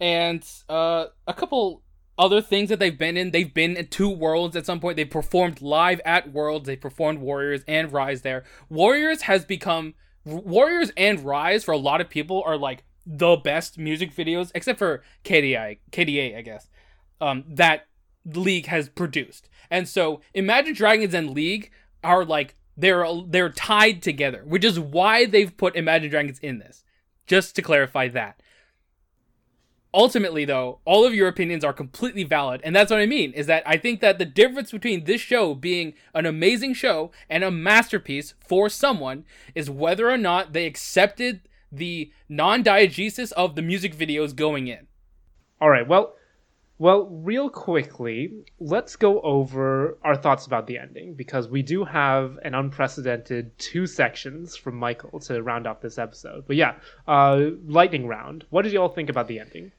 and 0.00 0.46
uh, 0.68 1.06
a 1.26 1.34
couple 1.34 1.82
other 2.18 2.40
things 2.40 2.68
that 2.68 2.78
they've 2.78 2.98
been 2.98 3.16
in. 3.16 3.30
They've 3.30 3.52
been 3.52 3.76
in 3.76 3.86
two 3.88 4.08
Worlds 4.08 4.56
at 4.56 4.66
some 4.66 4.80
point. 4.80 4.96
They 4.96 5.04
performed 5.04 5.62
live 5.62 6.00
at 6.04 6.32
Worlds. 6.32 6.66
They 6.66 6.76
performed 6.76 7.20
Warriors 7.20 7.62
and 7.68 7.92
Rise 7.92 8.22
there. 8.22 8.44
Warriors 8.68 9.22
has 9.22 9.44
become 9.44 9.94
Warriors 10.24 10.92
and 10.96 11.20
Rise 11.24 11.64
for 11.64 11.72
a 11.72 11.78
lot 11.78 12.00
of 12.00 12.10
people 12.10 12.42
are 12.44 12.56
like 12.56 12.84
the 13.06 13.36
best 13.36 13.78
music 13.78 14.14
videos, 14.14 14.50
except 14.54 14.78
for 14.78 15.02
KDI, 15.24 15.78
KDA, 15.92 16.36
I 16.36 16.42
guess. 16.42 16.68
Um, 17.20 17.44
that 17.48 17.86
League 18.24 18.66
has 18.66 18.88
produced. 18.88 19.48
And 19.70 19.88
so 19.88 20.20
Imagine 20.34 20.74
Dragons 20.74 21.14
and 21.14 21.30
League 21.30 21.70
are 22.04 22.24
like 22.24 22.56
they're 22.76 23.06
they're 23.26 23.50
tied 23.50 24.02
together, 24.02 24.42
which 24.44 24.64
is 24.64 24.78
why 24.78 25.24
they've 25.24 25.56
put 25.56 25.76
Imagine 25.76 26.10
Dragons 26.10 26.38
in 26.40 26.58
this. 26.58 26.84
Just 27.26 27.56
to 27.56 27.62
clarify 27.62 28.08
that. 28.08 28.40
Ultimately 29.98 30.44
though, 30.44 30.78
all 30.84 31.04
of 31.04 31.12
your 31.12 31.26
opinions 31.26 31.64
are 31.64 31.72
completely 31.72 32.22
valid, 32.22 32.60
and 32.62 32.74
that's 32.74 32.88
what 32.88 33.00
I 33.00 33.06
mean 33.06 33.32
is 33.32 33.46
that 33.48 33.64
I 33.66 33.76
think 33.76 34.00
that 34.00 34.20
the 34.20 34.24
difference 34.24 34.70
between 34.70 35.02
this 35.02 35.20
show 35.20 35.56
being 35.56 35.92
an 36.14 36.24
amazing 36.24 36.74
show 36.74 37.10
and 37.28 37.42
a 37.42 37.50
masterpiece 37.50 38.34
for 38.38 38.68
someone 38.68 39.24
is 39.56 39.68
whether 39.68 40.08
or 40.08 40.16
not 40.16 40.52
they 40.52 40.66
accepted 40.66 41.40
the 41.72 42.12
non-diegesis 42.28 43.32
of 43.32 43.56
the 43.56 43.62
music 43.62 43.92
videos 43.92 44.36
going 44.36 44.68
in. 44.68 44.86
All 45.60 45.68
right. 45.68 45.86
Well, 45.88 46.14
Well, 46.78 47.06
real 47.06 47.50
quickly, 47.50 48.44
let's 48.60 48.94
go 48.94 49.20
over 49.22 49.98
our 50.04 50.14
thoughts 50.14 50.46
about 50.46 50.68
the 50.68 50.78
ending 50.78 51.14
because 51.14 51.48
we 51.48 51.62
do 51.62 51.84
have 51.84 52.38
an 52.44 52.54
unprecedented 52.54 53.58
two 53.58 53.84
sections 53.84 54.56
from 54.56 54.76
Michael 54.76 55.18
to 55.18 55.42
round 55.42 55.66
off 55.66 55.80
this 55.80 55.98
episode. 55.98 56.44
But 56.46 56.54
yeah, 56.54 56.76
uh, 57.08 57.46
lightning 57.66 58.06
round. 58.06 58.44
What 58.50 58.62
did 58.62 58.72
y'all 58.72 58.90
think 58.90 59.10
about 59.10 59.26
the 59.26 59.40
ending? 59.40 59.72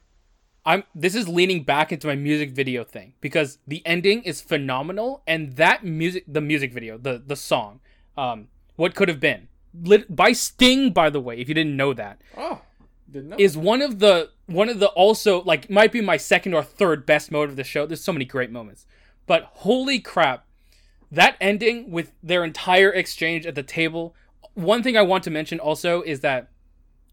I'm 0.64 0.84
this 0.94 1.14
is 1.14 1.28
leaning 1.28 1.62
back 1.64 1.92
into 1.92 2.06
my 2.06 2.14
music 2.14 2.50
video 2.50 2.84
thing 2.84 3.14
because 3.20 3.58
the 3.66 3.82
ending 3.86 4.22
is 4.22 4.40
phenomenal 4.40 5.22
and 5.26 5.56
that 5.56 5.84
music 5.84 6.24
the 6.26 6.40
music 6.40 6.72
video, 6.72 6.98
the 6.98 7.22
the 7.24 7.36
song, 7.36 7.80
um 8.16 8.48
what 8.76 8.94
could 8.94 9.08
have 9.08 9.20
been 9.20 9.48
lit 9.74 10.14
by 10.14 10.32
Sting 10.32 10.92
by 10.92 11.10
the 11.10 11.20
way, 11.20 11.38
if 11.38 11.48
you 11.48 11.54
didn't 11.54 11.76
know 11.76 11.94
that. 11.94 12.20
Oh, 12.36 12.60
didn't 13.10 13.30
know. 13.30 13.36
is 13.38 13.56
one 13.56 13.80
of 13.82 13.98
the 13.98 14.30
one 14.46 14.68
of 14.68 14.80
the 14.80 14.88
also 14.88 15.42
like 15.42 15.70
might 15.70 15.92
be 15.92 16.00
my 16.00 16.16
second 16.16 16.54
or 16.54 16.62
third 16.62 17.06
best 17.06 17.30
mode 17.30 17.48
of 17.48 17.56
the 17.56 17.64
show. 17.64 17.86
There's 17.86 18.04
so 18.04 18.12
many 18.12 18.24
great 18.24 18.50
moments. 18.50 18.86
But 19.26 19.44
holy 19.44 20.00
crap, 20.00 20.44
that 21.10 21.36
ending 21.40 21.90
with 21.90 22.12
their 22.22 22.44
entire 22.44 22.90
exchange 22.90 23.46
at 23.46 23.54
the 23.54 23.62
table. 23.62 24.14
One 24.54 24.82
thing 24.82 24.96
I 24.96 25.02
want 25.02 25.24
to 25.24 25.30
mention 25.30 25.60
also 25.60 26.02
is 26.02 26.20
that 26.20 26.50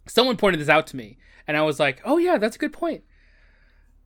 someone 0.07 0.37
pointed 0.37 0.59
this 0.59 0.69
out 0.69 0.87
to 0.87 0.97
me 0.97 1.17
and 1.47 1.55
I 1.55 1.61
was 1.61 1.79
like, 1.79 2.01
"Oh 2.03 2.17
yeah, 2.17 2.37
that's 2.37 2.55
a 2.55 2.59
good 2.59 2.73
point." 2.73 3.03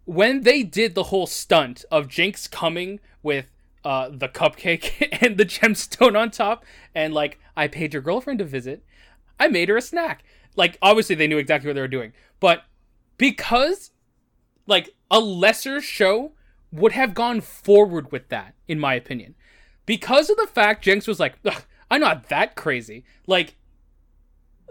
When 0.06 0.42
they 0.42 0.64
did 0.64 0.96
the 0.96 1.04
whole 1.04 1.28
stunt 1.28 1.86
of 1.92 2.08
Jinx 2.08 2.48
coming 2.48 3.00
with 3.24 3.52
uh, 3.84 4.10
the 4.12 4.28
cupcake 4.28 5.08
and 5.22 5.38
the 5.38 5.46
gemstone 5.46 6.20
on 6.20 6.32
top, 6.32 6.66
and 6.94 7.14
like, 7.14 7.40
I 7.56 7.68
paid 7.68 7.94
your 7.94 8.02
girlfriend 8.02 8.40
to 8.40 8.46
visit, 8.46 8.84
I 9.40 9.48
made 9.48 9.70
her 9.70 9.78
a 9.78 9.82
snack. 9.82 10.24
Like 10.56 10.78
obviously 10.82 11.16
they 11.16 11.28
knew 11.28 11.38
exactly 11.38 11.68
what 11.68 11.76
they 11.76 11.82
were 11.82 11.88
doing. 11.88 12.14
But 12.40 12.64
because 13.18 13.92
like 14.68 14.94
a 15.10 15.20
lesser 15.20 15.82
show 15.82 16.34
would 16.72 16.92
have 16.94 17.14
gone 17.14 17.42
forward 17.42 18.12
with 18.12 18.30
that 18.30 18.56
in 18.68 18.80
my 18.80 18.94
opinion. 18.94 19.36
Because 19.86 20.30
of 20.30 20.38
the 20.38 20.48
fact 20.48 20.84
jinx 20.84 21.08
was 21.08 21.20
like 21.20 21.36
i'm 21.92 22.02
not 22.02 22.30
that 22.30 22.56
crazy. 22.56 23.04
Like 23.28 23.56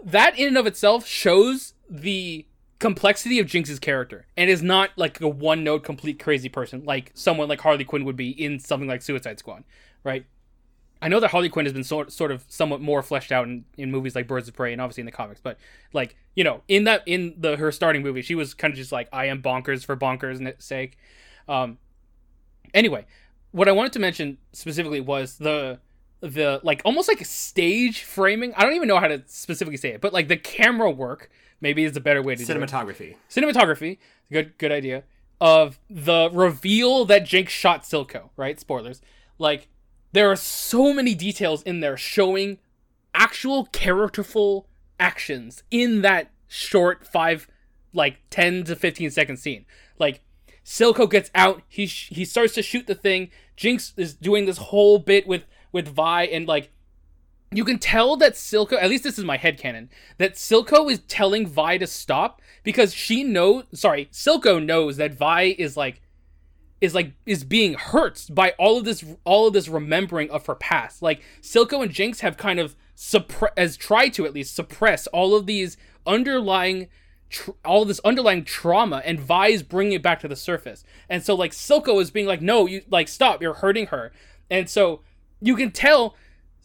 that 0.03 0.37
in 0.37 0.47
and 0.47 0.57
of 0.57 0.67
itself 0.67 1.05
shows 1.05 1.73
the 1.89 2.45
complexity 2.81 3.39
of 3.39 3.47
jinx's 3.47 3.79
character 3.79 4.25
and 4.35 4.49
is 4.49 4.61
not 4.61 4.89
like 4.97 5.21
a 5.21 5.27
one 5.27 5.63
note 5.63 5.83
complete 5.83 6.19
crazy 6.19 6.49
person 6.49 6.83
like 6.83 7.11
someone 7.13 7.47
like 7.47 7.61
harley 7.61 7.85
quinn 7.85 8.03
would 8.03 8.17
be 8.17 8.31
in 8.31 8.59
something 8.59 8.89
like 8.89 9.01
suicide 9.01 9.39
squad 9.39 9.63
right 10.03 10.25
I 11.01 11.07
know 11.07 11.19
that 11.19 11.31
Harley 11.31 11.49
Quinn 11.49 11.65
has 11.65 11.73
been 11.73 11.83
sort 11.83 12.11
sort 12.11 12.31
of 12.31 12.45
somewhat 12.47 12.79
more 12.79 13.01
fleshed 13.01 13.31
out 13.31 13.47
in, 13.47 13.65
in 13.75 13.89
movies 13.89 14.13
like 14.15 14.27
Birds 14.27 14.47
of 14.47 14.53
Prey 14.53 14.71
and 14.71 14.79
obviously 14.79 15.01
in 15.01 15.05
the 15.05 15.11
comics, 15.11 15.41
but 15.41 15.57
like 15.93 16.15
you 16.35 16.43
know 16.43 16.61
in 16.67 16.83
that 16.83 17.01
in 17.07 17.33
the 17.37 17.57
her 17.57 17.71
starting 17.71 18.03
movie, 18.03 18.21
she 18.21 18.35
was 18.35 18.53
kind 18.53 18.71
of 18.71 18.77
just 18.77 18.91
like 18.91 19.09
I 19.11 19.25
am 19.25 19.41
bonkers 19.41 19.83
for 19.83 19.97
bonkers' 19.97 20.61
sake. 20.61 20.97
Um, 21.47 21.79
anyway, 22.73 23.05
what 23.51 23.67
I 23.67 23.71
wanted 23.71 23.93
to 23.93 23.99
mention 23.99 24.37
specifically 24.53 25.01
was 25.01 25.37
the 25.37 25.79
the 26.19 26.61
like 26.63 26.83
almost 26.85 27.07
like 27.07 27.19
a 27.19 27.25
stage 27.25 28.03
framing. 28.03 28.53
I 28.53 28.63
don't 28.63 28.73
even 28.73 28.87
know 28.87 28.99
how 28.99 29.07
to 29.07 29.23
specifically 29.25 29.77
say 29.77 29.89
it, 29.89 30.01
but 30.01 30.13
like 30.13 30.27
the 30.27 30.37
camera 30.37 30.91
work 30.91 31.31
maybe 31.61 31.83
is 31.83 31.95
a 31.95 32.01
better 32.01 32.21
way 32.21 32.35
to 32.35 32.43
cinematography. 32.43 32.97
Do 32.97 33.05
it. 33.05 33.17
Cinematography, 33.29 33.97
good 34.31 34.57
good 34.57 34.71
idea. 34.71 35.03
Of 35.39 35.79
the 35.89 36.29
reveal 36.31 37.05
that 37.05 37.25
Jinx 37.25 37.51
shot 37.51 37.83
Silco, 37.83 38.29
right? 38.37 38.59
Spoilers. 38.59 39.01
Like 39.39 39.69
there 40.11 40.29
are 40.29 40.35
so 40.35 40.93
many 40.93 41.15
details 41.15 41.63
in 41.63 41.79
there 41.79 41.97
showing 41.97 42.59
actual 43.13 43.65
characterful 43.65 44.67
actions 44.99 45.63
in 45.71 46.01
that 46.01 46.31
short 46.47 47.05
five 47.07 47.47
like 47.93 48.17
10 48.29 48.65
to 48.65 48.75
15 48.75 49.09
second 49.09 49.37
scene 49.37 49.65
like 49.97 50.21
silco 50.63 51.09
gets 51.09 51.31
out 51.33 51.61
he 51.67 51.87
sh- 51.87 52.09
he 52.09 52.23
starts 52.23 52.53
to 52.53 52.61
shoot 52.61 52.87
the 52.87 52.95
thing 52.95 53.29
jinx 53.57 53.93
is 53.97 54.13
doing 54.13 54.45
this 54.45 54.57
whole 54.57 54.99
bit 54.99 55.25
with 55.27 55.45
with 55.71 55.87
vi 55.87 56.23
and 56.23 56.47
like 56.47 56.69
you 57.53 57.65
can 57.65 57.77
tell 57.77 58.15
that 58.17 58.33
silco 58.33 58.81
at 58.81 58.89
least 58.89 59.03
this 59.03 59.19
is 59.19 59.25
my 59.25 59.37
head 59.37 59.57
canon 59.57 59.89
that 60.17 60.35
silco 60.35 60.89
is 60.89 60.99
telling 61.07 61.45
vi 61.45 61.77
to 61.77 61.87
stop 61.87 62.41
because 62.63 62.93
she 62.93 63.23
knows 63.23 63.65
sorry 63.73 64.07
silco 64.11 64.63
knows 64.63 64.97
that 64.97 65.13
vi 65.13 65.55
is 65.57 65.75
like 65.75 66.01
is 66.81 66.95
like 66.95 67.13
is 67.27 67.43
being 67.43 67.75
hurt 67.75 68.25
by 68.31 68.53
all 68.57 68.79
of 68.79 68.85
this 68.85 69.05
all 69.23 69.47
of 69.47 69.53
this 69.53 69.69
remembering 69.69 70.29
of 70.31 70.47
her 70.47 70.55
past. 70.55 71.01
Like 71.01 71.21
Silco 71.41 71.81
and 71.83 71.91
Jinx 71.91 72.21
have 72.21 72.35
kind 72.35 72.59
of 72.59 72.75
suppress 72.95 73.53
as 73.55 73.77
tried 73.77 74.09
to 74.13 74.25
at 74.25 74.33
least 74.33 74.55
suppress 74.55 75.07
all 75.07 75.35
of 75.35 75.45
these 75.45 75.77
underlying 76.07 76.87
tr- 77.29 77.51
all 77.63 77.83
of 77.83 77.87
this 77.87 78.01
underlying 78.03 78.43
trauma 78.43 79.03
and 79.05 79.19
Vi 79.19 79.47
is 79.49 79.63
bringing 79.63 79.93
it 79.93 80.01
back 80.01 80.19
to 80.21 80.27
the 80.27 80.35
surface. 80.35 80.83
And 81.07 81.23
so 81.23 81.35
like 81.35 81.51
Silco 81.51 82.01
is 82.01 82.09
being 82.09 82.25
like 82.25 82.41
no, 82.41 82.65
you 82.65 82.81
like 82.89 83.07
stop, 83.07 83.41
you're 83.41 83.53
hurting 83.53 83.87
her. 83.87 84.11
And 84.49 84.67
so 84.67 85.01
you 85.39 85.55
can 85.55 85.69
tell 85.69 86.15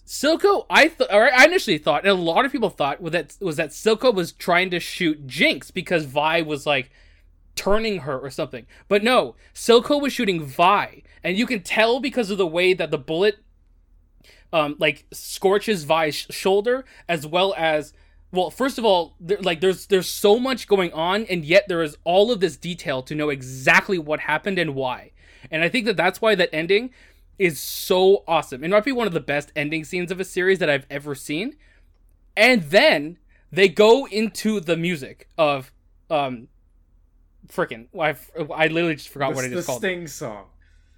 Silco, 0.06 0.66
I 0.70 0.88
thought, 0.88 1.12
or 1.12 1.32
I 1.32 1.44
initially 1.44 1.78
thought, 1.78 2.02
and 2.02 2.10
a 2.10 2.14
lot 2.14 2.44
of 2.44 2.52
people 2.52 2.70
thought, 2.70 3.02
was 3.02 3.12
that 3.12 3.36
was 3.40 3.56
that 3.56 3.70
Silco 3.70 4.14
was 4.14 4.32
trying 4.32 4.70
to 4.70 4.80
shoot 4.80 5.26
Jinx 5.26 5.70
because 5.70 6.04
Vi 6.04 6.42
was 6.42 6.64
like, 6.64 6.90
turning 7.56 8.00
her 8.00 8.18
or 8.18 8.30
something. 8.30 8.66
But 8.86 9.02
no, 9.02 9.34
Silco 9.52 10.00
was 10.00 10.12
shooting 10.12 10.44
Vi, 10.44 11.02
and 11.24 11.36
you 11.36 11.46
can 11.46 11.62
tell 11.62 11.98
because 11.98 12.30
of 12.30 12.38
the 12.38 12.46
way 12.46 12.74
that 12.74 12.90
the 12.90 12.98
bullet 12.98 13.38
um 14.52 14.76
like 14.78 15.06
scorches 15.12 15.82
Vi's 15.82 16.14
shoulder 16.14 16.84
as 17.08 17.26
well 17.26 17.52
as 17.56 17.92
well, 18.32 18.50
first 18.50 18.76
of 18.76 18.84
all, 18.84 19.16
there, 19.18 19.38
like 19.40 19.60
there's 19.60 19.86
there's 19.86 20.08
so 20.08 20.38
much 20.38 20.68
going 20.68 20.92
on 20.92 21.24
and 21.24 21.44
yet 21.44 21.66
there 21.68 21.82
is 21.82 21.96
all 22.04 22.30
of 22.30 22.40
this 22.40 22.56
detail 22.56 23.02
to 23.04 23.14
know 23.14 23.30
exactly 23.30 23.98
what 23.98 24.20
happened 24.20 24.58
and 24.58 24.74
why. 24.74 25.12
And 25.50 25.62
I 25.64 25.68
think 25.68 25.86
that 25.86 25.96
that's 25.96 26.20
why 26.20 26.34
that 26.34 26.50
ending 26.52 26.90
is 27.38 27.60
so 27.60 28.24
awesome. 28.26 28.64
It 28.64 28.70
might 28.70 28.84
be 28.84 28.92
one 28.92 29.06
of 29.06 29.12
the 29.12 29.20
best 29.20 29.52
ending 29.54 29.84
scenes 29.84 30.10
of 30.10 30.20
a 30.20 30.24
series 30.24 30.58
that 30.58 30.70
I've 30.70 30.86
ever 30.90 31.14
seen. 31.14 31.56
And 32.36 32.64
then 32.64 33.18
they 33.50 33.68
go 33.68 34.06
into 34.06 34.60
the 34.60 34.76
music 34.76 35.28
of 35.38 35.72
um 36.10 36.48
freaking 37.48 37.86
I 37.98 38.16
I 38.54 38.66
literally 38.68 38.96
just 38.96 39.08
forgot 39.08 39.30
the, 39.30 39.36
what 39.36 39.44
it 39.44 39.52
is 39.52 39.66
called. 39.66 39.82
the. 39.82 39.86
Sting 39.86 40.06
song. 40.06 40.44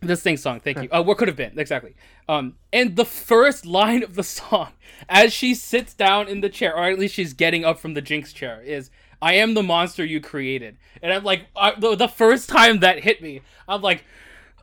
The 0.01 0.17
Sting 0.17 0.37
song, 0.37 0.61
thank 0.61 0.81
you. 0.81 0.89
Uh, 0.91 1.03
what 1.03 1.19
could 1.19 1.27
have 1.27 1.37
been 1.37 1.59
exactly? 1.59 1.97
Um, 2.29 2.55
and 2.73 2.95
the 2.95 3.05
first 3.05 3.67
line 3.67 4.05
of 4.05 4.15
the 4.15 4.23
song, 4.23 4.73
as 5.09 5.33
she 5.33 5.55
sits 5.57 5.93
down 5.93 6.29
in 6.29 6.41
the 6.41 6.49
chair, 6.49 6.77
or 6.77 6.85
at 6.85 6.99
least 6.99 7.15
she's 7.15 7.33
getting 7.33 7.65
up 7.65 7.81
from 7.81 7.95
the 7.95 8.01
Jinx 8.01 8.33
chair, 8.33 8.63
is 8.63 8.91
"I 9.21 9.35
am 9.35 9.55
the 9.55 9.63
monster 9.63 10.05
you 10.05 10.21
created." 10.21 10.77
And 11.03 11.13
I'm 11.13 11.25
like, 11.25 11.47
I, 11.57 11.75
the, 11.77 11.97
the 11.97 12.07
first 12.07 12.49
time 12.49 12.79
that 12.79 13.01
hit 13.01 13.21
me, 13.21 13.41
I'm 13.67 13.83
like, 13.83 14.05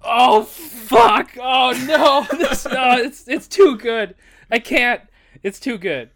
"Oh 0.05 0.43
fuck! 0.43 1.31
Oh 1.37 1.73
no! 1.87 2.25
This, 2.37 2.65
uh, 2.65 2.97
it's 2.99 3.27
it's 3.27 3.47
too 3.47 3.77
good. 3.77 4.15
I 4.51 4.59
can't. 4.59 5.01
It's 5.43 5.59
too 5.59 5.77
good." 5.77 6.11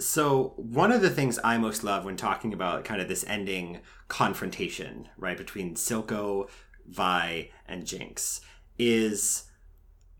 So, 0.00 0.54
one 0.56 0.92
of 0.92 1.00
the 1.02 1.10
things 1.10 1.40
I 1.42 1.58
most 1.58 1.82
love 1.82 2.04
when 2.04 2.16
talking 2.16 2.52
about 2.52 2.84
kind 2.84 3.00
of 3.00 3.08
this 3.08 3.24
ending 3.26 3.80
confrontation, 4.06 5.08
right, 5.16 5.36
between 5.36 5.74
Silco, 5.74 6.48
Vi, 6.86 7.50
and 7.66 7.84
Jinx 7.84 8.40
is 8.78 9.47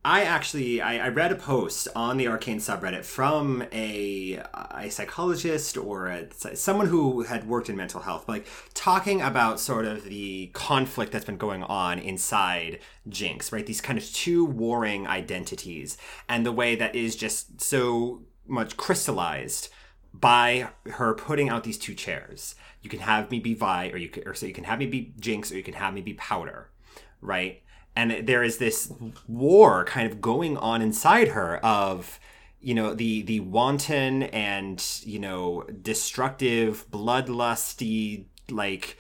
I 0.09 0.23
actually 0.23 0.81
I, 0.81 1.05
I 1.05 1.09
read 1.11 1.33
a 1.33 1.35
post 1.35 1.87
on 1.95 2.17
the 2.17 2.29
Arcane 2.29 2.61
subreddit 2.61 3.05
from 3.05 3.63
a 3.71 4.41
a 4.71 4.89
psychologist 4.89 5.77
or 5.77 6.07
a, 6.07 6.57
someone 6.57 6.87
who 6.87 7.25
had 7.25 7.47
worked 7.47 7.69
in 7.69 7.77
mental 7.77 8.01
health, 8.01 8.27
like 8.27 8.47
talking 8.73 9.21
about 9.21 9.61
sort 9.61 9.85
of 9.85 10.05
the 10.05 10.47
conflict 10.55 11.13
that's 11.13 11.27
been 11.27 11.37
going 11.37 11.63
on 11.63 11.99
inside 11.99 12.79
Jinx, 13.07 13.53
right? 13.53 13.67
These 13.67 13.83
kind 13.83 13.99
of 13.99 14.11
two 14.11 14.47
warring 14.47 15.07
identities, 15.07 15.99
and 16.27 16.47
the 16.47 16.53
way 16.53 16.75
that 16.75 16.95
is 16.95 17.15
just 17.15 17.61
so 17.61 18.23
much 18.47 18.79
crystallized 18.79 19.69
by 20.15 20.71
her 20.87 21.13
putting 21.13 21.51
out 21.51 21.65
these 21.65 21.77
two 21.77 21.95
chairs. 21.95 22.55
You 22.81 22.89
can 22.89 23.01
have 23.01 23.31
me 23.31 23.41
be 23.41 23.53
Vi, 23.53 23.91
or 23.91 23.99
you 23.99 24.09
can, 24.09 24.27
or 24.27 24.33
so 24.33 24.47
you 24.47 24.55
can 24.55 24.65
have 24.65 24.79
me 24.79 24.87
be 24.87 25.13
Jinx, 25.21 25.53
or 25.53 25.59
you 25.59 25.63
can 25.63 25.75
have 25.75 25.93
me 25.93 26.01
be 26.01 26.15
Powder, 26.15 26.71
right? 27.21 27.63
And 27.99 28.29
there 28.29 28.45
is 28.45 28.59
this 28.59 28.93
war 29.27 29.85
kind 29.85 30.09
of 30.09 30.21
going 30.21 30.57
on 30.57 30.83
inside 30.83 31.27
her 31.31 31.57
of 31.65 32.21
you 32.61 32.73
know 32.73 32.95
the 32.95 33.23
the 33.23 33.41
wanton 33.41 34.23
and 34.23 34.81
you 35.03 35.19
know 35.19 35.65
destructive 35.83 36.89
bloodlusty 36.93 38.27
like 38.51 38.99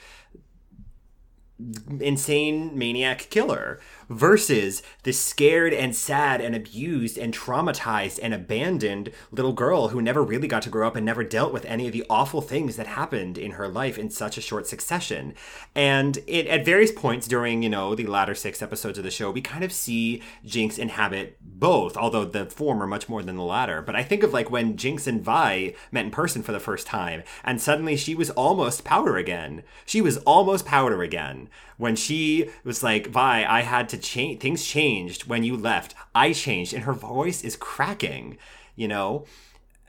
insane 2.00 2.76
maniac 2.76 3.28
killer 3.30 3.78
versus 4.08 4.82
the 5.02 5.12
scared 5.12 5.72
and 5.72 5.94
sad 5.94 6.40
and 6.40 6.54
abused 6.54 7.18
and 7.18 7.34
traumatized 7.34 8.18
and 8.22 8.32
abandoned 8.32 9.10
little 9.30 9.52
girl 9.52 9.88
who 9.88 10.00
never 10.00 10.22
really 10.22 10.48
got 10.48 10.62
to 10.62 10.70
grow 10.70 10.86
up 10.86 10.96
and 10.96 11.04
never 11.04 11.24
dealt 11.24 11.52
with 11.52 11.64
any 11.66 11.86
of 11.86 11.92
the 11.92 12.04
awful 12.08 12.40
things 12.40 12.76
that 12.76 12.86
happened 12.86 13.36
in 13.36 13.52
her 13.52 13.68
life 13.68 13.98
in 13.98 14.10
such 14.10 14.38
a 14.38 14.42
short 14.42 14.66
succession. 14.66 15.34
And 15.74 16.18
it, 16.26 16.46
at 16.46 16.64
various 16.64 16.92
points 16.92 17.28
during, 17.28 17.62
you 17.62 17.68
know, 17.68 17.94
the 17.94 18.06
latter 18.06 18.34
six 18.34 18.62
episodes 18.62 18.98
of 18.98 19.04
the 19.04 19.10
show, 19.10 19.30
we 19.30 19.40
kind 19.40 19.64
of 19.64 19.72
see 19.72 20.22
Jinx 20.44 20.78
inhabit 20.78 21.36
both, 21.40 21.96
although 21.96 22.24
the 22.24 22.46
former 22.46 22.86
much 22.86 23.08
more 23.08 23.22
than 23.22 23.36
the 23.36 23.42
latter. 23.42 23.82
But 23.82 23.96
I 23.96 24.02
think 24.02 24.22
of 24.22 24.32
like 24.32 24.50
when 24.50 24.76
Jinx 24.76 25.06
and 25.06 25.22
Vi 25.22 25.74
met 25.92 26.04
in 26.04 26.10
person 26.10 26.42
for 26.42 26.52
the 26.52 26.60
first 26.60 26.86
time, 26.86 27.22
and 27.44 27.60
suddenly 27.60 27.96
she 27.96 28.14
was 28.14 28.30
almost 28.30 28.84
powder 28.84 29.16
again. 29.16 29.62
She 29.84 30.00
was 30.00 30.18
almost 30.18 30.64
powder 30.64 31.02
again 31.02 31.48
when 31.76 31.96
she 31.96 32.50
was 32.64 32.82
like, 32.82 33.08
"Vi, 33.08 33.44
I 33.44 33.62
had 33.62 33.88
to 33.90 33.97
change. 34.02 34.40
Things 34.40 34.64
changed 34.64 35.26
when 35.26 35.44
you 35.44 35.56
left. 35.56 35.94
I 36.14 36.32
changed," 36.32 36.72
and 36.72 36.84
her 36.84 36.92
voice 36.92 37.42
is 37.42 37.56
cracking. 37.56 38.38
You 38.76 38.88
know, 38.88 39.24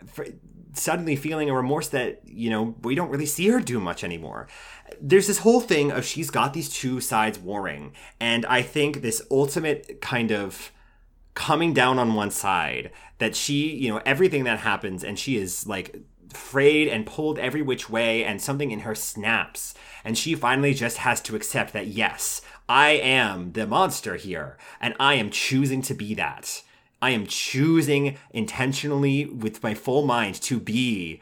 for, 0.06 0.26
suddenly 0.74 1.16
feeling 1.16 1.50
a 1.50 1.56
remorse 1.56 1.90
that 1.90 2.22
you 2.26 2.50
know 2.50 2.76
we 2.82 2.96
don't 2.96 3.10
really 3.10 3.26
see 3.26 3.48
her 3.50 3.60
do 3.60 3.80
much 3.80 4.04
anymore. 4.04 4.48
There's 5.02 5.28
this 5.28 5.40
whole 5.40 5.62
thing 5.62 5.92
of 5.92 6.06
she's 6.06 6.30
got 6.30 6.54
these 6.54 6.70
two 6.70 7.02
sides 7.02 7.40
warring, 7.40 7.94
and 8.20 8.46
I 8.46 8.62
think 8.62 9.02
this 9.02 9.22
ultimate 9.32 10.02
kind 10.02 10.32
of 10.32 10.72
coming 11.34 11.74
down 11.74 12.00
on 12.00 12.16
one 12.16 12.32
side 12.32 12.92
that 13.20 13.36
she, 13.36 13.76
you 13.76 13.90
know, 13.90 14.02
everything 14.06 14.44
that 14.44 14.60
happens 14.60 15.04
and 15.04 15.18
she 15.18 15.38
is 15.38 15.66
like 15.66 15.96
frayed 16.34 16.88
and 16.88 17.06
pulled 17.06 17.40
every 17.40 17.62
which 17.62 17.90
way 17.90 18.24
and 18.24 18.42
something 18.42 18.72
in 18.72 18.82
her 18.82 18.94
snaps 18.94 19.74
and 20.04 20.18
she 20.18 20.36
finally 20.36 20.74
just 20.74 20.98
has 20.98 21.22
to 21.22 21.36
accept 21.36 21.74
that 21.74 21.88
yes, 21.88 22.42
I 22.70 22.92
am 22.92 23.54
the 23.54 23.66
monster 23.66 24.16
here 24.16 24.58
and 24.80 24.94
I 25.00 25.16
am 25.16 25.32
choosing 25.32 25.82
to 25.82 25.96
be 25.96 26.14
that. 26.14 26.62
I 27.02 27.10
am 27.10 27.26
choosing 27.26 28.18
intentionally 28.30 29.26
with 29.26 29.64
my 29.64 29.74
full 29.74 30.06
mind 30.06 30.36
to 30.44 30.60
be 30.60 31.20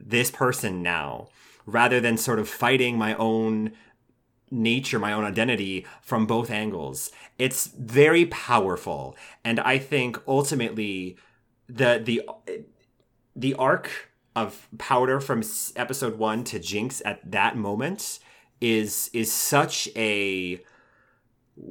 this 0.00 0.30
person 0.30 0.82
now 0.82 1.28
rather 1.66 2.00
than 2.00 2.16
sort 2.16 2.38
of 2.38 2.48
fighting 2.48 2.96
my 2.96 3.14
own 3.16 3.72
nature, 4.50 4.98
my 4.98 5.12
own 5.12 5.24
identity 5.24 5.84
from 6.00 6.26
both 6.26 6.50
angles. 6.50 7.10
It's 7.38 7.66
very 7.66 8.24
powerful. 8.26 9.16
And 9.44 9.60
I 9.60 9.78
think 9.78 10.18
ultimately 10.26 11.18
the 11.68 12.00
the 12.02 12.22
the 13.34 13.54
arc 13.54 13.90
of 14.34 14.68
Powder 14.78 15.20
from 15.20 15.42
episode 15.74 16.18
1 16.18 16.44
to 16.44 16.58
Jinx 16.58 17.02
at 17.04 17.30
that 17.30 17.56
moment 17.56 18.20
is 18.60 19.10
is 19.12 19.32
such 19.32 19.88
a 19.96 20.62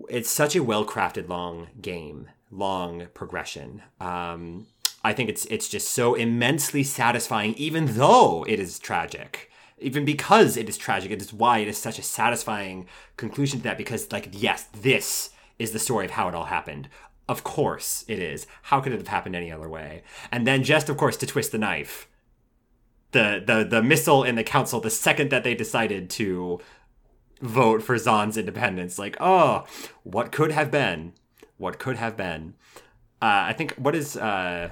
it's 0.09 0.29
such 0.29 0.55
a 0.55 0.63
well-crafted 0.63 1.27
long 1.29 1.67
game, 1.81 2.29
long 2.51 3.07
progression. 3.13 3.83
Um 3.99 4.67
I 5.03 5.13
think 5.13 5.29
it's 5.29 5.45
it's 5.45 5.69
just 5.69 5.89
so 5.89 6.15
immensely 6.15 6.83
satisfying 6.83 7.53
even 7.55 7.97
though 7.97 8.43
it 8.47 8.59
is 8.59 8.79
tragic. 8.79 9.51
Even 9.77 10.05
because 10.05 10.57
it 10.57 10.67
is 10.69 10.77
tragic 10.77 11.11
it 11.11 11.21
is 11.21 11.33
why 11.33 11.59
it 11.59 11.67
is 11.67 11.77
such 11.77 11.99
a 11.99 12.03
satisfying 12.03 12.87
conclusion 13.17 13.59
to 13.59 13.63
that 13.65 13.77
because 13.77 14.11
like 14.11 14.29
yes 14.31 14.67
this 14.81 15.29
is 15.59 15.71
the 15.71 15.79
story 15.79 16.05
of 16.05 16.11
how 16.11 16.27
it 16.27 16.35
all 16.35 16.45
happened. 16.45 16.89
Of 17.27 17.43
course 17.43 18.05
it 18.07 18.19
is. 18.19 18.45
How 18.63 18.81
could 18.81 18.93
it 18.93 18.99
have 18.99 19.07
happened 19.07 19.35
any 19.35 19.51
other 19.51 19.69
way? 19.69 20.03
And 20.31 20.45
then 20.45 20.63
just 20.63 20.89
of 20.89 20.97
course 20.97 21.17
to 21.17 21.25
twist 21.25 21.51
the 21.51 21.57
knife. 21.57 22.07
The 23.11 23.43
the 23.45 23.63
the 23.63 23.83
missile 23.83 24.23
in 24.23 24.35
the 24.35 24.43
council 24.43 24.79
the 24.79 24.89
second 24.89 25.29
that 25.29 25.43
they 25.43 25.55
decided 25.55 26.09
to 26.11 26.59
vote 27.41 27.83
for 27.83 27.97
Zaun's 27.97 28.37
independence 28.37 28.97
like 28.97 29.17
oh 29.19 29.65
what 30.03 30.31
could 30.31 30.51
have 30.51 30.71
been 30.71 31.13
what 31.57 31.79
could 31.79 31.97
have 31.97 32.15
been 32.15 32.53
uh, 33.21 33.43
i 33.47 33.53
think 33.53 33.73
what 33.75 33.95
is 33.95 34.15
uh 34.17 34.69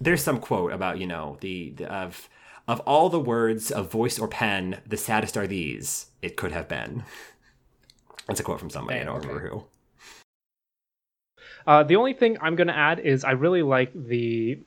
there's 0.00 0.22
some 0.22 0.40
quote 0.40 0.72
about 0.72 0.98
you 0.98 1.06
know 1.06 1.36
the, 1.40 1.70
the 1.70 1.92
of 1.92 2.28
of 2.68 2.80
all 2.80 3.08
the 3.08 3.20
words 3.20 3.70
of 3.70 3.90
voice 3.90 4.18
or 4.18 4.28
pen, 4.28 4.80
the 4.86 4.96
saddest 4.96 5.36
are 5.36 5.46
these. 5.46 6.06
It 6.20 6.36
could 6.36 6.52
have 6.52 6.68
been. 6.68 7.04
That's 8.26 8.40
a 8.40 8.42
quote 8.42 8.60
from 8.60 8.70
somebody. 8.70 9.00
I 9.00 9.04
don't 9.04 9.16
okay. 9.16 9.28
remember 9.28 9.48
who. 9.48 9.64
Uh, 11.66 11.82
the 11.82 11.96
only 11.96 12.12
thing 12.12 12.38
I'm 12.40 12.56
going 12.56 12.68
to 12.68 12.76
add 12.76 13.00
is 13.00 13.24
I 13.24 13.32
really 13.32 13.62
like 13.62 13.90
the 13.94 14.58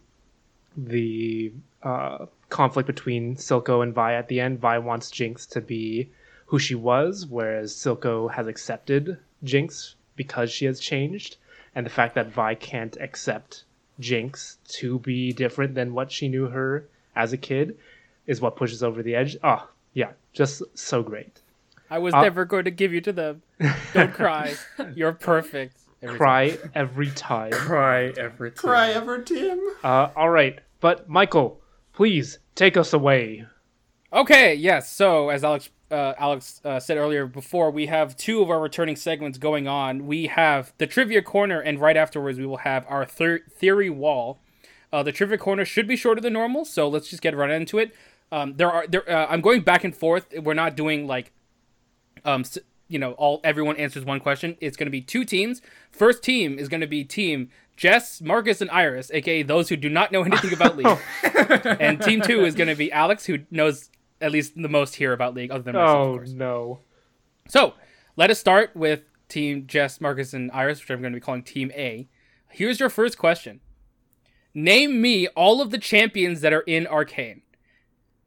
the 0.78 1.54
uh, 1.84 2.26
conflict 2.50 2.88
between 2.88 3.36
Silco 3.36 3.82
and 3.82 3.94
Vi 3.94 4.14
at 4.14 4.28
the 4.28 4.42
end. 4.42 4.60
Vi 4.60 4.78
wants 4.80 5.10
Jinx 5.10 5.46
to 5.48 5.62
be 5.62 6.10
who 6.48 6.60
she 6.60 6.76
was, 6.76 7.26
whereas 7.26 7.74
Silco 7.74 8.32
has 8.32 8.48
accepted 8.48 9.18
Jinx 9.44 9.96
because 10.16 10.52
she 10.52 10.66
has 10.66 10.80
changed, 10.80 11.38
and 11.74 11.86
the 11.86 11.90
fact 11.90 12.16
that 12.16 12.28
Vi 12.28 12.56
can't 12.56 12.96
accept 13.02 13.64
Jinx 14.00 14.58
to 14.70 15.00
be 15.00 15.32
different 15.34 15.76
than 15.76 15.94
what 15.94 16.12
she 16.12 16.28
knew 16.28 16.48
her 16.48 16.86
as 17.16 17.34
a 17.34 17.38
kid 17.38 17.78
is 18.28 18.42
what 18.42 18.56
pushes 18.56 18.84
over 18.84 19.02
the 19.04 19.16
edge. 19.16 19.38
Oh, 19.44 19.68
yeah, 19.94 20.12
just 20.34 20.62
so 20.74 21.02
great. 21.04 21.42
I 21.90 22.00
was 22.00 22.14
Uh, 22.14 22.22
never 22.22 22.46
going 22.46 22.66
to 22.66 22.72
give 22.72 22.94
you 22.94 23.02
to 23.02 23.12
them. 23.14 23.42
Don't 23.94 24.14
cry. 24.14 24.56
You're 24.96 25.14
perfect. 25.14 25.78
Cry 26.06 26.58
every 26.76 27.10
time. 27.12 27.52
Cry 27.52 28.06
every 28.18 28.52
time. 28.52 28.58
Cry 28.70 28.90
every 28.92 29.24
time. 29.24 29.60
Uh, 29.84 30.10
all 30.16 30.30
right, 30.30 30.60
but 30.82 31.08
Michael, 31.10 31.60
please 31.94 32.38
take 32.54 32.78
us 32.78 32.94
away. 32.94 33.46
Okay, 34.14 34.54
yes. 34.56 34.92
So 34.92 35.30
as 35.30 35.44
Alex 35.44 35.70
uh, 35.92 36.14
Alex 36.18 36.62
uh, 36.66 36.80
said 36.80 36.98
earlier, 36.98 37.28
before 37.28 37.70
we 37.72 37.86
have 37.86 38.18
two 38.18 38.42
of 38.42 38.50
our 38.50 38.60
returning 38.60 38.96
segments 38.96 39.38
going 39.38 39.68
on. 39.68 40.08
We 40.08 40.28
have 40.28 40.74
the 40.78 40.88
trivia 40.88 41.22
corner, 41.22 41.60
and 41.60 41.80
right 41.80 41.96
afterwards 41.98 42.40
we 42.40 42.46
will 42.46 42.58
have 42.58 42.86
our 42.90 43.06
thir- 43.06 43.44
theory 43.50 43.90
wall. 43.90 44.40
Uh, 44.92 45.04
the 45.04 45.12
trivia 45.12 45.38
corner 45.38 45.66
should 45.66 45.88
be 45.88 45.96
shorter 45.96 46.22
than 46.22 46.34
normal, 46.34 46.66
so 46.66 46.88
let's 46.88 47.10
just 47.10 47.22
get 47.22 47.36
right 47.36 47.50
into 47.50 47.78
it. 47.78 47.94
Um, 48.32 48.56
there 48.56 48.72
are 48.72 48.88
there. 48.88 49.08
Uh, 49.10 49.28
I'm 49.28 49.42
going 49.42 49.62
back 49.62 49.84
and 49.84 49.96
forth. 49.96 50.34
We're 50.42 50.54
not 50.54 50.76
doing 50.76 51.06
like, 51.06 51.32
um, 52.24 52.44
you 52.88 52.98
know, 52.98 53.12
all 53.14 53.40
everyone 53.44 53.78
answers 53.78 54.04
one 54.04 54.20
question. 54.20 54.58
It's 54.62 54.78
going 54.78 54.88
to 54.88 54.92
be 54.92 55.02
two 55.02 55.24
teams. 55.26 55.62
First 55.92 56.24
team 56.24 56.58
is 56.58 56.68
going 56.68 56.82
to 56.82 56.88
be 56.88 57.04
team 57.04 57.50
Jess, 57.78 58.22
Marcus, 58.22 58.62
and 58.62 58.72
Iris, 58.72 59.12
aka 59.14 59.44
those 59.44 59.70
who 59.70 59.76
do 59.76 59.90
not 59.90 60.12
know 60.12 60.24
anything 60.24 60.54
about 60.54 60.78
League. 60.78 60.98
and 61.80 62.02
team 62.02 62.22
two 62.22 62.44
is 62.46 62.56
going 62.56 62.70
to 62.70 62.76
be 62.76 62.92
Alex, 62.92 63.26
who 63.26 63.40
knows 63.52 63.90
at 64.26 64.32
least 64.32 64.54
the 64.60 64.68
most 64.68 64.96
here 64.96 65.14
about 65.14 65.36
League, 65.36 65.52
other 65.52 65.62
than 65.62 65.76
myself, 65.76 66.22
of 66.22 66.30
Oh 66.30 66.34
no. 66.34 66.80
So 67.48 67.76
let 68.16 68.32
us 68.32 68.40
start 68.40 68.76
with 68.76 69.04
Team 69.30 69.68
Jess, 69.68 70.02
Marcus, 70.02 70.34
and 70.34 70.52
Iris, 70.52 70.80
which 70.80 70.90
I'm 70.90 71.00
going 71.00 71.14
to 71.14 71.18
be 71.18 71.22
calling 71.22 71.44
Team 71.44 71.72
A. 71.76 72.10
Here's 72.50 72.80
your 72.80 72.90
first 72.90 73.20
question 73.20 73.62
Name 74.54 75.00
me 75.00 75.28
all 75.30 75.62
of 75.62 75.70
the 75.70 75.78
champions 75.78 76.42
that 76.42 76.54
are 76.54 76.62
in 76.62 76.88
Arcane. 76.88 77.44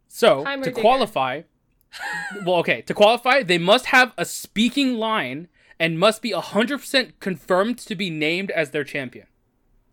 So 0.06 0.44
Timer 0.44 0.64
to 0.64 0.70
digger. 0.70 0.80
qualify, 0.80 1.42
well, 2.46 2.56
okay, 2.56 2.82
to 2.82 2.94
qualify, 2.94 3.42
they 3.42 3.58
must 3.58 3.86
have 3.86 4.12
a 4.16 4.24
speaking 4.24 4.94
line 4.94 5.48
and 5.80 5.98
must 5.98 6.22
be 6.22 6.30
100% 6.30 7.12
confirmed 7.18 7.78
to 7.78 7.94
be 7.94 8.08
named 8.08 8.50
as 8.52 8.70
their 8.70 8.84
champion. 8.84 9.26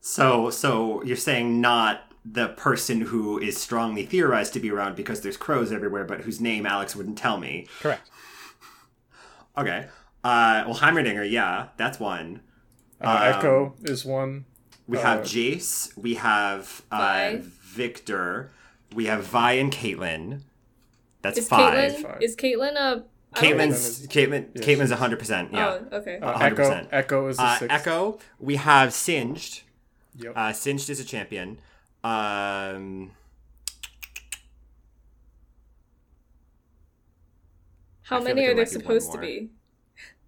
So, 0.01 0.51
so 0.51 1.03
you're 1.03 1.17
saying 1.17 1.59
not 1.61 2.11
the 2.27 2.47
person 2.49 3.01
who 3.01 3.37
is 3.39 3.55
strongly 3.57 4.03
theorized 4.05 4.51
to 4.53 4.59
be 4.59 4.71
around 4.71 4.95
because 4.95 5.21
there's 5.21 5.37
crows 5.37 5.71
everywhere, 5.71 6.03
but 6.03 6.21
whose 6.21 6.41
name 6.41 6.65
Alex 6.65 6.95
wouldn't 6.95 7.17
tell 7.17 7.37
me. 7.37 7.67
Correct. 7.81 8.09
Okay. 9.57 9.87
Uh, 10.23 10.63
well, 10.65 10.75
Heimerdinger, 10.75 11.29
yeah, 11.29 11.67
that's 11.77 11.99
one. 11.99 12.41
Uh, 12.99 13.33
Um, 13.35 13.41
Ekko 13.41 13.89
is 13.89 14.03
one. 14.05 14.45
We 14.87 14.97
have 14.97 15.19
Uh, 15.19 15.23
Jayce. 15.23 15.95
We 15.97 16.15
have 16.15 16.81
uh, 16.91 16.97
Vi. 16.97 17.41
Viktor. 17.43 18.51
We 18.93 19.05
have 19.05 19.25
Vi 19.25 19.51
and 19.53 19.71
Caitlyn. 19.71 20.41
That's 21.21 21.37
Is 21.39 21.47
five. 21.47 21.73
Caitlyn 21.93 22.01
Five. 22.03 22.21
is 22.21 22.35
Caitlyn 22.35 22.73
a 22.75 22.77
I 22.77 22.93
don't 22.93 23.03
think- 23.33 23.55
Caitlyn's 23.73 24.07
Caitlyn. 24.07 24.45
Yes. 24.55 24.65
Caitlyn's 24.65 24.91
hundred 24.91 25.19
percent. 25.19 25.49
Yeah. 25.53 25.79
Oh, 25.91 25.97
okay. 25.97 26.19
Uh, 26.19 26.37
100%. 26.39 26.89
Ekko. 26.89 27.07
Ekko 27.07 27.29
is 27.29 27.37
the 27.37 27.43
Uh, 27.43 27.57
sixth. 27.57 27.85
Ekko. 27.85 28.19
We 28.39 28.55
have 28.55 28.93
Singed. 28.93 29.61
Yep. 30.17 30.33
Uh, 30.35 30.53
Singed 30.53 30.89
is 30.89 30.99
a 30.99 31.03
champion. 31.03 31.59
Um, 32.05 33.11
How 38.03 38.19
many 38.21 38.25
like 38.27 38.31
are 38.31 38.35
there 38.35 38.35
there 38.35 38.49
might 38.49 38.53
be 38.55 38.59
one 38.59 38.65
supposed 38.67 39.11
to 39.13 39.17
be? 39.17 39.49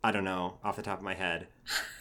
I 0.03 0.11
don't 0.11 0.23
know 0.23 0.57
off 0.63 0.75
the 0.75 0.81
top 0.81 0.97
of 0.97 1.03
my 1.03 1.13
head. 1.13 1.47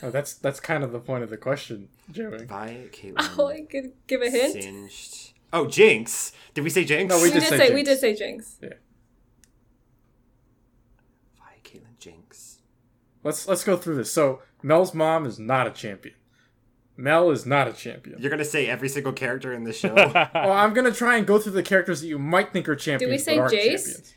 oh, 0.03 0.11
that's 0.11 0.33
that's 0.33 0.61
kind 0.61 0.83
of 0.83 0.93
the 0.93 0.99
point 0.99 1.25
of 1.25 1.29
the 1.31 1.37
question, 1.37 1.89
Joey. 2.11 2.47
Vi, 2.47 2.89
Caitlyn, 2.91 3.35
Oh, 3.39 3.49
I 3.49 3.67
could 3.71 3.93
give 4.07 4.23
a 4.23 4.31
hint. 4.31 4.63
Singed. 4.63 5.33
Oh, 5.53 5.67
Jinx. 5.67 6.33
Did 6.55 6.65
we 6.65 6.71
say 6.71 6.85
Jinx? 6.85 7.11
No, 7.11 7.19
We, 7.19 7.25
we 7.25 7.31
did 7.33 7.41
did 7.41 7.49
say, 7.51 7.59
say 7.69 7.75
we 7.75 7.83
did 7.83 7.99
say 7.99 8.15
Jinx. 8.15 8.57
Yeah. 8.63 8.69
Vi, 11.39 11.45
Caitlyn, 11.65 11.99
Jinx. 11.99 12.59
Let's 13.23 13.47
let's 13.47 13.63
go 13.65 13.77
through 13.77 13.97
this. 13.97 14.11
So 14.11 14.41
Mel's 14.63 14.95
mom 14.95 15.27
is 15.27 15.39
not 15.39 15.67
a 15.67 15.71
champion. 15.71 16.15
Mel 16.97 17.31
is 17.31 17.45
not 17.47 17.69
a 17.69 17.73
champion. 17.73 18.21
You're 18.21 18.31
gonna 18.31 18.45
say 18.45 18.67
every 18.69 18.89
single 18.89 19.13
character 19.13 19.53
in 19.53 19.65
the 19.65 19.73
show. 19.81 19.95
Well, 19.95 20.53
I'm 20.53 20.73
gonna 20.75 20.93
try 20.93 21.17
and 21.17 21.27
go 21.27 21.39
through 21.39 21.53
the 21.53 21.63
characters 21.63 22.01
that 22.01 22.07
you 22.09 22.19
might 22.19 22.53
think 22.53 22.69
are 22.69 22.77
champions. 22.77 23.23
say 23.25 23.37
but 23.37 23.43
aren't 23.43 23.53
Jayce? 23.55 23.59
champions. 23.85 24.15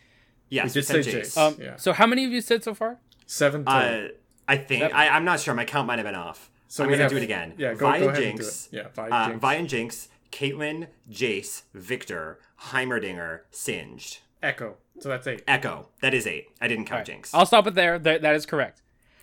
yes, 0.50 0.66
We 0.66 0.82
did 0.82 0.86
said 0.88 1.04
say 1.06 1.12
Jayce. 1.12 1.22
Jayce. 1.22 1.38
Um, 1.38 1.56
Yeah. 1.60 1.76
So 1.78 1.94
how 1.94 2.08
many 2.08 2.26
of 2.26 2.32
you 2.32 2.42
said 2.42 2.64
so 2.64 2.74
far? 2.74 2.98
Seven. 3.26 3.68
Uh, 3.68 4.08
I 4.48 4.58
think 4.58 4.82
Yep. 4.82 4.92
I, 4.94 5.10
I'm 5.10 5.26
not 5.26 5.40
sure. 5.40 5.54
My 5.54 5.66
count 5.66 5.88
might 5.88 6.00
have 6.00 6.06
been 6.06 6.16
off. 6.16 6.50
So 6.68 6.84
I'm 6.84 6.90
gonna 6.90 7.04
have- 7.04 7.12
do 7.12 7.18
it 7.18 7.24
again. 7.24 7.54
Yeah, 7.58 7.74
go, 7.74 7.88
Vi 7.92 8.00
go 8.00 8.08
and 8.08 8.18
ahead 8.18 8.24
and 8.30 8.38
do 8.38 8.44
Jinx. 8.44 8.70
it. 8.72 8.76
Yeah, 8.78 8.88
Vi, 8.94 9.10
Uh, 9.10 9.26
Jinx. 9.28 9.40
Vi 9.42 9.54
and 9.56 9.70
Jinx, 9.70 10.08
Caitlyn, 10.32 10.88
Jayce, 11.12 11.64
Viktor, 11.74 12.40
Heimerdinger, 12.70 13.42
Singed, 13.52 14.20
Ekko. 14.44 14.76
So 15.00 15.10
that's 15.10 15.26
eight. 15.28 15.46
Ekko. 15.48 15.86
That 16.02 16.14
is 16.14 16.28
eight. 16.28 16.48
I 16.62 16.68
didn't 16.68 16.86
count 16.86 16.92
All 16.94 16.98
right. 17.00 17.06
Jinx. 17.06 17.34
I'll 17.34 17.46
stop 17.46 17.68
it 17.68 17.74
there. 17.76 17.98
That, 18.00 18.22
that 18.22 18.36
is 18.36 18.46
correct. 18.46 18.82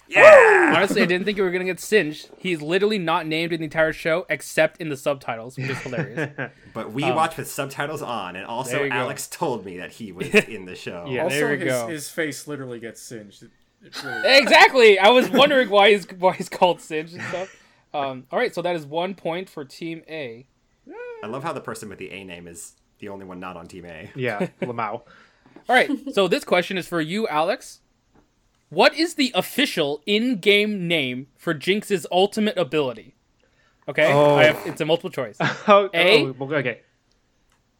Yeah. 0.08 0.72
Honestly, 0.76 1.02
I 1.02 1.06
didn't 1.06 1.24
think 1.24 1.36
you 1.38 1.44
were 1.44 1.50
gonna 1.50 1.64
get 1.64 1.80
singed. 1.80 2.28
He's 2.38 2.60
literally 2.62 2.98
not 2.98 3.26
named 3.26 3.52
in 3.52 3.60
the 3.60 3.64
entire 3.64 3.92
show 3.92 4.26
except 4.28 4.80
in 4.80 4.88
the 4.88 4.96
subtitles, 4.96 5.56
which 5.56 5.68
is 5.70 5.78
hilarious. 5.78 6.30
But 6.74 6.92
we 6.92 7.04
Um, 7.04 7.14
watched 7.16 7.38
with 7.38 7.50
subtitles 7.50 8.02
on, 8.02 8.36
and 8.36 8.44
also 8.46 8.82
you 8.84 8.90
go. 8.90 8.96
Alex 8.96 9.26
told 9.28 9.64
me 9.64 9.78
that 9.78 9.92
he 9.92 10.12
was 10.12 10.28
in 10.34 10.66
the 10.66 10.74
show. 10.74 11.06
Yeah. 11.08 11.22
also, 11.24 11.36
there 11.36 11.48
we 11.50 11.56
his, 11.58 11.64
go. 11.72 11.88
his 11.88 12.08
face 12.10 12.46
literally 12.46 12.78
gets 12.80 13.00
singed. 13.00 13.44
It, 13.44 13.50
it 13.82 14.04
really, 14.04 14.38
exactly. 14.38 14.98
I 14.98 15.08
was 15.08 15.30
wondering 15.42 15.70
why 15.70 15.92
he's 15.92 16.06
why 16.18 16.34
he's 16.34 16.48
called 16.50 16.80
singed 16.80 17.14
and 17.14 17.22
stuff. 17.22 17.56
Um, 17.94 18.26
all 18.30 18.38
right, 18.38 18.54
so 18.54 18.60
that 18.62 18.76
is 18.76 18.84
one 18.84 19.14
point 19.14 19.48
for 19.48 19.64
Team 19.64 20.02
A. 20.08 20.46
I 21.24 21.26
love 21.28 21.42
how 21.42 21.52
the 21.54 21.60
person 21.62 21.88
with 21.88 21.98
the 21.98 22.10
A 22.10 22.24
name 22.24 22.46
is 22.46 22.74
the 22.98 23.08
only 23.08 23.24
one 23.24 23.40
not 23.40 23.56
on 23.56 23.66
Team 23.68 23.86
A. 23.86 24.10
yeah, 24.14 24.48
Lamau. 24.60 25.00
All 25.00 25.74
right, 25.74 25.90
so 26.12 26.28
this 26.28 26.44
question 26.44 26.76
is 26.76 26.86
for 26.86 27.00
you, 27.00 27.26
Alex. 27.28 27.80
What 28.76 28.94
is 28.94 29.14
the 29.14 29.32
official 29.34 30.02
in-game 30.04 30.86
name 30.86 31.28
for 31.34 31.54
Jinx's 31.54 32.06
ultimate 32.12 32.58
ability? 32.58 33.14
Okay, 33.88 34.12
Oh. 34.12 34.34
I 34.34 34.44
have, 34.44 34.66
it's 34.66 34.82
a 34.82 34.84
multiple 34.84 35.08
choice. 35.08 35.38
Oh, 35.66 35.88
A? 35.94 36.26
oh, 36.26 36.52
okay. 36.54 36.82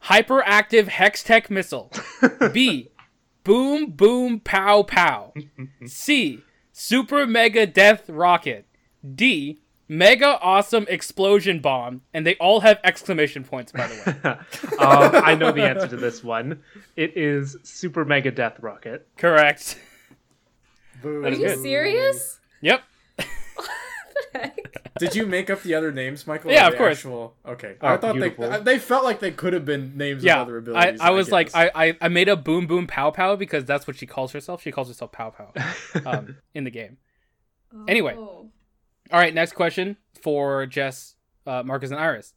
Hyperactive 0.05 0.89
Hextech 0.89 1.51
Missile. 1.51 1.93
B. 2.55 2.89
Boom 3.45 3.91
Boom 3.91 4.41
Pow 4.41 4.85
Pow. 4.85 5.35
C. 5.87 6.41
Super 6.73 7.27
Mega 7.27 7.67
Death 7.67 8.09
Rocket. 8.09 8.67
D. 9.15 9.61
Mega 9.91 10.39
Awesome 10.41 10.87
Explosion 10.89 11.61
Bomb. 11.61 12.01
And 12.15 12.27
they 12.27 12.37
all 12.37 12.61
have 12.61 12.79
exclamation 12.85 13.45
points, 13.45 13.71
by 13.71 13.87
the 13.87 13.95
way. 14.25 14.31
um, 14.79 15.23
I 15.25 15.35
know 15.35 15.53
the 15.53 15.63
answer 15.63 15.89
to 15.89 15.97
this 15.97 16.25
one. 16.25 16.63
It 16.97 17.19
is 17.19 17.59
Super 17.65 18.07
Mega 18.07 18.31
Death 18.31 18.61
Rocket. 18.61 19.07
Correct. 19.19 19.79
Boo. 21.03 21.25
Are 21.25 21.31
you 21.31 21.39
good. 21.49 21.63
serious? 21.63 22.41
Yep. 22.61 22.83
Did 24.99 25.15
you 25.15 25.27
make 25.27 25.51
up 25.51 25.63
the 25.63 25.75
other 25.75 25.93
names, 25.93 26.27
Michael? 26.27 26.51
Yeah, 26.51 26.69
of 26.69 26.77
course. 26.77 26.99
Actual... 26.99 27.35
Okay. 27.47 27.75
Oh, 27.83 27.89
I 27.89 27.97
thought 27.99 28.15
beautiful. 28.15 28.49
they 28.49 28.61
they 28.61 28.79
felt 28.79 29.05
like 29.05 29.21
they 29.21 29.31
could 29.31 29.53
have 29.53 29.65
been 29.67 29.97
names 29.97 30.25
Yeah. 30.25 30.41
of 30.41 30.49
other 30.49 30.57
I, 30.57 30.59
abilities. 30.59 31.01
I 31.01 31.11
was 31.11 31.31
like, 31.31 31.53
guess. 31.53 31.71
I, 31.75 31.89
I, 31.89 31.97
I 32.01 32.09
made 32.09 32.29
up 32.29 32.45
Boom 32.45 32.67
Boom 32.67 32.87
Pow 32.87 33.11
Pow 33.11 33.37
because 33.37 33.65
that's 33.67 33.87
what 33.87 33.97
she 33.97 34.07
calls 34.07 34.33
herself. 34.33 34.63
She 34.63 34.73
calls 34.73 34.89
herself 34.89 35.13
Pow 35.13 35.31
Pow 35.31 35.53
um, 36.07 36.37
in 36.55 36.65
the 36.65 36.71
game. 36.71 36.97
Anyway. 37.87 38.15
Oh. 38.17 38.49
All 39.13 39.21
right, 39.21 39.35
next 39.35 39.53
question 39.53 39.99
for 40.21 40.67
Jess, 40.67 41.15
uh, 41.47 41.63
Marcus, 41.63 41.91
and 41.91 42.01
Iris. 42.01 42.35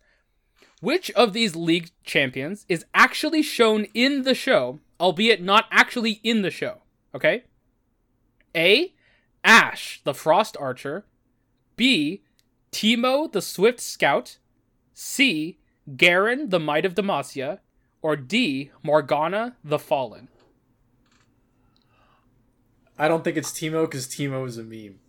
Which 0.81 1.09
of 1.11 1.33
these 1.33 1.55
league 1.55 1.89
champions 2.03 2.65
is 2.69 2.85
actually 2.93 3.41
shown 3.41 3.85
in 3.93 4.21
the 4.23 4.35
show, 4.35 4.79
albeit 4.99 5.41
not 5.41 5.65
actually 5.71 6.19
in 6.23 6.41
the 6.41 6.51
show? 6.51 6.79
Okay. 7.15 7.43
A. 8.55 8.93
Ashe, 9.43 10.01
the 10.03 10.13
Frost 10.13 10.57
Archer. 10.59 11.05
B. 11.75 12.23
Teemo, 12.71 13.31
the 13.31 13.41
Swift 13.41 13.79
Scout. 13.79 14.37
C. 14.93 15.57
Garen, 15.95 16.49
the 16.49 16.59
Might 16.59 16.85
of 16.85 16.95
Demacia. 16.95 17.59
Or 18.01 18.15
D. 18.15 18.71
Morgana, 18.83 19.55
the 19.63 19.79
Fallen. 19.79 20.29
I 22.97 23.07
don't 23.07 23.23
think 23.23 23.37
it's 23.37 23.51
Teemo 23.51 23.83
because 23.83 24.07
Teemo 24.07 24.45
is 24.45 24.57
a 24.57 24.63
meme. 24.63 24.99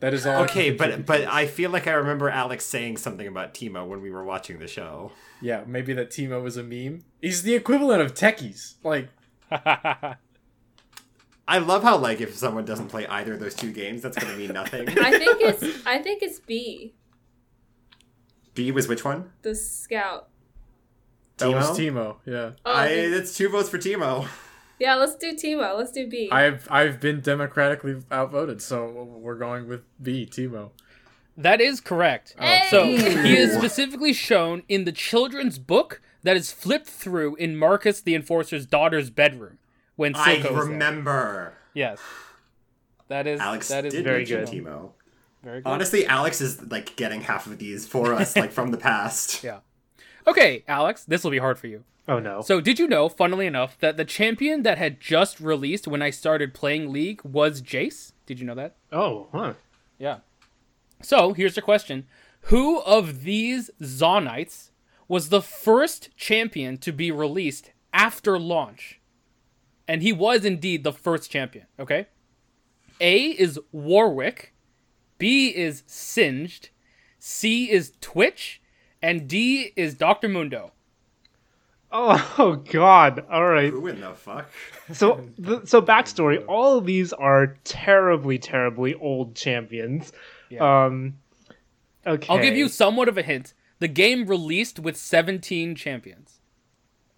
That 0.00 0.14
is 0.14 0.26
all. 0.26 0.44
Okay, 0.44 0.70
but 0.70 1.06
but 1.06 1.26
I 1.26 1.46
feel 1.46 1.70
like 1.70 1.86
I 1.86 1.92
remember 1.92 2.30
Alex 2.30 2.64
saying 2.64 2.98
something 2.98 3.26
about 3.26 3.52
Teemo 3.52 3.86
when 3.86 4.00
we 4.00 4.10
were 4.10 4.24
watching 4.24 4.58
the 4.60 4.68
show. 4.68 5.12
yeah, 5.40 5.64
maybe 5.66 5.92
that 5.94 6.10
Teemo 6.10 6.42
was 6.42 6.56
a 6.56 6.62
meme. 6.62 7.04
He's 7.20 7.42
the 7.42 7.54
equivalent 7.54 8.00
of 8.02 8.14
techies. 8.14 8.74
Like, 8.84 9.08
I 11.50 11.58
love 11.58 11.82
how 11.82 11.96
like 11.96 12.20
if 12.20 12.36
someone 12.36 12.64
doesn't 12.66 12.88
play 12.88 13.06
either 13.06 13.32
of 13.32 13.40
those 13.40 13.54
two 13.54 13.72
games, 13.72 14.02
that's 14.02 14.18
gonna 14.18 14.36
mean 14.36 14.52
nothing. 14.52 14.86
I 14.98 15.18
think 15.18 15.40
it's 15.40 15.86
I 15.86 15.98
think 15.98 16.22
it's 16.22 16.38
B, 16.40 16.94
B 18.54 18.70
was 18.70 18.86
which 18.88 19.04
one? 19.04 19.30
the 19.42 19.54
scout. 19.54 20.28
that 21.38 21.48
was 21.50 21.70
Teemo? 21.70 21.92
Teemo. 21.92 22.16
Yeah, 22.26 22.50
Oh, 22.66 22.72
I 22.74 22.88
the- 22.94 23.06
that's 23.08 23.36
two 23.36 23.48
votes 23.48 23.68
for 23.70 23.78
Teemo. 23.78 24.28
yeah. 24.78 24.94
Let's 24.96 25.16
do 25.16 25.32
Teemo. 25.34 25.76
Let's 25.76 25.90
do 25.92 26.06
B. 26.06 26.28
I've 26.30 26.68
I've 26.70 27.00
been 27.00 27.20
democratically 27.20 27.96
outvoted, 28.12 28.60
so 28.60 28.86
we're 29.18 29.36
going 29.36 29.68
with 29.68 29.82
B. 30.02 30.26
Teemo. 30.30 30.70
That 31.36 31.60
is 31.60 31.80
correct. 31.80 32.34
Hey! 32.38 32.66
So 32.68 32.84
he 32.84 33.36
is 33.36 33.54
specifically 33.56 34.12
shown 34.12 34.64
in 34.68 34.84
the 34.84 34.92
children's 34.92 35.58
book 35.58 36.02
that 36.24 36.36
is 36.36 36.50
flipped 36.52 36.88
through 36.88 37.36
in 37.36 37.56
Marcus 37.56 38.00
the 38.00 38.14
Enforcer's 38.16 38.66
daughter's 38.66 39.08
bedroom 39.08 39.58
when 39.98 40.14
I 40.14 40.36
Silco 40.36 40.38
is 40.38 40.42
there. 40.44 40.52
remember. 40.54 41.54
Yes, 41.74 42.00
that 43.08 43.26
is 43.26 43.40
Alex 43.40 43.68
that 43.68 43.84
is 43.84 43.92
did 43.92 44.04
very 44.04 44.24
good. 44.24 44.46
Teemo. 44.46 44.92
very 45.42 45.60
good. 45.60 45.68
Honestly, 45.68 46.06
Alex 46.06 46.40
is 46.40 46.62
like 46.70 46.94
getting 46.96 47.20
half 47.22 47.46
of 47.46 47.58
these 47.58 47.86
for 47.86 48.14
us, 48.14 48.36
like 48.36 48.52
from 48.52 48.70
the 48.70 48.78
past. 48.78 49.42
Yeah. 49.48 49.58
Okay, 50.26 50.62
Alex, 50.68 51.04
this 51.04 51.24
will 51.24 51.30
be 51.30 51.38
hard 51.38 51.58
for 51.58 51.66
you. 51.68 51.84
Oh 52.06 52.18
no. 52.18 52.42
So, 52.42 52.60
did 52.60 52.78
you 52.78 52.86
know, 52.86 53.08
funnily 53.08 53.46
enough, 53.46 53.78
that 53.80 53.96
the 53.96 54.04
champion 54.04 54.62
that 54.62 54.78
had 54.78 55.00
just 55.00 55.40
released 55.40 55.88
when 55.88 56.00
I 56.02 56.10
started 56.10 56.54
playing 56.54 56.92
League 56.92 57.20
was 57.24 57.60
Jayce? 57.62 58.12
Did 58.26 58.38
you 58.40 58.46
know 58.46 58.54
that? 58.54 58.76
oh, 58.92 59.28
huh. 59.32 59.54
Yeah. 59.98 60.18
So 61.02 61.32
here's 61.32 61.54
the 61.54 61.62
question: 61.62 62.06
Who 62.42 62.80
of 62.82 63.24
these 63.24 63.70
Zaunites 63.82 64.70
was 65.08 65.28
the 65.30 65.42
first 65.42 66.14
champion 66.16 66.76
to 66.78 66.92
be 66.92 67.10
released 67.10 67.72
after 67.92 68.38
launch? 68.38 68.97
And 69.88 70.02
he 70.02 70.12
was 70.12 70.44
indeed 70.44 70.84
the 70.84 70.92
first 70.92 71.30
champion. 71.30 71.66
Okay. 71.80 72.06
A 73.00 73.22
is 73.22 73.58
Warwick, 73.72 74.52
B 75.16 75.48
is 75.48 75.82
Singed, 75.86 76.68
C 77.18 77.70
is 77.70 77.94
Twitch, 78.00 78.60
and 79.00 79.26
D 79.26 79.72
is 79.74 79.94
Doctor 79.94 80.28
Mundo. 80.28 80.72
Oh, 81.90 82.34
oh 82.38 82.56
God. 82.56 83.24
All 83.30 83.46
right. 83.46 83.70
Who 83.70 83.86
in 83.86 84.00
the 84.00 84.14
fuck? 84.14 84.50
So, 84.92 85.26
the, 85.38 85.64
so 85.64 85.80
backstory. 85.80 86.44
All 86.46 86.78
of 86.78 86.86
these 86.86 87.12
are 87.12 87.58
terribly, 87.64 88.38
terribly 88.38 88.94
old 88.94 89.34
champions. 89.34 90.12
Yeah. 90.50 90.84
Um. 90.86 91.18
Okay. 92.06 92.26
I'll 92.32 92.42
give 92.42 92.56
you 92.56 92.68
somewhat 92.68 93.08
of 93.08 93.18
a 93.18 93.22
hint. 93.22 93.54
The 93.80 93.88
game 93.88 94.26
released 94.26 94.78
with 94.78 94.96
17 94.96 95.74
champions. 95.74 96.37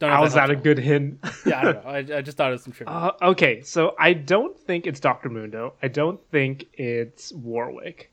Don't 0.01 0.09
know 0.09 0.17
How's 0.17 0.33
that 0.33 0.51
a 0.51 0.57
good 0.57 0.79
hint? 0.79 1.21
Yeah, 1.47 1.61
I 1.61 1.63
don't 1.63 1.85
know. 1.85 1.91
I, 1.91 2.19
I 2.19 2.23
just 2.23 2.37
thought 2.37 2.49
it 2.49 2.53
was 2.53 2.63
some 2.65 2.73
trivia. 2.73 2.93
Uh, 2.95 3.13
okay, 3.23 3.61
so 3.61 3.95
I 3.99 4.15
don't 4.15 4.59
think 4.59 4.87
it's 4.87 4.99
Doctor 4.99 5.29
Mundo. 5.29 5.75
I 5.83 5.89
don't 5.89 6.19
think 6.31 6.67
it's 6.73 7.33
Warwick. 7.33 8.11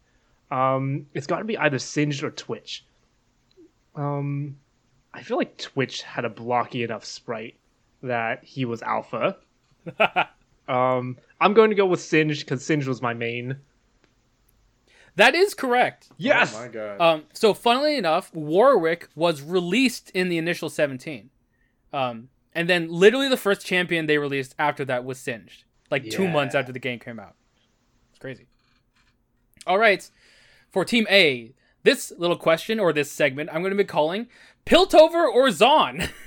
Um, 0.51 1.07
it's 1.13 1.27
got 1.27 1.39
to 1.39 1.45
be 1.45 1.57
either 1.57 1.79
Singed 1.79 2.23
or 2.23 2.31
Twitch. 2.31 2.85
Um, 3.95 4.57
I 5.13 5.23
feel 5.23 5.37
like 5.37 5.57
Twitch 5.57 6.01
had 6.01 6.25
a 6.25 6.29
blocky 6.29 6.83
enough 6.83 7.05
sprite 7.05 7.55
that 8.03 8.43
he 8.43 8.65
was 8.65 8.81
alpha. 8.81 9.37
um, 10.67 11.17
I'm 11.39 11.53
going 11.53 11.69
to 11.69 11.75
go 11.75 11.85
with 11.85 12.01
Singed 12.01 12.41
because 12.41 12.65
Singed 12.65 12.87
was 12.87 13.01
my 13.01 13.13
main. 13.13 13.57
That 15.15 15.35
is 15.35 15.53
correct. 15.53 16.09
Yes. 16.17 16.53
Oh 16.53 16.59
my 16.59 16.67
god. 16.67 17.01
Um, 17.01 17.23
so, 17.33 17.53
funnily 17.53 17.97
enough, 17.97 18.33
Warwick 18.35 19.07
was 19.15 19.41
released 19.41 20.11
in 20.11 20.29
the 20.29 20.37
initial 20.37 20.69
17. 20.69 21.29
Um, 21.93 22.29
and 22.53 22.69
then 22.69 22.89
literally 22.91 23.29
the 23.29 23.37
first 23.37 23.65
champion 23.65 24.05
they 24.07 24.17
released 24.17 24.55
after 24.59 24.83
that 24.85 25.05
was 25.05 25.19
Singed, 25.19 25.63
like 25.91 26.09
two 26.09 26.27
months 26.27 26.55
after 26.55 26.71
the 26.71 26.79
game 26.79 26.99
came 26.99 27.19
out. 27.19 27.35
It's 28.11 28.19
crazy. 28.19 28.45
All 29.65 29.77
right, 29.77 30.09
for 30.71 30.85
Team 30.85 31.05
A, 31.09 31.53
this 31.83 32.11
little 32.17 32.37
question 32.37 32.79
or 32.79 32.91
this 32.93 33.11
segment 33.11 33.49
I'm 33.51 33.61
going 33.61 33.71
to 33.71 33.77
be 33.77 33.83
calling 33.83 34.27
Piltover 34.65 35.27
or 35.27 35.47
Zaun. 35.47 36.09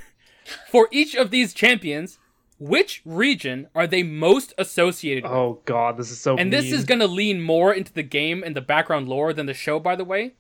for 0.71 0.89
each 0.91 1.15
of 1.15 1.31
these 1.31 1.53
champions, 1.55 2.19
which 2.59 3.03
region 3.05 3.69
are 3.75 3.87
they 3.87 4.03
most 4.03 4.53
associated 4.59 5.25
with? 5.25 5.33
Oh 5.33 5.61
God, 5.65 5.97
this 5.97 6.11
is 6.11 6.21
so. 6.21 6.37
and 6.37 6.53
this 6.53 6.73
is 6.73 6.85
going 6.85 7.01
to 7.01 7.07
lean 7.07 7.41
more 7.41 7.73
into 7.73 7.93
the 7.93 8.03
game 8.03 8.43
and 8.45 8.57
the 8.57 8.61
background 8.61 9.09
lore 9.09 9.33
than 9.33 9.47
the 9.47 9.55
show, 9.55 9.79
by 9.79 9.97
the 9.97 10.05
way. 10.05 10.35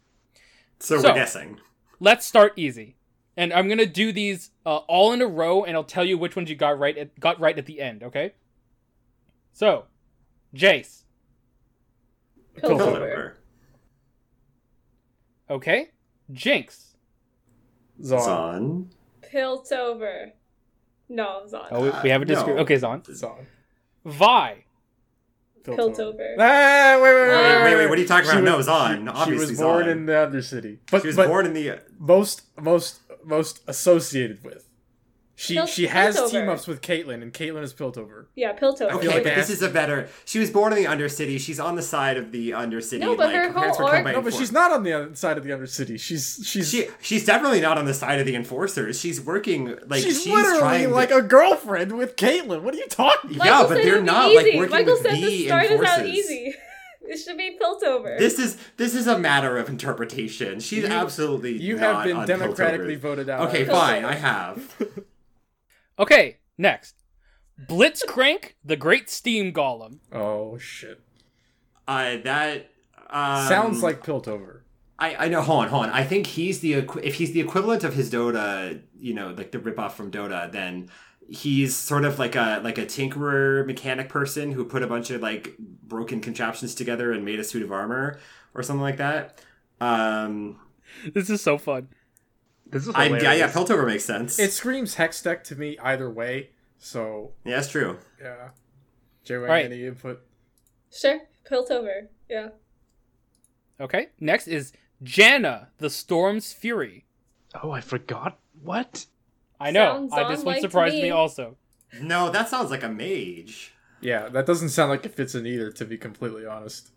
So, 0.78 0.98
So- 1.00 1.08
we're 1.10 1.14
guessing. 1.14 1.60
let's 2.00 2.26
start 2.26 2.52
easy. 2.56 2.96
And 3.36 3.52
I'm 3.52 3.68
gonna 3.68 3.86
do 3.86 4.12
these 4.12 4.50
uh, 4.66 4.78
all 4.78 5.12
in 5.12 5.22
a 5.22 5.26
row, 5.26 5.64
and 5.64 5.76
I'll 5.76 5.84
tell 5.84 6.04
you 6.04 6.18
which 6.18 6.36
ones 6.36 6.50
you 6.50 6.56
got 6.56 6.78
right 6.78 6.96
at, 6.98 7.18
got 7.20 7.38
right 7.40 7.56
at 7.56 7.66
the 7.66 7.80
end. 7.80 8.02
Okay. 8.02 8.32
So, 9.52 9.84
Jayce. 10.54 11.02
Piltover. 12.58 12.78
Piltover. 13.00 13.32
Okay. 15.48 15.88
Jinx. 16.32 16.94
Zaun. 18.02 18.20
Zaun. 18.20 18.86
Piltover. 19.32 20.30
No, 21.08 21.42
Zaun. 21.50 21.66
Oh, 21.70 21.82
we, 21.82 21.90
we 22.04 22.10
have 22.10 22.22
a 22.22 22.24
Uh, 22.24 22.28
no. 22.28 22.34
disagreement. 22.34 22.60
Okay, 22.60 22.74
Zaun. 22.76 23.02
Zaun. 23.08 23.46
Vi. 24.04 24.64
Piltover. 25.64 26.36
Ah, 26.38 26.98
wait, 27.02 27.12
wait, 27.14 27.28
wait, 27.28 27.28
Wait, 27.28 27.64
wait, 27.64 27.76
wait, 27.76 27.86
what 27.88 27.98
are 27.98 28.02
you 28.02 28.08
talking 28.08 28.30
She 28.30 28.36
about? 28.36 28.44
No, 28.44 28.56
was- 28.56 28.68
Zaun. 28.68 28.98
She, 28.98 29.02
she 29.04 29.08
Obviously 29.10 29.46
was 29.52 29.58
born 29.60 29.86
Zaun. 29.86 29.90
in 29.90 30.06
the 30.06 30.12
Undercity, 30.12 30.78
but 30.90 31.00
She 31.02 31.06
was 31.08 31.16
but 31.16 31.28
born 31.28 31.46
in 31.46 31.52
the. 31.52 31.80
most 31.98 32.42
most 32.60 33.00
most 33.24 33.62
associated 33.66 34.44
with. 34.44 34.66
She 35.36 35.54
Pil- 35.54 35.64
she 35.66 35.86
has 35.86 36.18
Piltover. 36.18 36.30
team 36.32 36.48
ups 36.50 36.66
with 36.66 36.82
Caitlyn, 36.82 37.22
and 37.22 37.32
Caitlyn 37.32 37.62
is 37.62 37.72
Piltover. 37.72 38.26
Yeah, 38.34 38.52
Piltover. 38.52 38.90
Okay, 38.92 39.08
like 39.08 39.24
but 39.24 39.34
this 39.36 39.48
is 39.48 39.62
a 39.62 39.70
better. 39.70 40.10
She 40.26 40.38
was 40.38 40.50
born 40.50 40.74
in 40.74 40.78
the 40.82 40.84
Undercity. 40.84 41.40
She's 41.40 41.58
on 41.58 41.76
the 41.76 41.82
side 41.82 42.18
of 42.18 42.30
the 42.30 42.50
Undercity. 42.50 42.98
No, 42.98 43.16
but 43.16 43.28
like, 43.28 43.36
her 43.36 43.50
parents 43.54 43.78
whole 43.78 43.86
were 43.86 43.92
killed 43.94 44.06
arc- 44.08 44.16
No, 44.16 44.20
but 44.20 44.34
enfor- 44.34 44.38
she's 44.38 44.52
not 44.52 44.70
on 44.70 44.82
the 44.82 44.92
other 44.92 45.14
side 45.14 45.38
of 45.38 45.44
the 45.44 45.48
Undercity. 45.50 45.98
She's 45.98 46.42
she's 46.44 46.68
She 46.70 46.88
she's 47.00 47.24
definitely 47.24 47.62
not 47.62 47.78
on 47.78 47.86
the 47.86 47.94
side 47.94 48.20
of 48.20 48.26
the 48.26 48.34
enforcers. 48.36 49.00
She's 49.00 49.18
working 49.18 49.78
like 49.88 50.02
she's, 50.02 50.22
she's, 50.24 50.30
literally 50.30 50.58
trying 50.58 50.88
to- 50.88 50.94
like 50.94 51.10
a 51.10 51.22
girlfriend 51.22 51.96
with 51.96 52.16
Caitlyn. 52.16 52.60
What 52.60 52.74
are 52.74 52.76
you 52.76 52.88
talking? 52.88 53.36
about? 53.36 53.46
Yeah, 53.46 53.52
Michael 53.52 53.68
but 53.68 53.74
said 53.76 53.84
they're 53.84 53.92
it'd 53.94 54.04
be 54.04 54.10
not, 54.10 54.34
like, 54.34 54.46
easy. 54.46 54.58
working 54.58 54.70
Michael 54.76 54.92
with 54.92 55.02
said 55.04 55.14
the 55.14 55.20
the 55.24 55.46
start 55.46 55.64
is 55.64 55.70
out 55.70 55.80
enforcers. 56.00 56.06
easy. 56.10 56.54
It 57.10 57.18
should 57.18 57.36
be 57.36 57.58
Piltover. 57.60 58.16
This 58.18 58.38
is 58.38 58.56
this 58.76 58.94
is 58.94 59.06
a 59.08 59.18
matter 59.18 59.58
of 59.58 59.68
interpretation. 59.68 60.60
She's 60.60 60.84
You- 60.84 60.86
absolutely 60.90 61.58
You 61.60 61.76
not 61.76 61.96
have 61.96 62.04
been 62.04 62.16
on 62.18 62.26
democratically 62.26 62.96
Piltover. 62.96 63.00
voted 63.00 63.28
out. 63.28 63.48
Okay, 63.48 63.64
fine. 63.78 64.04
I 64.04 64.14
have. 64.14 64.76
Okay, 65.98 66.38
next. 66.56 66.94
Blitzcrank, 67.68 68.54
the 68.64 68.76
Great 68.76 69.10
Steam 69.10 69.52
Golem. 69.52 69.98
Oh 70.12 70.56
shit! 70.56 70.98
Uh, 71.86 72.16
that 72.24 72.70
um, 73.10 73.46
Sounds 73.46 73.82
like 73.82 74.02
Piltover. 74.02 74.60
I, 74.98 75.26
I 75.26 75.28
know. 75.28 75.42
Hold 75.42 75.64
on, 75.64 75.68
hold 75.68 75.84
on. 75.86 75.90
I 75.90 76.04
think 76.04 76.26
he's 76.26 76.60
the 76.60 76.72
if 77.02 77.16
he's 77.16 77.32
the 77.32 77.40
equivalent 77.40 77.84
of 77.84 77.92
his 77.94 78.10
Dota, 78.10 78.80
you 78.98 79.12
know, 79.12 79.34
like 79.36 79.50
the 79.52 79.58
ripoff 79.58 79.92
from 79.92 80.10
Dota, 80.10 80.50
then 80.50 80.88
he's 81.32 81.76
sort 81.76 82.04
of 82.04 82.18
like 82.18 82.34
a 82.34 82.60
like 82.64 82.76
a 82.76 82.84
tinkerer 82.84 83.64
mechanic 83.64 84.08
person 84.08 84.50
who 84.52 84.64
put 84.64 84.82
a 84.82 84.86
bunch 84.86 85.10
of 85.10 85.20
like 85.22 85.54
broken 85.58 86.20
contraptions 86.20 86.74
together 86.74 87.12
and 87.12 87.24
made 87.24 87.38
a 87.38 87.44
suit 87.44 87.62
of 87.62 87.70
armor 87.70 88.18
or 88.54 88.62
something 88.62 88.82
like 88.82 88.96
that. 88.96 89.40
Um, 89.80 90.58
This 91.14 91.30
is 91.30 91.40
so 91.40 91.56
fun. 91.56 91.88
This 92.66 92.86
is 92.86 92.94
I, 92.94 93.04
hilarious. 93.04 93.22
yeah, 93.24 93.32
yeah, 93.34 93.50
Piltover 93.50 93.86
makes 93.86 94.04
sense. 94.04 94.38
It 94.38 94.52
screams 94.52 94.96
hextech 94.96 95.42
to 95.44 95.56
me 95.56 95.78
either 95.82 96.10
way. 96.10 96.50
So 96.78 97.32
yeah, 97.44 97.56
that's 97.56 97.68
true. 97.68 97.98
yeah. 98.20 98.50
J-Wang, 99.24 99.48
Right. 99.48 99.64
any 99.66 99.84
input? 99.86 100.20
Sure, 100.92 101.20
Piltover. 101.48 102.08
Yeah. 102.28 102.48
Okay, 103.80 104.08
next 104.18 104.48
is 104.48 104.72
Janna, 105.02 105.68
the 105.78 105.90
Storm's 105.90 106.52
Fury. 106.52 107.04
Oh, 107.62 107.70
I 107.70 107.80
forgot. 107.80 108.38
What? 108.62 109.06
I 109.60 109.70
know. 109.70 110.08
Sounds 110.08 110.12
I, 110.12 110.28
this 110.28 110.38
one 110.38 110.54
on-like 110.54 110.60
surprised 110.62 110.94
me. 110.94 111.02
me. 111.02 111.10
also. 111.10 111.56
No, 112.00 112.30
that 112.30 112.48
sounds 112.48 112.70
like 112.70 112.82
a 112.82 112.88
mage. 112.88 113.72
Yeah, 114.00 114.28
that 114.30 114.46
doesn't 114.46 114.70
sound 114.70 114.90
like 114.90 115.04
it 115.04 115.14
fits 115.14 115.34
in 115.34 115.46
either. 115.46 115.70
To 115.70 115.84
be 115.84 115.98
completely 115.98 116.46
honest. 116.46 116.90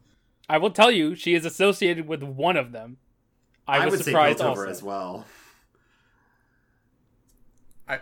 I 0.48 0.57
will 0.57 0.72
tell 0.72 0.91
you, 0.91 1.15
she 1.15 1.34
is 1.35 1.45
associated 1.45 2.07
with 2.07 2.23
one 2.23 2.57
of 2.57 2.72
them. 2.72 2.98
I, 3.68 3.80
I, 3.80 3.85
was 3.85 3.98
would 3.98 4.06
surprised 4.06 4.40
say 4.40 4.45
Piltover 4.45 4.49
also. 4.49 4.69
as 4.69 4.84
well. 4.84 5.26
I. 7.88 7.99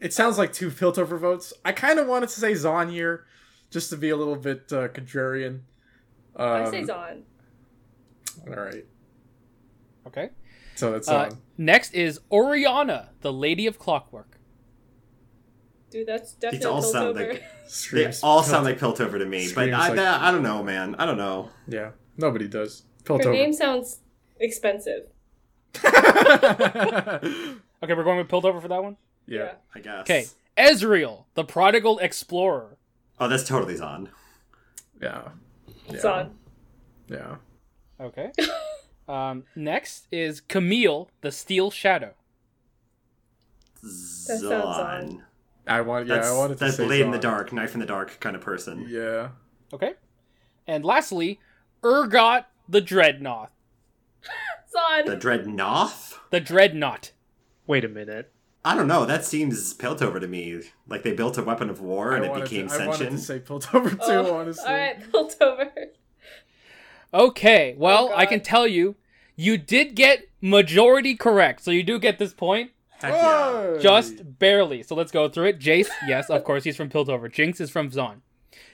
It 0.00 0.12
sounds 0.12 0.38
like 0.38 0.52
two 0.52 0.70
Piltover 0.70 1.18
votes. 1.18 1.52
I 1.64 1.72
kind 1.72 1.98
of 1.98 2.06
wanted 2.06 2.30
to 2.30 2.40
say 2.40 2.52
Zaun 2.52 2.90
here, 2.90 3.26
just 3.70 3.90
to 3.90 3.96
be 3.96 4.10
a 4.10 4.16
little 4.16 4.36
bit 4.36 4.72
uh, 4.72 4.88
contrarian. 4.88 5.60
Um, 6.36 6.66
I 6.66 6.70
say 6.70 6.82
Zaun. 6.84 7.22
All 8.46 8.54
right. 8.54 8.84
Okay. 10.06 10.30
So 10.78 10.92
that's 10.92 11.08
Uh, 11.08 11.30
next 11.56 11.92
is 11.92 12.20
Orianna, 12.30 13.08
the 13.20 13.32
Lady 13.32 13.66
of 13.66 13.80
Clockwork. 13.80 14.38
Dude, 15.90 16.06
that's 16.06 16.32
These 16.34 16.40
definitely 16.40 16.66
all 16.68 16.82
sound 16.82 17.16
Piltover. 17.16 17.28
like 17.32 17.42
they 17.92 18.06
all 18.22 18.42
Piltover. 18.42 18.44
sound 18.44 18.64
like 18.64 18.78
Piltover 18.78 19.18
to 19.18 19.24
me, 19.26 19.50
but 19.52 19.72
I, 19.72 19.88
like- 19.88 19.96
that, 19.96 20.20
I 20.20 20.30
don't 20.30 20.44
know, 20.44 20.62
man. 20.62 20.94
I 21.00 21.04
don't 21.06 21.16
know. 21.18 21.48
Yeah, 21.66 21.90
nobody 22.16 22.46
does. 22.46 22.84
Her 23.08 23.16
name 23.18 23.52
sounds 23.52 23.98
expensive. 24.38 25.08
Okay, 27.80 27.94
we're 27.94 28.02
going 28.04 28.18
with 28.18 28.28
Piltover 28.28 28.60
for 28.60 28.66
that 28.68 28.82
one? 28.82 28.96
yeah. 29.26 29.52
I 29.74 29.78
guess. 29.80 30.00
Okay. 30.00 30.26
Ezreal, 30.56 31.24
the 31.34 31.44
Prodigal 31.44 31.98
Explorer. 32.00 32.76
Oh, 33.20 33.28
that's 33.28 33.44
totally 33.44 33.74
Zaun. 33.76 34.08
Yeah. 35.00 35.28
Yeah. 35.88 36.00
Zaun. 36.00 36.30
Yeah. 37.08 37.36
Okay. 38.00 38.30
um, 39.08 39.44
next 39.56 40.06
is 40.12 40.40
Camille, 40.40 41.10
the 41.20 41.32
Steel 41.32 41.70
Shadow. 41.70 42.14
sounds 43.82 44.42
Zaun. 44.42 45.08
Zaun. 45.08 45.22
I 45.66 45.80
want. 45.82 46.06
Yeah, 46.06 46.16
That's, 46.16 46.28
I 46.28 46.36
wanted 46.36 46.58
to 46.58 46.64
that's 46.64 46.76
say 46.76 46.86
blade 46.86 47.02
in 47.02 47.10
the 47.10 47.18
dark, 47.18 47.52
knife 47.52 47.74
in 47.74 47.80
the 47.80 47.86
dark 47.86 48.18
kind 48.20 48.34
of 48.34 48.42
person. 48.42 48.86
Yeah. 48.88 49.28
Okay. 49.72 49.94
And 50.66 50.84
lastly, 50.84 51.40
Urgot, 51.82 52.44
the 52.68 52.80
Dreadnought. 52.80 53.52
Zaun. 54.74 55.06
The 55.06 55.16
Dreadnought? 55.16 56.18
The 56.30 56.40
Dreadnought. 56.40 57.12
Wait 57.66 57.84
a 57.84 57.88
minute. 57.88 58.32
I 58.64 58.74
don't 58.74 58.88
know. 58.88 59.04
That 59.06 59.24
seems 59.24 59.72
Piltover 59.74 60.20
to 60.20 60.26
me. 60.26 60.60
Like 60.88 61.02
they 61.02 61.12
built 61.12 61.38
a 61.38 61.42
weapon 61.42 61.70
of 61.70 61.80
war 61.80 62.12
and 62.12 62.24
I 62.24 62.28
it 62.28 62.42
became 62.42 62.68
to, 62.68 62.74
I 62.74 62.86
wanted 62.86 63.10
to 63.10 63.18
sentient. 63.18 63.20
say 63.20 63.40
Piltover 63.40 63.90
too. 63.90 63.98
Oh, 64.02 64.34
honestly. 64.34 64.64
All 64.66 64.74
right, 64.74 65.12
Piltover. 65.12 65.70
Okay, 67.12 67.74
well, 67.78 68.10
Oh, 68.12 68.16
I 68.16 68.26
can 68.26 68.40
tell 68.40 68.66
you, 68.66 68.96
you 69.36 69.56
did 69.56 69.94
get 69.94 70.28
majority 70.40 71.14
correct, 71.14 71.62
so 71.62 71.70
you 71.70 71.82
do 71.82 71.98
get 71.98 72.18
this 72.18 72.34
point, 72.34 72.70
Heck 73.00 73.12
yeah. 73.14 73.76
Just 73.80 74.38
barely. 74.40 74.82
So 74.82 74.94
let's 74.96 75.12
go 75.12 75.28
through 75.28 75.46
it. 75.46 75.60
Jayce, 75.60 75.86
yes, 76.08 76.28
of 76.30 76.42
course, 76.42 76.64
he's 76.64 76.76
from 76.76 76.88
Piltover. 76.90 77.30
Jinx 77.32 77.60
is 77.60 77.70
from 77.70 77.90
Zaun. 77.90 78.16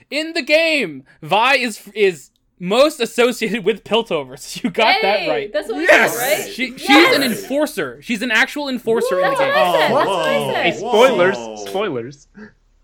In 0.09 0.33
the 0.33 0.41
game, 0.41 1.03
Vi 1.21 1.55
is 1.57 1.87
is 1.93 2.31
most 2.59 2.99
associated 2.99 3.63
with 3.65 3.83
Piltover, 3.83 4.37
so 4.39 4.61
you 4.63 4.69
got 4.71 4.95
that 5.03 5.27
right. 5.29 5.53
That's 5.53 5.67
what 5.69 5.81
Yes! 5.81 6.11
we 6.13 6.17
said, 6.17 6.39
right? 6.45 6.53
She, 6.53 6.77
she's 6.77 7.15
an 7.15 7.21
enforcer. 7.21 8.01
She's 8.01 8.21
an 8.23 8.31
actual 8.31 8.67
enforcer 8.67 9.19
in 9.19 9.29
the 9.31 9.37
game. 9.37 9.51
Oh, 9.55 9.71
That's 9.73 9.93
what 9.93 10.07
whoa. 10.07 10.53
said. 10.53 10.63
Hey, 10.73 10.81
Whoa. 10.81 10.89
spoilers! 10.89 11.69
Spoilers. 11.69 12.27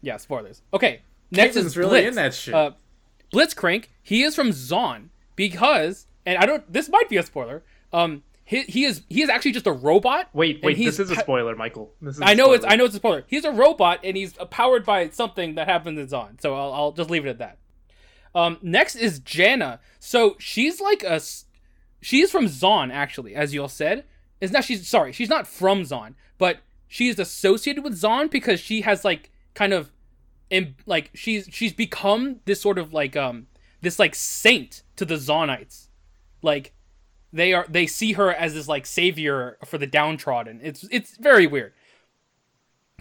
Yeah, 0.02 0.18
spoilers. 0.18 0.62
Okay, 0.74 1.02
next 1.32 1.56
Caitlyn's 1.56 1.66
is 1.66 1.78
really 1.78 2.02
Blitz. 2.02 2.08
in 2.10 2.16
that 2.16 2.34
shit. 2.36 2.54
Uh, 2.54 2.72
Blitzcrank. 3.34 3.86
He 4.04 4.22
is 4.24 4.36
from 4.36 4.50
Zaun 4.50 5.08
because, 5.36 6.08
and 6.26 6.38
I 6.38 6.46
don't. 6.46 6.72
This 6.72 6.90
might 6.90 7.10
be 7.10 7.18
a 7.18 7.24
spoiler. 7.24 7.64
Um, 7.94 8.24
he, 8.44 8.64
he 8.64 8.84
is 8.84 9.04
he 9.10 9.22
is 9.22 9.30
actually 9.30 9.54
just 9.54 9.68
a 9.68 9.72
robot. 9.72 10.30
Wait, 10.34 10.62
wait. 10.62 10.78
This 10.78 11.00
is 11.00 11.10
a 11.12 11.16
spoiler, 11.16 11.56
Michael. 11.56 11.94
This 12.02 12.16
is. 12.16 12.22
a 12.22 12.26
I 12.26 12.34
know 12.34 12.52
it's. 12.54 12.66
I 12.68 12.76
know 12.76 12.86
it's 12.86 12.96
a 12.96 12.98
spoiler. 12.98 13.24
He's 13.28 13.46
a 13.46 13.52
robot 13.52 14.00
and 14.04 14.18
he's 14.18 14.34
powered 14.50 14.86
by 14.86 15.10
something 15.10 15.56
that 15.56 15.68
happens 15.68 15.98
in 16.00 16.08
Zaun. 16.08 16.42
So 16.42 16.56
I'll, 16.56 16.74
I'll 16.74 16.92
just 16.92 17.10
leave 17.10 17.26
it 17.26 17.30
at 17.30 17.40
that. 17.40 17.58
Um, 18.34 18.58
next 18.62 18.96
is 18.96 19.20
Janna. 19.20 19.80
So 20.00 20.36
she's 20.40 20.80
like 20.82 21.04
a, 21.04 21.22
she's 22.02 22.32
from 22.32 22.46
Zaun 22.46 22.92
actually, 22.92 23.36
as 23.36 23.54
you 23.54 23.62
all 23.62 23.70
said. 23.70 24.06
Is 24.40 24.52
not 24.52 24.64
she's 24.64 24.88
sorry, 24.88 25.12
she's 25.12 25.30
not 25.30 25.48
from 25.48 25.84
Zaun, 25.84 26.16
but 26.38 26.58
she 26.88 27.08
is 27.08 27.20
associated 27.20 27.84
with 27.84 27.94
Zaun 27.94 28.30
because 28.30 28.60
she 28.60 28.82
has 28.82 29.06
like 29.06 29.30
kind 29.54 29.72
of, 29.72 29.92
and 30.50 30.76
like 30.86 31.12
she's 31.14 31.48
she's 31.52 31.74
become 31.74 32.42
this 32.46 32.60
sort 32.60 32.78
of 32.78 32.92
like 32.92 33.16
um 33.16 33.48
this 33.82 34.00
like 34.00 34.16
saint 34.16 34.84
to 34.96 35.06
the 35.06 35.16
Zaunites, 35.16 35.88
like 36.42 36.74
they 37.34 37.54
are 37.54 37.66
they 37.70 37.88
see 37.88 38.14
her 38.14 38.32
as 38.34 38.54
this 38.54 38.68
like 38.68 38.86
savior 38.86 39.58
for 39.66 39.78
the 39.78 39.88
downtrodden. 39.88 40.60
It's 40.64 40.86
it's 40.92 41.18
very 41.18 41.48
weird. 41.48 41.74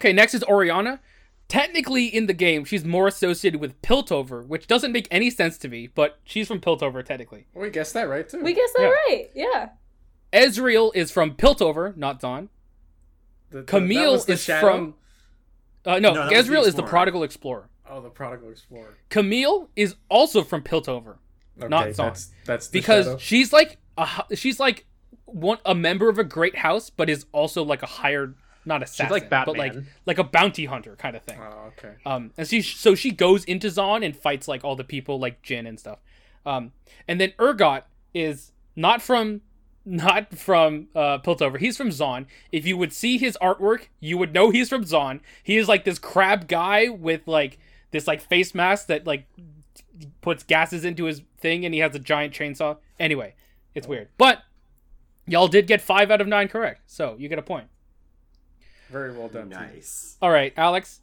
Okay, 0.00 0.12
next 0.12 0.34
is 0.34 0.42
Orianna. 0.44 1.00
Technically, 1.48 2.06
in 2.06 2.26
the 2.26 2.32
game, 2.32 2.64
she's 2.64 2.84
more 2.84 3.08
associated 3.08 3.60
with 3.60 3.80
Piltover, 3.82 4.46
which 4.46 4.68
doesn't 4.68 4.92
make 4.92 5.08
any 5.10 5.30
sense 5.30 5.58
to 5.58 5.68
me, 5.68 5.88
but 5.88 6.20
she's 6.22 6.46
from 6.46 6.60
Piltover 6.60 7.04
technically. 7.04 7.46
we 7.54 7.70
guessed 7.70 7.92
that 7.94 8.08
right 8.08 8.28
too. 8.28 8.40
We 8.42 8.54
guessed 8.54 8.74
that 8.76 8.82
Yeah. 8.84 9.14
right. 9.14 9.30
Yeah. 9.34 9.68
Ezreal 10.32 10.92
is 10.94 11.10
from 11.10 11.34
Piltover, 11.34 11.96
not 11.96 12.20
Zaun. 12.20 12.48
The- 13.50 13.58
the- 13.58 13.62
Camille 13.64 14.16
the 14.18 14.34
is 14.34 14.44
shadow? 14.44 14.66
from. 14.68 14.94
Uh, 15.84 15.98
no, 15.98 16.12
No, 16.12 16.28
that 16.28 16.36
was 16.36 16.46
the 16.46 16.52
Ezreal 16.54 16.66
is 16.66 16.74
the 16.76 16.82
Prodigal 16.84 17.22
Explorer. 17.24 17.68
Oh, 17.90 18.00
the 18.00 18.10
Prodigal 18.10 18.50
Explorer. 18.50 18.96
Camille 19.08 19.68
is 19.76 19.96
also 20.08 20.42
from 20.42 20.62
Piltover. 20.62 21.16
Okay, 21.58 21.68
Not 21.68 21.88
Zaun. 21.88 21.96
That's, 21.96 22.30
that's 22.44 22.68
the 22.68 22.78
because 22.78 23.06
shadow. 23.06 23.18
she's 23.18 23.52
like 23.52 23.78
a 23.98 24.08
she's 24.34 24.60
like 24.60 24.86
one 25.26 25.58
a 25.64 25.74
member 25.74 26.08
of 26.08 26.18
a 26.18 26.24
great 26.24 26.56
house, 26.56 26.90
but 26.90 27.10
is 27.10 27.26
also 27.32 27.62
like 27.62 27.82
a 27.82 27.86
hired 27.86 28.34
not 28.64 28.82
assassin, 28.82 29.10
like 29.10 29.30
but 29.30 29.56
like 29.56 29.74
like 30.06 30.18
a 30.18 30.24
bounty 30.24 30.66
hunter 30.66 30.96
kind 30.96 31.16
of 31.16 31.22
thing. 31.22 31.38
Oh, 31.40 31.72
okay. 31.78 31.94
Um, 32.06 32.32
and 32.36 32.46
she 32.46 32.62
so 32.62 32.94
she 32.94 33.10
goes 33.10 33.44
into 33.44 33.68
Zaun 33.68 34.04
and 34.04 34.16
fights 34.16 34.48
like 34.48 34.64
all 34.64 34.76
the 34.76 34.84
people 34.84 35.18
like 35.18 35.42
Jin 35.42 35.66
and 35.66 35.78
stuff. 35.78 35.98
Um, 36.46 36.72
and 37.08 37.20
then 37.20 37.32
Urgot 37.38 37.82
is 38.14 38.52
not 38.76 39.02
from 39.02 39.42
not 39.84 40.34
from 40.34 40.88
uh, 40.94 41.18
Piltover. 41.18 41.58
He's 41.58 41.76
from 41.76 41.88
Zaun. 41.88 42.26
If 42.52 42.66
you 42.66 42.76
would 42.76 42.92
see 42.92 43.18
his 43.18 43.36
artwork, 43.40 43.88
you 43.98 44.18
would 44.18 44.32
know 44.32 44.50
he's 44.50 44.68
from 44.68 44.84
Zaun. 44.84 45.20
He 45.42 45.56
is 45.56 45.68
like 45.68 45.84
this 45.84 45.98
crab 45.98 46.48
guy 46.48 46.88
with 46.88 47.26
like 47.26 47.58
this 47.90 48.06
like 48.06 48.20
face 48.20 48.54
mask 48.54 48.86
that 48.88 49.06
like 49.06 49.26
puts 50.20 50.42
gases 50.42 50.84
into 50.84 51.04
his 51.04 51.22
thing, 51.38 51.64
and 51.64 51.74
he 51.74 51.80
has 51.80 51.94
a 51.94 51.98
giant 51.98 52.34
chainsaw. 52.34 52.76
Anyway, 52.98 53.34
it's 53.74 53.86
weird, 53.86 54.08
but 54.18 54.42
y'all 55.26 55.48
did 55.48 55.66
get 55.66 55.80
five 55.80 56.10
out 56.10 56.20
of 56.20 56.26
nine 56.26 56.48
correct, 56.48 56.82
so 56.86 57.16
you 57.18 57.28
get 57.28 57.38
a 57.38 57.42
point. 57.42 57.66
Very 58.90 59.12
well 59.12 59.28
done. 59.28 59.50
team. 59.50 59.58
Nice. 59.58 60.16
All 60.20 60.30
right, 60.30 60.52
Alex. 60.56 61.00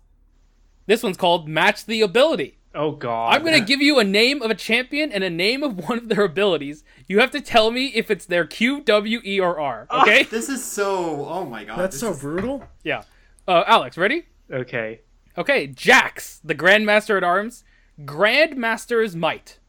This 0.85 1.03
one's 1.03 1.18
called 1.18 1.47
Match 1.49 1.85
the 1.85 2.01
Ability. 2.01 2.57
Oh 2.76 2.91
god. 2.91 3.34
I'm 3.34 3.43
gonna 3.43 3.59
give 3.61 3.81
you 3.81 3.97
a 3.99 4.03
name 4.03 4.41
of 4.41 4.51
a 4.51 4.55
champion 4.55 5.11
and 5.11 5.23
a 5.23 5.30
name 5.30 5.64
of 5.64 5.88
one 5.89 5.97
of 5.97 6.09
their 6.09 6.23
abilities. 6.23 6.84
You 7.07 7.19
have 7.19 7.31
to 7.31 7.41
tell 7.41 7.72
me 7.72 7.88
if 7.88 8.11
it's 8.11 8.26
their 8.26 8.45
Q, 8.45 8.81
W, 8.81 9.19
E, 9.23 9.39
or 9.39 9.59
R. 9.59 9.88
Okay? 9.91 10.23
This 10.23 10.47
is 10.49 10.64
so. 10.64 11.26
Oh 11.26 11.45
my 11.45 11.64
god. 11.64 11.77
That's 11.80 11.99
so 11.99 12.11
is- 12.11 12.19
brutal. 12.19 12.64
yeah. 12.84 13.03
Uh, 13.47 13.64
Alex, 13.65 13.97
ready? 13.97 14.27
Okay. 14.51 15.01
Okay, 15.38 15.68
Jax, 15.68 16.39
the 16.43 16.55
Grandmaster 16.55 17.18
at 17.18 17.23
Arms. 17.23 17.64
Grandmaster's 18.03 19.15
Might. 19.15 19.59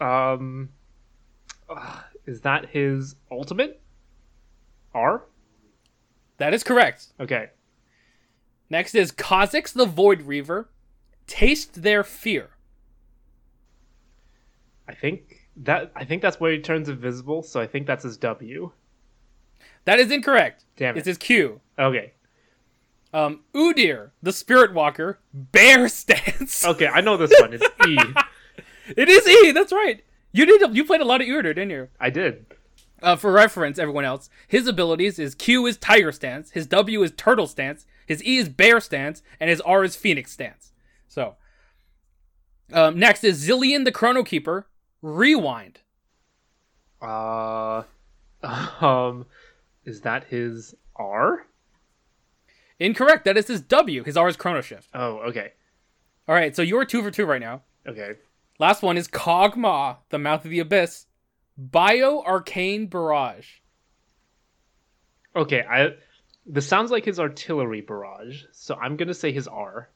Um 0.00 0.70
uh, 1.68 2.00
is 2.26 2.40
that 2.42 2.70
his 2.70 3.16
ultimate? 3.30 3.80
R? 4.94 5.24
That 6.38 6.54
is 6.54 6.62
correct. 6.62 7.08
Okay. 7.20 7.48
Next 8.70 8.94
is 8.94 9.12
Kha'Zix, 9.12 9.72
the 9.72 9.86
Void 9.86 10.22
Reaver. 10.22 10.68
Taste 11.26 11.82
their 11.82 12.04
fear. 12.04 12.50
I 14.86 14.94
think 14.94 15.48
that 15.56 15.92
I 15.94 16.04
think 16.04 16.22
that's 16.22 16.40
where 16.40 16.52
he 16.52 16.58
turns 16.60 16.88
invisible, 16.88 17.42
so 17.42 17.60
I 17.60 17.66
think 17.66 17.86
that's 17.86 18.04
his 18.04 18.16
W. 18.18 18.72
That 19.84 19.98
is 19.98 20.10
incorrect. 20.10 20.64
Damn 20.76 20.94
it. 20.94 20.98
It's 20.98 21.06
his 21.06 21.18
Q. 21.18 21.60
Okay. 21.78 22.12
Um, 23.12 23.40
Udyr, 23.54 24.10
the 24.22 24.32
Spirit 24.32 24.74
Walker. 24.74 25.18
Bear 25.32 25.88
Stance. 25.88 26.64
Okay, 26.64 26.86
I 26.86 27.00
know 27.00 27.16
this 27.16 27.32
one. 27.40 27.52
It's 27.54 27.66
E. 27.86 27.98
It 28.96 29.10
is 29.10 29.28
E. 29.28 29.52
That's 29.52 29.70
right. 29.70 30.02
You 30.32 30.46
did. 30.46 30.74
You 30.74 30.82
played 30.82 31.02
a 31.02 31.04
lot 31.04 31.20
of 31.20 31.26
Udyr, 31.26 31.54
didn't 31.54 31.68
you? 31.68 31.88
I 32.00 32.08
did. 32.08 32.46
Uh, 33.02 33.16
for 33.16 33.30
reference, 33.30 33.78
everyone 33.78 34.06
else, 34.06 34.30
his 34.48 34.66
abilities 34.66 35.18
is 35.18 35.34
Q 35.34 35.66
is 35.66 35.76
Tiger 35.76 36.10
Stance, 36.10 36.52
his 36.52 36.66
W 36.66 37.02
is 37.02 37.12
Turtle 37.12 37.46
Stance, 37.46 37.84
his 38.06 38.24
E 38.24 38.38
is 38.38 38.48
Bear 38.48 38.80
Stance, 38.80 39.22
and 39.38 39.50
his 39.50 39.60
R 39.60 39.84
is 39.84 39.94
Phoenix 39.94 40.32
Stance. 40.32 40.72
So, 41.06 41.36
um, 42.72 42.98
next 42.98 43.24
is 43.24 43.46
Zilean 43.46 43.84
the 43.84 43.92
Chrono 43.92 44.22
Keeper. 44.24 44.66
Rewind. 45.02 45.80
Uh 47.00 47.82
um 48.80 49.26
is 49.84 50.00
that 50.00 50.24
his 50.24 50.74
R? 50.96 51.46
Incorrect. 52.80 53.24
That 53.24 53.36
is 53.36 53.46
his 53.48 53.60
W. 53.62 54.04
His 54.04 54.16
R 54.16 54.28
is 54.28 54.36
Chrono 54.36 54.60
Shift. 54.60 54.88
Oh, 54.94 55.18
okay. 55.28 55.52
All 56.28 56.34
right, 56.34 56.54
so 56.54 56.62
you're 56.62 56.84
two 56.84 57.02
for 57.02 57.10
two 57.10 57.24
right 57.26 57.40
now. 57.40 57.62
Okay. 57.86 58.12
Last 58.58 58.82
one 58.82 58.96
is 58.96 59.08
Kog'Maw, 59.08 59.96
the 60.10 60.18
Mouth 60.18 60.44
of 60.44 60.50
the 60.50 60.60
Abyss. 60.60 61.06
Bio 61.56 62.22
Arcane 62.22 62.86
Barrage. 62.86 63.48
Okay, 65.34 65.62
I 65.68 65.90
this 66.46 66.66
sounds 66.66 66.90
like 66.90 67.04
his 67.04 67.20
artillery 67.20 67.80
barrage, 67.82 68.44
so 68.52 68.74
I'm 68.74 68.96
gonna 68.96 69.14
say 69.14 69.32
his 69.32 69.46
R. 69.48 69.90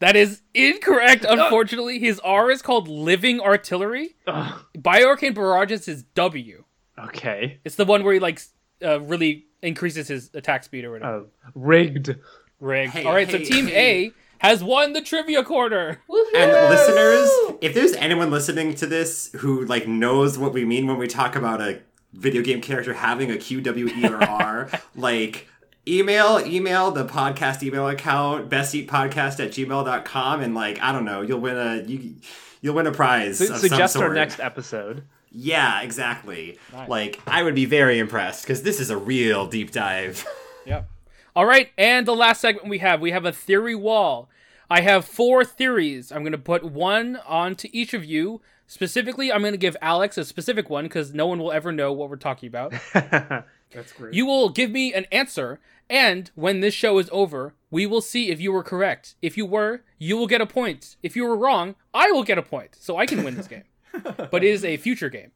That 0.00 0.16
is 0.16 0.42
incorrect, 0.54 1.24
unfortunately. 1.28 1.98
His 1.98 2.18
R 2.20 2.50
is 2.50 2.62
called 2.62 2.88
Living 2.88 3.40
Artillery. 3.40 4.16
Ugh, 4.26 4.60
Bio 4.78 5.06
Arcane 5.08 5.34
Barrage 5.34 5.70
is 5.72 5.86
his 5.86 6.02
W. 6.02 6.64
okay. 7.06 7.60
It's 7.64 7.76
the 7.76 7.84
one 7.84 8.04
where 8.04 8.14
he 8.14 8.20
like 8.20 8.36
s- 8.36 8.52
uh, 8.84 9.00
really 9.00 9.46
increases 9.62 10.08
his 10.08 10.30
attack 10.34 10.64
speed 10.64 10.84
or 10.84 10.92
whatever. 10.92 11.18
Uh, 11.18 11.50
rigged. 11.54 12.16
Rigged. 12.60 12.92
hey, 12.92 13.04
All 13.04 13.12
right, 13.12 13.30
so 13.30 13.38
Team 13.38 13.66
hey. 13.66 14.06
A 14.06 14.12
has 14.38 14.62
won 14.62 14.92
the 14.92 15.00
trivia 15.00 15.42
corner. 15.42 16.00
Woohoo! 16.08 16.34
And 16.34 16.50
listeners, 16.70 17.58
if 17.60 17.74
there's 17.74 17.92
anyone 17.94 18.30
listening 18.30 18.74
to 18.76 18.86
this 18.86 19.30
who 19.36 19.64
like 19.64 19.86
knows 19.88 20.38
what 20.38 20.52
we 20.52 20.64
mean 20.64 20.86
when 20.86 20.96
we 20.96 21.06
talk 21.06 21.36
about 21.36 21.60
a 21.60 21.80
video 22.12 22.42
game 22.42 22.60
character 22.60 22.94
having 22.94 23.30
a 23.30 23.36
Q, 23.36 23.60
W, 23.60 23.88
E, 23.88 24.06
or 24.06 24.22
R, 24.22 24.70
like 24.96 25.48
email 25.86 26.38
email 26.40 26.90
the 26.90 27.04
podcast 27.04 27.62
email 27.62 27.88
account 27.88 28.50
besteatpodcast 28.50 29.40
at 29.44 29.50
gmail.com 29.52 30.40
and 30.40 30.54
like 30.54 30.80
I 30.80 30.92
don't 30.92 31.04
know, 31.04 31.22
you'll 31.22 31.40
win 31.40 31.56
a 31.56 31.82
you 31.82 32.16
you'll 32.60 32.74
win 32.74 32.86
a 32.86 32.92
prize. 32.92 33.38
Su- 33.38 33.52
of 33.52 33.58
suggest 33.58 33.94
some 33.94 34.02
our 34.02 34.14
next 34.14 34.40
episode. 34.40 35.04
Yeah, 35.30 35.82
exactly. 35.82 36.58
Nice. 36.72 36.88
Like 36.88 37.20
I 37.26 37.42
would 37.42 37.54
be 37.54 37.64
very 37.66 37.98
impressed 37.98 38.44
because 38.44 38.62
this 38.62 38.80
is 38.80 38.90
a 38.90 38.96
real 38.96 39.46
deep 39.46 39.70
dive. 39.70 40.26
Yep. 40.66 40.86
All 41.34 41.46
right, 41.46 41.70
and 41.78 42.06
the 42.06 42.14
last 42.14 42.42
segment 42.42 42.68
we 42.68 42.76
have, 42.78 43.00
we 43.00 43.10
have 43.12 43.24
a 43.24 43.32
theory 43.32 43.74
wall. 43.74 44.28
I 44.68 44.82
have 44.82 45.06
four 45.06 45.46
theories. 45.46 46.12
I'm 46.12 46.20
going 46.20 46.32
to 46.32 46.36
put 46.36 46.62
one 46.62 47.16
onto 47.26 47.68
each 47.72 47.94
of 47.94 48.04
you. 48.04 48.42
Specifically, 48.66 49.32
I'm 49.32 49.40
going 49.40 49.54
to 49.54 49.56
give 49.58 49.78
Alex 49.80 50.18
a 50.18 50.26
specific 50.26 50.68
one 50.68 50.84
because 50.84 51.14
no 51.14 51.26
one 51.26 51.38
will 51.38 51.52
ever 51.52 51.72
know 51.72 51.90
what 51.90 52.10
we're 52.10 52.16
talking 52.16 52.48
about. 52.48 52.74
That's 52.92 53.92
great. 53.96 54.12
You 54.12 54.26
will 54.26 54.50
give 54.50 54.70
me 54.70 54.92
an 54.92 55.06
answer, 55.10 55.58
and 55.88 56.30
when 56.34 56.60
this 56.60 56.74
show 56.74 56.98
is 56.98 57.08
over, 57.12 57.54
we 57.70 57.86
will 57.86 58.02
see 58.02 58.30
if 58.30 58.42
you 58.42 58.52
were 58.52 58.62
correct. 58.62 59.14
If 59.22 59.38
you 59.38 59.46
were, 59.46 59.84
you 59.98 60.18
will 60.18 60.26
get 60.26 60.42
a 60.42 60.46
point. 60.46 60.96
If 61.02 61.16
you 61.16 61.24
were 61.24 61.36
wrong, 61.36 61.76
I 61.94 62.10
will 62.10 62.24
get 62.24 62.36
a 62.36 62.42
point, 62.42 62.76
so 62.78 62.98
I 62.98 63.06
can 63.06 63.24
win 63.24 63.36
this 63.36 63.48
game. 63.48 63.64
But 63.92 64.44
it 64.44 64.48
is 64.48 64.64
a 64.64 64.76
future 64.76 65.08
game. 65.08 65.32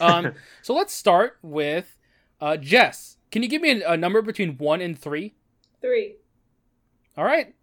Um, 0.00 0.32
so 0.62 0.74
let's 0.74 0.92
start 0.92 1.38
with 1.42 1.96
uh, 2.40 2.56
Jess. 2.56 3.16
Can 3.30 3.42
you 3.42 3.48
give 3.48 3.62
me 3.62 3.82
a, 3.82 3.92
a 3.92 3.96
number 3.96 4.22
between 4.22 4.56
one 4.58 4.80
and 4.80 4.98
three? 4.98 5.34
Three. 5.80 6.16
All 7.16 7.24
right. 7.24 7.54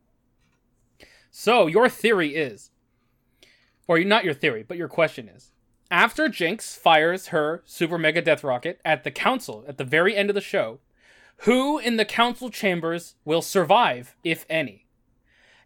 So 1.32 1.68
your 1.68 1.90
theory 1.90 2.36
is, 2.36 2.72
or 3.88 4.00
not 4.00 4.26
your 4.26 4.34
theory, 4.34 4.64
but 4.68 4.78
your 4.78 4.88
question 4.88 5.30
is, 5.30 5.52
after 5.92 6.28
Jinx 6.30 6.76
fires 6.76 7.28
her 7.28 7.64
super 7.66 7.98
mega 7.98 8.22
death 8.22 8.44
rocket 8.44 8.80
at 8.86 9.04
the 9.04 9.12
council 9.12 9.64
at 9.68 9.78
the 9.78 9.84
very 9.84 10.16
end 10.16 10.30
of 10.30 10.36
the 10.36 10.42
show, 10.42 10.80
who 11.44 11.80
in 11.80 11.96
the 11.98 12.06
council 12.06 12.50
chambers 12.50 13.16
will 13.26 13.42
survive, 13.42 14.16
if 14.24 14.46
any? 14.50 14.86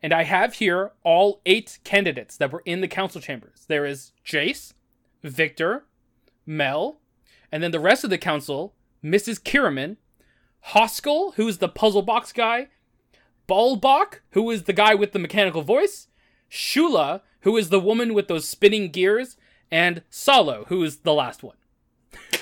And 0.03 0.11
I 0.13 0.23
have 0.23 0.55
here 0.55 0.91
all 1.03 1.41
eight 1.45 1.79
candidates 1.85 2.35
that 2.35 2.51
were 2.51 2.61
in 2.65 2.81
the 2.81 2.89
council 2.89 3.21
chambers. 3.21 3.65
There 3.69 3.85
is 3.85 4.11
Jayce, 4.25 4.73
Viktor, 5.23 5.85
Mel, 6.45 6.99
and 7.49 7.63
then 7.63 7.71
the 7.71 7.79
rest 7.79 8.03
of 8.03 8.09
the 8.09 8.17
council, 8.17 8.73
Mrs. 9.01 9.41
Kiramman, 9.41 9.95
Hoskel, 10.71 11.35
who's 11.35 11.59
the 11.59 11.69
puzzle 11.69 12.01
box 12.01 12.33
guy, 12.33 12.67
Bolbok, 13.47 14.19
who 14.31 14.51
is 14.51 14.63
the 14.63 14.73
guy 14.73 14.93
with 14.93 15.13
the 15.13 15.19
mechanical 15.19 15.61
voice, 15.61 16.07
Shoola, 16.51 17.21
who 17.41 17.55
is 17.55 17.69
the 17.69 17.79
woman 17.79 18.13
with 18.13 18.27
those 18.27 18.47
spinning 18.47 18.89
gears, 18.89 19.37
and 19.71 20.03
Salo, 20.09 20.65
who 20.67 20.83
is 20.83 20.97
the 20.97 21.13
last 21.13 21.43
one. 21.43 21.55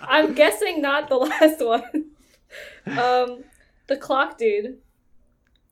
I'm 0.00 0.34
guessing 0.34 0.80
not 0.80 1.08
the 1.08 1.16
last 1.16 1.64
one. 1.64 2.06
um, 2.98 3.44
the 3.86 3.96
clock 3.96 4.38
dude. 4.38 4.78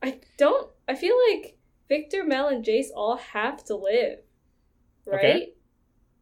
I 0.05 0.21
don't. 0.37 0.71
I 0.87 0.95
feel 0.95 1.15
like 1.31 1.57
Viktor, 1.89 2.25
Mel, 2.25 2.49
and 2.49 2.65
Jayce 2.65 2.89
all 2.95 3.17
have 3.17 3.65
to 3.65 3.75
live, 3.75 4.19
right? 5.07 5.19
Okay. 5.19 5.53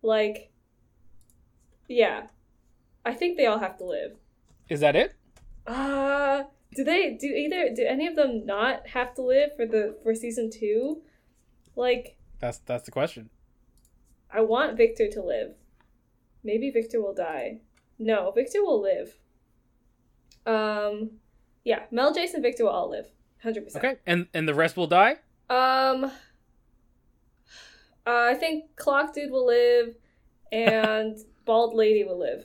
Like, 0.03 0.53
yeah, 1.89 2.29
I 3.05 3.15
think 3.15 3.37
they 3.37 3.47
all 3.47 3.59
have 3.59 3.79
to 3.79 3.85
live. 3.85 4.13
Is 4.69 4.81
that 4.81 4.97
it? 4.97 5.15
Uh 5.67 6.45
do 6.75 6.85
they 6.85 7.17
do 7.21 7.27
either 7.27 7.71
do 7.75 7.85
any 7.85 8.07
of 8.07 8.17
them 8.17 8.47
not 8.47 8.89
have 8.89 9.15
to 9.15 9.23
live 9.23 9.55
for 9.57 9.67
the 9.67 9.97
for 10.03 10.15
season 10.15 10.51
two? 10.51 11.03
Like, 11.77 12.17
That's 12.39 12.59
that's 12.59 12.85
the 12.85 12.91
question. 12.91 13.31
I 14.31 14.41
want 14.41 14.77
Viktor 14.77 15.09
to 15.09 15.23
live. 15.23 15.55
Maybe 16.43 16.71
Viktor 16.71 17.01
will 17.01 17.15
die. 17.15 17.59
No, 17.99 18.31
Viktor 18.31 18.63
will 18.63 18.81
live. 18.83 19.19
Um, 20.45 21.19
yeah, 21.65 21.85
Mel, 21.91 22.13
Jason, 22.13 22.43
Viktor 22.43 22.65
will 22.65 22.71
all 22.71 22.91
live, 22.91 23.07
hundred 23.43 23.65
percent. 23.65 23.85
Okay, 23.85 23.97
and 24.07 24.27
and 24.35 24.47
the 24.49 24.55
rest 24.55 24.77
will 24.77 24.87
die. 24.87 25.17
Um, 25.51 26.05
uh, 26.05 26.11
I 28.07 28.35
think 28.35 28.75
Clock 28.77 29.15
Dude 29.15 29.31
will 29.31 29.47
live, 29.47 29.95
and 30.51 31.17
Bald 31.45 31.75
Lady 31.75 32.05
will 32.05 32.19
live. 32.19 32.45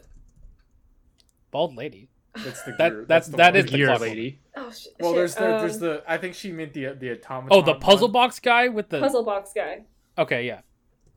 Bald 1.51 1.75
lady. 1.75 2.09
That's 2.35 2.61
the 2.63 2.71
That- 2.77 2.89
gear. 2.91 3.05
that's- 3.07 3.27
the 3.29 3.37
that 3.37 3.53
one. 3.53 3.65
is 3.65 3.71
the 3.71 3.83
clock 3.85 4.01
lady. 4.01 4.39
Oh 4.55 4.69
sh- 4.69 4.87
Well, 4.99 5.11
shit. 5.11 5.15
there's 5.17 5.35
the 5.35 5.41
there's 5.41 5.73
um, 5.75 5.79
the 5.79 6.03
I 6.07 6.17
think 6.17 6.35
she 6.35 6.51
meant 6.51 6.73
the 6.73 6.87
the 6.93 7.11
automaton. 7.13 7.47
Oh, 7.51 7.61
the 7.61 7.75
puzzle 7.75 8.07
one. 8.09 8.13
box 8.13 8.39
guy 8.39 8.67
with 8.67 8.89
the. 8.89 8.99
puzzle 8.99 9.23
box 9.23 9.51
guy 9.55 9.83
Okay, 10.17 10.45
yeah. 10.45 10.61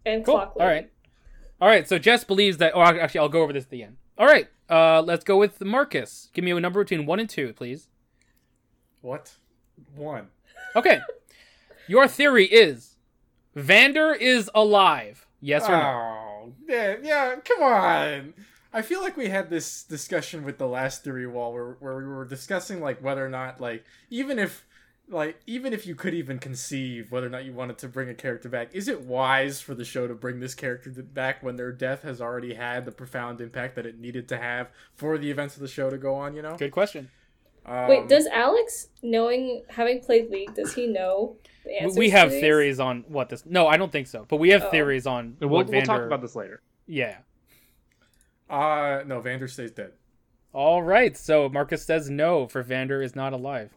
and 0.06 0.24
Cool. 0.24 0.34
Clock 0.36 0.52
All 0.58 0.66
Lady. 0.66 0.74
right. 0.82 0.90
All 1.60 1.68
right. 1.68 1.86
So 1.88 1.98
Jess 1.98 2.24
believes 2.24 2.56
that. 2.58 2.72
Oh, 2.74 2.80
actually, 2.80 3.20
I'll 3.20 3.28
go 3.28 3.42
over 3.42 3.52
this 3.52 3.64
at 3.64 3.70
the 3.70 3.82
end. 3.82 3.96
All 4.16 4.26
right. 4.26 4.46
Uh, 4.70 5.02
let's 5.02 5.24
go 5.24 5.36
with 5.36 5.60
Marcus. 5.62 6.30
Give 6.32 6.44
me 6.44 6.52
a 6.52 6.60
number 6.60 6.82
between 6.82 7.04
one 7.06 7.18
and 7.20 7.28
two, 7.28 7.52
please. 7.54 7.88
What? 9.02 9.32
One. 9.94 10.28
Okay. 10.76 11.00
Your 11.86 12.06
theory 12.06 12.46
is 12.46 12.96
Vander 13.54 14.12
is 14.12 14.50
alive. 14.54 15.26
Yes 15.40 15.68
or 15.68 15.72
no? 15.72 15.82
Oh, 15.82 16.52
yeah, 16.68 16.96
yeah, 17.02 17.36
come 17.44 17.62
on. 17.62 18.34
I 18.72 18.82
feel 18.82 19.00
like 19.00 19.16
we 19.16 19.28
had 19.28 19.50
this 19.50 19.82
discussion 19.82 20.44
with 20.44 20.58
the 20.58 20.68
last 20.68 21.02
theory 21.02 21.26
wall 21.26 21.52
where, 21.52 21.76
where 21.80 21.96
we 21.98 22.04
were 22.04 22.24
discussing 22.24 22.80
like 22.80 23.02
whether 23.02 23.24
or 23.24 23.28
not 23.28 23.60
like 23.60 23.84
even 24.10 24.38
if 24.38 24.64
like 25.08 25.40
even 25.46 25.72
if 25.72 25.86
you 25.86 25.96
could 25.96 26.14
even 26.14 26.38
conceive 26.38 27.10
whether 27.10 27.26
or 27.26 27.30
not 27.30 27.44
you 27.44 27.52
wanted 27.52 27.78
to 27.78 27.88
bring 27.88 28.08
a 28.08 28.14
character 28.14 28.48
back, 28.48 28.70
is 28.72 28.86
it 28.86 29.00
wise 29.02 29.60
for 29.60 29.74
the 29.74 29.84
show 29.84 30.06
to 30.06 30.14
bring 30.14 30.38
this 30.38 30.54
character 30.54 30.90
back 30.90 31.42
when 31.42 31.56
their 31.56 31.72
death 31.72 32.02
has 32.02 32.20
already 32.20 32.54
had 32.54 32.84
the 32.84 32.92
profound 32.92 33.40
impact 33.40 33.74
that 33.74 33.86
it 33.86 33.98
needed 33.98 34.28
to 34.28 34.38
have 34.38 34.68
for 34.94 35.18
the 35.18 35.30
events 35.30 35.56
of 35.56 35.62
the 35.62 35.68
show 35.68 35.90
to 35.90 35.98
go 35.98 36.14
on, 36.14 36.36
you 36.36 36.42
know? 36.42 36.56
Good 36.56 36.70
question. 36.70 37.10
Um, 37.70 37.88
Wait, 37.88 38.08
does 38.08 38.26
Alex, 38.26 38.88
knowing 39.02 39.62
having 39.68 40.00
played 40.00 40.28
League, 40.30 40.54
does 40.54 40.74
he 40.74 40.86
know 40.88 41.36
the 41.64 41.70
We- 41.70 41.76
answers? 41.76 41.98
we 41.98 42.10
have 42.10 42.28
to 42.28 42.34
these? 42.34 42.40
theories 42.42 42.80
on 42.80 43.04
what 43.06 43.28
this. 43.28 43.46
No, 43.46 43.68
I 43.68 43.76
don't 43.76 43.92
think 43.92 44.08
so. 44.08 44.26
But 44.28 44.38
we 44.38 44.50
have 44.50 44.64
Oh. 44.64 44.70
theories 44.70 45.06
on 45.06 45.36
We'll, 45.40 45.48
what 45.50 45.68
we'll 45.68 45.82
talk 45.82 46.02
about 46.02 46.20
this 46.20 46.34
later. 46.34 46.62
Yeah. 46.88 47.18
Uh, 48.48 49.02
no, 49.06 49.20
Vander 49.20 49.46
stays 49.48 49.70
dead. 49.70 49.92
All 50.52 50.82
right. 50.82 51.16
So 51.16 51.48
Marcus 51.48 51.84
says 51.84 52.10
no 52.10 52.48
for 52.48 52.62
Vander 52.62 53.02
is 53.02 53.14
not 53.14 53.32
alive. 53.32 53.70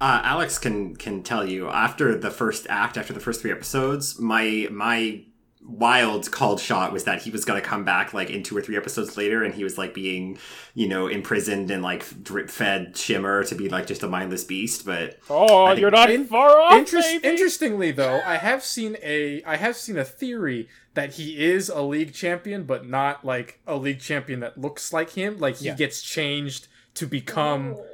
Uh, 0.00 0.20
Alex 0.24 0.58
can 0.58 0.96
can 0.96 1.22
tell 1.22 1.48
you 1.48 1.68
after 1.68 2.18
the 2.18 2.30
first 2.32 2.66
act, 2.68 2.98
after 2.98 3.12
the 3.12 3.20
first 3.20 3.40
three 3.40 3.52
episodes, 3.52 4.18
my 4.18 4.66
my 4.72 5.22
wild 5.66 6.30
called 6.30 6.60
shot 6.60 6.92
was 6.92 7.04
that 7.04 7.22
he 7.22 7.30
was 7.30 7.44
gonna 7.44 7.60
come 7.60 7.84
back 7.84 8.12
like 8.12 8.30
in 8.30 8.42
two 8.42 8.56
or 8.56 8.60
three 8.62 8.76
episodes 8.76 9.16
later, 9.16 9.42
and 9.42 9.54
he 9.54 9.64
was 9.64 9.78
like 9.78 9.94
being, 9.94 10.38
you 10.74 10.88
know, 10.88 11.06
imprisoned 11.06 11.70
and 11.70 11.82
like 11.82 12.04
drip 12.22 12.50
fed 12.50 12.96
Shimmer 12.96 13.44
to 13.44 13.54
be 13.54 13.68
like 13.68 13.86
just 13.86 14.02
a 14.02 14.08
mindless 14.08 14.44
beast. 14.44 14.84
But 14.84 15.18
Oh, 15.30 15.68
think- 15.68 15.80
you're 15.80 15.90
not 15.90 16.10
In- 16.10 16.26
far 16.26 16.60
off. 16.60 16.74
Interest, 16.74 17.08
baby. 17.08 17.28
interestingly, 17.28 17.90
though, 17.92 18.20
I 18.24 18.36
have 18.36 18.62
seen 18.64 18.96
a 19.02 19.42
I 19.44 19.56
have 19.56 19.76
seen 19.76 19.96
a 19.96 20.04
theory 20.04 20.68
that 20.94 21.14
he 21.14 21.42
is 21.42 21.68
a 21.68 21.80
league 21.80 22.12
champion, 22.12 22.64
but 22.64 22.86
not 22.86 23.24
like 23.24 23.60
a 23.66 23.76
league 23.76 24.00
champion 24.00 24.40
that 24.40 24.58
looks 24.58 24.92
like 24.92 25.10
him. 25.10 25.38
Like 25.38 25.56
he 25.56 25.66
Yeah. 25.66 25.74
gets 25.74 26.02
changed 26.02 26.68
to 26.94 27.06
become 27.06 27.76
Oh. 27.78 27.86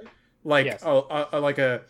like 0.42 0.66
Yes. 0.66 0.82
a, 0.82 0.88
a, 0.90 1.28
a 1.34 1.40
like 1.40 1.58
a 1.58 1.82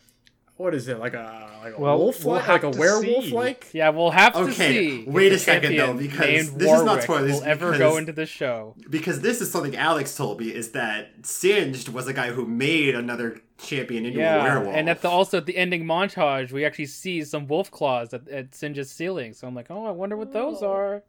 what 0.58 0.74
is 0.74 0.86
it 0.88 0.98
like 0.98 1.14
a 1.14 1.48
like 1.64 1.74
a 1.76 1.80
Well, 1.80 1.98
wolf 1.98 2.22
we'll 2.24 2.34
like 2.34 2.62
a 2.62 2.68
werewolf 2.70 3.24
see. 3.24 3.32
like. 3.32 3.68
Yeah, 3.72 3.88
we'll 3.88 4.10
have 4.10 4.34
to 4.34 4.40
Okay, 4.40 4.52
see. 4.52 5.00
if 5.00 5.06
wait 5.08 5.32
a 5.32 5.38
second, 5.38 5.74
though, 5.76 5.94
because 5.94 6.20
named 6.20 6.60
this 6.60 6.70
is 6.70 6.82
not 6.82 6.86
Warwick 6.86 7.02
spoilers, 7.04 7.32
will 7.32 7.44
ever 7.44 7.66
because- 7.72 7.78
go 7.78 7.96
into 7.96 8.12
the 8.12 8.26
show. 8.26 8.74
because 8.90 9.20
this 9.22 9.40
is 9.40 9.50
something 9.50 9.74
Alex 9.74 10.14
told 10.16 10.38
me 10.40 10.48
is 10.54 10.70
that 10.72 11.10
Singed 11.22 11.88
was 11.88 12.06
a 12.06 12.12
guy 12.12 12.28
who 12.32 12.44
made 12.46 12.94
another 12.94 13.40
champion 13.58 14.04
into 14.06 14.20
a 14.20 14.42
werewolf. 14.42 14.74
and 14.76 14.88
at 14.88 15.00
the 15.02 15.08
also 15.08 15.38
at 15.38 15.46
the 15.46 15.56
ending 15.56 15.84
montage, 15.84 16.52
we 16.52 16.64
actually 16.64 16.86
see 16.86 17.24
some 17.24 17.48
wolf 17.48 17.70
claws 17.70 18.12
at, 18.14 18.28
at 18.28 18.54
Singed's 18.54 18.90
ceiling. 18.90 19.32
So 19.32 19.48
I'm 19.48 19.54
like, 19.56 19.66
oh, 19.70 19.84
I 19.86 19.90
wonder 19.90 20.16
what 20.16 20.32
those 20.32 20.62
Oh. 20.62 20.70
are. 20.70 21.02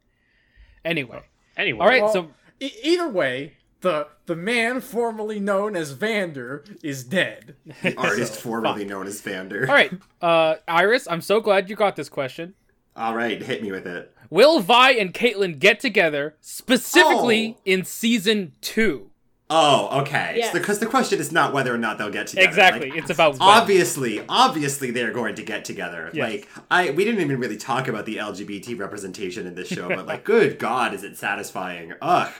Anyway, 0.84 1.20
Anyway, 1.56 1.78
all 1.80 1.86
right. 1.86 2.02
Well, 2.02 2.12
so 2.12 2.28
e- 2.58 2.72
either 2.82 3.08
way, 3.08 3.52
the 3.80 4.08
the 4.26 4.36
man 4.36 4.80
formerly 4.80 5.40
known 5.40 5.74
as 5.76 5.92
Vander 5.92 6.64
is 6.82 7.04
dead. 7.04 7.56
the 7.82 7.94
artist 7.98 8.34
So, 8.34 8.40
formerly 8.40 8.84
known 8.84 9.06
as 9.06 9.20
Vander. 9.20 9.66
all 9.68 9.74
right, 9.74 9.92
uh, 10.20 10.56
Iris, 10.68 11.06
I'm 11.10 11.20
so 11.22 11.40
glad 11.40 11.68
you 11.70 11.76
got 11.76 11.96
this 11.96 12.08
question. 12.08 12.54
All 12.96 13.14
right, 13.16 13.40
hit 13.42 13.62
me 13.62 13.70
with 13.72 13.86
it. 13.86 14.14
Will 14.30 14.60
Vi 14.60 14.90
and 14.92 15.12
Caitlyn 15.14 15.58
get 15.58 15.80
together 15.80 16.36
specifically 16.40 17.56
Oh. 17.58 17.62
in 17.64 17.84
season 17.84 18.52
two? 18.60 19.10
Oh, 19.52 20.02
okay. 20.02 20.34
Yes. 20.36 20.52
Because 20.52 20.78
the 20.78 20.86
question 20.86 21.18
is 21.18 21.32
not 21.32 21.52
whether 21.52 21.74
or 21.74 21.78
not 21.78 21.98
they'll 21.98 22.08
get 22.10 22.28
together. 22.28 22.46
Exactly. 22.48 22.90
Like, 22.90 22.98
it's 23.00 23.10
about 23.10 23.32
when. 23.32 23.42
obviously, 23.42 24.22
obviously 24.28 24.92
they're 24.92 25.10
going 25.12 25.34
to 25.34 25.42
get 25.42 25.64
together. 25.64 26.08
Yes. 26.12 26.30
Like 26.30 26.48
I 26.70 26.90
we 26.90 27.04
didn't 27.04 27.20
even 27.20 27.40
really 27.40 27.56
talk 27.56 27.88
about 27.88 28.06
the 28.06 28.18
LGBT 28.18 28.78
representation 28.78 29.48
in 29.48 29.56
this 29.56 29.66
show, 29.66 29.88
but 29.88 30.06
like 30.06 30.22
good 30.34 30.60
god, 30.60 30.94
is 30.94 31.02
it 31.02 31.16
satisfying. 31.16 31.94
Ugh. 32.00 32.32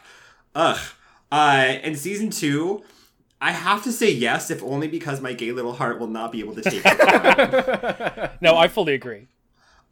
Ugh. 0.55 0.79
Uh 1.31 1.75
in 1.83 1.95
season 1.97 2.31
2, 2.31 2.83
I 3.41 3.53
have 3.53 3.83
to 3.85 3.93
say 3.93 4.11
yes 4.11 4.51
if 4.51 4.63
only 4.63 4.89
because 4.89 5.21
my 5.21 5.33
gay 5.33 5.53
little 5.53 5.73
heart 5.75 5.99
will 5.99 6.09
not 6.09 6.33
be 6.33 6.41
able 6.41 6.55
to 6.55 6.63
take 6.63 6.83
it. 6.85 8.31
No, 8.41 8.57
I 8.57 8.69
fully 8.69 8.95
agree. 8.95 9.27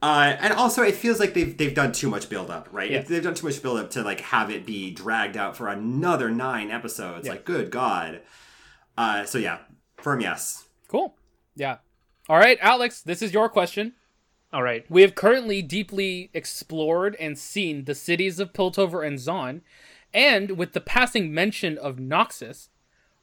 Uh, 0.01 0.37
and 0.39 0.53
also, 0.53 0.83
it 0.83 0.95
feels 0.95 1.19
like 1.19 1.35
they've 1.35 1.57
they've 1.57 1.75
done 1.75 1.91
too 1.91 2.09
much 2.09 2.29
build 2.29 2.51
up, 2.51 2.69
right? 2.71 2.89
Yes. 2.91 3.09
They've 3.09 3.23
done 3.23 3.35
too 3.35 3.47
much 3.47 3.61
build 3.61 3.81
up 3.81 3.91
to 3.91 4.03
like 4.03 4.21
have 4.21 4.49
it 4.49 4.65
be 4.65 4.93
dragged 4.93 5.37
out 5.37 5.57
for 5.57 5.67
another 5.69 6.31
nine 6.31 6.71
episodes. 6.71 7.27
Yeah. 7.27 7.33
Like, 7.33 7.45
good 7.45 7.71
god. 7.73 8.21
Uh, 8.97 9.25
so 9.25 9.39
yeah, 9.39 9.59
firm 9.97 10.21
yes. 10.21 10.67
Cool. 10.87 11.15
Yeah. 11.57 11.79
All 12.29 12.39
right, 12.39 12.59
Alex, 12.61 13.01
this 13.03 13.23
is 13.23 13.33
your 13.33 13.49
question. 13.49 13.95
all 14.53 14.63
right. 14.63 14.85
We 14.89 15.03
have 15.03 15.15
currently 15.17 15.63
deeply 15.63 16.31
explored 16.33 17.17
and 17.19 17.37
seen 17.37 17.85
the 17.85 17.95
cities 17.95 18.39
of 18.39 18.53
Piltover 18.53 19.05
and 19.05 19.19
Zaun, 19.19 19.63
and 20.13 20.53
with 20.53 20.73
the 20.73 20.81
passing 20.81 21.33
mention 21.33 21.79
of 21.79 21.97
Noxus, 21.97 22.69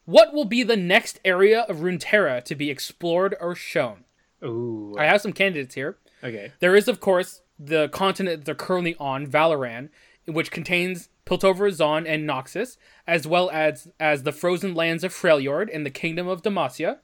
what 0.05 0.33
will 0.33 0.45
be 0.45 0.63
the 0.63 0.77
next 0.77 1.19
area 1.25 1.61
of 1.61 1.77
Runeterra 1.77 2.43
to 2.43 2.55
be 2.55 2.69
explored 2.69 3.35
or 3.39 3.55
shown? 3.55 4.05
Ooh. 4.43 4.95
I 4.97 5.05
have 5.05 5.21
some 5.21 5.33
candidates 5.33 5.75
here. 5.75 5.97
Okay. 6.23 6.51
There 6.59 6.75
is, 6.75 6.87
of 6.87 6.99
course, 6.99 7.41
the 7.57 7.89
continent 7.89 8.45
they're 8.45 8.55
currently 8.55 8.95
on, 8.99 9.25
Valoran, 9.25 9.89
which 10.25 10.51
contains 10.51 11.09
Piltover, 11.25 11.71
Zaun, 11.71 12.07
and 12.07 12.27
Noxus, 12.29 12.77
as 13.07 13.25
well 13.25 13.49
as 13.51 13.91
as 13.99 14.23
the 14.23 14.31
frozen 14.31 14.75
lands 14.75 15.03
of 15.03 15.13
Freljord 15.13 15.69
and 15.73 15.85
the 15.85 15.91
kingdom 15.91 16.27
of 16.27 16.43
Demacia. 16.43 16.99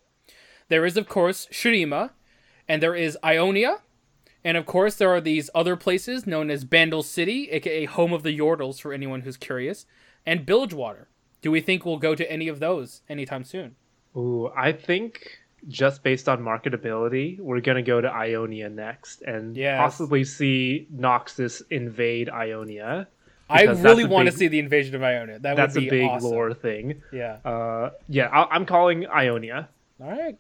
There 0.70 0.86
is, 0.86 0.98
of 0.98 1.08
course, 1.10 1.48
Shurima, 1.52 2.12
and 2.68 2.82
there 2.82 2.96
is 2.96 3.18
Ionia, 3.26 3.80
and 4.44 4.58
of 4.58 4.66
course 4.66 4.96
there 4.96 5.10
are 5.10 5.22
these 5.22 5.50
other 5.56 5.76
places 5.76 6.26
known 6.28 6.50
as 6.50 6.64
Bandle 6.64 7.04
City, 7.04 7.50
aka 7.52 7.86
home 7.86 8.14
of 8.14 8.24
the 8.24 8.38
Yordles 8.38 8.80
for 8.82 8.94
anyone 8.94 9.22
who's 9.22 9.38
curious, 9.38 9.86
and 10.26 10.46
Bilgewater. 10.46 11.08
Do 11.42 11.50
we 11.52 11.62
think 11.62 11.86
we'll 11.86 11.98
go 11.98 12.14
to 12.16 12.32
any 12.32 12.48
of 12.48 12.60
those 12.60 13.02
anytime 13.10 13.44
soon? 13.44 13.76
Ooh, 14.16 14.50
I 14.56 14.72
think 14.72 15.40
just 15.68 16.04
based 16.04 16.28
on 16.30 16.40
marketability, 16.42 17.40
we're 17.40 17.62
gonna 17.62 17.82
go 17.84 18.02
to 18.02 18.08
Ionia 18.08 18.70
next 18.70 19.22
and 19.22 19.56
Yes. 19.56 19.80
possibly 19.80 20.24
see 20.24 20.88
Noxus 20.96 21.62
invade 21.70 22.30
Ionia. 22.30 23.08
I 23.50 23.64
really 23.64 24.06
want 24.06 24.28
to 24.28 24.32
see 24.32 24.48
the 24.48 24.60
invasion 24.60 24.96
of 24.96 25.04
Ionia. 25.04 25.38
That 25.40 25.58
That's 25.58 25.76
a 25.76 25.82
big 25.82 26.04
awesome. 26.10 26.30
lore 26.32 26.54
thing. 26.54 27.02
Yeah. 27.12 27.38
Uh, 27.44 27.90
yeah, 28.08 28.28
I- 28.28 28.56
I'm 28.56 28.66
calling 28.66 29.06
Ionia. 29.08 29.68
All 30.02 30.10
right. 30.10 30.38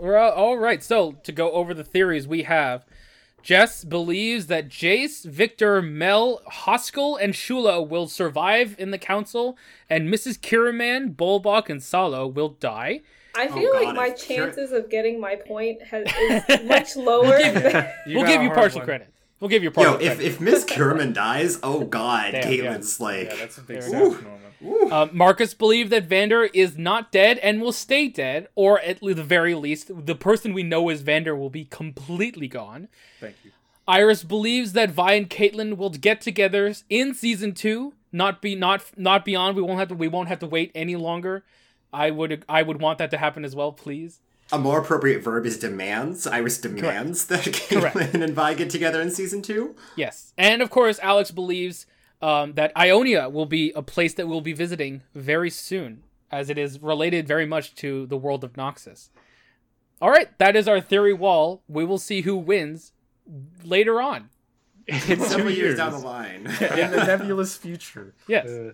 Well, 0.00 0.32
all 0.32 0.56
right. 0.58 0.82
So 0.82 1.12
to 1.24 1.32
go 1.32 1.52
over 1.52 1.74
the 1.74 1.84
theories 1.84 2.26
we 2.26 2.44
have, 2.44 2.84
Jess 3.42 3.84
believes 3.84 4.46
that 4.48 4.68
Jayce, 4.68 5.24
Viktor, 5.24 5.80
Mel, 5.80 6.40
Hoskel, 6.50 7.18
and 7.20 7.32
Shoola 7.34 7.86
will 7.86 8.06
survive 8.08 8.76
in 8.78 8.90
the 8.90 8.98
council, 8.98 9.56
and 9.88 10.08
Mrs. 10.08 10.38
Kiramman, 10.38 11.14
Bolbok, 11.16 11.68
and 11.70 11.82
Salo 11.82 12.26
will 12.26 12.50
die. 12.50 13.00
I 13.34 13.46
Oh, 13.48 13.54
feel 13.54 13.72
like 13.74 13.84
God, 13.84 13.96
my 13.96 14.06
it's 14.08 14.26
pure- 14.26 14.46
chances 14.46 14.72
of 14.72 14.90
getting 14.90 15.20
my 15.20 15.36
point 15.36 15.80
has, 15.84 16.06
is 16.48 16.64
much 16.66 16.96
lower. 16.96 17.38
than- 17.38 17.88
we'll 18.08 18.26
give 18.26 18.42
you 18.42 18.50
partial 18.50 18.80
one. 18.80 18.86
credit. 18.86 19.08
We'll 19.40 19.48
give 19.48 19.62
you 19.62 19.70
Yo, 19.70 19.74
partial 19.74 20.00
if, 20.00 20.20
if 20.20 20.40
Miss 20.40 20.64
Kiramman 20.64 21.14
dies, 21.14 21.58
oh 21.62 21.84
god, 21.86 22.32
Damn, 22.32 22.44
Caitlyn's 22.44 23.00
like, 23.00 23.28
Yeah, 23.30 23.36
that's 23.36 23.58
a 23.58 23.62
big 23.62 23.80
There 23.80 23.90
sad 23.90 24.02
we 24.02 24.08
go. 24.10 24.10
moment. 24.22 24.36
Ooh. 24.62 24.90
Uh, 24.90 25.08
Marcus 25.12 25.54
believed 25.54 25.90
that 25.90 26.04
Vander 26.04 26.44
is 26.44 26.76
not 26.76 27.10
dead 27.10 27.38
and 27.38 27.62
will 27.62 27.72
stay 27.72 28.08
dead, 28.08 28.48
or 28.54 28.78
at 28.80 29.00
the 29.00 29.14
very 29.14 29.54
least, 29.54 29.90
the 30.06 30.14
person 30.14 30.52
we 30.52 30.62
know 30.62 30.90
as 30.90 31.00
Vander 31.00 31.34
will 31.34 31.48
be 31.48 31.64
completely 31.64 32.46
gone. 32.46 32.88
Thank 33.20 33.36
you. 33.42 33.52
Iris 33.88 34.22
believes 34.22 34.74
that 34.74 34.90
Vi 34.90 35.14
and 35.14 35.30
Caitlyn 35.30 35.76
will 35.78 35.90
get 35.90 36.20
together 36.20 36.72
in 36.90 37.14
season 37.14 37.54
two, 37.54 37.94
not 38.12 38.42
be 38.42 38.54
not 38.54 38.84
not 38.96 39.24
beyond. 39.24 39.56
We 39.56 39.62
won't 39.62 39.78
have 39.78 39.88
to 39.88 39.94
we 39.94 40.06
won't 40.08 40.28
have 40.28 40.38
to 40.40 40.46
wait 40.46 40.70
any 40.74 40.94
longer. 40.94 41.42
I 41.92 42.10
would 42.10 42.44
I 42.48 42.62
would 42.62 42.80
want 42.80 42.98
that 42.98 43.10
to 43.12 43.16
happen 43.16 43.44
as 43.44 43.56
well, 43.56 43.72
please. 43.72 44.20
A 44.52 44.58
more 44.58 44.80
appropriate 44.80 45.22
verb 45.22 45.46
is 45.46 45.58
demands. 45.58 46.26
Iris 46.26 46.58
demands 46.58 47.26
that 47.26 47.44
Correct. 47.44 47.96
Caitlyn 47.96 48.22
and 48.22 48.34
Vi 48.34 48.54
get 48.54 48.70
together 48.70 49.00
in 49.00 49.10
season 49.10 49.42
two. 49.42 49.76
Yes, 49.96 50.32
and 50.36 50.60
of 50.62 50.70
course, 50.70 50.98
Alex 51.00 51.30
believes 51.30 51.86
um, 52.22 52.54
that 52.54 52.72
Ionia 52.76 53.28
will 53.28 53.46
be 53.46 53.72
a 53.76 53.82
place 53.82 54.14
that 54.14 54.26
we'll 54.28 54.40
be 54.40 54.52
visiting 54.52 55.02
very 55.14 55.50
soon, 55.50 56.02
as 56.30 56.50
it 56.50 56.58
is 56.58 56.80
related 56.82 57.26
very 57.28 57.46
much 57.46 57.74
to 57.76 58.06
the 58.06 58.16
world 58.16 58.42
of 58.44 58.54
Noxus. 58.54 59.10
All 60.02 60.10
right, 60.10 60.36
that 60.38 60.56
is 60.56 60.66
our 60.66 60.80
theory 60.80 61.12
wall. 61.12 61.62
We 61.68 61.84
will 61.84 61.98
see 61.98 62.22
who 62.22 62.36
wins 62.36 62.92
later 63.64 64.00
on. 64.00 64.30
In 64.86 64.98
two 64.98 65.16
Several 65.16 65.50
years 65.50 65.58
years. 65.58 65.76
down 65.76 65.92
the 65.92 65.98
line. 65.98 66.46
In 66.46 66.90
the 66.90 67.04
nebulous 67.06 67.56
future. 67.64 68.14
Yes. 68.26 68.48
Uh, 68.48 68.72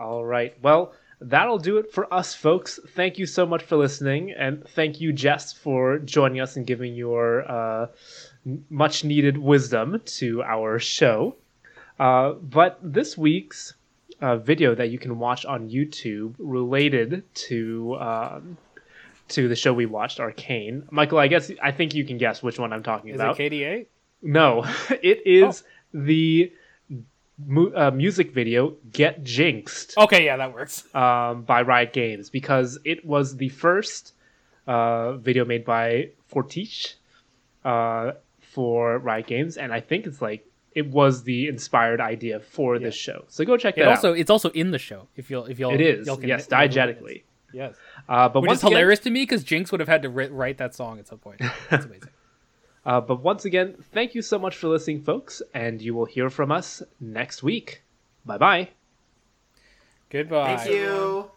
all 0.00 0.24
right. 0.24 0.56
Well, 0.62 0.94
that'll 1.22 1.58
do 1.58 1.78
it 1.78 1.92
for 1.92 2.12
us, 2.12 2.34
folks. 2.34 2.78
Thank 2.94 3.18
you 3.18 3.26
so 3.26 3.46
much 3.46 3.62
for 3.62 3.76
listening, 3.76 4.32
and 4.32 4.66
thank 4.70 5.00
you, 5.00 5.12
Jess, 5.12 5.52
for 5.52 5.98
joining 5.98 6.40
us 6.40 6.56
and 6.56 6.66
giving 6.66 6.94
your 6.94 7.50
uh, 7.50 7.86
much 8.70 9.04
needed 9.04 9.38
wisdom 9.38 10.00
to 10.04 10.42
our 10.42 10.78
show. 10.78 11.36
Uh, 11.98 12.32
but 12.32 12.78
this 12.82 13.16
week's 13.16 13.74
uh, 14.20 14.36
video 14.36 14.74
that 14.74 14.90
you 14.90 14.98
can 14.98 15.18
watch 15.18 15.44
on 15.44 15.68
YouTube 15.68 16.34
related 16.38 17.22
to 17.34 17.96
um, 18.00 18.56
to 19.28 19.48
the 19.48 19.56
show 19.56 19.72
we 19.72 19.86
watched, 19.86 20.20
Arcane. 20.20 20.86
Michael, 20.90 21.18
I 21.18 21.28
guess 21.28 21.50
I 21.62 21.72
think 21.72 21.94
you 21.94 22.04
can 22.04 22.18
guess 22.18 22.42
which 22.42 22.58
one 22.58 22.72
I'm 22.72 22.82
talking 22.82 23.10
Is 23.10 23.16
about. 23.16 23.38
it 23.38 23.52
KDA? 23.52 23.86
No, 24.22 24.64
it 24.90 25.26
is 25.26 25.64
the 25.92 26.52
mu- 27.38 27.72
uh, 27.74 27.90
music 27.90 28.32
video 28.32 28.74
"Get 28.92 29.22
Jinxed" 29.24 29.96
Okay, 29.98 30.24
yeah, 30.24 30.36
that 30.36 30.52
works. 30.54 30.84
um, 30.94 31.42
by 31.42 31.62
Riot 31.62 31.92
Games 31.92 32.30
because 32.30 32.78
it 32.84 33.04
was 33.04 33.36
the 33.36 33.48
first 33.50 34.12
uh, 34.66 35.12
video 35.14 35.44
made 35.44 35.64
by 35.64 36.10
Fortiche 36.28 36.94
uh, 37.64 38.12
for 38.40 38.98
Riot 38.98 39.26
Games, 39.26 39.56
and 39.56 39.72
I 39.72 39.80
think 39.80 40.06
it's 40.06 40.20
like 40.22 40.46
it 40.74 40.86
was 40.88 41.22
the 41.24 41.48
inspired 41.48 42.00
idea 42.00 42.40
for 42.40 42.78
this 42.78 42.94
show. 42.94 43.24
So 43.28 43.44
go 43.44 43.56
check 43.56 43.76
It 43.76 43.80
that 43.80 43.88
also 43.88 44.12
out. 44.12 44.18
it's 44.18 44.30
also 44.30 44.50
in 44.50 44.70
the 44.70 44.78
show. 44.78 45.06
If 45.16 45.30
you'll 45.30 45.44
if 45.46 45.58
you'll 45.58 45.72
It 45.74 45.80
is 45.80 46.06
y'all 46.06 46.16
can- 46.16 46.28
yes, 46.28 46.48
y'all 46.50 46.60
diegetically. 46.60 47.22
Yes. 47.52 47.74
Uh, 48.08 48.30
but 48.30 48.40
Which 48.40 48.52
is 48.52 48.58
again, 48.60 48.70
hilarious 48.72 49.00
to 49.00 49.10
me 49.10 49.22
because 49.24 49.44
Jinx 49.44 49.70
would 49.70 49.80
have 49.80 49.88
had 49.88 50.00
to 50.02 50.08
ri- 50.08 50.28
write 50.28 50.56
that 50.56 50.74
song 50.74 50.98
at 50.98 51.06
some 51.06 51.18
point. 51.18 51.42
That's 51.68 51.84
amazing. 51.84 52.08
Uh, 52.84 53.00
but 53.00 53.22
once 53.22 53.44
again, 53.44 53.76
thank 53.92 54.14
you 54.14 54.22
so 54.22 54.38
much 54.38 54.56
for 54.56 54.68
listening, 54.68 55.02
folks, 55.02 55.40
and 55.54 55.80
you 55.80 55.94
will 55.94 56.04
hear 56.04 56.30
from 56.30 56.50
us 56.50 56.82
next 57.00 57.42
week. 57.42 57.82
Bye 58.24 58.38
bye. 58.38 58.68
Goodbye. 60.10 60.56
Thank 60.56 60.70
you. 60.70 61.31